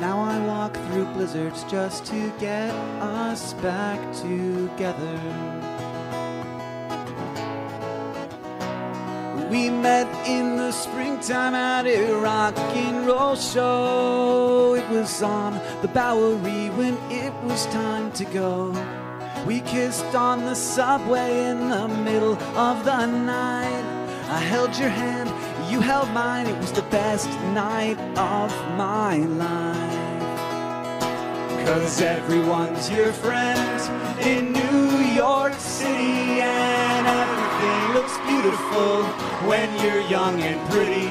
Now 0.00 0.20
I 0.20 0.38
walk 0.46 0.74
through 0.86 1.04
blizzards 1.12 1.64
just 1.64 2.06
to 2.06 2.32
get 2.40 2.70
us 3.02 3.52
back 3.54 4.00
together. 4.14 5.77
We 9.50 9.70
met 9.70 10.06
in 10.28 10.56
the 10.56 10.72
springtime 10.72 11.54
at 11.54 11.86
a 11.86 12.12
rock 12.16 12.58
and 12.58 13.06
roll 13.06 13.34
show. 13.34 14.74
It 14.74 14.86
was 14.90 15.22
on 15.22 15.54
the 15.80 15.88
Bowery 15.88 16.68
when 16.76 16.98
it 17.10 17.32
was 17.44 17.64
time 17.66 18.12
to 18.12 18.26
go. 18.26 18.72
We 19.46 19.60
kissed 19.60 20.14
on 20.14 20.44
the 20.44 20.54
subway 20.54 21.46
in 21.46 21.70
the 21.70 21.88
middle 21.88 22.36
of 22.58 22.84
the 22.84 23.06
night. 23.06 23.84
I 24.28 24.38
held 24.38 24.76
your 24.76 24.90
hand, 24.90 25.30
you 25.72 25.80
held 25.80 26.10
mine. 26.10 26.46
It 26.46 26.58
was 26.58 26.72
the 26.72 26.82
best 26.90 27.30
night 27.54 27.98
of 28.18 28.52
my 28.76 29.16
life. 29.16 30.08
Cause 31.66 32.02
everyone's 32.02 32.90
your 32.90 33.12
friend 33.12 33.80
in 34.26 34.52
New 34.52 34.98
York 35.14 35.54
City, 35.54 36.42
looks 38.08 38.26
beautiful 38.26 39.02
when 39.46 39.68
you're 39.84 40.00
young 40.08 40.40
and 40.40 40.70
pretty. 40.70 41.08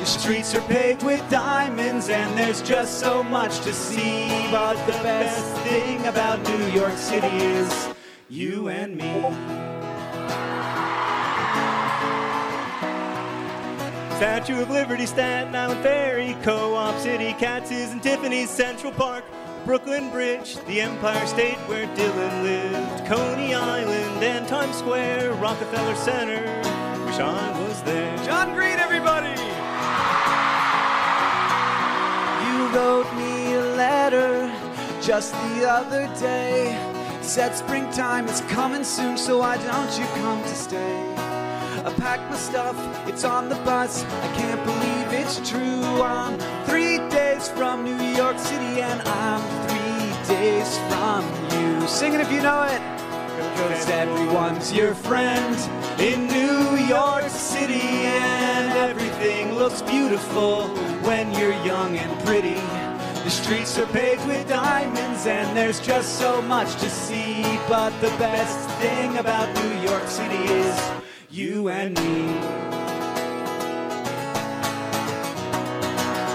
The 0.00 0.06
streets 0.06 0.54
are 0.54 0.62
paved 0.62 1.02
with 1.02 1.28
diamonds, 1.28 2.08
and 2.08 2.38
there's 2.38 2.62
just 2.62 2.98
so 2.98 3.22
much 3.22 3.60
to 3.60 3.74
see. 3.74 4.28
But 4.50 4.74
the 4.86 4.92
best 5.02 5.44
thing 5.62 6.06
about 6.06 6.42
New 6.48 6.66
York 6.68 6.96
City 6.96 7.26
is 7.26 7.88
you 8.30 8.68
and 8.68 8.96
me. 8.96 9.20
Statue 14.16 14.62
of 14.62 14.70
Liberty, 14.70 15.06
Staten 15.06 15.54
Island 15.54 15.82
Ferry, 15.82 16.36
Co-op 16.42 16.98
City, 17.00 17.34
Katz's 17.34 17.92
and 17.92 18.02
Tiffany's, 18.02 18.48
Central 18.50 18.92
Park, 18.92 19.24
Brooklyn 19.64 20.10
Bridge, 20.10 20.56
the 20.66 20.80
Empire 20.80 21.26
State 21.26 21.58
where 21.68 21.86
Dylan 21.94 22.42
lived, 22.42 23.06
Coney 23.06 23.54
Island 23.54 24.24
and 24.24 24.48
Times 24.48 24.76
Square, 24.76 25.34
Rockefeller 25.34 25.94
Center. 25.96 26.40
Wish 27.04 27.18
I 27.18 27.60
was 27.60 27.82
there. 27.82 28.16
John 28.24 28.54
Green, 28.54 28.78
everybody! 28.78 29.28
You 32.46 32.68
wrote 32.74 33.12
me 33.14 33.54
a 33.54 33.64
letter 33.76 34.52
just 35.02 35.32
the 35.32 35.68
other 35.70 36.06
day. 36.18 36.76
Said 37.22 37.54
springtime 37.54 38.28
is 38.28 38.40
coming 38.42 38.84
soon, 38.84 39.18
so 39.18 39.38
why 39.38 39.56
don't 39.58 39.98
you 39.98 40.06
come 40.20 40.42
to 40.42 40.54
stay? 40.54 41.14
I 41.84 41.92
packed 41.96 42.30
my 42.30 42.36
stuff, 42.36 42.76
it's 43.08 43.24
on 43.24 43.48
the 43.48 43.56
bus. 43.56 44.04
I 44.04 44.32
can't 44.36 44.64
believe 44.64 44.89
it's 45.38 45.48
true. 45.48 46.02
I'm 46.02 46.38
three 46.66 46.98
days 47.08 47.48
from 47.50 47.84
New 47.84 48.02
York 48.16 48.36
City, 48.38 48.82
and 48.82 49.00
I'm 49.02 49.40
three 49.68 50.34
days 50.34 50.76
from 50.88 51.24
you. 51.52 51.86
Sing 51.86 52.14
it 52.14 52.20
if 52.20 52.32
you 52.32 52.42
know 52.42 52.64
it. 52.64 52.80
Cause 53.56 53.88
everyone's 53.90 54.72
your 54.72 54.92
friend 54.94 55.56
in 56.00 56.26
New 56.26 56.84
York 56.84 57.28
City, 57.28 57.80
and 57.80 58.72
everything 58.72 59.54
looks 59.54 59.82
beautiful 59.82 60.68
when 61.06 61.32
you're 61.34 61.58
young 61.64 61.96
and 61.96 62.26
pretty. 62.26 62.60
The 63.22 63.30
streets 63.30 63.78
are 63.78 63.86
paved 63.86 64.26
with 64.26 64.48
diamonds, 64.48 65.26
and 65.26 65.56
there's 65.56 65.78
just 65.78 66.18
so 66.18 66.42
much 66.42 66.74
to 66.80 66.90
see. 66.90 67.42
But 67.68 67.90
the 68.00 68.10
best 68.18 68.68
thing 68.80 69.18
about 69.18 69.46
New 69.62 69.88
York 69.88 70.08
City 70.08 70.42
is 70.52 70.90
you 71.30 71.68
and 71.68 71.94
me. 72.02 72.89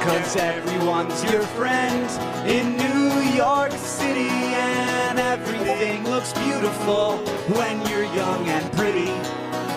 Cause 0.06 0.36
everyone's 0.36 1.24
your 1.32 1.42
friend 1.58 2.08
in 2.48 2.78
New 2.78 3.22
York 3.36 3.72
City, 3.72 4.30
and 4.30 5.18
everything 5.18 6.04
looks 6.04 6.32
beautiful 6.34 7.18
when 7.58 7.82
you're 7.88 8.06
young 8.14 8.48
and 8.48 8.72
pretty. 8.74 9.08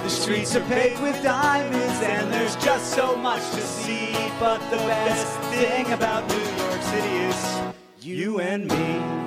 The 0.05 0.11
streets 0.11 0.55
are 0.55 0.61
paved 0.67 1.01
with 1.01 1.23
diamonds, 1.23 2.03
and 2.03 2.31
there's 2.31 2.57
just 2.57 2.93
so 2.93 3.17
much 3.17 3.41
to 3.53 3.63
see. 3.63 4.13
But 4.39 4.59
the 4.71 4.77
best 4.77 5.39
thing 5.51 5.91
about 5.95 6.29
New 6.29 6.37
York 6.37 6.83
City 6.83 7.17
is 7.25 7.59
you 8.03 8.39
and 8.39 8.69
me. 8.69 9.19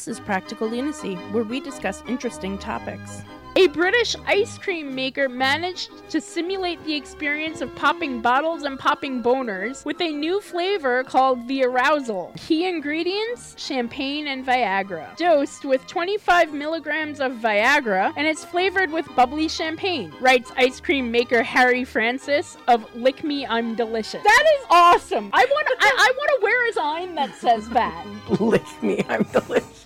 This 0.00 0.16
is 0.16 0.20
Practical 0.20 0.66
Lunacy, 0.66 1.16
where 1.30 1.44
we 1.44 1.60
discuss 1.60 2.02
interesting 2.08 2.56
topics. 2.56 3.20
A 3.56 3.66
British 3.66 4.16
ice 4.26 4.56
cream 4.56 4.94
maker 4.94 5.28
managed 5.28 5.90
to 6.08 6.22
simulate 6.22 6.82
the 6.84 6.94
experience 6.94 7.60
of 7.60 7.74
popping 7.74 8.22
bottles 8.22 8.62
and 8.62 8.78
popping 8.78 9.22
boners 9.22 9.84
with 9.84 10.00
a 10.00 10.10
new 10.10 10.40
flavor 10.40 11.04
called 11.04 11.46
the 11.48 11.64
arousal. 11.64 12.32
Key 12.38 12.66
ingredients 12.66 13.54
champagne 13.58 14.28
and 14.28 14.46
Viagra. 14.46 15.14
Dosed 15.18 15.66
with 15.66 15.86
25 15.86 16.54
milligrams 16.54 17.20
of 17.20 17.32
Viagra, 17.32 18.14
and 18.16 18.26
it's 18.26 18.42
flavored 18.42 18.90
with 18.90 19.14
bubbly 19.14 19.48
champagne, 19.48 20.14
writes 20.18 20.50
ice 20.56 20.80
cream 20.80 21.10
maker 21.10 21.42
Harry 21.42 21.84
Francis 21.84 22.56
of 22.68 22.86
Lick 22.94 23.22
Me 23.22 23.44
I'm 23.44 23.74
Delicious. 23.74 24.22
That 24.22 24.44
is 24.58 24.66
awesome. 24.70 25.28
I 25.34 25.44
want 25.44 25.66
to. 25.66 25.76
I, 25.78 25.92
I 25.98 26.12
want 26.16 26.30
to 26.30 26.42
wear 26.42 26.70
a 26.70 26.72
sign 26.72 27.14
that 27.16 27.34
says 27.34 27.68
that. 27.68 28.06
Lick 28.40 28.82
me, 28.82 29.04
I'm 29.06 29.24
delicious. 29.24 29.79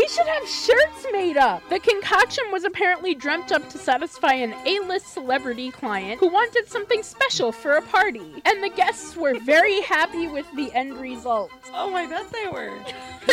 We 0.00 0.08
should 0.08 0.28
have 0.28 0.48
shirts 0.48 1.06
made 1.12 1.36
up. 1.36 1.62
The 1.68 1.78
concoction 1.78 2.44
was 2.50 2.64
apparently 2.64 3.14
dreamt 3.14 3.52
up 3.52 3.68
to 3.68 3.76
satisfy 3.76 4.32
an 4.32 4.54
A-list 4.64 5.12
celebrity 5.12 5.70
client 5.70 6.20
who 6.20 6.28
wanted 6.28 6.66
something 6.68 7.02
special 7.02 7.52
for 7.52 7.72
a 7.72 7.82
party, 7.82 8.40
and 8.46 8.62
the 8.64 8.70
guests 8.70 9.14
were 9.14 9.38
very 9.40 9.80
happy 9.82 10.26
with 10.26 10.46
the 10.56 10.72
end 10.72 10.98
result. 10.98 11.50
Oh, 11.74 11.94
I 11.94 12.06
bet 12.06 12.32
they 12.32 12.46
were. 12.50 12.72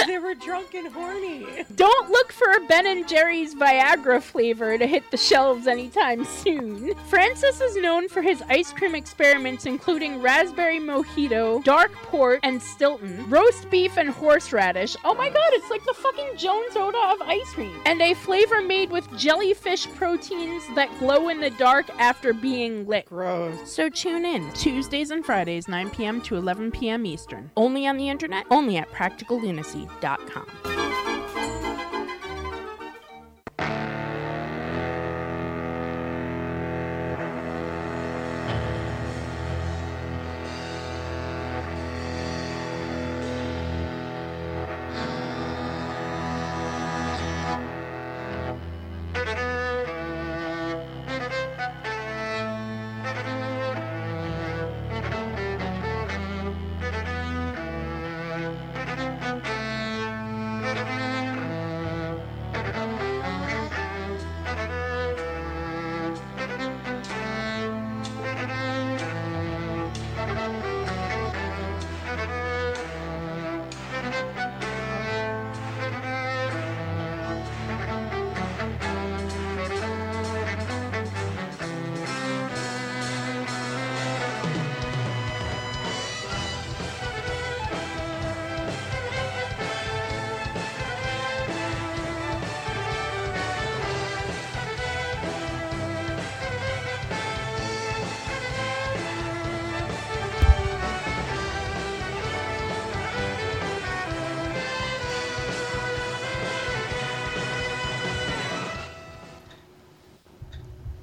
they 0.08 0.20
were 0.20 0.34
drunk 0.34 0.74
and 0.74 0.90
horny. 0.90 1.48
Don't 1.78 2.12
look 2.12 2.34
for 2.34 2.52
a 2.52 2.68
Ben 2.68 2.86
and 2.86 3.08
Jerry's 3.08 3.56
Viagra 3.56 4.22
flavor 4.22 4.78
to 4.78 4.86
hit 4.86 5.10
the 5.10 5.16
shelves 5.16 5.68
anytime 5.68 6.26
soon. 6.26 6.94
Francis 7.08 7.62
is 7.62 7.78
known 7.78 8.10
for 8.10 8.22
his 8.22 8.44
ice 8.50 8.74
cream 8.74 8.94
experiments 8.94 9.66
including 9.66 10.22
raspberry 10.22 10.82
mojito, 10.82 11.64
dark 11.64 11.94
port, 11.94 12.42
and 12.44 12.62
Stilton, 12.62 13.30
roast 13.30 13.70
beef 13.70 13.98
and 13.98 14.10
horseradish. 14.10 14.98
Oh 15.06 15.14
my 15.14 15.30
god, 15.30 15.50
it's 15.54 15.70
like 15.70 15.86
the 15.86 15.94
fucking 15.94 16.36
Soda 16.72 16.98
of 16.98 17.22
ice 17.22 17.52
cream. 17.54 17.76
And 17.86 18.02
a 18.02 18.14
flavor 18.14 18.62
made 18.62 18.90
with 18.92 19.12
jellyfish 19.18 19.88
proteins 19.96 20.64
that 20.76 20.90
glow 21.00 21.30
in 21.30 21.40
the 21.40 21.50
dark 21.52 21.90
after 22.00 22.34
being 22.34 22.88
lit. 22.88 23.06
Gross. 23.08 23.72
So 23.72 23.90
tune 23.90 24.26
in 24.26 24.52
Tuesdays 24.54 25.12
and 25.12 25.26
Fridays, 25.26 25.68
9 25.68 25.90
p.m. 25.92 26.22
to 26.22 26.36
11 26.36 26.72
p.m. 26.72 27.06
Eastern. 27.06 27.52
Only 27.58 27.88
on 27.88 27.98
the 27.98 28.10
internet, 28.10 28.46
only 28.52 28.78
at 28.78 28.92
practicallunacy.com. 28.92 30.77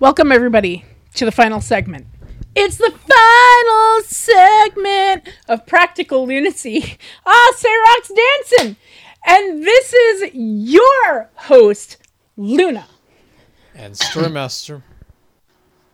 Welcome 0.04 0.32
everybody 0.32 0.84
to 1.14 1.24
the 1.24 1.32
final 1.32 1.62
segment. 1.62 2.06
It's 2.54 2.76
the 2.76 2.92
final 2.92 4.02
segment 4.02 5.30
of 5.48 5.64
Practical 5.64 6.26
Lunacy. 6.26 6.98
Ah, 7.24 7.52
Sarah's 7.56 8.12
dancing, 8.14 8.76
and 9.26 9.64
this 9.64 9.94
is 9.94 10.30
your 10.34 11.30
host, 11.36 12.06
Luna. 12.36 12.86
And 13.74 13.94
Storymaster. 13.94 14.82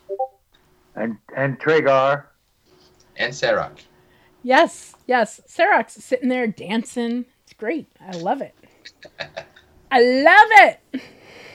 And 0.96 1.16
and 1.36 1.60
Tragar. 1.60 2.26
And 3.16 3.32
Sarah. 3.32 3.70
Yes, 4.42 4.96
yes, 5.06 5.40
Sarah's 5.46 5.92
sitting 5.92 6.28
there 6.28 6.48
dancing. 6.48 7.26
It's 7.44 7.52
great. 7.52 7.86
I 8.00 8.16
love 8.16 8.42
it. 8.42 8.56
I 9.92 10.00
love 10.00 10.48
it. 10.94 11.00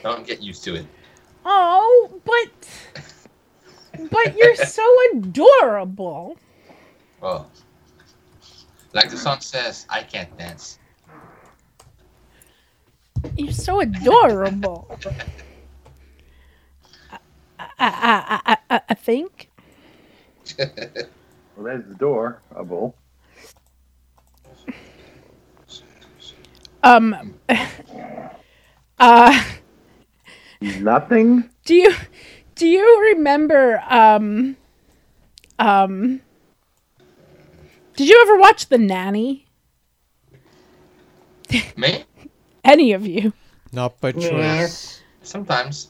Don't 0.02 0.26
get 0.26 0.42
used 0.42 0.64
to 0.64 0.76
it. 0.76 0.86
Oh, 1.46 2.20
but 2.24 2.68
but 4.10 4.36
you're 4.36 4.56
so 4.56 4.82
adorable. 5.14 6.38
Well, 7.20 7.50
like 8.92 9.10
the 9.10 9.16
song 9.16 9.40
says, 9.40 9.86
I 9.88 10.02
can't 10.02 10.36
dance. 10.36 10.78
You're 13.36 13.52
so 13.52 13.80
adorable. 13.80 14.98
I, 17.60 17.68
I, 17.78 18.40
I, 18.46 18.56
I, 18.70 18.80
I 18.90 18.94
think. 18.94 19.50
Well, 21.56 21.64
there's 21.66 21.86
the 21.88 21.94
door. 21.94 22.42
A 22.54 22.64
bull. 22.64 22.96
Um. 26.82 27.34
Uh. 28.98 29.44
Nothing. 30.60 31.48
Do 31.64 31.74
you 31.74 31.94
do 32.54 32.66
you 32.66 33.14
remember? 33.14 33.82
Um. 33.88 34.56
Um. 35.58 36.20
Did 37.96 38.08
you 38.08 38.20
ever 38.22 38.38
watch 38.38 38.68
The 38.68 38.78
Nanny? 38.78 39.46
Me? 41.76 42.04
Any 42.64 42.92
of 42.92 43.06
you? 43.06 43.32
Not 43.72 44.00
by 44.00 44.12
choice. 44.12 44.24
Yes. 44.24 45.02
Sometimes. 45.22 45.88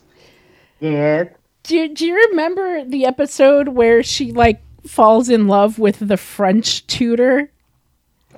Yes. 0.81 1.29
Do 1.63 1.77
you, 1.77 1.95
do 1.95 2.07
you 2.07 2.15
remember 2.31 2.85
the 2.85 3.07
episode 3.07 3.69
where 3.69 4.03
she 4.03 4.31
like 4.31 4.61
falls 4.87 5.29
in 5.29 5.49
love 5.49 5.79
with 5.79 6.07
the 6.07 6.17
French 6.17 6.87
tutor? 6.87 7.51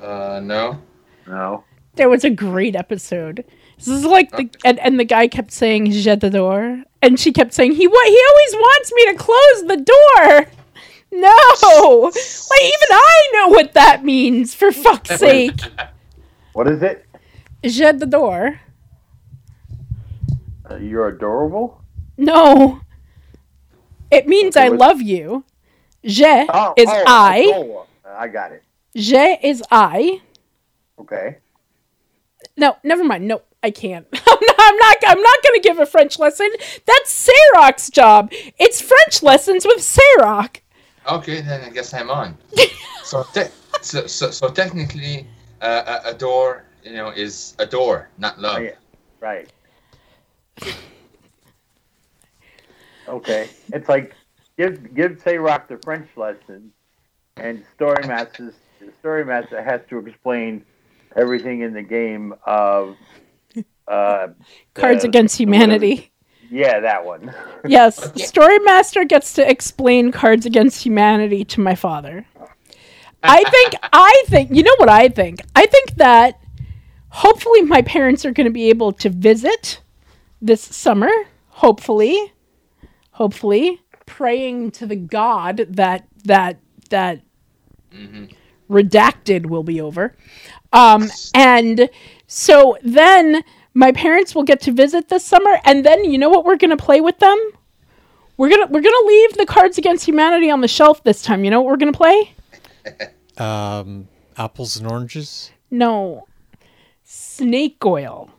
Uh, 0.01 0.41
no. 0.43 0.81
No. 1.27 1.65
There 1.97 2.09
was 2.09 2.25
a 2.25 2.31
great 2.31 2.75
episode. 2.77 3.45
This 3.79 3.89
is 3.89 4.05
like 4.05 4.31
the 4.33 4.51
and, 4.65 4.79
and 4.81 4.99
the 4.99 5.05
guy 5.05 5.29
kept 5.29 5.51
saying 5.53 5.91
"Je 5.93 6.17
t'adore," 6.17 6.83
and 7.01 7.19
she 7.19 7.33
kept 7.33 7.55
saying 7.55 7.73
he 7.73 7.87
what 7.87 8.07
he 8.09 8.21
always 8.31 8.55
wants 8.55 8.93
me 8.95 9.05
to 9.07 9.15
close 9.15 9.67
the 9.67 9.77
door. 9.85 10.47
No, 11.11 11.31
like 12.13 12.63
even 12.63 12.89
I 12.91 13.31
know 13.33 13.49
what 13.49 13.73
that 13.73 14.05
means. 14.05 14.53
For 14.55 14.71
fuck's 14.71 15.17
sake, 15.19 15.59
What 16.53 16.69
is 16.69 16.83
it? 16.83 17.07
Je 17.65 17.83
t'adore. 17.95 18.61
Uh, 20.71 20.77
you're 20.77 21.09
adorable. 21.09 21.81
No, 22.19 22.81
it 24.11 24.27
means 24.29 24.55
Okay, 24.55 24.67
I 24.67 24.69
what- 24.69 24.79
love 24.79 25.01
you. 25.01 25.45
Je 26.05 26.47
Oh, 26.53 26.75
is 26.77 26.89
oh, 26.91 27.05
I. 27.07 27.39
adorable. 27.39 27.87
I 28.07 28.29
got 28.29 28.53
it. 28.53 28.63
Je 28.95 29.39
is 29.43 29.63
I. 29.71 30.21
Okay. 31.01 31.39
No, 32.55 32.77
never 32.85 33.03
mind. 33.03 33.27
No, 33.27 33.41
I 33.63 33.71
can't. 33.71 34.07
I'm 34.13 34.21
not. 34.41 34.57
I'm 34.59 34.77
not. 34.77 34.97
I'm 35.07 35.23
not 35.23 35.43
going 35.43 35.61
to 35.61 35.69
give 35.69 35.79
a 35.79 35.87
French 35.87 36.19
lesson. 36.19 36.49
That's 36.87 37.29
Sarok's 37.29 37.91
job. 37.91 38.31
It's 38.59 38.81
French 38.81 39.23
lessons 39.23 39.65
with 39.67 39.79
Sarok. 39.79 40.59
Okay, 41.11 41.41
then 41.41 41.63
I 41.63 41.71
guess 41.71 41.95
I'm 41.95 42.11
on. 42.11 42.37
so, 43.03 43.25
te- 43.33 43.51
so, 43.81 44.07
so, 44.07 44.31
so 44.31 44.49
technically, 44.49 45.27
uh, 45.63 46.01
a, 46.05 46.11
a 46.11 46.15
door, 46.15 46.65
you 46.85 46.93
know, 46.93 47.09
is 47.09 47.55
a 47.59 47.67
door, 47.67 48.11
not 48.19 48.39
love. 48.39 48.63
Right. 49.21 49.49
Okay. 53.09 53.49
It's 53.73 53.89
like 53.89 54.15
give 54.59 54.95
give 54.95 55.13
Sarok 55.23 55.69
the 55.69 55.79
French 55.79 56.09
lesson, 56.17 56.73
and 57.39 57.65
Story 57.75 58.07
Master 58.07 58.53
Story 59.01 59.25
Master 59.25 59.63
has 59.63 59.81
to 59.89 59.99
explain 59.99 60.65
everything 61.17 61.63
in 61.63 61.73
the 61.73 61.83
game 61.83 62.35
of 62.45 62.97
uh, 63.89 64.29
Cards 64.75 65.03
the- 65.03 65.09
Against 65.09 65.39
Humanity. 65.39 66.13
Yeah, 66.51 66.81
that 66.81 67.05
one. 67.05 67.35
Yes, 67.67 68.13
Storymaster 68.17 69.07
gets 69.07 69.35
to 69.35 69.49
explain 69.49 70.13
Cards 70.13 70.47
Against 70.47 70.85
Humanity 70.85 71.45
to 71.47 71.61
my 71.61 71.75
father. 71.75 72.25
I 73.23 73.43
think 73.45 73.75
I 73.93 74.23
think 74.29 74.51
you 74.53 74.63
know 74.63 74.75
what 74.79 74.89
I 74.89 75.09
think. 75.09 75.41
I 75.57 75.67
think 75.67 75.97
that 75.97 76.41
hopefully 77.09 77.63
my 77.63 77.83
parents 77.83 78.25
are 78.25 78.31
going 78.31 78.47
to 78.47 78.53
be 78.53 78.69
able 78.69 78.93
to 78.93 79.11
visit 79.11 79.83
this 80.41 80.63
summer. 80.63 81.11
Hopefully, 81.49 82.33
hopefully, 83.11 83.83
praying 84.07 84.71
to 84.73 84.87
the 84.87 84.97
God 84.97 85.67
that 85.71 86.07
that 86.25 86.61
that 86.91 87.21
redacted 88.71 89.47
will 89.47 89.65
be 89.65 89.81
over. 89.81 90.17
Um, 90.73 91.11
and 91.35 91.91
so 92.27 92.77
then 92.83 93.43
my 93.79 93.93
parents 93.93 94.35
will 94.35 94.43
get 94.43 94.61
to 94.63 94.73
visit 94.73 95.09
this 95.09 95.25
summer, 95.25 95.61
and 95.65 95.87
then 95.87 96.05
you 96.05 96.19
know 96.19 96.29
what 96.29 96.45
we're 96.45 96.57
gonna 96.57 96.77
play 96.77 97.01
with 97.01 97.21
them? 97.21 97.39
We're 98.37 98.49
gonna 98.49 98.67
we're 98.67 98.81
gonna 98.81 99.07
leave 99.07 99.35
the 99.35 99.47
Cards 99.47 99.79
Against 99.79 100.05
Humanity 100.05 100.51
on 100.51 100.61
the 100.63 100.67
shelf 100.67 101.05
this 101.05 101.23
time. 101.23 101.45
You 101.45 101.53
know 101.53 101.61
what 101.61 101.71
we're 101.71 101.77
gonna 101.79 101.93
play? 101.93 102.35
Um, 103.39 104.09
apples 104.37 104.77
and 104.79 104.91
oranges. 104.91 105.53
No, 105.71 106.27
snake 107.05 107.87
oil. 107.87 108.31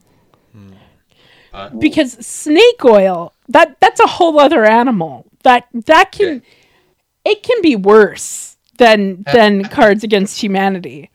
Because 1.80 2.12
snake 2.26 2.84
oil 2.84 3.32
that 3.48 3.80
that's 3.80 4.02
a 4.02 4.08
whole 4.08 4.38
other 4.42 4.66
animal. 4.66 5.26
That 5.44 5.68
that 5.74 6.12
can 6.12 6.44
it 7.24 7.44
can 7.44 7.62
be 7.62 7.78
worse 7.78 8.58
than 8.78 9.24
than 9.34 9.64
Cards 9.70 10.04
Against 10.04 10.44
Humanity. 10.44 11.10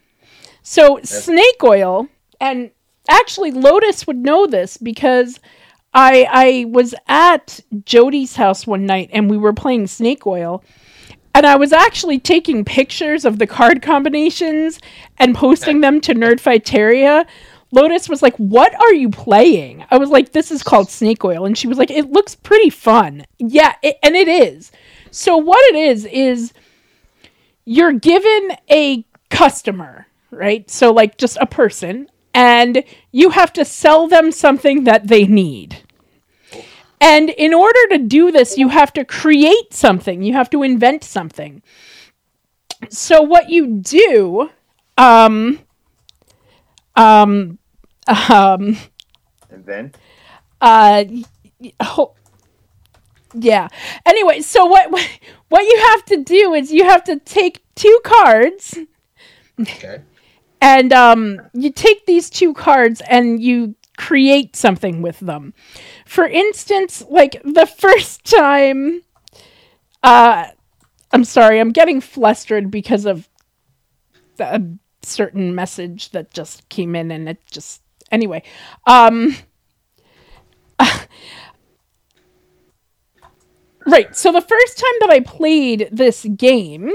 So 0.63 0.99
snake 1.03 1.63
oil, 1.63 2.09
and 2.41 2.71
actually 3.09 3.51
Lotus 3.51 4.07
would 4.07 4.19
know 4.19 4.47
this 4.47 4.77
because 4.77 5.41
I 5.93 6.27
I 6.31 6.65
was 6.69 6.95
at 7.09 7.61
Jody's 7.85 8.37
house 8.37 8.67
one 8.67 8.87
night 8.87 9.11
and 9.13 9.31
we 9.31 9.37
were 9.37 9.53
playing 9.53 9.87
snake 9.87 10.27
oil. 10.27 10.63
And 11.37 11.47
I 11.47 11.57
was 11.57 11.73
actually 11.73 12.21
taking 12.21 12.65
pictures 12.65 13.25
of 13.25 13.41
the 13.41 13.47
card 13.47 13.83
combinations 13.83 14.79
and 15.19 15.35
posting 15.35 15.81
them 15.81 16.01
to 16.03 16.15
Nerdfighteria. 16.15 17.27
Lotus 17.73 18.09
was 18.09 18.23
like, 18.23 18.37
"What 18.37 18.73
are 18.81 18.95
you 18.95 19.11
playing?" 19.11 19.85
I 19.91 19.99
was 19.99 20.11
like, 20.11 20.31
"This 20.31 20.53
is 20.53 20.63
called 20.63 20.91
Snake 20.91 21.25
Oil," 21.25 21.45
and 21.45 21.59
she 21.59 21.67
was 21.67 21.77
like, 21.77 21.91
"It 21.91 22.13
looks 22.13 22.37
pretty 22.37 22.71
fun." 22.71 23.25
Yeah, 23.39 23.75
it, 23.83 23.97
and 24.01 24.15
it 24.15 24.29
is. 24.29 24.71
So 25.11 25.37
what 25.37 25.59
it 25.75 25.77
is 25.77 26.05
is 26.05 26.53
you're 27.65 27.93
given 27.93 28.57
a 28.71 29.05
customer, 29.31 30.07
right? 30.31 30.71
So 30.71 30.93
like 30.93 31.19
just 31.19 31.37
a 31.41 31.47
person, 31.47 32.09
and 32.35 32.85
you 33.13 33.31
have 33.31 33.53
to 33.55 33.65
sell 33.65 34.09
them 34.09 34.33
something 34.33 34.85
that 34.85 35.07
they 35.07 35.25
need. 35.25 35.79
And 37.01 37.31
in 37.31 37.55
order 37.55 37.87
to 37.91 37.99
do 37.99 38.33
this, 38.33 38.59
you 38.59 38.69
have 38.69 38.93
to 38.95 39.05
create 39.05 39.73
something. 39.73 40.23
You 40.23 40.33
have 40.33 40.51
to 40.51 40.63
invent 40.63 41.05
something. 41.05 41.63
So 42.89 43.23
what 43.23 43.51
you 43.51 43.67
do, 43.67 44.51
um, 44.99 45.61
um, 46.97 47.59
um, 48.31 48.77
And 49.51 49.65
then 49.65 49.93
uh, 50.61 51.05
y- 51.61 52.07
yeah. 53.35 53.69
Anyway, 54.07 54.41
so 54.41 54.67
what 54.67 54.91
what 55.49 55.63
you 55.63 55.79
have 55.91 56.05
to 56.07 56.23
do 56.23 56.55
is 56.55 56.73
you 56.73 56.85
have 56.85 57.05
to 57.05 57.19
take 57.21 57.63
two 57.75 58.01
cards. 58.05 58.79
Okay. 59.61 60.01
And 60.65 60.95
um, 60.95 61.43
you 61.53 61.71
take 61.71 62.07
these 62.07 62.31
two 62.31 62.55
cards 62.55 63.03
and 63.11 63.39
you 63.43 63.75
create 63.99 64.57
something 64.57 65.03
with 65.03 65.21
them. 65.21 65.53
For 66.07 66.27
instance, 66.27 67.05
like 67.11 67.43
the 67.45 67.67
first 67.67 68.25
time, 68.25 69.03
uh, 70.03 70.47
I'm 71.13 71.25
sorry, 71.25 71.61
I'm 71.61 71.71
getting 71.71 72.01
flustered 72.01 72.71
because 72.71 73.05
of 73.05 73.29
a 74.39 74.63
certain 75.03 75.55
message 75.55 76.13
that 76.13 76.33
just 76.33 76.67
came 76.71 76.97
in, 76.97 77.11
and 77.11 77.29
it 77.29 77.45
just 77.45 77.83
anyway. 78.11 78.43
Um, 78.87 79.37
right. 83.87 84.17
So 84.17 84.33
the 84.33 84.41
first 84.41 84.79
time 84.79 84.95
that 85.01 85.11
I 85.11 85.21
played 85.21 85.91
this 85.93 86.25
game, 86.25 86.91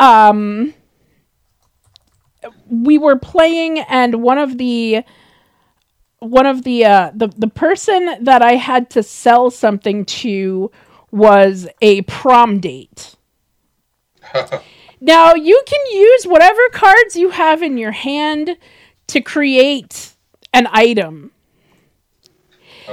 um, 0.00 0.74
we 2.68 2.98
were 2.98 3.16
playing, 3.16 3.78
and 3.80 4.22
one 4.22 4.38
of 4.38 4.58
the 4.58 5.04
one 6.20 6.46
of 6.46 6.64
the 6.64 6.84
uh, 6.84 7.10
the 7.14 7.28
the 7.28 7.48
person 7.48 8.24
that 8.24 8.42
I 8.42 8.54
had 8.54 8.90
to 8.90 9.02
sell 9.02 9.50
something 9.50 10.04
to 10.04 10.70
was 11.10 11.68
a 11.80 12.02
prom 12.02 12.60
date. 12.60 13.16
now 15.00 15.34
you 15.34 15.62
can 15.66 15.80
use 15.92 16.24
whatever 16.24 16.60
cards 16.72 17.16
you 17.16 17.30
have 17.30 17.62
in 17.62 17.78
your 17.78 17.92
hand 17.92 18.56
to 19.08 19.20
create 19.20 20.14
an 20.52 20.68
item. 20.70 21.32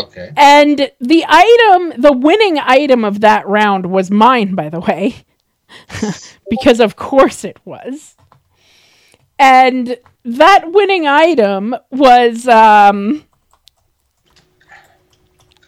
Okay. 0.01 0.31
And 0.35 0.91
the 0.99 1.25
item, 1.27 2.01
the 2.01 2.11
winning 2.11 2.59
item 2.59 3.05
of 3.05 3.21
that 3.21 3.47
round 3.47 3.85
was 3.85 4.11
mine, 4.11 4.53
by 4.55 4.69
the 4.69 4.81
way. 4.81 5.25
because 6.49 6.79
of 6.79 6.95
course 6.95 7.43
it 7.43 7.57
was. 7.65 8.14
And 9.37 9.97
that 10.23 10.71
winning 10.71 11.07
item 11.07 11.75
was 11.91 12.47
um 12.47 13.25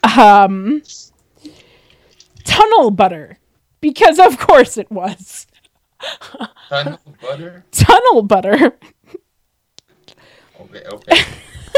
um 0.03 0.81
tunnel 2.44 2.91
butter. 2.91 3.38
Because 3.81 4.19
of 4.19 4.38
course 4.39 4.77
it 4.77 4.89
was. 4.91 5.48
Tunnel 6.69 6.99
butter. 7.22 7.65
Tunnel 7.72 8.23
butter. 8.23 8.77
Okay. 10.60 10.84
Okay. 10.91 11.22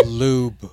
Lube. 0.05 0.55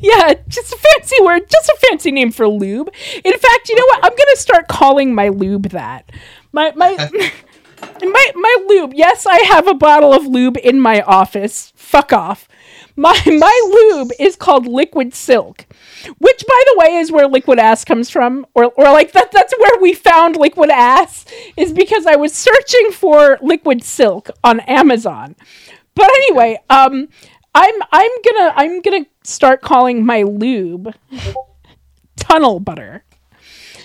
yeah, 0.00 0.34
just 0.48 0.72
a 0.72 0.76
fancy 0.76 1.16
word, 1.22 1.48
just 1.48 1.68
a 1.68 1.76
fancy 1.88 2.10
name 2.10 2.32
for 2.32 2.48
lube. 2.48 2.92
In 3.24 3.32
fact, 3.32 3.68
you 3.68 3.76
know 3.76 3.86
what? 3.86 4.04
I'm 4.04 4.10
gonna 4.10 4.36
start 4.36 4.68
calling 4.68 5.14
my 5.14 5.28
lube 5.28 5.68
that. 5.70 6.10
My 6.52 6.72
my 6.74 6.96
my 8.02 8.30
my 8.34 8.56
lube. 8.68 8.94
Yes, 8.94 9.26
I 9.26 9.40
have 9.40 9.66
a 9.66 9.74
bottle 9.74 10.12
of 10.12 10.26
lube 10.26 10.56
in 10.62 10.80
my 10.80 11.02
office. 11.02 11.72
Fuck 11.76 12.12
off. 12.12 12.48
My 12.96 13.20
my 13.26 13.90
lube 13.92 14.12
is 14.18 14.36
called 14.36 14.66
Liquid 14.66 15.14
Silk, 15.14 15.66
which 16.18 16.44
by 16.46 16.62
the 16.66 16.78
way 16.78 16.96
is 16.96 17.10
where 17.10 17.26
liquid 17.26 17.58
ass 17.58 17.84
comes 17.84 18.10
from, 18.10 18.46
or 18.54 18.66
or 18.76 18.84
like 18.84 19.12
that 19.12 19.32
that's 19.32 19.54
where 19.58 19.80
we 19.80 19.92
found 19.92 20.36
liquid 20.36 20.70
ass 20.70 21.24
is 21.56 21.72
because 21.72 22.06
I 22.06 22.16
was 22.16 22.32
searching 22.34 22.92
for 22.92 23.38
liquid 23.42 23.82
silk 23.82 24.30
on 24.42 24.60
Amazon. 24.60 25.36
But 25.94 26.06
anyway, 26.06 26.58
um 26.70 27.08
I'm 27.54 27.74
I'm 27.92 28.10
gonna 28.24 28.52
I'm 28.56 28.80
gonna 28.82 29.06
start 29.22 29.62
calling 29.62 30.04
my 30.04 30.22
lube 30.22 30.94
tunnel 32.16 32.60
butter. 32.60 33.04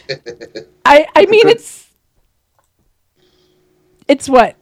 I 0.86 1.08
I 1.16 1.26
mean 1.28 1.48
it's 1.48 1.89
it's 4.10 4.28
what 4.28 4.58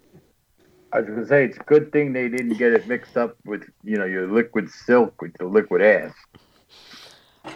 I 0.93 0.99
was 0.99 1.09
gonna 1.09 1.25
say 1.27 1.45
it's 1.45 1.57
a 1.57 1.63
good 1.63 1.91
thing 1.91 2.13
they 2.13 2.29
didn't 2.29 2.57
get 2.57 2.71
it 2.73 2.87
mixed 2.87 3.17
up 3.17 3.35
with 3.45 3.63
you 3.83 3.97
know 3.97 4.05
your 4.05 4.27
liquid 4.27 4.69
silk 4.69 5.19
with 5.21 5.33
your 5.39 5.49
liquid 5.49 5.81
ass. 5.81 6.13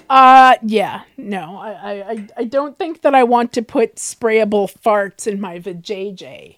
Uh, 0.10 0.56
yeah, 0.64 1.04
no, 1.18 1.58
I, 1.58 1.72
I, 1.72 1.92
I- 2.12 2.28
I 2.38 2.44
don't 2.46 2.78
think 2.78 3.02
that 3.02 3.14
I 3.14 3.24
want 3.24 3.52
to 3.54 3.62
put 3.62 3.96
sprayable 3.98 4.72
farts 4.72 5.28
in 5.28 5.40
my 5.42 5.60
vajayjay. 5.60 6.56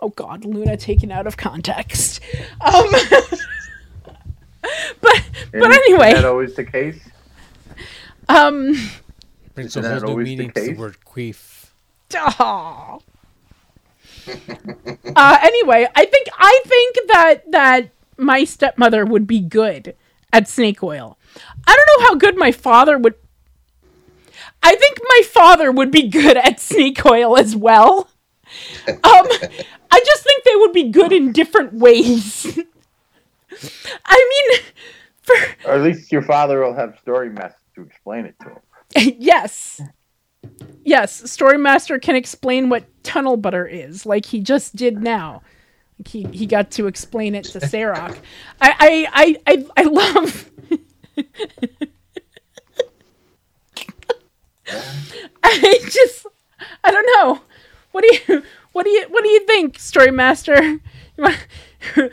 Oh 0.00 0.08
God, 0.10 0.44
Luna 0.44 0.76
taken 0.76 1.12
out 1.12 1.26
of 1.26 1.36
context. 1.36 2.20
Um, 2.60 2.86
but 5.00 5.22
but 5.52 5.70
anyway, 5.72 6.08
isn't 6.10 6.22
that 6.22 6.24
always 6.24 6.54
the 6.54 6.64
case? 6.64 7.00
um, 8.28 8.74
Brings 9.54 9.76
a 9.76 9.80
Isn't 9.80 9.82
that 9.82 10.00
whole 10.00 10.00
new 10.00 10.08
always 10.12 10.26
the 10.28 10.36
meaning 10.36 10.50
to 10.52 10.60
the 10.62 10.72
word 10.74 10.96
queef. 11.06 11.66
aw. 12.16 12.98
Uh, 15.16 15.38
anyway, 15.42 15.86
I 15.94 16.04
think 16.04 16.28
I 16.36 16.60
think 16.66 16.96
that 17.08 17.50
that 17.50 17.90
my 18.16 18.44
stepmother 18.44 19.04
would 19.04 19.26
be 19.26 19.40
good 19.40 19.94
at 20.32 20.48
snake 20.48 20.82
oil. 20.82 21.18
I 21.66 21.74
don't 21.76 22.00
know 22.00 22.06
how 22.08 22.14
good 22.14 22.36
my 22.36 22.52
father 22.52 22.98
would. 22.98 23.14
I 24.62 24.74
think 24.76 24.98
my 25.02 25.22
father 25.26 25.70
would 25.70 25.90
be 25.90 26.08
good 26.08 26.36
at 26.36 26.60
snake 26.60 27.04
oil 27.04 27.36
as 27.36 27.54
well. 27.54 28.08
Um, 28.88 29.26
I 29.90 30.00
just 30.04 30.22
think 30.24 30.44
they 30.44 30.56
would 30.56 30.72
be 30.72 30.90
good 30.90 31.12
in 31.12 31.32
different 31.32 31.74
ways. 31.74 32.58
I 34.04 34.48
mean, 34.50 34.60
for 35.22 35.36
Or 35.66 35.74
at 35.74 35.82
least 35.82 36.12
your 36.12 36.22
father 36.22 36.60
will 36.60 36.74
have 36.74 36.98
story 37.00 37.30
master 37.30 37.58
to 37.76 37.82
explain 37.82 38.26
it 38.26 38.36
to 38.40 38.48
him. 38.50 39.16
yes. 39.18 39.80
Yes, 40.84 41.22
Storymaster 41.22 42.00
can 42.00 42.14
explain 42.16 42.68
what 42.68 42.84
tunnel 43.02 43.36
butter 43.36 43.66
is, 43.66 44.04
like 44.04 44.26
he 44.26 44.40
just 44.40 44.76
did 44.76 45.02
now. 45.02 45.42
He 46.06 46.24
he 46.32 46.46
got 46.46 46.70
to 46.72 46.86
explain 46.86 47.34
it 47.34 47.44
to 47.44 47.60
Sarok. 47.60 48.16
I 48.60 49.06
I 49.14 49.36
I 49.46 49.54
I, 49.54 49.66
I 49.76 49.82
love. 49.84 50.50
I 55.42 55.78
just 55.90 56.26
I 56.82 56.90
don't 56.90 57.06
know. 57.16 57.40
What 57.92 58.04
do 58.04 58.18
you 58.34 58.42
what 58.72 58.84
do 58.84 58.90
you 58.90 59.06
what 59.08 59.22
do 59.22 59.30
you 59.30 59.40
think, 59.46 59.78
Story 59.78 60.10
Master? 60.10 60.80
You 61.16 61.22
want- 61.22 61.46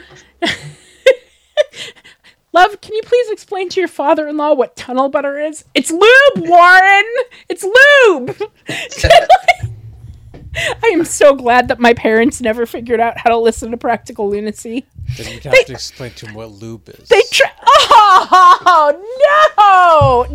Love, 2.54 2.82
can 2.82 2.94
you 2.96 3.02
please 3.04 3.32
explain 3.32 3.70
to 3.70 3.80
your 3.80 3.88
father-in-law 3.88 4.54
what 4.56 4.76
tunnel 4.76 5.08
butter 5.10 5.40
is? 5.40 5.64
It's 5.74 5.90
lube, 5.90 6.04
Warren. 6.38 7.06
It's 7.48 7.64
lube. 7.64 8.36
I 10.84 10.88
am 10.88 11.06
so 11.06 11.34
glad 11.34 11.70
that 11.70 11.80
my 11.80 11.94
parents 11.94 12.42
never 12.42 12.66
figured 12.66 13.00
out 13.00 13.18
how 13.18 13.30
to 13.30 13.38
listen 13.38 13.72
to 13.72 13.78
Practical 13.78 14.30
Lunacy. 14.30 14.86
Then 15.18 15.34
you'd 15.34 15.44
have 15.46 15.66
to 15.66 15.72
explain 15.72 16.12
to 16.12 16.26
him 16.28 16.36
what 16.36 16.52
lube 16.52 16.90
is. 16.90 17.08
They 17.08 17.22
try. 17.32 17.50
Oh 17.64 18.98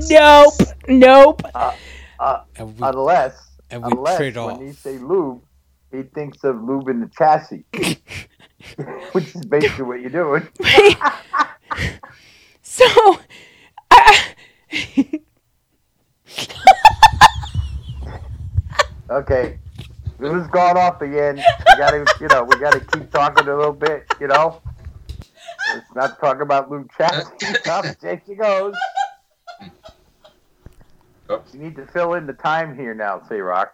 no! 0.03 0.09
Nope. 0.09 0.55
Nope. 0.89 1.43
Uh, 1.55 1.75
uh, 2.19 2.41
And 2.57 2.69
we- 2.81 2.89
unless, 2.89 3.39
and 3.71 3.85
we 3.85 3.93
unless 3.93 4.17
trade 4.17 4.37
when 4.37 4.45
off. 4.57 4.61
you 4.63 4.73
say 4.73 4.97
lube, 4.99 5.43
he 5.93 6.03
thinks 6.03 6.43
of 6.45 6.63
lube 6.63 6.89
in 6.89 7.01
the 7.01 7.09
chassis, 7.09 7.65
which 9.13 9.35
is 9.35 9.45
basically 9.45 9.85
what 9.85 10.01
you're 10.01 10.09
doing. 10.11 10.49
So, 12.63 13.19
I, 13.91 14.35
Okay, 19.09 19.59
this 20.19 20.33
has 20.33 20.49
gone 20.49 20.77
off 20.77 21.01
again. 21.01 21.37
We 21.37 21.77
gotta, 21.77 22.05
you 22.21 22.27
know, 22.29 22.43
we 22.43 22.57
gotta 22.59 22.81
keep 22.81 23.11
talking 23.13 23.47
a 23.47 23.57
little 23.57 23.73
bit. 23.73 24.05
You 24.21 24.27
know, 24.27 24.61
let's 25.73 25.95
not 25.95 26.19
talk 26.21 26.41
about 26.41 26.71
lube 26.71 26.91
chassis. 26.99 27.31
No, 27.67 27.83
there 28.01 28.21
she 28.27 28.35
goes. 28.35 28.75
You 31.29 31.61
need 31.61 31.77
to 31.77 31.87
fill 31.87 32.15
in 32.15 32.27
the 32.27 32.33
time 32.33 32.77
here 32.77 32.95
now, 32.95 33.21
Sarok. 33.21 33.69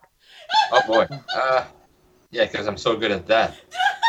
Oh 0.70 0.82
boy. 0.86 1.06
Uh, 1.34 1.64
yeah, 2.30 2.44
because 2.44 2.66
I'm 2.66 2.76
so 2.76 2.96
good 2.96 3.10
at 3.10 3.26
that. 3.26 3.58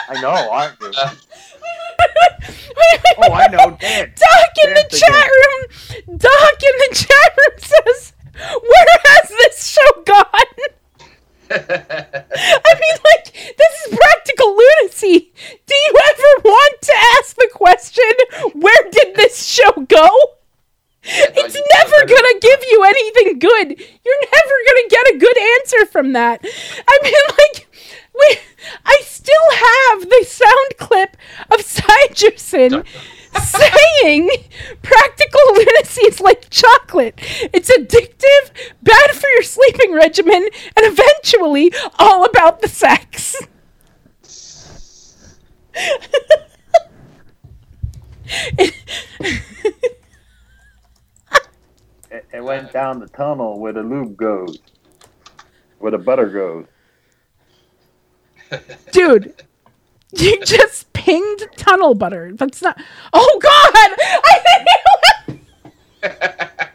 I 0.10 0.22
know, 0.22 0.49
aren't 0.52 0.80
you? 0.82 0.91
Uh, 0.98 1.14
oh, 3.18 3.34
I 3.34 3.48
know, 3.48 3.78
Dan. 3.80 4.14
Doc 4.15 4.53
in 4.64 4.74
the 4.74 4.88
chat 4.90 5.30
room. 5.30 6.18
Doc 6.18 6.64
in 6.64 6.76
the 6.80 6.95
chat 6.95 7.38
room 7.38 7.57
says, 7.57 8.14
"Where 8.34 8.98
has 9.06 9.30
this 9.30 9.68
show 9.68 10.02
gone?" 10.03 10.26
I 11.49 12.74
mean, 12.82 12.98
like, 13.06 13.34
this 13.34 13.86
is 13.86 13.98
practical 13.98 14.56
lunacy. 14.56 15.32
Do 15.65 15.76
you 15.76 15.94
ever 16.10 16.41
want 16.45 16.82
to 16.82 16.94
ask 17.18 17.36
the 17.36 17.49
question, 17.53 18.11
"Where 18.53 18.90
did 18.91 19.15
this 19.15 19.45
show 19.45 19.72
go?" 19.88 20.10
It's 21.06 21.56
never 21.56 22.06
gonna 22.08 22.40
give 22.40 22.60
you 22.70 22.84
anything 22.84 23.40
good. 23.40 23.80
You're 23.80 24.22
never 24.22 24.56
gonna 24.68 24.90
get 24.90 25.16
a 25.16 25.18
good 25.18 25.38
answer 25.38 25.86
from 25.86 26.14
that. 26.14 26.42
I 26.88 27.00
mean, 27.04 27.14
like, 27.30 27.68
we, 28.16 28.38
I 28.86 29.02
still 29.04 29.34
have 29.52 30.10
the 30.10 30.26
sound 30.26 30.78
clip 30.78 31.18
of 31.52 31.62
Sigerson 31.62 32.84
saying 33.42 34.30
practical 34.82 35.42
lunacy 35.54 36.04
is 36.04 36.22
like 36.22 36.50
chocolate. 36.50 37.16
It's 37.54 37.70
addictive, 37.70 38.72
bad 38.82 39.12
for 39.12 39.28
your 39.30 39.44
sleeping 39.44 39.94
regimen, 39.94 40.48
and 40.76 40.86
eventually 40.86 41.74
all 42.00 42.26
about 42.26 42.62
the 42.62 42.68
sex. 42.70 43.36
It, 48.58 48.74
it 52.14 52.44
went 52.44 52.72
down 52.72 52.99
the 52.99 53.07
tunnel 53.07 53.60
where 53.60 53.73
the 53.73 53.81
lube 53.81 54.15
goes, 54.15 54.60
where 55.80 55.91
the 55.91 55.98
butter 55.98 56.27
goes. 56.30 56.65
Dude, 58.91 59.44
you 60.11 60.40
just 60.41 60.91
pinged 60.94 61.48
tunnel 61.57 61.95
butter. 61.95 62.31
That's 62.35 62.61
not. 62.61 62.80
Oh 63.14 63.40
God! 63.41 63.52
I 63.76 64.65
didn't. 65.27 65.48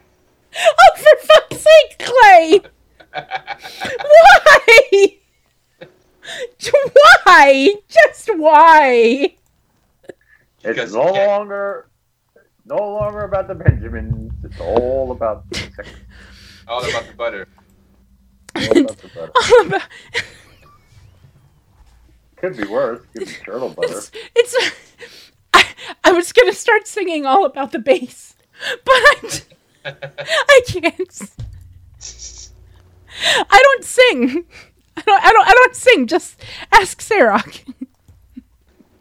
oh, 0.56 0.96
for 0.96 1.26
fuck's 1.26 1.62
sake, 1.62 1.98
Clay! 1.98 2.60
Why? 4.00 5.18
Why? 7.24 7.74
Just 7.88 8.30
why? 8.36 9.34
It's 10.64 10.92
no 10.92 11.12
longer, 11.12 11.88
no 12.68 12.76
longer 12.76 13.24
about 13.24 13.48
the 13.48 13.54
Benjamins. 13.54 14.32
It's 14.44 14.60
all 14.60 15.10
about 15.12 15.48
the 15.50 15.56
sex. 15.56 15.88
all 16.68 16.84
about 16.88 17.06
the 17.06 17.14
butter. 17.14 17.48
All 18.56 18.62
about 18.78 18.98
the 18.98 19.08
butter. 19.08 19.32
All 19.36 19.66
about- 19.66 19.82
Could 22.36 22.56
be 22.56 22.64
worse. 22.66 23.04
Could 23.16 23.26
be 23.26 23.32
turtle 23.44 23.70
butter. 23.70 24.00
It's. 24.36 24.72
I, 25.52 25.64
I 26.04 26.12
was 26.12 26.32
gonna 26.32 26.52
start 26.52 26.86
singing 26.86 27.26
all 27.26 27.44
about 27.44 27.72
the 27.72 27.80
bass, 27.80 28.36
but 28.84 28.94
I, 28.94 29.42
I 29.84 30.60
can't. 30.68 31.30
I 33.50 33.62
don't 33.62 33.84
sing. 33.84 34.44
I 34.96 35.02
don't. 35.02 35.24
I 35.24 35.32
don't. 35.32 35.48
I 35.48 35.52
don't 35.52 35.74
sing. 35.74 36.06
Just 36.06 36.40
ask 36.70 37.00
Sarah. 37.00 37.42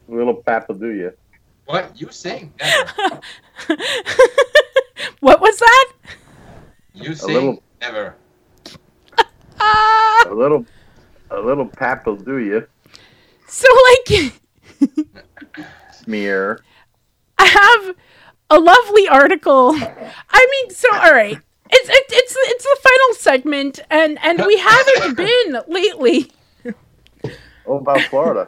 Little 0.08 0.34
Papa 0.36 0.74
do 0.74 0.90
you? 0.90 1.14
What? 1.68 2.00
You 2.00 2.10
sing? 2.12 2.54
Never. 2.60 3.22
What 5.20 5.42
was 5.42 5.58
that? 5.60 5.92
You 6.94 7.14
sing? 7.16 7.34
little- 7.34 7.64
Never. 7.82 8.16
Ah. 9.60 10.26
A 10.30 10.34
little, 10.34 10.66
a 11.32 11.40
little 11.40 11.66
Papa 11.66 12.16
do 12.24 12.38
you? 12.38 12.68
So 13.48 13.68
like, 13.90 14.34
Smear. 15.94 16.62
I 17.38 17.46
have 17.46 17.96
a 18.50 18.60
lovely 18.60 19.08
article. 19.08 19.72
I 19.76 20.48
mean, 20.52 20.70
so 20.76 20.88
all 20.94 21.12
right. 21.14 21.38
It's 21.70 21.90
it, 21.90 22.06
it's 22.10 22.36
it's 22.38 22.64
the 22.64 22.78
final 22.82 23.14
segment, 23.16 23.80
and 23.90 24.18
and 24.24 24.46
we 24.46 24.58
haven't 24.58 25.16
been 25.18 25.62
lately. 25.68 26.32
Oh, 27.66 27.78
about 27.80 28.02
Florida? 28.02 28.48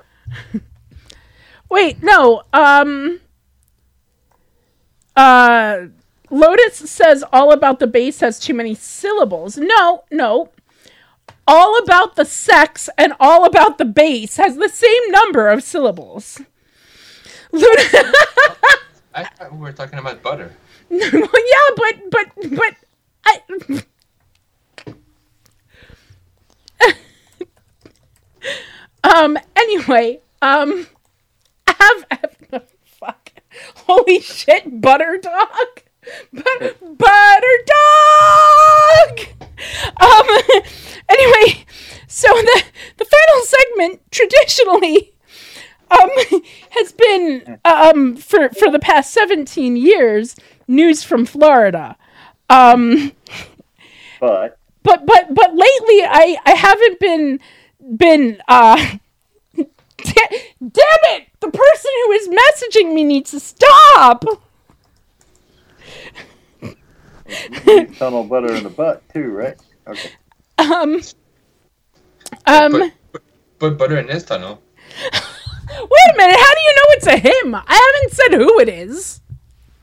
Wait, 1.69 2.01
no. 2.01 2.43
Um. 2.53 3.21
Uh, 5.15 5.87
Lotus 6.29 6.75
says 6.89 7.23
all 7.33 7.51
about 7.51 7.79
the 7.79 7.87
bass 7.87 8.19
has 8.21 8.39
too 8.39 8.53
many 8.53 8.75
syllables. 8.75 9.57
No, 9.57 10.03
no. 10.11 10.49
All 11.47 11.77
about 11.79 12.15
the 12.15 12.25
sex 12.25 12.89
and 12.97 13.13
all 13.19 13.45
about 13.45 13.77
the 13.79 13.85
bass 13.85 14.37
has 14.37 14.55
the 14.55 14.69
same 14.69 15.11
number 15.11 15.49
of 15.49 15.63
syllables. 15.63 16.41
Lotus. 17.51 17.93
I 19.13 19.23
thought 19.23 19.51
we 19.51 19.57
were 19.57 19.73
talking 19.73 19.99
about 19.99 20.21
butter. 20.21 20.55
well, 20.89 20.99
yeah, 21.01 21.69
but 21.75 22.11
but 22.11 22.27
but 22.55 22.75
I. 23.25 23.43
um. 29.23 29.37
Anyway. 29.55 30.19
Um. 30.41 30.87
Have. 31.77 32.63
Fuck. 32.85 33.31
Holy 33.87 34.19
shit! 34.19 34.81
Butter 34.81 35.17
dog. 35.21 35.81
But, 36.33 36.97
butter 36.97 37.57
dog. 37.65 39.19
Um. 39.99 40.61
Anyway, 41.09 41.65
so 42.07 42.27
the 42.27 42.63
the 42.97 43.05
final 43.05 43.43
segment 43.45 43.99
traditionally 44.11 45.11
um 45.89 46.09
has 46.69 46.91
been 46.91 47.59
um 47.65 48.15
for 48.15 48.49
for 48.49 48.69
the 48.69 48.77
past 48.79 49.11
17 49.11 49.75
years 49.75 50.35
news 50.67 51.03
from 51.03 51.25
Florida. 51.25 51.97
Um 52.49 53.11
But 54.19 54.59
but 54.83 55.05
but 55.05 55.33
but 55.33 55.49
lately 55.55 56.03
I 56.05 56.37
I 56.45 56.51
haven't 56.51 56.99
been 56.99 57.39
been 57.97 58.41
uh 58.47 58.97
damn 60.03 61.03
it 61.15 61.27
the 61.39 61.49
person 61.49 61.91
who 62.05 62.11
is 62.13 62.27
messaging 62.29 62.93
me 62.93 63.03
needs 63.03 63.31
to 63.31 63.39
stop 63.39 64.23
you 67.65 67.85
tunnel 67.97 68.23
butter 68.23 68.53
in 68.55 68.63
the 68.63 68.69
butt 68.69 69.07
too, 69.13 69.29
right? 69.29 69.57
Okay. 69.87 70.11
um 70.57 70.99
um 72.47 72.71
Put, 72.71 72.93
put, 73.11 73.23
put 73.59 73.77
butter 73.77 73.97
in 73.97 74.07
this 74.07 74.23
tunnel. 74.23 74.61
wait 75.11 76.13
a 76.13 76.17
minute 76.17 76.37
how 76.37 76.53
do 76.53 76.61
you 76.61 76.75
know 76.75 76.83
it's 76.89 77.07
a 77.07 77.17
him 77.17 77.55
I 77.55 77.93
haven't 77.93 78.13
said 78.13 78.37
who 78.37 78.59
it 78.59 78.69
is 78.69 79.21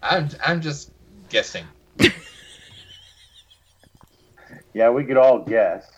I'm 0.02 0.28
I'm 0.44 0.60
just 0.60 0.90
guessing. 1.28 1.64
Yeah, 4.76 4.90
we 4.90 5.04
could 5.04 5.16
all 5.16 5.38
guess. 5.38 5.90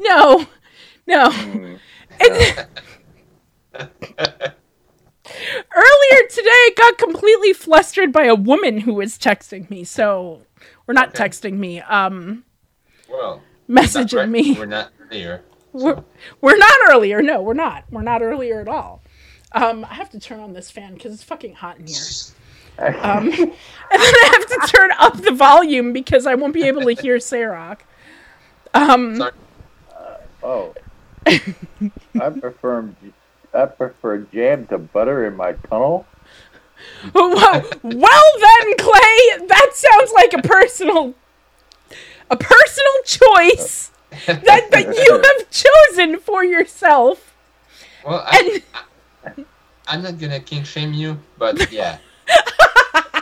no 0.00 0.44
no 1.08 1.30
Hmm. 1.30 1.74
Earlier 5.30 6.26
today, 6.30 6.50
I 6.50 6.70
got 6.76 6.98
completely 6.98 7.52
flustered 7.52 8.12
by 8.12 8.24
a 8.24 8.34
woman 8.34 8.78
who 8.80 8.94
was 8.94 9.18
texting 9.18 9.68
me. 9.70 9.84
So, 9.84 10.42
or 10.86 10.94
not 10.94 11.14
texting 11.14 11.58
me, 11.58 11.80
um, 11.82 12.44
Well, 13.08 13.42
messaging 13.68 14.16
right, 14.16 14.28
me. 14.28 14.54
We're 14.58 14.66
not 14.66 14.90
here. 15.10 15.42
We're, 15.72 16.02
we're 16.40 16.56
not 16.56 16.74
earlier. 16.88 17.20
No, 17.22 17.42
we're 17.42 17.52
not. 17.54 17.84
We're 17.90 18.02
not 18.02 18.22
earlier 18.22 18.60
at 18.60 18.68
all. 18.68 19.02
Um, 19.52 19.84
I 19.84 19.94
have 19.94 20.10
to 20.10 20.18
turn 20.20 20.40
on 20.40 20.54
this 20.54 20.70
fan 20.70 20.94
because 20.94 21.12
it's 21.12 21.22
fucking 21.22 21.54
hot 21.54 21.78
in 21.78 21.86
here. 21.86 22.96
Um, 23.02 23.28
and 23.32 23.32
then 23.32 23.52
I 23.90 24.30
have 24.32 24.46
to 24.46 24.72
turn 24.74 24.90
up 24.98 25.18
the 25.18 25.32
volume 25.32 25.92
because 25.92 26.26
I 26.26 26.34
won't 26.34 26.54
be 26.54 26.64
able 26.64 26.82
to 26.82 26.92
hear 26.92 27.20
Sarah. 27.20 27.76
Um, 28.74 29.22
Oh, 30.42 30.72
I 32.20 32.30
prefer 32.30 32.88
I 33.54 33.66
prefer 33.66 34.18
jam 34.18 34.66
to 34.68 34.78
butter 34.78 35.26
in 35.26 35.36
my 35.36 35.52
tunnel. 35.52 36.06
well, 37.14 37.62
well 37.82 38.24
then, 38.40 38.76
Clay, 38.78 39.46
that 39.46 39.70
sounds 39.74 40.12
like 40.14 40.32
a 40.32 40.42
personal, 40.42 41.14
a 42.30 42.36
personal 42.36 43.02
choice 43.04 43.90
that, 44.26 44.70
that 44.70 44.96
you 44.96 45.22
have 45.24 45.50
chosen 45.50 46.18
for 46.18 46.44
yourself. 46.44 47.34
Well, 48.04 48.22
I, 48.26 48.62
I, 49.24 49.32
I'm 49.88 50.02
not 50.02 50.18
gonna 50.18 50.40
king 50.40 50.64
shame 50.64 50.92
you, 50.92 51.18
but 51.36 51.70
yeah. 51.72 51.98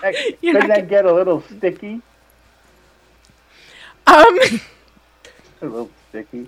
Couldn't 0.40 0.68
that 0.68 0.88
get 0.88 1.06
a 1.06 1.12
little 1.12 1.42
sticky? 1.42 2.02
Um, 4.06 4.38
A 5.62 5.66
little 5.66 5.90
sticky. 6.10 6.46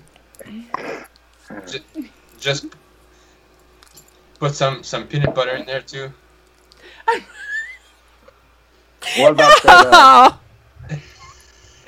Just, 1.66 1.84
just 2.38 2.66
put 4.38 4.54
some 4.54 4.82
some 4.82 5.06
peanut 5.06 5.34
butter 5.34 5.56
in 5.56 5.66
there 5.66 5.82
too. 5.82 6.12
What 9.16 9.32
about 9.32 9.62
that? 9.62 9.94
Uh, 9.94 10.36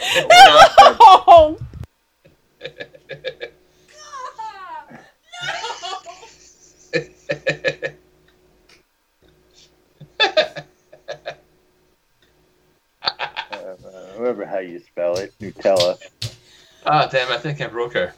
No! 0.30 1.58
uh, 13.02 13.66
whoever 14.16 14.46
how 14.46 14.58
you 14.58 14.80
spell 14.80 15.16
it, 15.16 15.34
Nutella. 15.40 15.98
Ah, 16.86 17.06
damn! 17.06 17.30
I 17.30 17.38
think 17.38 17.60
I 17.60 17.66
broke 17.66 17.92
her. 17.94 18.14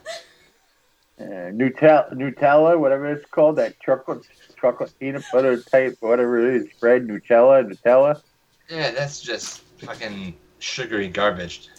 Uh, 1.19 1.51
Nutella, 1.51 2.11
Nutella, 2.13 2.79
whatever 2.79 3.11
it's 3.11 3.25
called, 3.29 3.57
that 3.57 3.79
chocolate, 3.79 4.23
chocolate 4.59 4.91
peanut 4.99 5.23
butter 5.31 5.61
type, 5.61 5.95
whatever 5.99 6.39
it 6.39 6.55
is, 6.55 6.71
spread, 6.71 7.07
Nutella, 7.07 7.69
Nutella. 7.69 8.21
Yeah, 8.69 8.91
that's 8.91 9.21
just 9.21 9.61
fucking 9.79 10.35
sugary 10.59 11.07
garbage. 11.07 11.69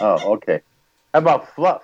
Oh, 0.00 0.32
okay. 0.34 0.60
How 1.14 1.20
about 1.20 1.54
fluff? 1.54 1.82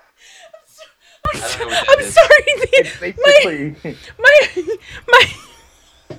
I 1.27 1.39
don't 1.39 1.59
know 1.61 1.67
what 1.67 1.87
that 1.87 1.97
I'm 1.99 2.05
is. 2.05 2.15
sorry. 2.15 2.45
The, 2.59 2.69
Basically, 3.01 3.97
my, 4.19 4.79
my, 5.09 6.17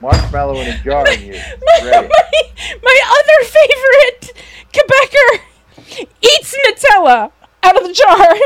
marshmallow 0.00 0.60
in 0.60 0.68
a 0.68 0.78
jar 0.82 1.06
and 1.06 1.22
you 1.22 1.32
my, 1.62 2.08
my, 2.08 2.42
my 2.82 3.00
other 3.18 3.38
favorite 3.48 4.32
Quebecer 4.72 6.06
eats 6.20 6.56
Nutella 6.66 7.30
out 7.62 7.80
of 7.80 7.86
the 7.86 7.92
jar. 7.94 8.36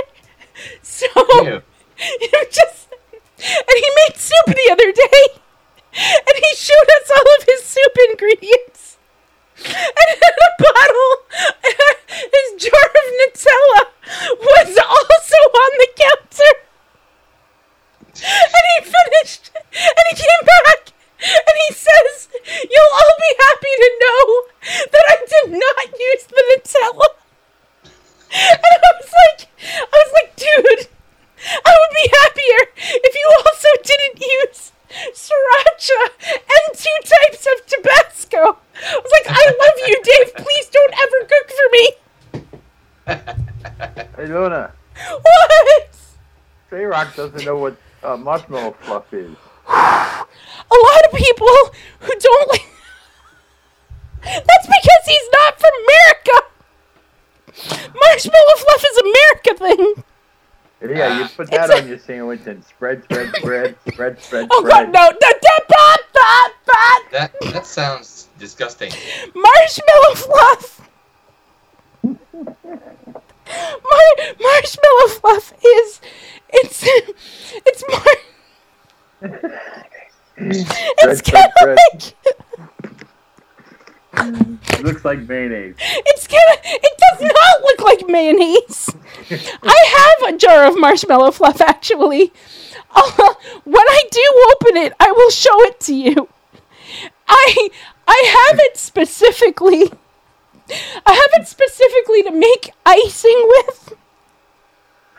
So, 0.82 1.06
Ew. 1.44 1.62
you 2.20 2.44
just, 2.50 2.88
and 3.38 3.76
he 3.76 3.90
made 4.00 4.16
soup 4.16 4.46
the 4.46 4.68
other 4.72 4.90
day, 4.92 5.22
and 6.26 6.36
he 6.36 6.54
showed 6.56 6.88
us 7.00 7.10
all 7.10 7.28
of 7.38 7.46
his 7.46 7.62
soup 7.64 7.96
ingredients. 8.10 8.96
And 9.58 10.08
in 10.12 10.36
a 10.48 10.62
bottle, 10.62 11.12
and 11.64 11.96
his 12.08 12.64
jar 12.64 12.86
of 12.88 13.06
Nutella 13.20 13.82
was 14.40 14.78
also 14.78 15.38
on 15.64 15.70
the 15.80 15.88
counter. 15.96 16.52
And 18.22 18.64
he 18.72 18.92
finished, 18.92 19.50
and 19.72 20.04
he 20.10 20.14
came 20.16 20.44
back, 20.44 20.92
and 21.20 21.56
he 21.68 21.74
says, 21.74 22.28
You'll 22.46 22.94
all 22.96 23.16
be 23.20 23.32
happy 23.40 23.74
to 23.76 23.90
know 24.00 24.24
that 24.92 25.04
I 25.08 25.16
did 25.26 25.52
not 25.52 26.00
use 26.00 26.24
the 26.28 26.42
Nutella. 26.52 27.08
And 28.32 28.60
I 28.60 28.92
was 29.00 29.12
like, 29.12 29.48
I 29.64 29.96
was 29.96 30.12
like, 30.14 30.36
dude, 30.36 30.88
I 31.64 31.72
would 31.78 31.94
be 31.94 32.10
happier 32.20 32.60
if 33.04 33.14
you 33.14 33.32
also 33.38 33.68
didn't 33.82 34.20
use 34.20 34.72
sriracha 35.14 36.10
and 36.30 36.76
two 36.76 36.98
types 37.04 37.46
of 37.46 37.66
Tabasco. 37.66 38.58
I 38.76 39.00
was 39.02 39.12
like, 39.12 39.26
I 39.28 39.46
love 39.46 39.88
you, 39.88 40.02
Dave. 40.02 40.34
Please 40.34 40.68
don't 40.68 40.94
ever 40.94 41.20
cook 41.32 41.48
for 41.58 41.68
me. 41.72 41.92
Hey, 44.16 44.26
Luna, 44.26 44.72
What? 45.22 45.96
J-Rock 46.70 47.14
doesn't 47.30 47.44
know 47.46 47.56
what 47.58 47.76
uh, 48.02 48.16
marshmallow 48.16 48.74
fluff 48.80 49.12
is. 49.12 49.34
A 49.68 49.70
lot 49.72 51.04
of 51.10 51.18
people 51.18 51.48
who 52.00 52.12
don't 52.18 52.48
like. 52.50 52.66
That's 54.24 54.66
because 54.66 55.04
he's 55.06 55.28
not 55.32 55.60
from 55.60 55.70
America. 55.84 56.36
Marshmallow 58.00 58.56
fluff 58.56 58.84
is 58.90 58.98
America 58.98 59.54
thing. 59.58 60.04
Yeah, 60.96 61.18
you 61.20 61.28
put 61.28 61.50
that 61.52 61.70
on 61.70 61.88
your 61.88 61.98
sandwich 61.98 62.40
and 62.46 62.62
spread, 62.64 63.02
spread, 63.04 63.34
spread, 63.36 63.76
spread, 63.92 64.20
spread, 64.20 64.48
Oh 64.50 64.60
spread. 64.60 64.92
god, 64.92 64.92
no, 64.92 65.08
no, 65.08 65.16
that 65.20 65.60
bad, 65.68 66.00
bad, 66.12 66.50
bad. 66.66 67.02
That 67.12 67.52
that 67.54 67.66
sounds 67.66 68.28
disgusting. 68.38 68.92
Marshmallow 69.34 70.14
fluff. 70.14 70.88
Mar- 73.48 74.34
marshmallow 74.40 75.08
fluff 75.20 75.52
is 75.64 76.00
it's 76.50 76.82
it's 77.66 77.84
more 77.88 78.16
it's 80.38 81.18
Spread, 81.20 81.24
kind 81.24 81.52
spread, 81.56 81.78
of 81.94 82.02
spread. 82.02 82.14
like 84.18 84.78
It 84.78 84.84
looks 84.84 85.04
like 85.04 85.20
mayonnaise. 85.28 85.76
it's 85.78 86.26
kind 86.26 86.42
of 86.52 86.58
it 86.64 86.92
does 86.98 87.20
not 87.22 87.62
look 87.62 87.80
like 87.82 88.08
mayonnaise. 88.08 88.94
I 89.62 90.18
have 90.22 90.34
a 90.34 90.36
jar 90.38 90.66
of 90.66 90.74
marshmallow 90.86 91.32
fluff 91.32 91.60
actually. 91.74 92.32
Uh, 92.94 93.34
when 93.64 93.88
I 93.98 94.02
do 94.10 94.26
open 94.52 94.76
it, 94.76 94.92
I 95.00 95.10
will 95.10 95.30
show 95.30 95.62
it 95.64 95.80
to 95.80 95.94
you. 95.94 96.28
I 97.28 97.68
I 98.06 98.48
have 98.48 98.60
it 98.60 98.76
specifically. 98.76 99.90
I 101.10 101.12
have 101.22 101.40
it 101.40 101.46
specifically 101.48 102.22
to 102.24 102.30
make 102.30 102.70
icing 102.84 103.40
with. 103.54 103.94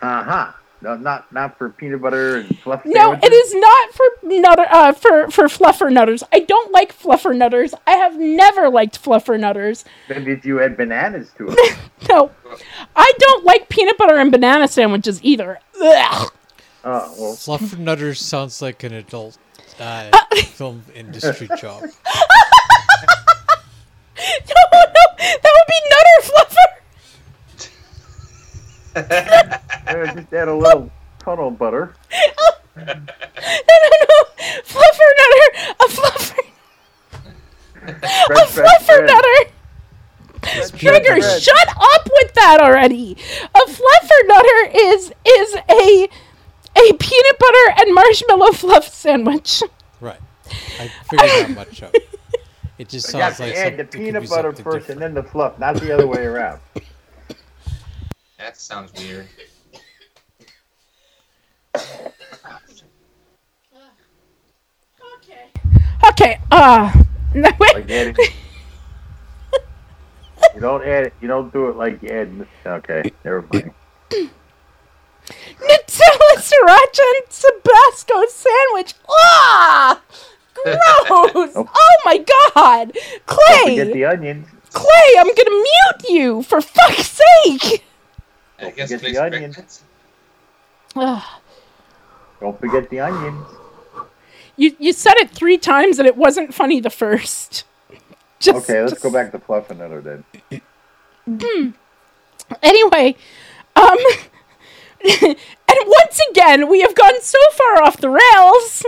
Uh 0.02 0.23
huh. 0.23 0.52
No, 0.81 0.97
not 1.08 1.32
not 1.32 1.58
for 1.58 1.70
peanut 1.70 2.02
butter 2.02 2.36
and 2.38 2.60
fluff. 2.60 2.82
No, 2.86 3.14
it 3.14 3.22
sandwiches? 3.22 3.40
is 3.40 3.56
not 3.56 3.94
for 3.94 4.06
nutter 4.24 4.66
uh, 4.70 4.92
for 4.92 5.32
for 5.32 5.46
fluffer 5.46 5.90
nutters. 5.92 6.22
I 6.34 6.42
don't 6.42 6.74
like 6.74 6.94
fluffer 6.98 7.34
nutters. 7.36 7.74
I 7.88 7.92
have 7.92 8.18
never 8.20 8.70
liked 8.70 9.02
fluffer 9.02 9.40
nutters. 9.40 9.86
Maybe 10.10 10.34
if 10.34 10.44
you 10.46 10.62
add 10.62 10.76
bananas 10.76 11.32
to 11.38 11.48
it. 11.50 11.78
No, 12.10 12.30
I 12.96 13.12
don't 13.20 13.44
like 13.44 13.70
peanut 13.70 13.98
butter 13.98 14.16
and 14.18 14.32
banana 14.32 14.68
sandwiches 14.68 15.20
either. 15.24 15.60
Ugh. 15.82 16.32
Oh 16.84 17.16
well. 17.18 17.34
Fluffernutters 17.36 18.18
sounds 18.18 18.62
like 18.62 18.84
an 18.84 18.94
adult 18.94 19.38
uh, 19.80 20.12
film 20.44 20.84
industry 20.94 21.48
job. 21.58 21.84
No, 24.20 24.56
no, 24.74 24.80
that 25.20 25.52
would 25.54 25.68
be 25.68 25.80
nutter 25.94 26.20
fluffer. 26.28 26.68
Just 30.16 30.34
add 30.34 30.48
a 30.48 30.56
little 30.56 30.92
tunnel 31.28 31.52
butter. 31.52 31.94
No, 32.78 32.84
no, 32.86 32.94
no, 34.08 34.24
fluffer 34.64 35.10
nutter, 35.18 35.45
a 35.82 35.88
fluffer, 35.90 36.44
a 37.82 37.88
Spread, 37.88 38.49
spread, 38.49 38.68
fluffer 38.68 38.82
spread. 38.84 39.06
nutter. 39.08 40.78
Trigger, 40.78 41.22
spread. 41.22 41.41
shut 41.41 41.68
up 41.70 42.08
with 42.14 42.34
that 42.36 42.60
already. 42.62 43.14
A 43.56 43.60
fluffer 43.68 44.28
nutter 44.28 44.70
is 44.76 45.12
is 45.26 45.56
a 45.56 46.08
a 46.78 46.94
peanut 46.94 47.40
butter 47.40 47.74
and 47.80 47.95
marshmallow 47.95 48.52
fluff 48.52 48.88
sandwich. 48.94 49.64
Right. 49.99 50.20
I 50.80 50.91
figured 51.10 51.30
that 51.30 51.49
much 51.56 51.82
out. 51.84 51.95
It 52.78 52.90
just 52.90 53.12
You 53.12 53.20
have 53.22 53.36
sounds 53.36 53.38
to 53.38 53.44
like 53.44 53.56
add 53.56 53.74
the 53.74 53.78
something 53.86 53.88
could 53.88 54.06
peanut 54.14 54.30
butter 54.30 54.52
first 54.54 54.58
different. 54.88 54.90
and 54.90 55.02
then 55.02 55.14
the 55.16 55.24
fluff, 55.24 55.58
not 55.58 55.78
the 55.78 55.91
other 55.91 56.06
way 56.06 56.26
around. 56.28 56.60
That 58.38 58.56
sounds 58.56 58.94
weird. 58.94 59.28
Okay, 66.10 66.40
uh 66.52 66.91
no, 67.36 67.49
wait. 67.60 67.76
Like 67.76 67.91
adding. 67.91 68.16
you 70.56 70.62
don't 70.62 70.84
add 70.84 71.08
it. 71.08 71.14
You 71.22 71.28
don't 71.28 71.52
do 71.52 71.68
it 71.70 71.76
like 71.76 72.02
you 72.02 72.10
add. 72.10 72.48
Okay, 72.66 73.12
never 73.24 73.45
mind. 73.54 73.74
Nutella 75.60 75.88
salad, 75.88 76.40
sriracha, 76.40 77.06
and 77.18 77.30
Tabasco 77.30 78.26
sandwich. 78.28 78.94
Ah, 79.10 80.02
gross! 80.54 81.52
oh 81.56 81.98
my 82.06 82.18
god, 82.18 82.94
Don't 82.94 83.26
Clay, 83.26 83.78
forget 83.78 83.94
the 83.94 84.06
onions. 84.06 84.48
Clay, 84.72 85.16
I'm 85.18 85.34
gonna 85.36 85.49
mute 85.49 86.10
you 86.10 86.41
for 86.44 86.62
fuck's 86.62 87.22
sake. 87.44 87.84
I 88.60 88.72
guess 88.72 88.91
forget 88.91 89.02
the 89.02 89.18
onions. 89.18 89.84
Don't 92.39 92.59
forget 92.59 92.89
the 92.89 92.99
onions. 92.99 93.45
You 94.55 94.76
you 94.80 94.93
said 94.93 95.15
it 95.18 95.30
three 95.31 95.57
times 95.57 95.99
and 95.99 96.07
it 96.07 96.18
wasn't 96.18 96.53
funny 96.53 96.80
the 96.80 96.89
first. 96.89 97.64
Just, 98.39 98.69
okay, 98.69 98.81
let's 98.81 98.91
just- 98.93 99.03
go 99.03 99.09
back 99.11 99.31
to 99.31 99.39
fluff 99.39 99.72
another 99.72 99.99
then. 99.99 100.61
Hmm. 101.27 101.69
Anyway, 102.61 103.15
um, 103.76 103.97
and 105.03 105.35
once 105.68 106.22
again, 106.30 106.69
we 106.69 106.81
have 106.81 106.93
gone 106.93 107.19
so 107.22 107.39
far 107.53 107.81
off 107.84 107.97
the 107.97 108.09
rails, 108.09 108.85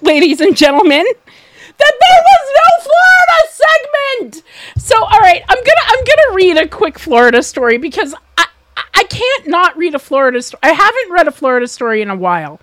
ladies 0.00 0.40
and 0.40 0.56
gentlemen, 0.56 1.04
that 1.04 1.92
there 2.00 2.22
was 2.24 2.52
no 2.56 2.90
Florida 2.90 4.32
segment. 4.32 4.42
So, 4.78 4.96
all 4.96 5.20
right, 5.20 5.42
I'm 5.48 5.58
gonna 5.58 5.82
I'm 5.86 6.04
gonna 6.04 6.34
read 6.36 6.56
a 6.56 6.66
quick 6.66 6.98
Florida 6.98 7.42
story 7.42 7.76
because 7.76 8.14
I- 8.38 8.46
I 8.94 9.04
can't 9.04 9.46
not 9.48 9.76
read 9.76 9.94
a 9.94 9.98
Florida 9.98 10.40
story. 10.42 10.60
I 10.62 10.72
haven't 10.72 11.12
read 11.12 11.28
a 11.28 11.32
Florida 11.32 11.68
story 11.68 12.00
in 12.02 12.08
a 12.10 12.16
while. 12.16 12.58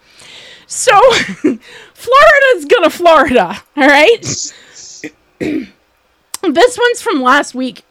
So, 0.68 1.00
Florida's 1.94 2.66
gonna 2.68 2.90
Florida. 2.90 3.62
All 3.78 3.88
right. 3.88 4.22
this 5.40 6.78
one's 6.78 7.02
from 7.02 7.22
last 7.22 7.56
week. 7.56 7.84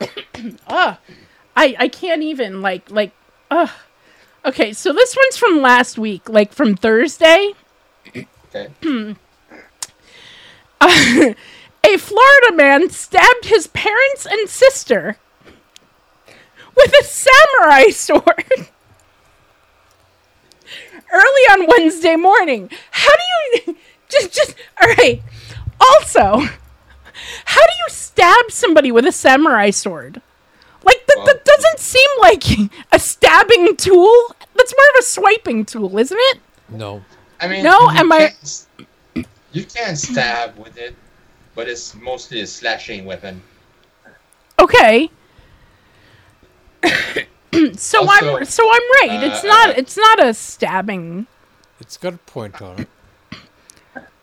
Ugh. 0.66 0.96
I 1.56 1.76
I 1.78 1.88
can't 1.88 2.22
even 2.22 2.62
like 2.62 2.90
like 2.90 3.12
ugh. 3.50 3.70
Okay, 4.44 4.72
so 4.72 4.92
this 4.92 5.16
one's 5.16 5.36
from 5.36 5.60
last 5.60 5.98
week, 5.98 6.28
like 6.28 6.52
from 6.52 6.76
Thursday. 6.76 7.52
Okay. 8.54 8.68
Uh, 10.84 11.32
a 11.86 11.96
Florida 11.96 12.52
man 12.56 12.90
stabbed 12.90 13.44
his 13.44 13.68
parents 13.68 14.26
and 14.26 14.48
sister 14.48 15.16
with 16.74 16.92
a 17.00 17.04
samurai 17.04 17.84
sword 17.90 18.68
on 21.52 21.66
Wednesday 21.66 22.16
morning. 22.16 22.70
How 22.90 23.10
do 23.10 23.72
you 23.72 23.76
just 24.08 24.32
just 24.32 24.54
all 24.80 24.88
right? 24.98 25.22
Also, 25.80 26.22
how 27.44 27.60
do 27.60 27.72
you 27.80 27.88
stab 27.88 28.50
somebody 28.50 28.92
with 28.92 29.06
a 29.06 29.12
samurai 29.12 29.70
sword? 29.70 30.20
Like 30.84 31.06
that, 31.06 31.22
that 31.26 31.44
doesn't 31.44 31.78
seem 31.78 32.08
like 32.20 32.44
a 32.92 32.98
stabbing 32.98 33.76
tool. 33.76 34.34
That's 34.56 34.74
more 34.76 34.86
of 34.94 35.00
a 35.00 35.02
swiping 35.02 35.64
tool, 35.64 35.96
isn't 35.98 36.18
it? 36.20 36.40
No. 36.68 37.02
I 37.40 37.48
mean, 37.48 37.62
No, 37.62 37.78
you 37.90 37.98
am 37.98 38.12
I- 38.12 38.18
can't- 38.18 39.26
You 39.52 39.64
can 39.64 39.96
stab 39.96 40.56
with 40.58 40.76
it, 40.78 40.94
but 41.54 41.68
it's 41.68 41.94
mostly 41.94 42.40
a 42.40 42.46
slashing 42.46 43.04
weapon. 43.04 43.42
Okay. 44.58 45.10
so 47.76 48.00
Also, 48.08 48.36
I'm 48.38 48.44
so 48.44 48.64
I'm 48.72 49.08
right. 49.08 49.22
it's 49.24 49.44
uh, 49.44 49.48
not 49.48 49.68
uh, 49.70 49.74
it's 49.76 49.96
not 49.96 50.24
a 50.24 50.34
stabbing. 50.34 51.26
It's 51.82 51.96
got 51.96 52.14
a 52.14 52.18
point 52.18 52.62
on 52.62 52.78
it. 52.78 52.88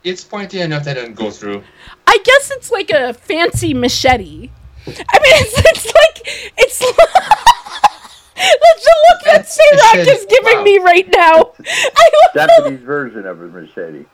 It's 0.06 0.24
pointy 0.24 0.62
enough 0.62 0.86
that 0.86 0.96
it 0.96 1.02
doesn't 1.02 1.16
go 1.16 1.30
through. 1.30 1.62
I 2.08 2.18
guess 2.24 2.52
it's 2.52 2.72
like 2.72 2.90
a 2.90 3.14
fancy 3.14 3.74
machete. 3.74 4.50
I 4.88 4.92
mean, 4.94 5.04
it's, 5.06 5.60
it's 5.60 5.86
like 5.86 6.54
it's. 6.58 6.80
That's 6.80 6.96
the 8.86 8.96
look 9.10 9.24
that 9.26 9.46
Sarok 9.46 9.98
machete, 9.98 10.10
is 10.10 10.26
giving 10.30 10.58
wow. 10.60 10.64
me 10.64 10.78
right 10.78 11.08
now. 11.14 11.52
I 11.60 12.10
love 12.34 12.64
the, 12.64 12.78
version 12.78 13.26
of 13.26 13.42
a 13.42 13.48
machete. 13.50 14.06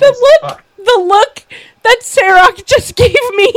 the 0.00 0.38
look, 0.42 0.62
the 0.76 1.04
look 1.06 1.46
that 1.84 2.00
Sarok 2.00 2.66
just 2.66 2.96
gave 2.96 3.14
me. 3.36 3.52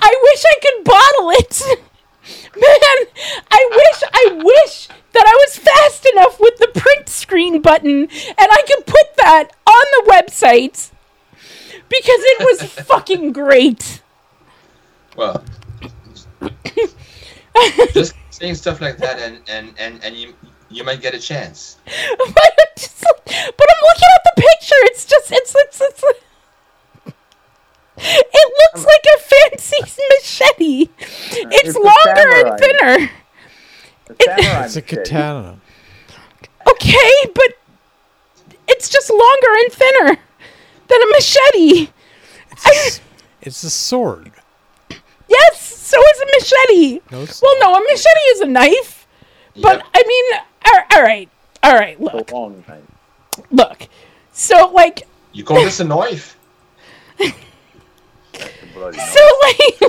I 0.00 0.14
wish 0.22 0.44
I 0.44 0.58
could 0.60 0.84
bottle 0.84 1.30
it. 1.30 1.62
Man, 2.56 3.06
I 3.50 3.68
wish, 3.70 4.02
I 4.12 4.42
wish 4.44 4.88
that 5.12 5.24
I 5.26 5.32
was 5.46 5.58
fast 5.58 6.06
enough 6.14 6.38
with 6.38 6.56
the 6.58 6.68
print 6.78 7.08
screen 7.08 7.60
button 7.60 8.02
and 8.02 8.08
I 8.38 8.62
could 8.66 8.86
put 8.86 9.16
that 9.16 9.48
on 9.66 9.84
the 10.06 10.12
website 10.12 10.90
because 11.88 12.20
it 12.20 12.38
was 12.40 12.72
fucking 12.86 13.32
great. 13.32 14.02
Well, 15.16 15.42
just 17.92 18.14
saying 18.30 18.54
stuff 18.54 18.80
like 18.80 18.96
that, 18.98 19.18
and 19.18 19.40
and 19.48 19.74
and 19.78 20.02
and 20.02 20.16
you 20.16 20.34
you 20.70 20.84
might 20.84 21.00
get 21.02 21.14
a 21.14 21.18
chance. 21.18 21.76
but, 21.84 22.28
I'm 22.28 22.66
just- 22.78 23.04
but 23.26 23.66
I'm 23.70 23.82
looking 23.82 24.10
at 24.16 24.22
the 24.24 24.42
picture. 24.42 24.80
It's 24.88 25.04
just 25.04 25.32
it's 25.32 25.54
it's 25.56 25.80
it's. 25.80 26.04
It 28.04 28.52
looks 28.74 28.86
like 28.86 29.04
a 29.16 29.20
fancy 29.20 29.76
machete. 30.20 30.90
It's, 30.98 31.68
It's 31.68 31.76
longer 31.76 32.48
and 32.48 32.58
thinner. 32.58 33.10
Samurai 34.20 34.64
It's 34.64 34.76
a 34.76 34.82
katana. 34.82 35.58
Okay, 36.68 37.12
but 37.34 37.52
it's 38.68 38.88
just 38.88 39.10
longer 39.10 39.48
and 39.64 39.72
thinner 39.72 40.16
than 40.88 41.02
a 41.02 41.06
machete. 41.12 41.90
I, 42.64 42.90
It's 43.40 43.62
a 43.62 43.70
sword. 43.70 44.32
yes, 45.28 45.60
so 45.60 45.98
is 46.00 46.20
a 46.20 46.26
machete. 46.38 47.00
No, 47.10 47.22
it's 47.22 47.40
well, 47.42 47.58
no, 47.60 47.74
a 47.74 47.80
machete 47.80 48.20
is 48.32 48.40
a 48.40 48.46
knife. 48.46 49.06
But 49.60 49.84
I 49.94 50.02
mean, 50.06 50.40
all, 50.66 50.96
all 50.98 51.02
right, 51.02 51.28
all 51.62 51.74
right. 51.74 52.00
Look, 52.00 52.30
A 52.30 52.34
long 52.34 52.62
time. 52.64 52.86
look. 53.50 53.88
So 54.32 54.70
like, 54.72 55.06
You 55.32 55.44
call 55.44 55.56
this 55.62 55.80
a 55.80 55.84
knife? 55.84 56.36
So 58.34 59.20
like. 59.42 59.82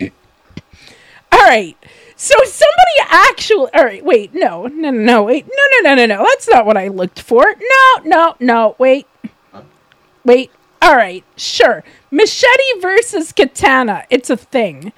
all 1.32 1.40
right. 1.40 1.76
So 2.16 2.34
somebody 2.44 2.98
actually. 3.08 3.72
All 3.74 3.84
right. 3.84 4.04
Wait. 4.04 4.34
No. 4.34 4.66
No. 4.66 4.90
No. 4.90 4.98
No. 4.98 5.22
Wait. 5.24 5.46
No. 5.46 5.52
No. 5.72 5.94
No. 5.94 6.06
No. 6.06 6.16
No. 6.16 6.24
That's 6.24 6.48
not 6.48 6.66
what 6.66 6.76
I 6.76 6.88
looked 6.88 7.20
for. 7.20 7.44
No. 7.44 8.02
No. 8.04 8.36
No. 8.40 8.76
Wait. 8.78 9.06
Wait. 10.24 10.50
All 10.80 10.96
right. 10.96 11.24
Sure. 11.36 11.82
Machete 12.10 12.80
versus 12.80 13.32
katana. 13.32 14.04
It's 14.10 14.30
a 14.30 14.36
thing. 14.36 14.92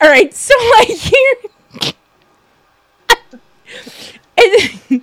All 0.00 0.08
right. 0.08 0.32
So 0.34 0.54
like 0.78 0.88
here. 0.88 1.36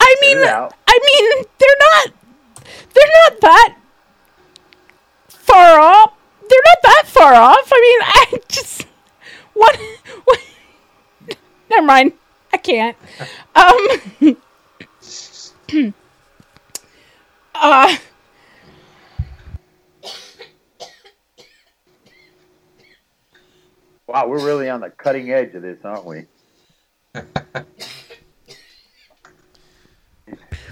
I 0.00 0.16
mean. 0.20 0.38
I 0.86 0.98
mean, 1.02 1.44
they're 1.58 1.78
not. 1.80 2.12
They're 2.94 3.12
not 3.28 3.40
that 3.40 3.74
far 5.44 5.80
off. 5.80 6.12
They're 6.40 6.60
not 6.66 6.78
that 6.82 7.04
far 7.06 7.34
off. 7.34 7.72
I 7.72 7.80
mean, 7.80 8.00
I 8.02 8.40
just 8.48 8.86
what. 9.54 9.78
what 10.24 10.40
never 11.70 11.86
mind. 11.86 12.12
I 12.52 12.56
can't. 12.58 12.96
Um. 13.54 14.34
uh. 17.54 17.96
Wow, 24.06 24.28
we're 24.28 24.44
really 24.44 24.68
on 24.68 24.80
the 24.80 24.90
cutting 24.90 25.32
edge 25.32 25.54
of 25.54 25.62
this, 25.62 25.78
aren't 25.82 26.04
we? 26.04 26.26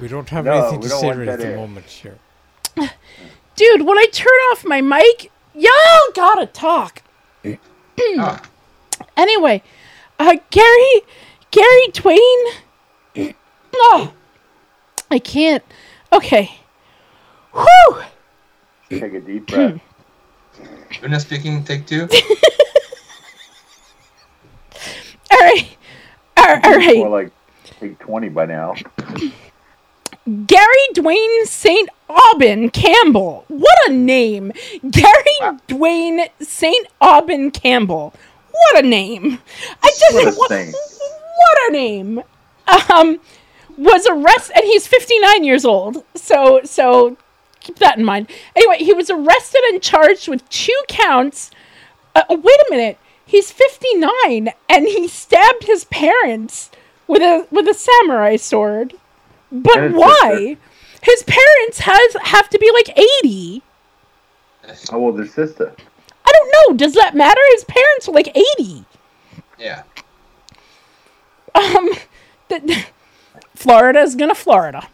We 0.03 0.09
don't 0.09 0.29
have 0.31 0.45
No, 0.45 0.53
anything 0.53 0.81
to 0.81 0.89
say 0.89 1.13
right 1.13 1.29
at 1.29 1.39
the 1.39 1.55
moment 1.55 1.87
here. 1.87 2.19
Dude, 3.57 3.83
when 3.83 3.99
I 3.99 4.07
turn 4.13 4.33
off 4.51 4.65
my 4.65 4.81
mic, 4.81 5.31
y'all 5.55 6.13
gotta 6.15 6.47
talk. 6.47 7.03
Anyway, 9.17 9.63
uh, 10.19 10.37
Gary, 10.51 11.03
Gary 11.51 11.87
Twain. 11.93 13.35
oh, 13.75 14.13
I 15.11 15.19
can't. 15.19 15.63
Okay. 16.13 16.51
Whew. 17.53 18.03
Take 18.89 19.13
a 19.13 19.21
deep 19.21 19.47
breath. 19.47 19.81
You're 21.01 21.11
not 21.11 21.21
speaking. 21.21 21.63
Take 21.65 21.87
two. 21.87 22.09
All 25.31 25.39
right. 25.39 25.77
All, 26.37 26.47
all 26.47 26.77
right. 26.77 26.97
More 26.97 27.09
like 27.09 27.31
take 27.65 27.99
20 27.99 28.29
by 28.31 28.47
now. 28.47 28.75
Gary 30.47 30.87
Dwayne 30.95 31.47
St. 31.47 31.89
Aubin 32.09 32.71
Campbell. 32.71 33.45
What 33.49 33.77
a 33.89 33.93
name. 33.93 34.53
Gary 34.89 35.37
Dwayne 35.69 36.29
St. 36.41 36.87
Aubin 37.01 37.51
Campbell. 37.51 38.15
What 38.51 38.85
a 38.85 38.87
name. 38.87 39.39
I 39.83 39.91
just 39.99 40.15
What 40.15 40.27
a 40.29 40.37
what, 40.39 40.51
what 40.51 41.69
a 41.69 41.73
name. 41.73 42.23
Um 42.91 43.21
was 43.77 44.07
arrested 44.07 44.57
and 44.57 44.65
he's 44.67 44.87
59 44.87 45.45
years 45.45 45.65
old. 45.65 46.05
So 46.15 46.61
so 46.65 47.17
keep 47.61 47.79
that 47.79 47.99
in 47.99 48.05
mind. 48.05 48.31
Anyway, 48.55 48.79
he 48.79 48.93
was 48.93 49.11
arrested 49.11 49.63
and 49.71 49.83
charged 49.83 50.29
with 50.29 50.49
two 50.51 50.79
counts. 50.89 51.51
Uh, 52.15 52.23
oh, 52.29 52.37
wait 52.37 52.61
a 52.69 52.71
minute. 52.71 52.99
He's 53.25 53.51
59 53.51 54.51
and 54.69 54.87
he 54.87 55.09
stabbed 55.09 55.65
his 55.65 55.85
parents 55.87 56.71
with 57.09 57.23
a 57.23 57.47
with 57.51 57.67
a 57.67 57.75
samurai 57.75 58.37
sword. 58.37 58.95
But 59.53 59.77
And 59.77 59.93
his 59.93 60.01
why? 60.01 60.57
His 61.03 61.25
parents 61.25 61.81
has 61.81 62.17
have 62.23 62.49
to 62.49 62.59
be 62.59 62.71
like 62.73 62.99
80. 63.23 63.63
How 64.91 64.99
old 64.99 65.21
is 65.21 65.35
sister? 65.35 65.75
I 66.25 66.33
don't 66.33 66.55
know. 66.71 66.77
Does 66.77 66.95
that 66.95 67.15
matter? 67.15 67.41
His 67.55 67.65
parents 67.65 68.09
are 68.09 68.13
like 68.13 68.35
80. 68.59 68.85
Yeah. 69.59 69.83
Um, 71.55 71.91
th- 72.49 72.87
Florida's 73.55 74.15
gonna 74.15 74.35
Florida. 74.35 74.89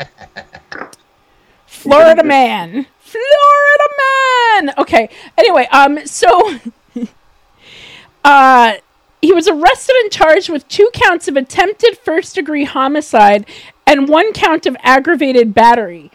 Florida 1.66 2.24
man. 2.24 2.86
Florida 3.00 3.88
man. 3.98 4.74
Okay. 4.78 5.10
Anyway, 5.36 5.66
um, 5.70 6.06
so 6.06 6.58
uh 8.24 8.74
he 9.20 9.32
was 9.32 9.48
arrested 9.48 9.96
and 10.02 10.12
charged 10.12 10.50
with 10.50 10.68
two 10.68 10.90
counts 10.92 11.28
of 11.28 11.36
attempted 11.36 11.96
first 11.96 12.34
degree 12.34 12.64
homicide 12.64 13.46
and 13.86 14.08
one 14.08 14.32
count 14.32 14.66
of 14.66 14.76
aggravated 14.80 15.54
battery. 15.54 16.10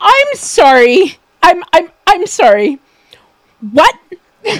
I'm 0.00 0.34
sorry. 0.34 1.18
I'm 1.42 1.62
I'm 1.72 1.90
I'm 2.06 2.26
sorry. 2.26 2.78
What? 3.60 3.94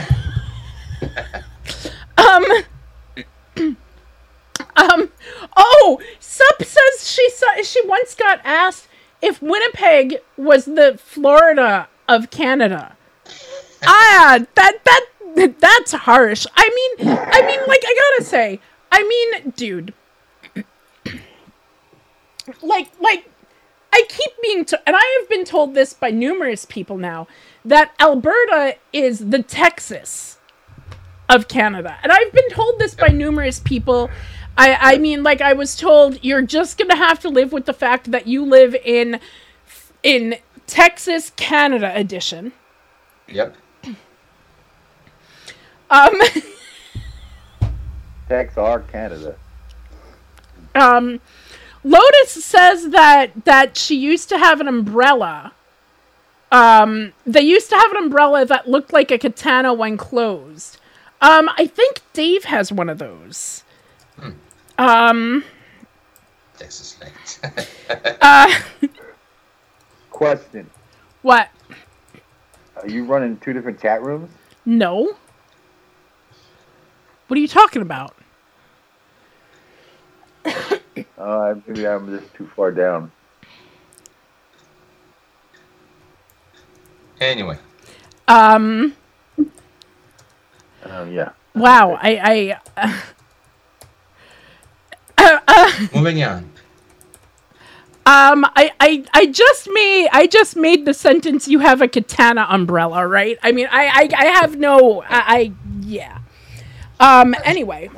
um 2.17 2.45
um. 4.77 5.11
Oh, 5.57 6.01
Sup 6.21 6.63
says 6.63 7.11
she 7.11 7.29
saw 7.31 7.63
she 7.63 7.87
once 7.87 8.15
got 8.15 8.41
asked 8.45 8.89
if 9.21 9.43
Winnipeg 9.43 10.17
was 10.37 10.65
the 10.65 10.99
Florida 11.03 11.89
of 12.09 12.31
Canada. 12.31 12.97
ah, 13.85 14.39
that 14.55 14.79
that 14.85 15.07
that's 15.61 15.93
harsh. 15.93 16.47
I 16.57 16.97
mean, 16.99 17.09
I 17.09 17.43
mean, 17.47 17.61
like 17.67 17.83
I 17.85 18.11
gotta 18.11 18.25
say, 18.29 18.61
I 18.91 19.03
mean, 19.03 19.53
dude, 19.57 19.95
like 22.63 22.91
like 23.01 23.29
I 23.93 24.05
keep 24.09 24.31
being 24.43 24.65
to- 24.67 24.81
and 24.87 24.97
I 24.97 25.19
have 25.21 25.29
been 25.29 25.45
told 25.45 25.75
this 25.75 25.93
by 25.93 26.11
numerous 26.11 26.65
people 26.65 26.97
now 26.97 27.27
that 27.65 27.93
Alberta 28.01 28.77
is 28.93 29.31
the 29.31 29.43
Texas 29.43 30.39
of 31.29 31.49
Canada. 31.49 31.99
And 32.03 32.11
I've 32.11 32.33
been 32.33 32.49
told 32.51 32.79
this 32.79 32.95
by 32.95 33.09
numerous 33.09 33.61
people. 33.61 34.11
I 34.57 34.95
I 34.95 34.99
mean 34.99 35.23
like 35.23 35.41
I 35.41 35.53
was 35.53 35.77
told 35.77 36.23
you're 36.25 36.43
just 36.43 36.79
going 36.79 36.91
to 36.91 36.97
have 36.97 37.21
to 37.21 37.29
live 37.29 37.53
with 37.53 37.67
the 37.67 37.73
fact 37.73 38.11
that 38.11 38.27
you 38.27 38.45
live 38.45 38.75
in 38.85 39.21
in 40.03 40.37
Texas 40.67 41.31
Canada 41.37 41.93
edition. 41.95 42.53
Yep. 43.29 43.57
Um 45.91 46.21
Texas 48.29 48.59
are 48.59 48.81
Canada. 48.81 49.37
um 50.75 51.21
Lotus 51.85 52.45
says 52.45 52.91
that 52.91 53.45
that 53.45 53.77
she 53.77 53.97
used 53.97 54.29
to 54.29 54.39
have 54.39 54.61
an 54.61 54.69
umbrella. 54.69 55.53
Um 56.51 57.13
they 57.27 57.41
used 57.43 57.71
to 57.71 57.77
have 57.77 57.91
an 57.93 57.97
umbrella 58.05 58.45
that 58.45 58.69
looked 58.69 58.93
like 58.93 59.11
a 59.11 59.19
katana 59.19 59.73
when 59.75 59.97
closed. 59.97 60.79
Um 61.21 61.49
I 61.57 61.67
think 61.67 62.01
Dave 62.13 62.45
has 62.45 62.71
one 62.73 62.89
of 62.89 62.99
those. 62.99 63.65
Um 64.79 65.45
Texas 66.57 66.99
Lights. 67.01 67.41
uh 68.21 68.61
Question: 70.11 70.71
what? 71.23 71.49
Are 72.77 72.89
you 72.89 73.05
running 73.05 73.39
two 73.39 73.53
different 73.53 73.81
chat 73.81 74.03
rooms? 74.03 74.31
No. 74.65 75.17
What 77.27 77.37
are 77.37 77.41
you 77.41 77.49
talking 77.49 77.83
about? 77.83 78.15
Uh, 81.19 81.55
maybe 81.67 81.87
I'm 81.87 82.19
just 82.19 82.35
too 82.35 82.47
far 82.55 82.73
down. 82.73 83.11
anyway. 87.21 87.57
Um 88.29 88.95
Um, 90.85 91.13
yeah. 91.13 91.31
wow, 91.55 91.99
I 92.01 92.59
I 92.77 93.01
uh, 95.19 95.39
uh, 95.47 95.87
Moving 95.95 96.23
on. 96.25 96.51
Um, 98.05 98.45
I, 98.57 98.73
I, 98.81 99.05
I 99.15 99.27
just 99.27 99.69
made, 99.73 100.09
I 100.13 100.27
just 100.27 100.57
made 100.57 100.87
the 100.87 100.93
sentence. 100.93 101.47
You 101.47 101.61
have 101.61 101.81
a 101.81 101.87
katana 101.87 102.47
umbrella, 102.51 103.07
right? 103.07 103.39
I 103.45 103.53
mean, 103.53 103.69
I, 103.71 103.87
I, 103.87 104.09
I 104.13 104.25
have 104.41 104.57
no, 104.57 105.03
I, 105.03 105.07
I 105.09 105.53
yeah. 105.83 106.19
Um. 106.99 107.37
Anyway. 107.45 107.91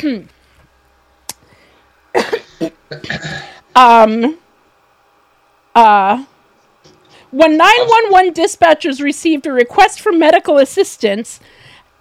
um. 3.74 4.38
Uh. 5.74 6.24
When 7.30 7.56
911 7.56 8.34
dispatchers 8.34 9.00
received 9.00 9.46
a 9.46 9.52
request 9.52 10.00
for 10.00 10.10
medical 10.10 10.58
assistance 10.58 11.38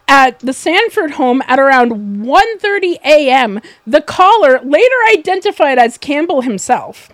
at 0.07 0.39
the 0.39 0.53
Sanford 0.53 1.11
home 1.11 1.43
at 1.47 1.59
around 1.59 2.23
1:30 2.25 2.97
a.m., 3.05 3.61
the 3.85 4.01
caller, 4.01 4.59
later 4.63 4.95
identified 5.11 5.77
as 5.77 5.99
Campbell 5.99 6.41
himself, 6.41 7.09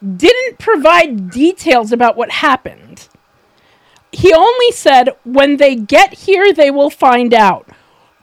didn't 0.00 0.58
provide 0.58 1.30
details 1.30 1.92
about 1.92 2.16
what 2.16 2.30
happened. 2.30 3.08
He 4.12 4.32
only 4.32 4.72
said, 4.72 5.10
"When 5.24 5.58
they 5.58 5.74
get 5.74 6.20
here, 6.20 6.54
they 6.54 6.70
will 6.70 6.90
find 6.90 7.34
out." 7.34 7.68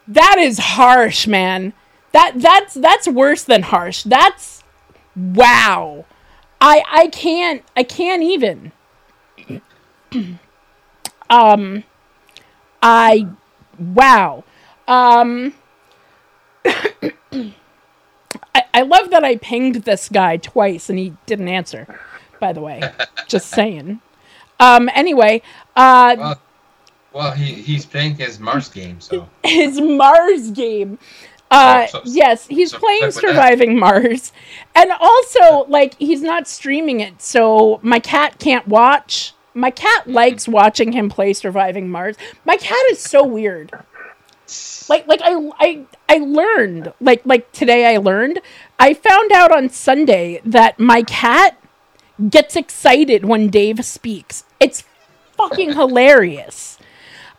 That 0.07 0.37
is 0.39 0.57
harsh, 0.57 1.27
man. 1.27 1.73
That 2.11 2.33
that's 2.35 2.73
that's 2.73 3.07
worse 3.07 3.43
than 3.43 3.63
harsh. 3.63 4.03
That's 4.03 4.63
wow. 5.15 6.05
I 6.61 6.83
I 6.91 7.07
can't 7.07 7.63
I 7.75 7.83
can't 7.83 8.23
even. 8.23 8.71
um 11.29 11.83
I 12.81 13.27
wow. 13.77 14.43
Um 14.87 15.53
I, 16.65 17.53
I 18.73 18.81
love 18.81 19.09
that 19.11 19.23
I 19.23 19.35
pinged 19.37 19.83
this 19.83 20.09
guy 20.09 20.37
twice 20.37 20.89
and 20.89 20.97
he 20.97 21.13
didn't 21.25 21.49
answer, 21.49 21.99
by 22.39 22.53
the 22.53 22.61
way. 22.61 22.81
Just 23.27 23.49
saying. 23.49 24.01
Um 24.59 24.89
anyway, 24.95 25.41
uh 25.75 26.15
Well, 26.17 26.41
well, 27.13 27.31
he 27.31 27.53
he's 27.53 27.85
playing 27.85 28.15
his 28.15 28.39
Mars 28.39 28.69
game, 28.69 29.01
so 29.01 29.27
his 29.43 29.81
Mars 29.81 30.51
game. 30.51 30.99
Uh, 31.49 31.87
So- 31.87 31.99
so- 31.99 32.01
yes, 32.05 32.47
he's 32.47 32.71
so 32.71 32.79
playing 32.79 32.99
click 32.99 33.15
with 33.15 33.23
that. 33.23 33.29
Surviving 33.29 33.79
Mars, 33.79 34.31
and 34.75 34.91
also 34.99 35.65
like 35.69 35.95
he's 35.97 36.21
not 36.21 36.47
streaming 36.47 36.99
it, 36.99 37.21
so 37.21 37.79
my 37.81 37.99
cat 37.99 38.37
can't 38.39 38.67
watch. 38.67 39.33
My 39.53 39.71
cat 39.71 40.01
Mm-hmm. 40.03 40.13
likes 40.13 40.47
watching 40.47 40.91
him 40.91 41.09
play 41.09 41.33
Surviving 41.33 41.89
Mars. 41.89 42.15
My 42.45 42.57
cat 42.57 42.77
is 42.91 42.99
so 42.99 43.23
weird. 43.23 43.71
Like 44.89 45.07
like 45.07 45.21
I 45.23 45.49
I 45.59 45.85
I 46.07 46.17
learned 46.19 46.93
like 47.01 47.21
like 47.25 47.51
today 47.51 47.85
I 47.93 47.97
learned 47.97 48.39
I 48.79 48.93
found 48.93 49.31
out 49.33 49.51
on 49.51 49.69
Sunday 49.69 50.39
that 50.45 50.79
my 50.79 51.01
cat 51.03 51.57
gets 52.29 52.55
excited 52.55 53.25
when 53.25 53.49
Dave 53.49 53.83
speaks. 53.83 54.43
It's 54.59 54.83
fucking 55.35 55.73
hilarious. 55.81 56.76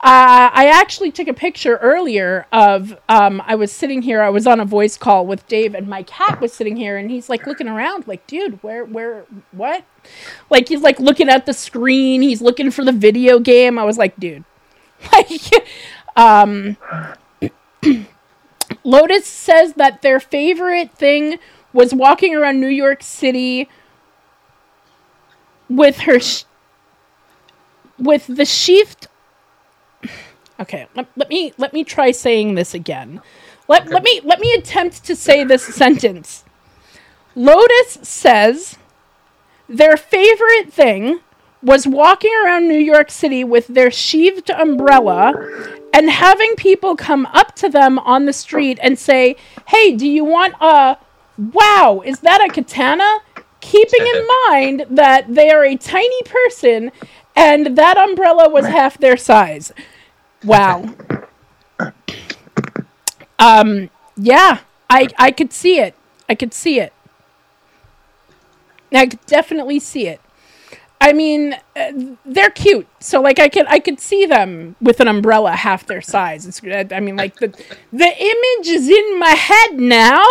Uh, 0.00 0.48
I 0.52 0.70
actually 0.72 1.10
took 1.10 1.26
a 1.26 1.34
picture 1.34 1.76
earlier 1.78 2.46
of 2.52 2.96
um, 3.08 3.42
I 3.44 3.56
was 3.56 3.72
sitting 3.72 4.02
here. 4.02 4.22
I 4.22 4.30
was 4.30 4.46
on 4.46 4.60
a 4.60 4.64
voice 4.64 4.96
call 4.96 5.26
with 5.26 5.44
Dave, 5.48 5.74
and 5.74 5.88
my 5.88 6.04
cat 6.04 6.40
was 6.40 6.52
sitting 6.52 6.76
here, 6.76 6.96
and 6.96 7.10
he's 7.10 7.28
like 7.28 7.48
looking 7.48 7.66
around, 7.66 8.06
like, 8.06 8.24
"Dude, 8.28 8.62
where, 8.62 8.84
where, 8.84 9.24
what?" 9.50 9.84
Like 10.50 10.68
he's 10.68 10.82
like 10.82 11.00
looking 11.00 11.28
at 11.28 11.46
the 11.46 11.52
screen. 11.52 12.22
He's 12.22 12.40
looking 12.40 12.70
for 12.70 12.84
the 12.84 12.92
video 12.92 13.40
game. 13.40 13.76
I 13.76 13.82
was 13.82 13.98
like, 13.98 14.16
"Dude," 14.20 14.44
like, 15.12 15.40
um, 16.14 16.76
Lotus 18.84 19.26
says 19.26 19.72
that 19.74 20.02
their 20.02 20.20
favorite 20.20 20.92
thing 20.92 21.40
was 21.72 21.92
walking 21.92 22.36
around 22.36 22.60
New 22.60 22.68
York 22.68 23.02
City 23.02 23.68
with 25.68 26.00
her 26.00 26.20
sh- 26.20 26.44
with 27.98 28.28
the 28.28 28.44
sheathed 28.44 29.08
Okay, 30.60 30.86
let, 30.96 31.06
let 31.16 31.28
me 31.28 31.52
let 31.56 31.72
me 31.72 31.84
try 31.84 32.10
saying 32.10 32.54
this 32.54 32.74
again. 32.74 33.20
Let, 33.68 33.88
let 33.88 34.02
me 34.02 34.20
let 34.24 34.40
me 34.40 34.52
attempt 34.54 35.04
to 35.04 35.14
say 35.14 35.44
this 35.44 35.62
sentence. 35.74 36.44
Lotus 37.34 37.98
says 38.02 38.76
their 39.68 39.96
favorite 39.96 40.72
thing 40.72 41.20
was 41.62 41.86
walking 41.86 42.32
around 42.44 42.68
New 42.68 42.78
York 42.78 43.10
City 43.10 43.44
with 43.44 43.66
their 43.68 43.90
sheathed 43.90 44.50
umbrella 44.50 45.32
and 45.92 46.10
having 46.10 46.54
people 46.56 46.96
come 46.96 47.26
up 47.26 47.54
to 47.56 47.68
them 47.68 47.98
on 48.00 48.26
the 48.26 48.32
street 48.32 48.78
and 48.82 48.98
say, 48.98 49.36
"Hey, 49.68 49.94
do 49.94 50.08
you 50.08 50.24
want 50.24 50.54
a 50.60 50.96
wow, 51.36 52.02
is 52.04 52.20
that 52.20 52.44
a 52.44 52.52
katana?" 52.52 53.18
Keeping 53.60 54.06
in 54.06 54.26
mind 54.50 54.86
that 54.90 55.32
they 55.32 55.50
are 55.50 55.64
a 55.64 55.76
tiny 55.76 56.22
person 56.24 56.90
and 57.36 57.76
that 57.76 57.96
umbrella 57.96 58.48
was 58.48 58.66
half 58.66 58.98
their 58.98 59.16
size. 59.16 59.72
Wow. 60.44 60.94
Um 63.40 63.90
Yeah, 64.16 64.60
I 64.90 65.08
I 65.18 65.30
could 65.30 65.52
see 65.52 65.78
it. 65.78 65.94
I 66.28 66.34
could 66.34 66.52
see 66.52 66.80
it. 66.80 66.92
I 68.92 69.06
could 69.06 69.24
definitely 69.26 69.78
see 69.78 70.08
it. 70.08 70.20
I 71.00 71.12
mean, 71.12 71.54
uh, 71.76 71.92
they're 72.24 72.50
cute. 72.50 72.88
So 73.00 73.20
like 73.20 73.38
I 73.38 73.48
could 73.48 73.66
I 73.68 73.78
could 73.78 74.00
see 74.00 74.26
them 74.26 74.74
with 74.80 75.00
an 75.00 75.06
umbrella 75.08 75.52
half 75.52 75.86
their 75.86 76.00
size. 76.00 76.46
It's 76.46 76.60
I 76.92 77.00
mean 77.00 77.16
like 77.16 77.36
the 77.36 77.48
the 77.92 78.12
image 78.32 78.68
is 78.68 78.88
in 78.88 79.18
my 79.18 79.30
head 79.30 79.78
now. 79.78 80.24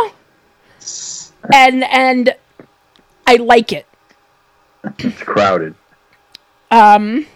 And 1.53 1.83
and 1.85 2.35
I 3.25 3.35
like 3.37 3.71
it. 3.71 3.85
It's 4.99 5.23
crowded. 5.23 5.75
Um 6.71 7.27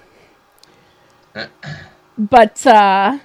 but 2.30 2.66
uh 2.68 3.20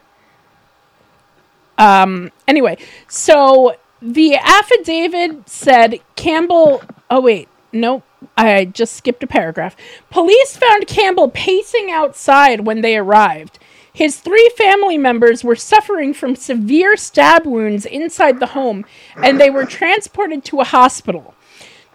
um 1.78 2.32
anyway, 2.48 2.78
so 3.09 3.77
the 4.01 4.36
affidavit 4.36 5.48
said 5.48 6.01
Campbell 6.16 6.82
oh 7.10 7.20
wait, 7.20 7.48
nope. 7.73 8.02
I 8.36 8.64
just 8.64 8.94
skipped 8.97 9.23
a 9.23 9.27
paragraph. 9.27 9.77
Police 10.10 10.56
found 10.56 10.86
Campbell 10.86 11.28
pacing 11.31 11.90
outside 11.90 12.60
when 12.60 12.81
they 12.81 12.97
arrived. 12.97 13.59
His 13.93 14.20
three 14.20 14.51
family 14.56 14.98
members 14.98 15.43
were 15.43 15.56
suffering 15.56 16.12
from 16.12 16.36
severe 16.36 16.97
stab 16.97 17.47
wounds 17.47 17.86
inside 17.86 18.40
the 18.40 18.48
home, 18.48 18.85
and 19.16 19.40
they 19.40 19.48
were 19.48 19.64
transported 19.64 20.44
to 20.44 20.60
a 20.60 20.64
hospital. 20.64 21.35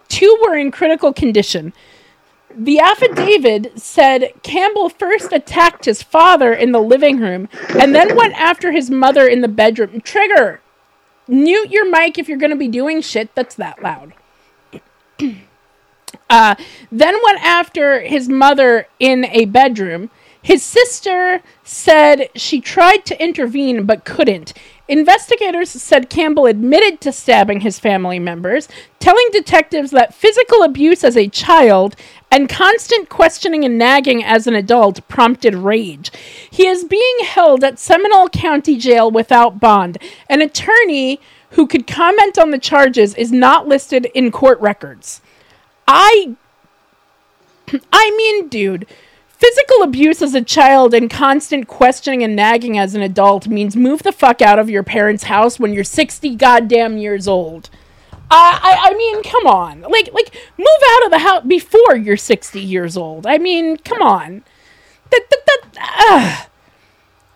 Two 0.08 0.36
were 0.42 0.56
in 0.56 0.72
critical 0.72 1.12
condition. 1.12 1.72
The 2.56 2.80
affidavit 2.80 3.78
said 3.78 4.32
Campbell 4.42 4.88
first 4.88 5.32
attacked 5.32 5.84
his 5.84 6.02
father 6.02 6.52
in 6.52 6.72
the 6.72 6.80
living 6.80 7.18
room 7.20 7.48
and 7.78 7.94
then 7.94 8.16
went 8.16 8.34
after 8.34 8.72
his 8.72 8.90
mother 8.90 9.26
in 9.26 9.40
the 9.40 9.48
bedroom. 9.48 10.00
Trigger, 10.00 10.60
mute 11.26 11.70
your 11.70 11.88
mic 11.88 12.18
if 12.18 12.28
you're 12.28 12.38
going 12.38 12.50
to 12.50 12.56
be 12.56 12.68
doing 12.68 13.00
shit 13.00 13.34
that's 13.34 13.54
that 13.56 13.82
loud. 13.82 14.12
Uh, 16.30 16.54
then 16.90 17.14
went 17.24 17.44
after 17.44 18.00
his 18.00 18.26
mother 18.26 18.86
in 18.98 19.26
a 19.26 19.44
bedroom. 19.44 20.08
His 20.40 20.62
sister 20.62 21.42
said 21.62 22.30
she 22.34 22.58
tried 22.58 23.04
to 23.04 23.22
intervene 23.22 23.84
but 23.84 24.06
couldn't. 24.06 24.54
Investigators 24.88 25.70
said 25.70 26.10
Campbell 26.10 26.46
admitted 26.46 27.00
to 27.02 27.12
stabbing 27.12 27.60
his 27.60 27.78
family 27.78 28.18
members, 28.18 28.66
telling 28.98 29.26
detectives 29.30 29.90
that 29.90 30.14
physical 30.14 30.62
abuse 30.62 31.04
as 31.04 31.16
a 31.16 31.28
child 31.28 31.96
and 32.32 32.48
constant 32.48 33.10
questioning 33.10 33.62
and 33.62 33.76
nagging 33.76 34.24
as 34.24 34.46
an 34.46 34.54
adult 34.54 35.06
prompted 35.06 35.54
rage. 35.54 36.10
He 36.50 36.66
is 36.66 36.82
being 36.82 37.18
held 37.24 37.62
at 37.62 37.78
Seminole 37.78 38.30
County 38.30 38.78
Jail 38.78 39.10
without 39.10 39.60
bond. 39.60 39.98
An 40.30 40.40
attorney 40.40 41.20
who 41.50 41.66
could 41.66 41.86
comment 41.86 42.38
on 42.38 42.50
the 42.50 42.58
charges 42.58 43.14
is 43.14 43.30
not 43.30 43.68
listed 43.68 44.06
in 44.14 44.32
court 44.32 44.58
records. 44.62 45.20
I 45.86 46.34
I 47.92 48.10
mean, 48.16 48.48
dude, 48.48 48.86
physical 49.28 49.82
abuse 49.82 50.22
as 50.22 50.34
a 50.34 50.40
child 50.40 50.94
and 50.94 51.10
constant 51.10 51.68
questioning 51.68 52.22
and 52.22 52.34
nagging 52.34 52.78
as 52.78 52.94
an 52.94 53.02
adult 53.02 53.46
means 53.46 53.76
move 53.76 54.04
the 54.04 54.10
fuck 54.10 54.40
out 54.40 54.58
of 54.58 54.70
your 54.70 54.82
parents' 54.82 55.24
house 55.24 55.60
when 55.60 55.74
you're 55.74 55.84
60 55.84 56.34
goddamn 56.36 56.96
years 56.96 57.28
old. 57.28 57.68
I, 58.34 58.90
I, 58.90 58.94
mean, 58.94 59.22
come 59.22 59.46
on. 59.46 59.82
Like, 59.82 60.10
like, 60.12 60.34
move 60.56 60.82
out 60.90 61.04
of 61.04 61.10
the 61.10 61.18
house 61.18 61.44
before 61.46 61.96
you're 61.96 62.16
60 62.16 62.60
years 62.60 62.96
old. 62.96 63.26
I 63.26 63.38
mean, 63.38 63.76
come 63.76 64.00
on. 64.00 64.42
That, 65.10 65.26
that, 65.30 65.40
that, 65.74 66.48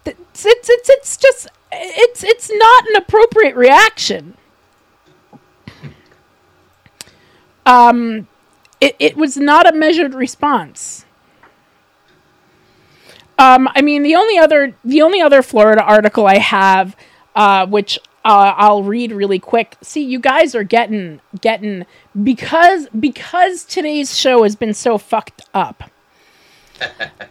uh, 0.07 0.13
it's, 0.13 0.47
it's, 0.47 0.69
it's, 0.71 0.89
it's 0.89 1.17
just, 1.17 1.49
it's, 1.73 2.25
it's 2.25 2.51
not 2.53 2.89
an 2.89 2.97
appropriate 2.97 3.57
reaction. 3.57 4.37
Um, 7.67 8.29
it, 8.81 8.97
it 8.99 9.17
was 9.17 9.37
not 9.37 9.69
a 9.69 9.77
measured 9.77 10.15
response. 10.15 11.05
Um, 13.39 13.69
I 13.75 13.83
mean, 13.83 14.03
the 14.03 14.15
only 14.15 14.39
other 14.39 14.75
the 14.83 15.03
only 15.03 15.21
other 15.21 15.43
Florida 15.43 15.83
article 15.83 16.27
I 16.27 16.39
have, 16.39 16.97
uh, 17.35 17.67
which 17.67 17.99
uh, 18.27 18.53
I'll 18.57 18.83
read 18.83 19.13
really 19.13 19.39
quick. 19.39 19.77
See, 19.81 20.03
you 20.05 20.19
guys 20.19 20.55
are 20.55 20.65
getting 20.65 21.21
getting 21.41 21.87
because 22.23 22.89
because 22.99 23.65
today's 23.65 24.19
show 24.19 24.43
has 24.43 24.57
been 24.57 24.75
so 24.75 24.99
fucked 24.99 25.43
up. 25.55 25.85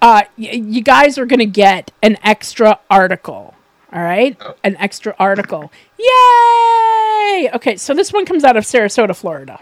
Uh, 0.01 0.23
y- 0.39 0.49
you 0.53 0.81
guys 0.81 1.19
are 1.19 1.26
gonna 1.27 1.45
get 1.45 1.91
an 2.01 2.17
extra 2.23 2.80
article. 2.89 3.53
All 3.93 4.01
right, 4.01 4.35
an 4.63 4.76
extra 4.77 5.15
article. 5.19 5.72
Yay! 5.99 7.49
Okay, 7.53 7.76
so 7.77 7.93
this 7.93 8.11
one 8.11 8.26
comes 8.26 8.43
out 8.43 8.57
of 8.57 8.63
Sarasota, 8.63 9.15
Florida. 9.15 9.59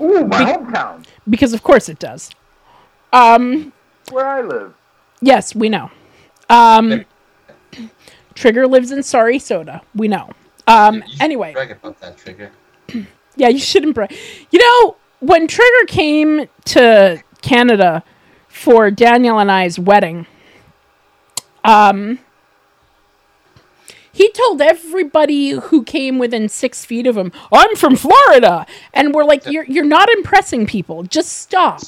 Ooh, 0.00 0.24
my 0.26 0.38
Be- 0.38 0.44
hometown. 0.52 1.04
because 1.28 1.52
of 1.52 1.62
course 1.64 1.88
it 1.88 1.98
does. 1.98 2.30
Um, 3.12 3.72
Where 4.12 4.26
I 4.26 4.40
live. 4.42 4.74
yes, 5.20 5.54
we 5.56 5.68
know. 5.68 5.90
Um, 6.48 7.04
Trigger 8.34 8.66
lives 8.66 8.90
in 8.92 9.02
Sorry 9.02 9.38
Soda. 9.38 9.82
We 9.94 10.06
know. 10.08 10.30
Um, 10.66 11.02
anyway, 11.20 11.52
Brag 11.52 11.70
about 11.70 12.00
that 12.00 12.16
trigger. 12.18 12.50
yeah, 13.36 13.48
you 13.48 13.58
shouldn't. 13.58 13.94
Bra- 13.94 14.08
you 14.50 14.58
know, 14.58 14.96
when 15.20 15.46
Trigger 15.46 15.86
came 15.86 16.46
to 16.66 17.22
Canada 17.42 18.02
for 18.48 18.90
Daniel 18.90 19.38
and 19.38 19.50
I's 19.50 19.78
wedding, 19.78 20.26
um, 21.64 22.18
he 24.12 24.30
told 24.32 24.60
everybody 24.60 25.50
who 25.50 25.82
came 25.84 26.18
within 26.18 26.48
six 26.48 26.84
feet 26.84 27.06
of 27.06 27.16
him, 27.16 27.32
"I'm 27.52 27.76
from 27.76 27.96
Florida," 27.96 28.66
and 28.92 29.14
we're 29.14 29.24
like, 29.24 29.46
"You're 29.46 29.64
you're 29.64 29.84
not 29.84 30.08
impressing 30.10 30.66
people. 30.66 31.04
Just 31.04 31.32
stop." 31.38 31.80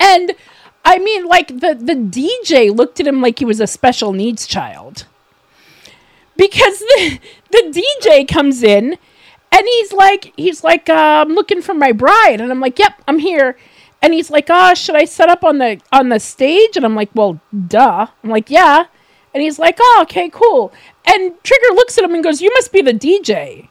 and 0.00 0.32
I 0.84 0.98
mean, 0.98 1.26
like 1.26 1.48
the 1.48 1.74
the 1.74 1.94
DJ 1.94 2.74
looked 2.74 3.00
at 3.00 3.06
him 3.06 3.20
like 3.20 3.38
he 3.38 3.44
was 3.44 3.60
a 3.60 3.66
special 3.66 4.12
needs 4.12 4.46
child 4.46 5.06
because 6.36 6.78
the 6.78 7.18
the 7.50 7.82
DJ 8.00 8.26
comes 8.26 8.62
in 8.62 8.98
and 9.50 9.62
he's 9.64 9.92
like 9.92 10.32
he's 10.36 10.64
like 10.64 10.88
uh, 10.88 11.24
I'm 11.26 11.34
looking 11.34 11.62
for 11.62 11.74
my 11.74 11.92
bride. 11.92 12.40
And 12.40 12.50
I'm 12.50 12.60
like 12.60 12.78
yep 12.78 13.02
I'm 13.06 13.18
here. 13.18 13.56
And 14.00 14.12
he's 14.12 14.30
like 14.30 14.46
oh 14.48 14.74
should 14.74 14.96
I 14.96 15.04
set 15.04 15.28
up 15.28 15.44
on 15.44 15.58
the 15.58 15.80
on 15.92 16.08
the 16.08 16.18
stage? 16.18 16.76
And 16.76 16.84
I'm 16.84 16.94
like 16.94 17.10
well 17.14 17.40
duh. 17.66 18.06
I'm 18.22 18.30
like 18.30 18.50
yeah. 18.50 18.86
And 19.34 19.42
he's 19.42 19.58
like 19.58 19.78
oh 19.80 19.98
okay 20.02 20.28
cool. 20.30 20.72
And 21.04 21.32
Trigger 21.42 21.74
looks 21.74 21.98
at 21.98 22.04
him 22.04 22.14
and 22.14 22.24
goes 22.24 22.40
you 22.40 22.50
must 22.54 22.72
be 22.72 22.82
the 22.82 22.94
DJ 22.94 23.68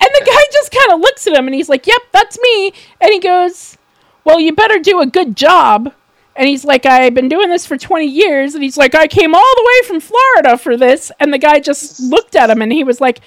and 0.00 0.10
the 0.12 0.24
guy 0.26 0.40
just 0.52 0.72
kind 0.72 0.92
of 0.92 1.00
looks 1.00 1.26
at 1.26 1.34
him 1.34 1.46
and 1.46 1.54
he's 1.54 1.68
like 1.68 1.86
yep 1.86 2.02
that's 2.12 2.38
me. 2.40 2.72
And 3.00 3.12
he 3.12 3.20
goes 3.20 3.78
well 4.24 4.40
you 4.40 4.52
better 4.52 4.78
do 4.78 5.00
a 5.00 5.06
good 5.06 5.36
job 5.36 5.92
and 6.36 6.48
he's 6.48 6.64
like, 6.64 6.84
I've 6.84 7.14
been 7.14 7.28
doing 7.28 7.48
this 7.48 7.64
for 7.66 7.76
20 7.76 8.06
years. 8.06 8.54
And 8.54 8.62
he's 8.62 8.76
like, 8.76 8.94
I 8.94 9.06
came 9.06 9.34
all 9.34 9.54
the 9.56 9.64
way 9.66 9.88
from 9.88 10.00
Florida 10.00 10.58
for 10.58 10.76
this. 10.76 11.12
And 11.20 11.32
the 11.32 11.38
guy 11.38 11.60
just 11.60 12.00
looked 12.00 12.34
at 12.34 12.50
him 12.50 12.60
and 12.60 12.72
he 12.72 12.82
was 12.82 13.00
like, 13.00 13.20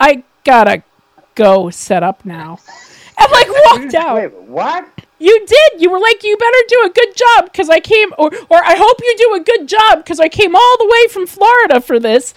I 0.00 0.24
gotta 0.44 0.82
go 1.34 1.70
set 1.70 2.02
up 2.02 2.24
now. 2.24 2.58
And 3.18 3.32
like 3.32 3.48
walked 3.66 3.94
out. 3.94 4.16
Wait, 4.16 4.32
what? 4.32 4.88
You 5.18 5.46
did. 5.46 5.80
You 5.80 5.90
were 5.90 6.00
like, 6.00 6.22
you 6.22 6.36
better 6.36 6.58
do 6.68 6.82
a 6.86 6.90
good 6.90 7.16
job 7.16 7.44
because 7.44 7.70
I 7.70 7.80
came, 7.80 8.12
or, 8.18 8.30
or 8.50 8.64
I 8.64 8.74
hope 8.76 8.98
you 9.00 9.14
do 9.16 9.34
a 9.34 9.40
good 9.40 9.68
job 9.68 9.98
because 9.98 10.18
I 10.20 10.28
came 10.28 10.54
all 10.56 10.76
the 10.78 10.86
way 10.86 11.12
from 11.12 11.26
Florida 11.26 11.80
for 11.80 11.98
this. 12.00 12.34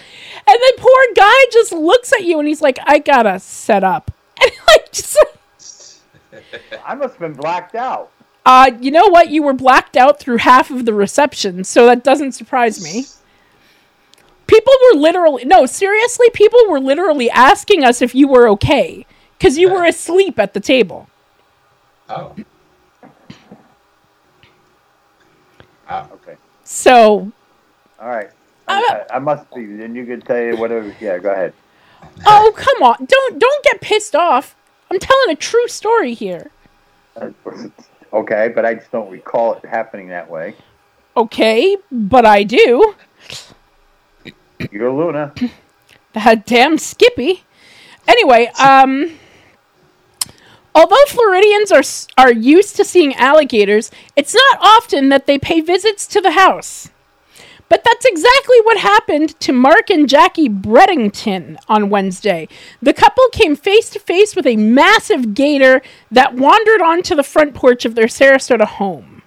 And 0.48 0.58
the 0.58 0.74
poor 0.78 1.06
guy 1.16 1.46
just 1.52 1.72
looks 1.72 2.14
at 2.14 2.24
you 2.24 2.40
and 2.40 2.48
he's 2.48 2.62
like, 2.62 2.80
I 2.84 3.00
gotta 3.00 3.40
set 3.40 3.84
up. 3.84 4.12
And 4.40 4.52
like, 4.68 4.92
just, 4.92 5.18
I 6.86 6.94
must 6.94 7.16
have 7.16 7.20
been 7.20 7.34
blacked 7.34 7.74
out. 7.74 8.12
Uh, 8.48 8.72
you 8.80 8.92
know 8.92 9.10
what? 9.10 9.30
You 9.30 9.44
were 9.44 9.52
blacked 9.52 9.98
out 9.98 10.22
through 10.22 10.38
half 10.38 10.72
of 10.72 10.86
the 10.86 10.94
reception, 10.94 11.66
so 11.66 11.86
that 11.86 12.06
doesn't 12.06 12.32
surprise 12.32 12.82
me. 12.82 13.04
People 14.48 14.72
were 14.86 15.02
literally, 15.02 15.44
no, 15.44 15.66
seriously, 15.66 16.30
people 16.30 16.58
were 16.70 16.80
literally 16.80 17.30
asking 17.30 17.84
us 17.84 18.02
if 18.02 18.16
you 18.16 18.26
were 18.26 18.48
okay 18.48 19.06
because 19.38 19.58
you 19.58 19.70
were 19.70 19.84
asleep 19.84 20.40
at 20.40 20.54
the 20.54 20.62
table. 20.62 21.10
Oh. 22.08 22.34
Ah, 25.90 26.08
okay. 26.14 26.38
So, 26.64 27.30
All 28.00 28.08
right. 28.08 28.30
I, 28.70 29.04
I, 29.12 29.16
I 29.18 29.20
must 29.20 29.54
be. 29.54 29.66
Then 29.66 29.94
you 29.94 30.06
can 30.06 30.22
tell 30.22 30.42
you 30.42 30.56
whatever. 30.56 30.96
Yeah, 31.02 31.18
go 31.18 31.34
ahead. 31.34 31.54
oh 32.26 32.54
come 32.56 32.82
on, 32.82 33.06
don't 33.06 33.40
don't 33.40 33.64
get 33.66 33.82
pissed 33.82 34.16
off. 34.16 34.56
I'm 34.90 35.00
telling 35.00 35.32
a 35.32 35.36
true 35.36 35.68
story 35.68 36.14
here. 36.14 36.52
Okay, 38.14 38.52
but 38.54 38.66
I 38.66 38.76
just 38.76 38.92
don't 38.92 39.10
recall 39.10 39.54
it 39.56 39.66
happening 39.66 40.10
that 40.10 40.30
way. 40.30 40.56
Okay, 41.16 41.78
but 41.92 42.26
I 42.26 42.44
do. 42.44 42.96
You're 44.72 44.92
Luna. 44.92 45.34
That 46.14 46.48
damn 46.48 46.80
Skippy. 46.80 47.44
Anyway, 48.08 48.48
um, 48.60 49.20
although 50.74 51.06
Floridians 51.08 51.72
are 51.72 51.84
are 52.18 52.32
used 52.32 52.76
to 52.78 52.86
seeing 52.86 53.14
alligators, 53.16 53.92
it's 54.16 54.34
not 54.34 54.58
often 54.60 55.10
that 55.10 55.28
they 55.28 55.38
pay 55.38 55.62
visits 55.62 56.08
to 56.08 56.20
the 56.20 56.32
house. 56.32 56.90
But 57.70 57.84
that's 57.84 58.06
exactly 58.06 58.62
what 58.64 58.78
happened 58.78 59.40
to 59.42 59.52
Mark 59.52 59.90
and 59.90 60.08
Jackie 60.08 60.50
Breddington 60.50 61.58
on 61.68 61.90
Wednesday. 61.90 62.48
The 62.82 62.94
couple 62.94 63.28
came 63.32 63.56
face 63.56 63.90
to 63.90 64.00
face 64.00 64.36
with 64.36 64.48
a 64.48 64.56
massive 64.56 65.34
gator 65.34 65.82
that 66.12 66.36
wandered 66.36 66.82
onto 66.82 67.14
the 67.14 67.24
front 67.24 67.54
porch 67.54 67.84
of 67.84 67.96
their 67.96 68.06
Sarasota 68.06 68.66
home. 68.66 69.18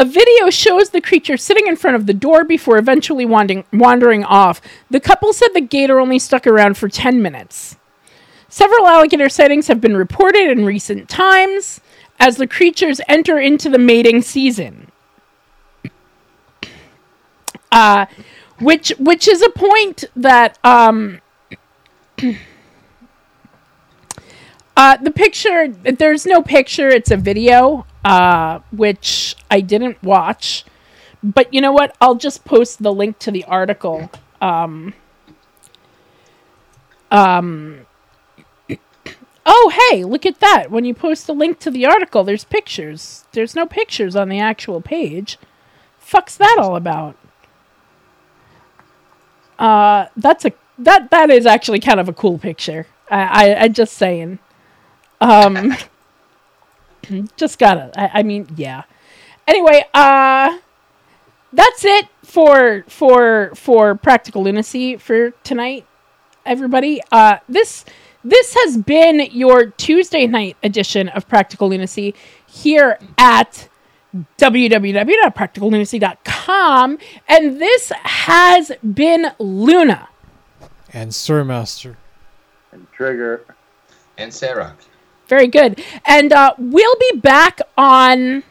A 0.00 0.04
video 0.04 0.48
shows 0.50 0.90
the 0.90 1.00
creature 1.00 1.36
sitting 1.36 1.66
in 1.66 1.74
front 1.74 1.96
of 1.96 2.06
the 2.06 2.14
door 2.14 2.44
before 2.44 2.78
eventually 2.78 3.26
wandering, 3.26 3.64
wandering 3.72 4.24
off. 4.24 4.60
The 4.90 5.00
couple 5.00 5.32
said 5.32 5.48
the 5.54 5.60
gator 5.60 5.98
only 5.98 6.20
stuck 6.20 6.46
around 6.46 6.76
for 6.76 6.88
10 6.88 7.20
minutes. 7.20 7.76
Several 8.48 8.86
alligator 8.86 9.28
sightings 9.28 9.66
have 9.66 9.80
been 9.80 9.96
reported 9.96 10.50
in 10.50 10.64
recent 10.64 11.08
times 11.08 11.80
as 12.20 12.36
the 12.36 12.46
creatures 12.46 13.00
enter 13.08 13.38
into 13.38 13.68
the 13.68 13.78
mating 13.78 14.22
season. 14.22 14.87
Uh, 17.70 18.06
which 18.60 18.90
which 18.98 19.28
is 19.28 19.42
a 19.42 19.50
point 19.50 20.04
that 20.16 20.58
um, 20.64 21.20
uh, 24.76 24.96
the 24.96 25.10
picture 25.10 25.68
there's 25.68 26.26
no 26.26 26.42
picture 26.42 26.88
it's 26.88 27.10
a 27.10 27.16
video 27.16 27.86
uh, 28.04 28.60
which 28.72 29.36
I 29.50 29.60
didn't 29.60 30.02
watch. 30.02 30.64
But 31.22 31.52
you 31.52 31.60
know 31.60 31.72
what? 31.72 31.96
I'll 32.00 32.14
just 32.14 32.44
post 32.44 32.82
the 32.82 32.92
link 32.92 33.18
to 33.20 33.30
the 33.30 33.44
article 33.44 34.10
um, 34.40 34.94
um, 37.10 37.86
oh 39.46 39.90
hey 39.90 40.04
look 40.04 40.26
at 40.26 40.40
that. 40.40 40.70
When 40.70 40.84
you 40.84 40.94
post 40.94 41.26
the 41.26 41.34
link 41.34 41.58
to 41.60 41.70
the 41.70 41.86
article 41.86 42.24
there's 42.24 42.44
pictures. 42.44 43.24
There's 43.32 43.54
no 43.54 43.66
pictures 43.66 44.16
on 44.16 44.28
the 44.28 44.40
actual 44.40 44.80
page. 44.80 45.38
Fuck's 45.98 46.36
that 46.36 46.56
all 46.58 46.74
about 46.74 47.16
uh, 49.58 50.06
that's 50.16 50.44
a 50.44 50.52
that 50.78 51.10
that 51.10 51.30
is 51.30 51.46
actually 51.46 51.80
kind 51.80 52.00
of 52.00 52.08
a 52.08 52.12
cool 52.12 52.38
picture. 52.38 52.86
I 53.10 53.20
I, 53.20 53.62
I 53.62 53.68
just 53.68 53.94
saying. 53.94 54.38
Um, 55.20 55.76
just 57.36 57.58
gotta. 57.58 57.90
I, 57.96 58.20
I 58.20 58.22
mean, 58.22 58.48
yeah. 58.56 58.84
Anyway, 59.46 59.84
uh, 59.94 60.58
that's 61.52 61.84
it 61.84 62.08
for 62.22 62.84
for 62.88 63.52
for 63.54 63.94
practical 63.94 64.42
lunacy 64.42 64.96
for 64.96 65.30
tonight, 65.42 65.86
everybody. 66.44 67.00
Uh, 67.10 67.38
this 67.48 67.84
this 68.24 68.56
has 68.62 68.76
been 68.76 69.28
your 69.32 69.66
Tuesday 69.66 70.26
night 70.26 70.56
edition 70.62 71.08
of 71.08 71.28
Practical 71.28 71.68
Lunacy 71.68 72.14
here 72.46 72.98
at 73.16 73.68
www.practicallunacy.com 74.38 76.98
and 77.28 77.60
this 77.60 77.92
has 78.02 78.72
been 78.94 79.26
Luna. 79.38 80.08
And 80.92 81.12
Storymaster. 81.12 81.96
And 82.72 82.90
Trigger. 82.92 83.44
And 84.16 84.32
Sarah. 84.32 84.74
Very 85.28 85.46
good. 85.46 85.84
And 86.06 86.32
uh, 86.32 86.54
we'll 86.58 86.96
be 87.12 87.20
back 87.20 87.60
on 87.76 88.42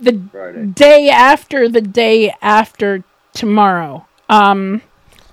the 0.00 0.12
day 0.12 1.08
after 1.08 1.68
the 1.68 1.80
day 1.80 2.34
after 2.42 3.02
tomorrow. 3.32 4.06
Um, 4.28 4.82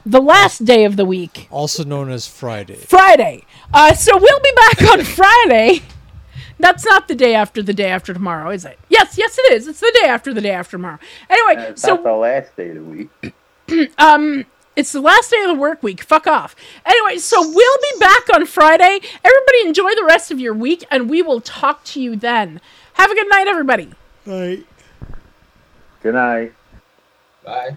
the 0.06 0.22
last 0.22 0.66
day 0.66 0.86
of 0.86 0.96
the 0.96 1.06
week. 1.06 1.48
Also 1.52 1.84
known 1.84 2.10
as 2.10 2.28
Friday. 2.28 2.76
Friday. 2.76 3.44
Uh, 3.74 3.94
so 3.94 4.18
we'll 4.18 4.40
be 4.40 4.54
back 4.56 4.82
on 4.92 5.04
Friday. 5.04 5.82
That's 6.60 6.86
not 6.86 7.08
the 7.08 7.16
day 7.16 7.34
after 7.36 7.64
the 7.64 7.74
day 7.74 7.90
after 7.90 8.14
tomorrow, 8.14 8.50
is 8.52 8.66
it? 8.66 8.78
Yes, 8.90 9.18
yes, 9.18 9.38
it 9.38 9.54
is. 9.54 9.68
It's 9.68 9.80
the 9.80 9.98
day 10.02 10.08
after 10.08 10.34
the 10.34 10.42
day 10.42 10.52
after 10.52 10.72
tomorrow. 10.72 11.00
Anyway, 11.30 11.64
It's 11.70 11.82
so 11.82 11.96
not 11.96 12.04
the 12.04 12.12
last 12.14 12.56
day 12.58 12.70
of 12.70 12.76
the 12.76 12.84
week. 12.84 13.10
um, 13.98 14.46
it's 14.76 14.92
the 14.92 15.02
last 15.02 15.32
day 15.32 15.42
of 15.44 15.48
the 15.50 15.56
work 15.56 15.82
week. 15.84 16.02
Fuck 16.02 16.28
off. 16.28 16.56
Anyway, 16.86 17.18
so 17.18 17.42
we'll 17.42 17.78
be 17.94 18.00
back 18.00 18.34
on 18.34 18.46
Friday. 18.46 19.00
Everybody 19.24 19.68
enjoy 19.68 19.94
the 19.96 20.06
rest 20.06 20.32
of 20.32 20.40
your 20.40 20.54
week, 20.54 20.86
and 20.92 21.10
we 21.10 21.22
will 21.22 21.42
talk 21.42 21.84
to 21.86 22.02
you 22.02 22.16
then. 22.16 22.62
Have 22.94 23.12
a 23.12 23.16
good 23.16 23.30
night, 23.30 23.48
everybody. 23.48 23.92
Night. 24.26 24.66
Good 26.02 26.14
night. 26.16 26.54
Bye. 27.44 27.76